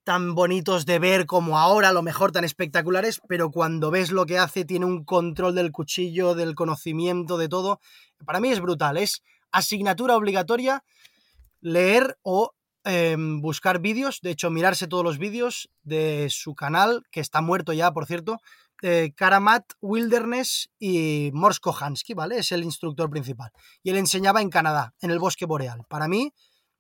tan 0.05 0.35
bonitos 0.35 0.87
de 0.87 0.99
ver 0.99 1.27
como 1.27 1.59
ahora, 1.59 1.89
a 1.89 1.93
lo 1.93 2.03
mejor 2.03 2.31
tan 2.31 2.45
espectaculares, 2.45 3.21
pero 3.27 3.51
cuando 3.51 3.91
ves 3.91 4.13
lo 4.13 4.27
que 4.27 4.39
hace, 4.39 4.65
tiene 4.65 4.85
un 4.85 5.05
control 5.05 5.55
del 5.55 5.73
cuchillo, 5.73 6.35
del 6.35 6.55
conocimiento, 6.55 7.39
de 7.39 7.49
todo. 7.49 7.81
Para 8.25 8.41
mí 8.41 8.51
es 8.51 8.61
brutal, 8.61 8.99
es 8.99 9.23
asignatura 9.51 10.17
obligatoria 10.17 10.85
leer 11.61 12.19
o 12.23 12.53
em, 12.85 13.41
buscar 13.41 13.81
vídeos, 13.81 14.21
de 14.21 14.31
hecho 14.31 14.51
mirarse 14.51 14.87
todos 14.87 15.03
los 15.03 15.17
vídeos 15.17 15.71
de 15.83 16.29
su 16.31 16.55
canal, 16.55 17.03
que 17.11 17.21
está 17.21 17.41
muerto 17.41 17.73
ya, 17.73 17.91
por 17.91 18.05
cierto, 18.05 18.39
eh, 18.83 19.15
Karamat 19.17 19.65
Wilderness 19.81 20.69
y 20.79 21.31
Mors 21.33 21.59
Kohansky, 21.61 22.13
¿vale? 22.13 22.39
Es 22.39 22.53
el 22.53 22.63
instructor 22.63 23.09
principal. 23.09 23.51
Y 23.83 23.89
él 23.89 23.97
enseñaba 23.97 24.43
en 24.43 24.51
Canadá, 24.51 24.93
en 25.01 25.11
el 25.11 25.19
bosque 25.19 25.47
boreal. 25.47 25.85
Para 25.89 26.07
mí, 26.07 26.35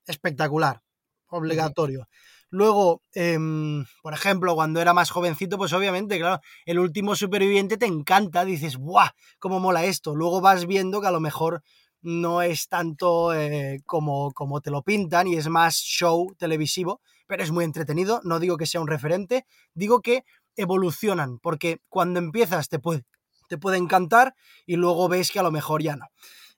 espectacular, 0.07 0.83
obligatorio. 1.29 2.07
Luego, 2.55 3.03
em, 3.15 3.85
por 4.01 4.15
ejemplo, 4.15 4.55
cuando 4.55 4.81
era 4.81 4.95
más 4.95 5.11
jovencito, 5.11 5.59
pues 5.59 5.73
obviamente, 5.73 6.21
claro, 6.21 6.41
el 6.67 6.79
último 6.79 7.17
superviviente 7.17 7.77
te 7.77 7.87
encanta, 7.87 8.45
dices, 8.45 8.77
¡buah! 8.77 9.11
¿Cómo 9.41 9.59
mola 9.59 9.85
esto? 9.85 10.15
Luego 10.15 10.41
vas 10.41 10.65
viendo 10.65 11.01
que 11.01 11.09
a 11.09 11.11
lo 11.11 11.19
mejor 11.19 11.65
no 12.01 12.43
es 12.43 12.69
tanto 12.69 13.35
eh, 13.35 13.81
como, 13.87 14.33
como 14.35 14.61
te 14.61 14.71
lo 14.71 14.83
pintan 14.83 15.27
y 15.27 15.35
es 15.35 15.49
más 15.49 15.79
show 15.79 16.33
televisivo, 16.39 17.01
pero 17.27 17.43
es 17.43 17.51
muy 17.51 17.65
entretenido. 17.65 18.21
No 18.23 18.39
digo 18.39 18.57
que 18.57 18.67
sea 18.67 18.81
un 18.81 18.87
referente, 18.87 19.47
digo 19.75 20.01
que 20.01 20.23
evolucionan, 20.55 21.41
porque 21.41 21.81
cuando 21.89 22.21
empiezas 22.21 22.69
te 22.69 22.79
puede, 22.79 23.03
te 23.49 23.59
puede 23.59 23.79
encantar 23.79 24.37
y 24.65 24.77
luego 24.77 25.09
ves 25.09 25.33
que 25.33 25.41
a 25.41 25.43
lo 25.43 25.51
mejor 25.51 25.83
ya 25.83 25.97
no. 25.97 26.07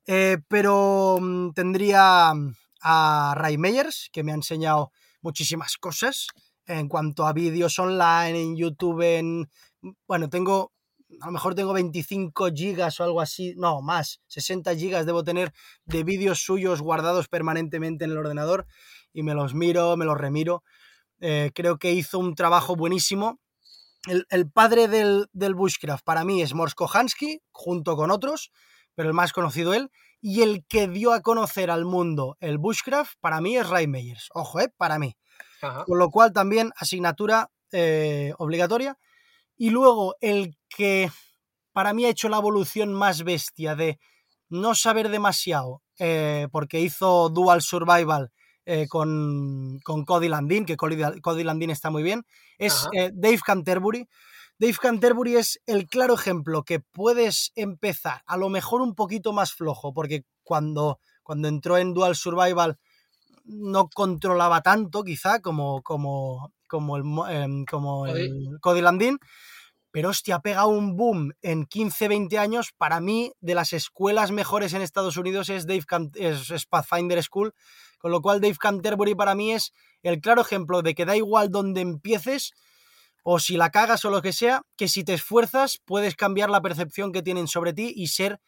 Eh, 0.07 0.37
pero 0.47 1.17
mm, 1.23 1.53
tendría 1.53 2.35
a 2.83 3.35
Ray 3.35 3.57
Meyers, 3.57 4.11
que 4.13 4.23
me 4.23 4.33
ha 4.33 4.35
enseñado 4.35 4.93
muchísimas 5.23 5.77
cosas 5.77 6.29
en 6.67 6.89
cuanto 6.89 7.27
a 7.27 7.33
vídeos 7.33 7.79
online, 7.79 8.41
en 8.41 8.57
YouTube, 8.57 9.03
en... 9.03 9.51
Bueno, 10.07 10.29
tengo... 10.29 10.73
A 11.21 11.27
lo 11.27 11.33
mejor 11.33 11.55
tengo 11.55 11.73
25 11.73 12.49
gigas 12.53 12.99
o 12.99 13.05
algo 13.05 13.21
así, 13.21 13.55
no, 13.57 13.81
más, 13.81 14.21
60 14.27 14.75
gigas 14.75 15.07
debo 15.07 15.23
tener 15.23 15.53
de 15.85 16.03
vídeos 16.03 16.41
suyos 16.41 16.83
guardados 16.83 17.29
permanentemente 17.29 18.05
en 18.05 18.11
el 18.11 18.19
ordenador 18.19 18.67
y 19.13 19.23
me 19.23 19.33
los 19.33 19.55
miro, 19.55 19.97
me 19.97 20.05
los 20.05 20.19
remiro. 20.19 20.65
Eh, 21.21 21.53
creo 21.55 21.79
que 21.79 21.93
hizo 21.93 22.19
un 22.19 22.35
trabajo 22.35 22.75
buenísimo 22.75 23.41
el, 24.07 24.51
padre 24.51 24.89
del, 24.89 25.55
bushcraft 25.55 26.05
para 26.05 26.25
mí 26.25 26.43
es 26.43 26.55
Mors 26.55 26.75
Kohansky, 26.75 27.43
junto 27.51 27.97
con 27.97 28.11
otros, 28.11 28.53
pero 28.95 29.09
el 29.09 29.15
más 29.15 29.33
conocido 29.33 29.75
él. 29.75 29.91
Y 30.21 30.43
el 30.43 30.65
que 30.67 30.89
dio 30.89 31.13
a 31.13 31.21
conocer 31.21 31.71
al 31.71 31.85
mundo 31.85 32.37
el 32.41 32.59
bushcraft 32.59 33.15
para 33.21 33.41
mí 33.41 33.57
es 33.57 33.69
Ray 33.69 33.87
Meyers. 33.87 34.29
Ojo, 34.35 34.61
¿eh? 34.61 34.73
Para 34.77 34.99
mí. 34.99 35.17
Con 35.87 35.99
lo 35.99 36.11
cual 36.11 36.33
también 36.33 36.73
asignatura 36.77 37.51
eh, 37.73 38.33
obligatoria. 38.39 38.99
Y 39.57 39.71
luego 39.71 40.17
el 40.21 40.57
que 40.69 41.11
para 41.73 41.93
mí 41.93 42.05
ha 42.05 42.11
hecho 42.11 42.29
la 42.29 42.39
evolución 42.39 42.93
más 42.93 43.25
bestia 43.25 43.75
de 43.75 43.99
no 44.49 44.75
saber 44.75 45.09
demasiado, 45.09 45.83
eh, 45.99 46.47
porque 46.53 46.81
hizo 46.81 47.29
Dual 47.31 47.63
Survival 47.63 48.31
eh, 48.65 48.87
con, 48.89 49.81
con, 49.83 50.05
Cody 50.05 50.29
Landin, 50.29 50.65
que 50.65 50.77
Cody, 50.77 51.45
Landin 51.45 51.71
está 51.71 51.91
muy 51.91 52.03
bien, 52.03 52.25
es 52.59 52.87
Dave 53.13 53.41
Canterbury. 53.45 54.09
Dave 54.59 54.77
Canterbury 54.81 55.37
es 55.37 55.61
el 55.67 55.87
claro 55.87 56.15
ejemplo 56.15 56.63
que 56.65 56.81
puedes 56.81 57.53
empezar 57.57 58.23
a 58.27 58.39
lo 58.39 58.49
mejor 58.49 58.81
un 58.81 58.95
poquito 58.95 59.35
más 59.35 59.53
flojo, 59.53 59.93
porque 59.93 60.25
cuando, 60.43 60.99
cuando 61.23 61.49
entró 61.49 61.77
en 61.77 61.93
Dual 61.93 62.17
Survival 62.17 62.79
no 63.45 63.89
controlaba 63.89 64.63
tanto, 64.63 65.05
quizá, 65.05 65.41
como, 65.41 65.83
como, 65.83 66.55
como 66.67 66.97
el, 66.97 67.05
em, 67.29 67.65
como 67.67 68.07
el 68.07 68.59
Cody 68.63 68.81
Landin, 68.81 69.19
pero 69.91 70.09
hostia, 70.09 70.37
ha 70.37 70.41
pegado 70.41 70.69
un 70.69 70.97
boom 70.97 71.33
en 71.43 71.67
15, 71.67 72.09
20 72.09 72.39
años. 72.39 72.73
Para 72.77 73.01
mí, 73.01 73.33
de 73.41 73.55
las 73.55 73.73
escuelas 73.73 74.31
mejores 74.31 74.73
en 74.73 74.83
Estados 74.83 75.17
Unidos 75.17 75.49
es, 75.49 75.67
Dave 75.67 75.85
es 76.15 76.67
Pathfinder 76.67 77.23
School, 77.23 77.55
con 77.99 78.11
lo 78.11 78.21
cual 78.21 78.41
Dave 78.41 78.57
Canterbury 78.59 79.15
para 79.15 79.35
mí 79.35 79.53
es 79.53 79.73
el 80.03 80.21
claro 80.21 80.43
ejemplo 80.43 80.83
de 80.83 80.95
que 80.95 81.05
da 81.05 81.17
igual 81.17 81.51
donde 81.51 81.83
empieces 81.83 82.53
o 83.29 83.41
si 83.41 83.57
la 83.57 83.71
cagas 83.71 84.05
o 84.05 84.11
lo 84.11 84.23
que 84.23 84.33
sea, 84.33 84.63
que 84.77 84.87
si 84.87 85.03
te 85.03 85.15
esfuerzas 85.15 85.81
puedes 85.85 86.15
cambiar 86.15 86.49
la 86.49 86.63
percepción 86.63 87.11
que 87.11 87.23
tienen 87.23 87.49
sobre 87.49 87.73
ti 87.73 87.93
y 87.97 88.07
ser 88.07 88.41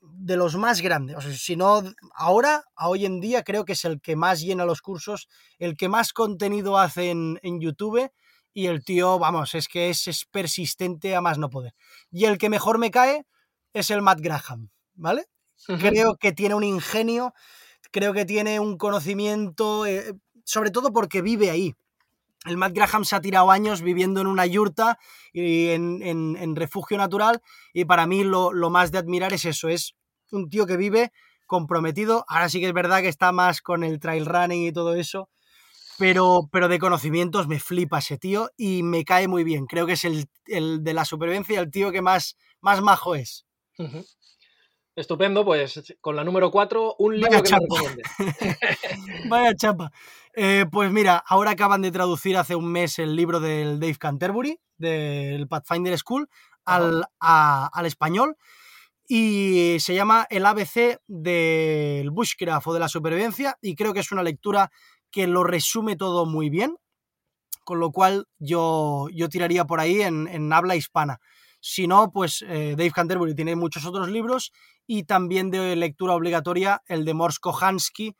de 0.00 0.36
los 0.36 0.54
más 0.54 0.82
grandes. 0.82 1.16
O 1.16 1.20
sea, 1.20 1.32
si 1.32 1.56
no, 1.56 1.82
ahora, 2.14 2.62
a 2.76 2.88
hoy 2.88 3.06
en 3.06 3.18
día, 3.18 3.42
creo 3.42 3.64
que 3.64 3.72
es 3.72 3.84
el 3.84 4.00
que 4.00 4.14
más 4.14 4.40
llena 4.40 4.64
los 4.64 4.82
cursos, 4.82 5.28
el 5.58 5.76
que 5.76 5.88
más 5.88 6.12
contenido 6.12 6.78
hace 6.78 7.10
en, 7.10 7.40
en 7.42 7.60
YouTube 7.60 8.08
y 8.54 8.66
el 8.68 8.84
tío, 8.84 9.18
vamos, 9.18 9.56
es 9.56 9.66
que 9.66 9.90
es, 9.90 10.28
persistente 10.30 11.16
a 11.16 11.20
más 11.20 11.36
no 11.36 11.50
poder. 11.50 11.74
Y 12.12 12.26
el 12.26 12.38
que 12.38 12.50
mejor 12.50 12.78
me 12.78 12.92
cae 12.92 13.26
es 13.72 13.90
el 13.90 14.00
Matt 14.00 14.20
Graham, 14.20 14.70
¿vale? 14.94 15.26
Creo 15.66 16.14
que 16.14 16.30
tiene 16.30 16.54
un 16.54 16.62
ingenio, 16.62 17.34
creo 17.90 18.12
que 18.12 18.24
tiene 18.24 18.60
un 18.60 18.78
conocimiento, 18.78 19.86
eh, 19.86 20.14
sobre 20.44 20.70
todo 20.70 20.92
porque 20.92 21.20
vive 21.20 21.50
ahí. 21.50 21.74
El 22.44 22.56
Matt 22.56 22.72
Graham 22.72 23.04
se 23.04 23.16
ha 23.16 23.20
tirado 23.20 23.50
años 23.50 23.82
viviendo 23.82 24.20
en 24.20 24.26
una 24.26 24.46
yurta 24.46 24.98
y 25.32 25.68
en, 25.68 26.56
refugio 26.56 26.96
natural 26.96 27.42
y 27.72 27.84
para 27.84 28.06
mí 28.06 28.24
lo, 28.24 28.52
lo, 28.52 28.70
más 28.70 28.92
de 28.92 28.98
admirar 28.98 29.32
es 29.32 29.44
eso, 29.44 29.68
es 29.68 29.94
un 30.30 30.48
tío 30.48 30.66
que 30.66 30.76
vive 30.76 31.12
comprometido. 31.46 32.24
Ahora 32.28 32.48
sí 32.48 32.60
que 32.60 32.68
es 32.68 32.72
verdad 32.72 33.00
que 33.00 33.08
está 33.08 33.32
más 33.32 33.60
con 33.60 33.82
el 33.82 33.98
trail 33.98 34.26
running 34.26 34.66
y 34.68 34.72
todo 34.72 34.94
eso, 34.94 35.28
pero, 35.98 36.48
pero 36.52 36.68
de 36.68 36.78
conocimientos 36.78 37.48
me 37.48 37.58
flipa 37.58 37.98
ese 37.98 38.18
tío 38.18 38.50
y 38.56 38.84
me 38.84 39.04
cae 39.04 39.26
muy 39.26 39.42
bien. 39.42 39.66
Creo 39.66 39.84
que 39.86 39.94
es 39.94 40.04
el, 40.04 40.28
de 40.46 40.94
la 40.94 41.04
supervivencia 41.04 41.58
el 41.58 41.70
tío 41.70 41.90
que 41.90 42.02
más, 42.02 42.36
más 42.60 42.80
majo 42.80 43.16
es. 43.16 43.46
Estupendo, 44.98 45.44
pues 45.44 45.94
con 46.00 46.16
la 46.16 46.24
número 46.24 46.50
4, 46.50 46.96
un 46.98 47.14
libro 47.14 47.30
Vaya 47.30 47.42
que 47.42 47.48
chapa. 47.48 47.76
Vaya 49.28 49.54
chapa. 49.54 49.92
Eh, 50.34 50.66
pues 50.72 50.90
mira, 50.90 51.22
ahora 51.24 51.52
acaban 51.52 51.82
de 51.82 51.92
traducir 51.92 52.36
hace 52.36 52.56
un 52.56 52.66
mes 52.72 52.98
el 52.98 53.14
libro 53.14 53.38
del 53.38 53.78
Dave 53.78 53.94
Canterbury, 53.94 54.58
del 54.76 55.46
Pathfinder 55.46 55.96
School, 55.96 56.28
al, 56.64 57.04
al 57.20 57.86
español 57.86 58.36
y 59.06 59.76
se 59.78 59.94
llama 59.94 60.26
El 60.30 60.44
ABC 60.44 60.98
del 61.06 62.10
Bushcraft 62.10 62.66
o 62.66 62.74
de 62.74 62.80
la 62.80 62.88
supervivencia 62.88 63.56
y 63.62 63.76
creo 63.76 63.94
que 63.94 64.00
es 64.00 64.10
una 64.10 64.24
lectura 64.24 64.72
que 65.12 65.28
lo 65.28 65.44
resume 65.44 65.94
todo 65.94 66.26
muy 66.26 66.50
bien, 66.50 66.76
con 67.62 67.78
lo 67.78 67.92
cual 67.92 68.26
yo, 68.40 69.06
yo 69.14 69.28
tiraría 69.28 69.64
por 69.64 69.78
ahí 69.78 70.02
en, 70.02 70.52
habla 70.52 70.74
hispana. 70.74 71.20
Si 71.60 71.86
no, 71.86 72.10
pues 72.12 72.42
eh, 72.42 72.74
Dave 72.76 72.90
Canterbury 72.90 73.34
tiene 73.36 73.54
muchos 73.54 73.86
otros 73.86 74.08
libros 74.08 74.52
y 74.88 75.04
también 75.04 75.50
de 75.50 75.76
lectura 75.76 76.14
obligatoria 76.14 76.82
el 76.86 77.04
de 77.04 77.12
Mors 77.12 77.38
Kohansky, 77.38 78.16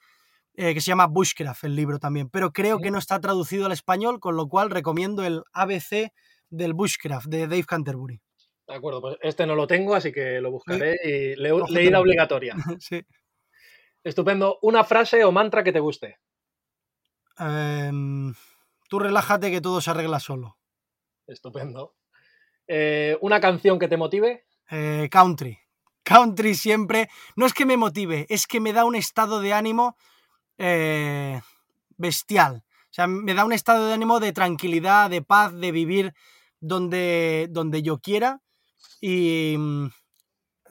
eh, 0.54 0.74
que 0.74 0.80
se 0.82 0.88
llama 0.88 1.06
Bushcraft, 1.06 1.64
el 1.64 1.74
libro 1.74 1.98
también. 1.98 2.28
Pero 2.28 2.52
creo 2.52 2.78
que 2.78 2.90
no 2.90 2.98
está 2.98 3.18
traducido 3.20 3.64
al 3.66 3.72
español, 3.72 4.20
con 4.20 4.36
lo 4.36 4.48
cual 4.48 4.70
recomiendo 4.70 5.24
el 5.24 5.42
ABC 5.54 6.12
del 6.50 6.74
Bushcraft 6.74 7.26
de 7.26 7.48
Dave 7.48 7.64
Canterbury. 7.64 8.20
De 8.66 8.74
acuerdo, 8.74 9.00
pues 9.00 9.16
este 9.22 9.46
no 9.46 9.54
lo 9.54 9.66
tengo, 9.66 9.94
así 9.94 10.12
que 10.12 10.42
lo 10.42 10.50
buscaré 10.50 10.96
y 11.02 11.36
leída 11.36 12.00
obligatoria. 12.00 12.54
sí. 12.80 13.00
Estupendo. 14.04 14.58
Una 14.60 14.84
frase 14.84 15.24
o 15.24 15.32
mantra 15.32 15.64
que 15.64 15.72
te 15.72 15.80
guste. 15.80 16.18
Em, 17.38 18.34
tú 18.90 18.98
relájate 18.98 19.50
que 19.50 19.62
todo 19.62 19.80
se 19.80 19.90
arregla 19.90 20.20
solo. 20.20 20.58
Estupendo. 21.26 21.94
Eh, 22.66 23.16
¿Una 23.22 23.40
canción 23.40 23.78
que 23.78 23.88
te 23.88 23.96
motive? 23.96 24.44
Eh, 24.70 25.08
country. 25.10 25.58
Country 26.08 26.54
siempre. 26.54 27.10
No 27.36 27.44
es 27.44 27.52
que 27.52 27.66
me 27.66 27.76
motive, 27.76 28.24
es 28.30 28.46
que 28.46 28.60
me 28.60 28.72
da 28.72 28.86
un 28.86 28.94
estado 28.94 29.40
de 29.40 29.52
ánimo 29.52 29.94
eh, 30.56 31.42
bestial. 31.98 32.64
O 32.84 32.92
sea, 32.92 33.06
me 33.06 33.34
da 33.34 33.44
un 33.44 33.52
estado 33.52 33.86
de 33.86 33.92
ánimo 33.92 34.18
de 34.18 34.32
tranquilidad, 34.32 35.10
de 35.10 35.20
paz, 35.20 35.52
de 35.52 35.70
vivir 35.70 36.14
donde, 36.60 37.48
donde 37.50 37.82
yo 37.82 37.98
quiera. 37.98 38.40
Y 39.02 39.56
mm, 39.58 39.88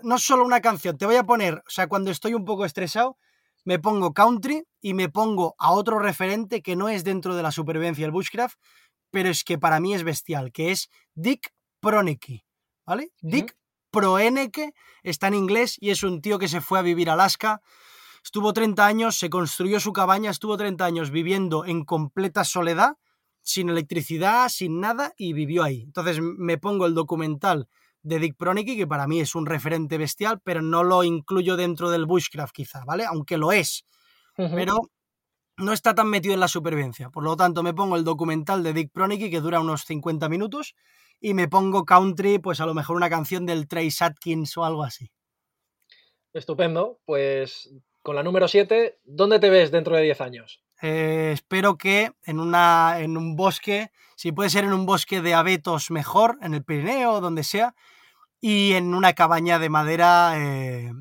no 0.01 0.18
solo 0.18 0.43
una 0.43 0.59
canción, 0.59 0.97
te 0.97 1.05
voy 1.05 1.18
a 1.18 1.23
poner, 1.23 1.59
o 1.59 1.69
sea, 1.69 1.88
cuando 1.88 2.09
estoy 2.09 2.34
un 2.34 2.43
poco 2.43 2.65
estresado, 2.65 3.19
me 3.64 3.77
pongo 3.77 4.14
country 4.14 4.64
y 4.81 4.95
me 4.95 5.07
pongo 5.07 5.53
a 5.59 5.72
otro 5.72 5.99
referente 5.99 6.64
que 6.64 6.76
no 6.76 6.89
es 6.89 7.03
dentro 7.03 7.35
de 7.35 7.43
la 7.43 7.51
supervivencia 7.51 8.05
del 8.05 8.11
bushcraft, 8.11 8.57
pero 9.11 9.30
es 9.30 9.43
que 9.43 9.59
para 9.59 9.80
mí 9.80 9.93
es 9.93 10.03
bestial, 10.03 10.51
que 10.51 10.72
es 10.72 10.89
Dick 11.14 11.53
Pronicki, 11.80 12.43
¿vale? 12.88 13.11
Dick 13.22 13.55
Proeneke 13.91 14.73
está 15.03 15.27
en 15.27 15.35
inglés 15.35 15.77
y 15.80 15.89
es 15.89 16.03
un 16.03 16.22
tío 16.22 16.39
que 16.39 16.47
se 16.47 16.61
fue 16.61 16.80
a 16.80 16.81
vivir 16.81 17.09
a 17.09 17.14
Alaska, 17.14 17.61
estuvo 18.23 18.53
30 18.53 18.85
años, 18.85 19.18
se 19.18 19.30
construyó 19.30 19.80
su 19.80 19.93
cabaña, 19.93 20.31
estuvo 20.31 20.57
30 20.57 20.85
años 20.85 21.11
viviendo 21.11 21.65
en 21.65 21.85
completa 21.85 22.43
soledad, 22.43 22.97
sin 23.41 23.69
electricidad, 23.69 24.49
sin 24.49 24.80
nada, 24.81 25.14
y 25.18 25.34
vivió 25.34 25.64
ahí. 25.64 25.81
Entonces 25.84 26.19
me 26.22 26.57
pongo 26.57 26.85
el 26.85 26.93
documental 26.93 27.69
de 28.03 28.19
Dick 28.19 28.35
Pronicki, 28.38 28.77
que 28.77 28.88
para 28.88 29.07
mí 29.07 29.19
es 29.19 29.35
un 29.35 29.45
referente 29.45 29.97
bestial, 29.97 30.41
pero 30.43 30.61
no 30.61 30.84
lo 30.84 31.03
incluyo 31.03 31.55
dentro 31.55 31.89
del 31.89 32.05
bushcraft 32.05 32.53
quizá, 32.53 32.84
¿vale? 32.85 33.05
Aunque 33.05 33.38
lo 33.38 33.51
es. 33.51 33.85
Pero 34.35 34.91
no 35.57 35.73
está 35.73 35.95
tan 35.95 36.07
metido 36.09 36.34
en 36.34 36.39
la 36.39 36.47
supervivencia. 36.47 37.09
Por 37.09 37.23
lo 37.23 37.35
tanto, 37.35 37.64
me 37.64 37.73
pongo 37.73 37.95
el 37.95 38.03
documental 38.03 38.64
de 38.64 38.73
Dick 38.73 38.91
Pronicki, 38.91 39.30
que 39.30 39.41
dura 39.41 39.59
unos 39.59 39.85
50 39.85 40.30
minutos, 40.30 40.76
y 41.19 41.34
me 41.34 41.48
pongo 41.48 41.85
country, 41.85 42.39
pues 42.39 42.61
a 42.61 42.65
lo 42.65 42.73
mejor 42.73 42.95
una 42.95 43.10
canción 43.10 43.45
del 43.45 43.68
Trace 43.68 44.03
Atkins 44.03 44.56
o 44.57 44.65
algo 44.65 44.84
así. 44.84 45.11
Estupendo. 46.34 46.99
Pues 47.06 47.72
con 48.02 48.15
la 48.15 48.23
número 48.23 48.48
7, 48.48 48.99
¿dónde 49.03 49.39
te 49.39 49.49
ves 49.49 49.72
dentro 49.72 49.95
de 49.95 50.03
10 50.03 50.22
años? 50.22 50.64
Eh, 50.81 51.31
espero 51.34 51.77
que 51.77 52.11
en, 52.23 52.39
una, 52.39 52.99
en 52.99 53.18
un 53.18 53.35
bosque, 53.35 53.91
si 54.15 54.31
puede 54.31 54.49
ser 54.49 54.64
en 54.64 54.73
un 54.73 54.85
bosque 54.85 55.22
de 55.22 55.34
abetos 55.34 55.91
mejor, 55.91 56.38
en 56.41 56.53
el 56.53 56.64
Pirineo 56.64 57.14
o 57.14 57.22
donde 57.22 57.44
sea, 57.44 57.76
y 58.39 58.73
en 58.73 58.94
una 58.94 59.14
cabaña 59.14 59.57
de 59.60 59.69
madera 59.69 60.34
eh, 60.38 60.91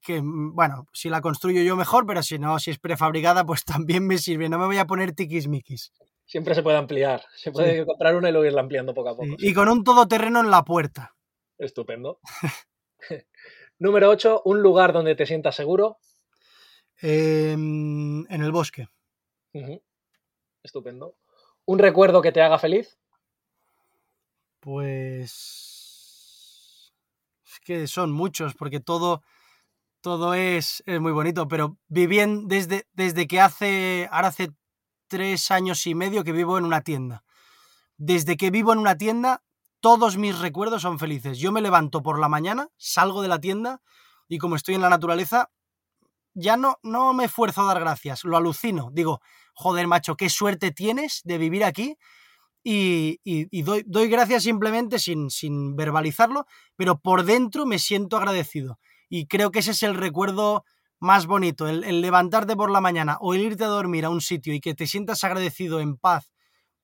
que, 0.00 0.20
bueno, 0.24 0.88
si 0.92 1.10
la 1.10 1.20
construyo 1.20 1.62
yo 1.62 1.76
mejor, 1.76 2.06
pero 2.06 2.22
si 2.22 2.38
no, 2.38 2.58
si 2.58 2.70
es 2.70 2.78
prefabricada, 2.78 3.44
pues 3.44 3.64
también 3.64 4.06
me 4.06 4.18
sirve. 4.18 4.48
No 4.48 4.58
me 4.58 4.66
voy 4.66 4.78
a 4.78 4.86
poner 4.86 5.12
tiquismiquis. 5.12 5.92
Siempre 6.32 6.54
se 6.54 6.62
puede 6.62 6.78
ampliar. 6.78 7.26
Se 7.36 7.52
puede 7.52 7.84
comprar 7.84 8.16
una 8.16 8.30
y 8.30 8.32
luego 8.32 8.46
irla 8.46 8.62
ampliando 8.62 8.94
poco 8.94 9.10
a 9.10 9.14
poco. 9.14 9.36
Y 9.36 9.52
con 9.52 9.68
un 9.68 9.84
todoterreno 9.84 10.40
en 10.40 10.50
la 10.50 10.64
puerta. 10.64 11.14
Estupendo. 11.58 12.20
Número 13.78 14.08
8, 14.08 14.40
un 14.46 14.62
lugar 14.62 14.94
donde 14.94 15.14
te 15.14 15.26
sientas 15.26 15.54
seguro. 15.54 15.98
Em, 17.02 18.24
en 18.32 18.42
el 18.42 18.50
bosque. 18.50 18.88
Estupendo. 20.62 21.18
¿Un 21.66 21.78
recuerdo 21.78 22.22
que 22.22 22.32
te 22.32 22.40
haga 22.40 22.58
feliz? 22.58 22.98
Pues. 24.60 24.94
Es 27.44 27.60
que 27.60 27.86
son 27.86 28.10
muchos, 28.10 28.54
porque 28.54 28.80
todo, 28.80 29.20
todo 30.00 30.32
es, 30.32 30.82
es 30.86 30.98
muy 30.98 31.12
bonito, 31.12 31.46
pero 31.46 31.76
viví 31.88 32.20
desde, 32.46 32.86
desde 32.94 33.26
que 33.26 33.38
hace. 33.38 34.08
Ahora 34.10 34.28
hace 34.28 34.48
tres 35.12 35.50
años 35.50 35.86
y 35.86 35.94
medio 35.94 36.24
que 36.24 36.32
vivo 36.32 36.56
en 36.56 36.64
una 36.64 36.80
tienda. 36.80 37.22
Desde 37.98 38.38
que 38.38 38.50
vivo 38.50 38.72
en 38.72 38.78
una 38.78 38.96
tienda, 38.96 39.42
todos 39.80 40.16
mis 40.16 40.38
recuerdos 40.38 40.80
son 40.80 40.98
felices. 40.98 41.38
Yo 41.38 41.52
me 41.52 41.60
levanto 41.60 42.02
por 42.02 42.18
la 42.18 42.30
mañana, 42.30 42.70
salgo 42.78 43.20
de 43.20 43.28
la 43.28 43.38
tienda 43.38 43.82
y 44.26 44.38
como 44.38 44.56
estoy 44.56 44.74
en 44.74 44.80
la 44.80 44.88
naturaleza, 44.88 45.50
ya 46.32 46.56
no, 46.56 46.78
no 46.82 47.12
me 47.12 47.26
esfuerzo 47.26 47.60
a 47.60 47.66
dar 47.66 47.80
gracias, 47.80 48.24
lo 48.24 48.38
alucino. 48.38 48.88
Digo, 48.90 49.20
joder, 49.52 49.86
macho, 49.86 50.16
qué 50.16 50.30
suerte 50.30 50.70
tienes 50.70 51.20
de 51.24 51.36
vivir 51.36 51.62
aquí. 51.62 51.98
Y, 52.64 53.18
doy, 53.60 53.84
doy, 53.86 54.08
gracias 54.08 54.44
simplemente 54.44 54.98
sin, 54.98 55.28
sin 55.28 55.76
verbalizarlo, 55.76 56.46
pero 56.74 57.00
por 57.00 57.24
dentro 57.24 57.66
me 57.66 57.78
siento 57.78 58.16
agradecido. 58.16 58.78
Y 59.10 59.26
creo 59.26 59.50
que 59.50 59.58
ese 59.58 59.72
es 59.72 59.82
el 59.82 59.94
recuerdo 59.94 60.64
más 61.02 61.26
bonito, 61.26 61.66
el, 61.68 61.82
el, 61.82 62.00
levantarte 62.00 62.54
por 62.54 62.70
la 62.70 62.80
mañana 62.80 63.18
o 63.20 63.34
el 63.34 63.40
irte 63.40 63.64
a 63.64 63.68
dormir 63.68 64.04
a 64.04 64.10
un 64.10 64.20
sitio 64.20 64.54
y 64.54 64.60
que 64.60 64.74
te 64.74 64.86
sientas 64.86 65.24
agradecido 65.24 65.80
en 65.80 65.96
paz 65.96 66.32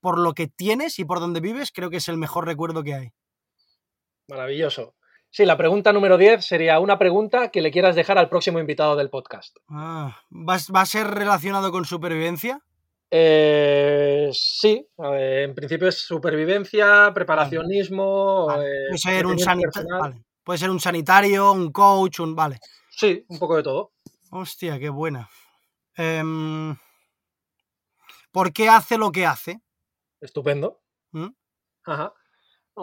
por 0.00 0.18
lo 0.18 0.34
que 0.34 0.48
tienes 0.48 0.98
y 0.98 1.04
por 1.04 1.20
donde 1.20 1.40
vives, 1.40 1.70
creo 1.72 1.88
que 1.88 1.98
es 1.98 2.08
el 2.08 2.18
mejor 2.18 2.44
recuerdo 2.44 2.82
que 2.82 2.94
hay. 2.94 3.12
Maravilloso. 4.28 4.96
Sí, 5.30 5.44
la 5.44 5.56
pregunta 5.56 5.92
número 5.92 6.18
10 6.18 6.44
sería 6.44 6.80
una 6.80 6.98
pregunta 6.98 7.50
que 7.50 7.60
le 7.60 7.70
quieras 7.70 7.94
dejar 7.94 8.18
al 8.18 8.28
próximo 8.28 8.58
invitado 8.58 8.96
del 8.96 9.08
podcast. 9.08 9.56
Ah, 9.68 10.16
¿va, 10.30 10.54
a 10.54 10.86
ser 10.86 11.06
relacionado 11.06 11.70
con 11.70 11.84
supervivencia? 11.84 12.60
Eh, 13.10 14.30
sí, 14.32 14.84
en 14.98 15.54
principio 15.54 15.88
es 15.88 16.00
supervivencia, 16.00 17.12
preparacionismo. 17.14 18.48
Eh, 18.52 18.88
puede, 18.88 18.98
ser 18.98 19.26
un 19.26 19.38
sanitario, 19.38 20.24
puede 20.42 20.58
ser 20.58 20.70
un 20.70 20.80
sanitario, 20.80 21.52
un 21.52 21.70
coach, 21.70 22.20
un. 22.20 22.34
Vale. 22.34 22.58
Sí, 22.98 23.24
un 23.28 23.38
poco 23.38 23.56
de 23.56 23.62
todo. 23.62 23.92
Hostia, 24.30 24.78
qué 24.78 24.88
buena. 24.88 25.28
Em, 25.94 26.76
¿Por 28.32 28.52
qué 28.52 28.68
hace 28.68 28.98
lo 28.98 29.12
que 29.12 29.24
hace? 29.24 29.60
Estupendo. 30.20 30.80
¿Mm? 31.12 31.28
Ajá 31.84 32.12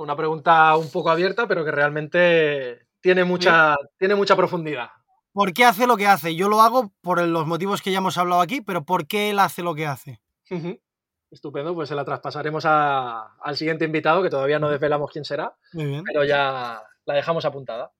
una 0.02 0.16
pregunta 0.16 0.76
un 0.76 0.92
poco 0.92 1.10
abierta, 1.10 1.48
pero 1.48 1.64
que 1.64 1.72
realmente 1.72 2.88
tiene 3.02 3.24
mucha, 3.24 3.76
tiene 3.98 4.16
mucha 4.16 4.36
profundidad. 4.36 4.90
¿Por 5.32 5.54
qué 5.54 5.66
hace 5.66 5.88
lo 5.88 5.98
que 5.98 6.08
hace? 6.08 6.36
Yo 6.36 6.48
lo 6.48 6.62
hago 6.62 6.94
por 7.02 7.22
los 7.22 7.46
motivos 7.46 7.82
que 7.82 7.92
ya 7.92 7.98
hemos 7.98 8.18
hablado 8.18 8.42
aquí, 8.42 8.62
pero 8.62 8.86
¿por 8.86 9.08
qué 9.08 9.32
él 9.32 9.40
hace 9.40 9.64
lo 9.64 9.76
que 9.76 9.86
hace? 9.86 10.22
Estupendo, 11.30 11.74
pues 11.74 11.90
se 11.90 11.96
la 11.96 12.06
traspasaremos 12.06 12.66
al 12.66 13.58
siguiente 13.58 13.86
invitado, 13.86 14.24
que 14.24 14.30
todavía 14.30 14.60
no 14.60 14.70
desvelamos 14.70 15.12
quién 15.12 15.26
será, 15.26 15.56
pero 15.74 16.24
ya 16.24 16.82
la 17.06 17.14
dejamos 17.14 17.44
apuntada. 17.46 17.92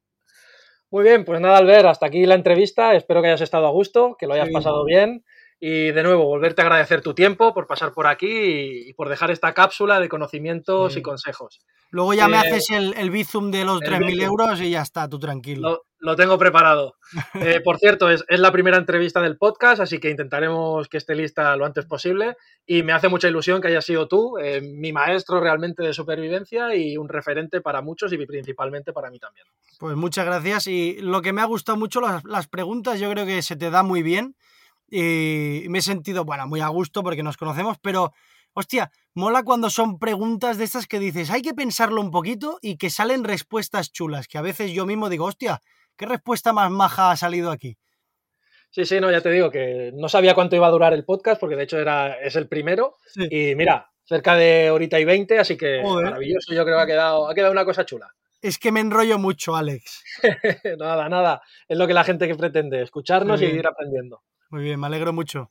Muy 0.92 1.04
bien, 1.04 1.26
pues 1.26 1.42
nada, 1.42 1.58
Albert, 1.58 1.88
hasta 1.88 2.06
aquí 2.06 2.26
la 2.26 2.36
entrevista. 2.36 2.94
Espero 2.94 3.22
que 3.22 3.28
hayas 3.28 3.42
estado 3.42 3.68
a 3.68 3.72
gusto, 3.72 4.16
que 4.18 4.28
lo 4.28 4.34
hayas 4.34 4.50
pasado 4.50 4.86
bien 4.86 5.24
y 5.60 5.92
de 5.92 6.04
nuevo, 6.04 6.26
volverte 6.26 6.62
a 6.62 6.66
agradecer 6.66 7.02
tu 7.02 7.14
tiempo 7.14 7.54
por 7.54 7.66
pasar 7.66 7.94
por 7.94 8.08
aquí 8.08 8.90
y, 8.90 8.94
por 8.94 9.10
dejar 9.10 9.32
esta 9.32 9.54
cápsula 9.54 10.00
de 10.00 10.10
conocimientos 10.10 10.98
y 10.98 11.02
consejos. 11.02 11.62
Luego 11.92 12.14
ya 12.14 12.28
me 12.28 12.36
eh, 12.36 12.40
haces 12.42 12.70
el, 12.72 12.94
el 12.98 13.10
bizum 13.10 13.52
de 13.52 13.64
los 13.64 13.80
3.000 13.80 14.22
euros 14.22 14.62
y 14.62 14.72
ya 14.72 14.82
está, 14.82 15.10
tú 15.10 15.18
tranquilo. 15.18 15.70
Lo, 15.70 15.86
tengo 16.16 16.38
preparado. 16.38 16.96
Eh, 17.36 17.62
por 17.62 17.78
cierto, 17.78 18.10
es, 18.10 18.24
la 18.28 18.52
primera 18.52 18.78
entrevista 18.78 19.22
del 19.22 19.38
podcast, 19.38 19.80
así 19.82 20.00
que 20.00 20.10
intentaremos 20.10 20.88
que 20.88 20.98
esté 20.98 21.16
lista 21.16 21.56
lo 21.56 21.66
antes 21.66 21.86
posible. 21.86 22.36
Y 22.66 22.84
me 22.84 22.94
hace 22.94 23.08
mucha 23.08 23.28
ilusión 23.28 23.62
que 23.62 23.68
hayas 23.68 23.86
sido 23.86 24.08
tú, 24.08 24.38
eh, 24.38 24.62
mi 24.62 24.92
maestro 24.92 25.40
realmente 25.40 25.84
de 25.84 25.94
supervivencia 25.94 26.76
y 26.76 26.98
un 26.98 27.08
referente 27.08 27.62
para 27.62 27.82
muchos 27.82 28.12
y 28.14 28.26
principalmente 28.26 28.94
para 28.94 29.10
mí 29.10 29.20
también. 29.20 29.46
Pues 29.80 29.96
muchas 29.96 30.26
gracias. 30.26 30.68
Y 30.68 30.98
lo 31.02 31.22
que 31.22 31.34
me 31.34 31.42
ha 31.42 31.46
gustado 31.46 31.78
mucho, 31.78 32.02
las, 32.02 32.24
las 32.26 32.48
preguntas, 32.48 33.00
yo 33.00 33.10
creo 33.12 33.26
que 33.26 33.42
se 33.42 33.56
te 33.56 33.70
da 33.70 33.84
muy 33.84 34.02
bien 34.02 34.36
y 34.90 35.66
me 35.70 35.80
he 35.80 35.82
sentido, 35.82 36.26
bueno, 36.26 36.48
muy 36.48 36.62
a 36.62 36.68
gusto 36.68 37.04
porque 37.04 37.24
nos 37.24 37.38
conocemos, 37.38 37.78
pero, 37.82 38.14
hostia, 38.54 38.92
mola 39.14 39.44
cuando 39.44 39.70
son 39.70 39.98
preguntas 39.98 40.58
de 40.58 40.64
estas 40.64 40.88
que 40.88 41.00
dices, 41.00 41.30
hay 41.32 41.42
que 41.42 41.54
pensarlo 41.54 42.02
un 42.02 42.12
poquito 42.12 42.60
y 42.62 42.78
que 42.78 42.90
salen 42.90 43.24
respuestas 43.24 43.92
chulas, 43.92 44.28
que 44.28 44.38
a 44.38 44.42
veces 44.42 44.72
yo 44.72 44.86
mismo 44.86 45.10
digo, 45.10 45.26
hostia, 45.26 45.62
¿qué 45.96 46.06
respuesta 46.06 46.54
más 46.54 46.70
maja 46.72 47.12
ha 47.12 47.18
salido 47.18 47.52
aquí? 47.52 47.78
Sí, 48.72 48.86
sí, 48.86 49.00
no, 49.00 49.10
ya 49.10 49.22
te 49.22 49.32
digo 49.32 49.50
que 49.50 49.92
no 49.94 50.10
sabía 50.10 50.36
cuánto 50.36 50.56
iba 50.56 50.68
a 50.68 50.72
durar 50.72 50.94
el 50.94 51.06
podcast, 51.06 51.40
porque 51.40 51.56
de 51.56 51.64
hecho 51.64 51.80
era, 51.80 52.20
es 52.20 52.36
el 52.36 52.48
primero. 52.50 52.98
Y 53.30 53.56
mira, 53.56 53.90
cerca 54.04 54.36
de 54.36 54.70
horita 54.70 55.00
y 55.00 55.06
veinte, 55.06 55.40
así 55.40 55.56
que 55.56 55.82
maravilloso, 55.82 56.54
yo 56.54 56.66
creo 56.66 56.78
que 56.78 56.84
ha 56.84 56.88
quedado, 56.88 57.30
ha 57.30 57.34
quedado 57.34 57.54
una 57.54 57.64
cosa 57.64 57.86
chula. 57.86 58.14
Es 58.42 58.60
que 58.60 58.72
me 58.72 58.82
enrollo 58.82 59.18
mucho, 59.18 59.56
Alex. 59.56 60.04
nada, 60.78 61.10
nada. 61.10 61.42
Es 61.68 61.78
lo 61.78 61.88
que 61.88 61.94
la 61.94 62.04
gente 62.04 62.28
que 62.28 62.36
pretende, 62.36 62.82
escucharnos 62.82 63.42
y 63.42 63.46
ir 63.46 63.66
aprendiendo. 63.66 64.24
Muy 64.50 64.64
bien, 64.64 64.80
me 64.80 64.88
alegro 64.88 65.14
mucho. 65.14 65.50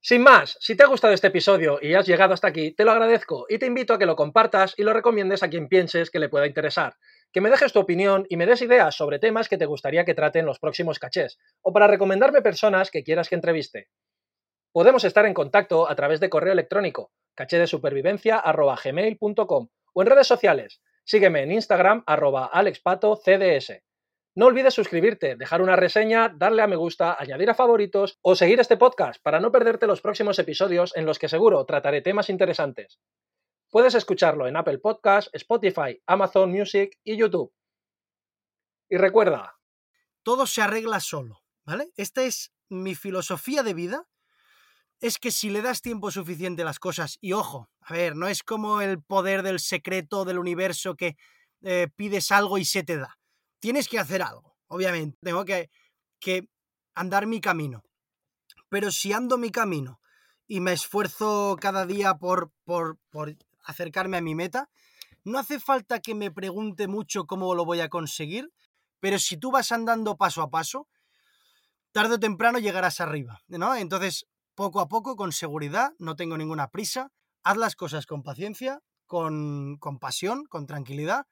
Sin 0.00 0.22
más, 0.22 0.56
si 0.60 0.76
te 0.76 0.84
ha 0.84 0.86
gustado 0.86 1.12
este 1.12 1.26
episodio 1.26 1.80
y 1.82 1.94
has 1.94 2.06
llegado 2.06 2.32
hasta 2.32 2.46
aquí, 2.46 2.70
te 2.70 2.84
lo 2.84 2.92
agradezco 2.92 3.46
y 3.48 3.58
te 3.58 3.66
invito 3.66 3.92
a 3.92 3.98
que 3.98 4.06
lo 4.06 4.14
compartas 4.14 4.74
y 4.76 4.84
lo 4.84 4.92
recomiendes 4.92 5.42
a 5.42 5.50
quien 5.50 5.66
pienses 5.66 6.10
que 6.10 6.20
le 6.20 6.28
pueda 6.28 6.46
interesar. 6.46 6.94
Que 7.36 7.42
me 7.42 7.50
dejes 7.50 7.74
tu 7.74 7.80
opinión 7.80 8.24
y 8.30 8.38
me 8.38 8.46
des 8.46 8.62
ideas 8.62 8.94
sobre 8.94 9.18
temas 9.18 9.50
que 9.50 9.58
te 9.58 9.66
gustaría 9.66 10.06
que 10.06 10.14
trate 10.14 10.38
en 10.38 10.46
los 10.46 10.58
próximos 10.58 10.98
cachés, 10.98 11.38
o 11.60 11.70
para 11.70 11.86
recomendarme 11.86 12.40
personas 12.40 12.90
que 12.90 13.04
quieras 13.04 13.28
que 13.28 13.34
entreviste. 13.34 13.90
Podemos 14.72 15.04
estar 15.04 15.26
en 15.26 15.34
contacto 15.34 15.86
a 15.86 15.94
través 15.94 16.18
de 16.18 16.30
correo 16.30 16.54
electrónico, 16.54 17.12
cachedesupervivencia.gmail.com 17.34 19.68
o 19.92 20.02
en 20.02 20.08
redes 20.08 20.26
sociales. 20.26 20.80
Sígueme 21.04 21.42
en 21.42 21.52
Instagram, 21.52 22.04
arroba 22.06 22.46
alexpatocds. 22.46 23.70
No 24.34 24.46
olvides 24.46 24.72
suscribirte, 24.72 25.36
dejar 25.36 25.60
una 25.60 25.76
reseña, 25.76 26.32
darle 26.34 26.62
a 26.62 26.66
me 26.66 26.76
gusta, 26.76 27.16
añadir 27.18 27.50
a 27.50 27.54
favoritos 27.54 28.18
o 28.22 28.34
seguir 28.34 28.60
este 28.60 28.78
podcast 28.78 29.22
para 29.22 29.40
no 29.40 29.52
perderte 29.52 29.86
los 29.86 30.00
próximos 30.00 30.38
episodios 30.38 30.96
en 30.96 31.04
los 31.04 31.18
que 31.18 31.28
seguro 31.28 31.66
trataré 31.66 32.00
temas 32.00 32.30
interesantes. 32.30 32.98
Puedes 33.76 33.94
escucharlo 33.94 34.48
en 34.48 34.56
Apple 34.56 34.78
Podcasts, 34.78 35.28
Spotify, 35.34 36.02
Amazon 36.06 36.50
Music 36.50 36.98
y 37.04 37.18
YouTube. 37.18 37.52
Y 38.88 38.96
recuerda, 38.96 39.58
todo 40.22 40.46
se 40.46 40.62
arregla 40.62 40.98
solo, 40.98 41.42
¿vale? 41.62 41.92
Esta 41.94 42.22
es 42.22 42.54
mi 42.70 42.94
filosofía 42.94 43.62
de 43.62 43.74
vida. 43.74 44.08
Es 44.98 45.18
que 45.18 45.30
si 45.30 45.50
le 45.50 45.60
das 45.60 45.82
tiempo 45.82 46.10
suficiente 46.10 46.62
a 46.62 46.64
las 46.64 46.78
cosas, 46.78 47.18
y 47.20 47.34
ojo, 47.34 47.68
a 47.82 47.92
ver, 47.92 48.16
no 48.16 48.28
es 48.28 48.42
como 48.42 48.80
el 48.80 49.02
poder 49.02 49.42
del 49.42 49.60
secreto 49.60 50.24
del 50.24 50.38
universo 50.38 50.96
que 50.96 51.18
eh, 51.60 51.88
pides 51.94 52.32
algo 52.32 52.56
y 52.56 52.64
se 52.64 52.82
te 52.82 52.96
da 52.96 53.18
tienes 53.58 53.90
que 53.90 53.98
hacer 53.98 54.22
algo, 54.22 54.56
obviamente. 54.68 55.18
Tengo 55.20 55.44
que, 55.44 55.68
que 56.18 56.48
andar 56.94 57.26
mi 57.26 57.42
camino. 57.42 57.84
Pero 58.70 58.90
si 58.90 59.12
ando 59.12 59.36
mi 59.36 59.50
camino 59.50 60.00
y 60.46 60.60
me 60.60 60.72
esfuerzo 60.72 61.58
cada 61.60 61.84
día 61.84 62.14
por, 62.14 62.52
por 62.64 62.98
acercarme 63.66 64.16
a 64.16 64.22
mi 64.22 64.34
meta, 64.34 64.70
no 65.24 65.38
hace 65.38 65.60
falta 65.60 66.00
que 66.00 66.14
me 66.14 66.30
pregunte 66.30 66.88
mucho 66.88 67.26
cómo 67.26 67.54
lo 67.54 67.64
voy 67.64 67.80
a 67.80 67.88
conseguir, 67.88 68.52
pero 69.00 69.18
si 69.18 69.36
tú 69.36 69.50
vas 69.50 69.72
andando 69.72 70.16
paso 70.16 70.40
a 70.40 70.50
paso, 70.50 70.88
tarde 71.92 72.14
o 72.14 72.20
temprano 72.20 72.58
llegarás 72.58 73.00
arriba, 73.00 73.42
¿no? 73.48 73.74
Entonces, 73.74 74.26
poco 74.54 74.80
a 74.80 74.88
poco, 74.88 75.16
con 75.16 75.32
seguridad, 75.32 75.92
no 75.98 76.16
tengo 76.16 76.36
ninguna 76.38 76.68
prisa, 76.68 77.10
haz 77.42 77.56
las 77.56 77.76
cosas 77.76 78.06
con 78.06 78.22
paciencia, 78.22 78.80
con, 79.06 79.76
con 79.78 79.98
pasión, 79.98 80.46
con 80.46 80.66
tranquilidad, 80.66 81.26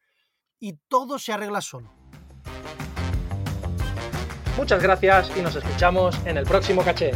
y 0.59 0.75
todo 0.89 1.19
se 1.19 1.33
arregla 1.33 1.61
solo. 1.61 1.93
Muchas 4.57 4.83
gracias 4.83 5.37
y 5.37 5.43
nos 5.43 5.57
escuchamos 5.57 6.17
en 6.27 6.37
el 6.37 6.45
próximo 6.45 6.83
caché. 6.85 7.13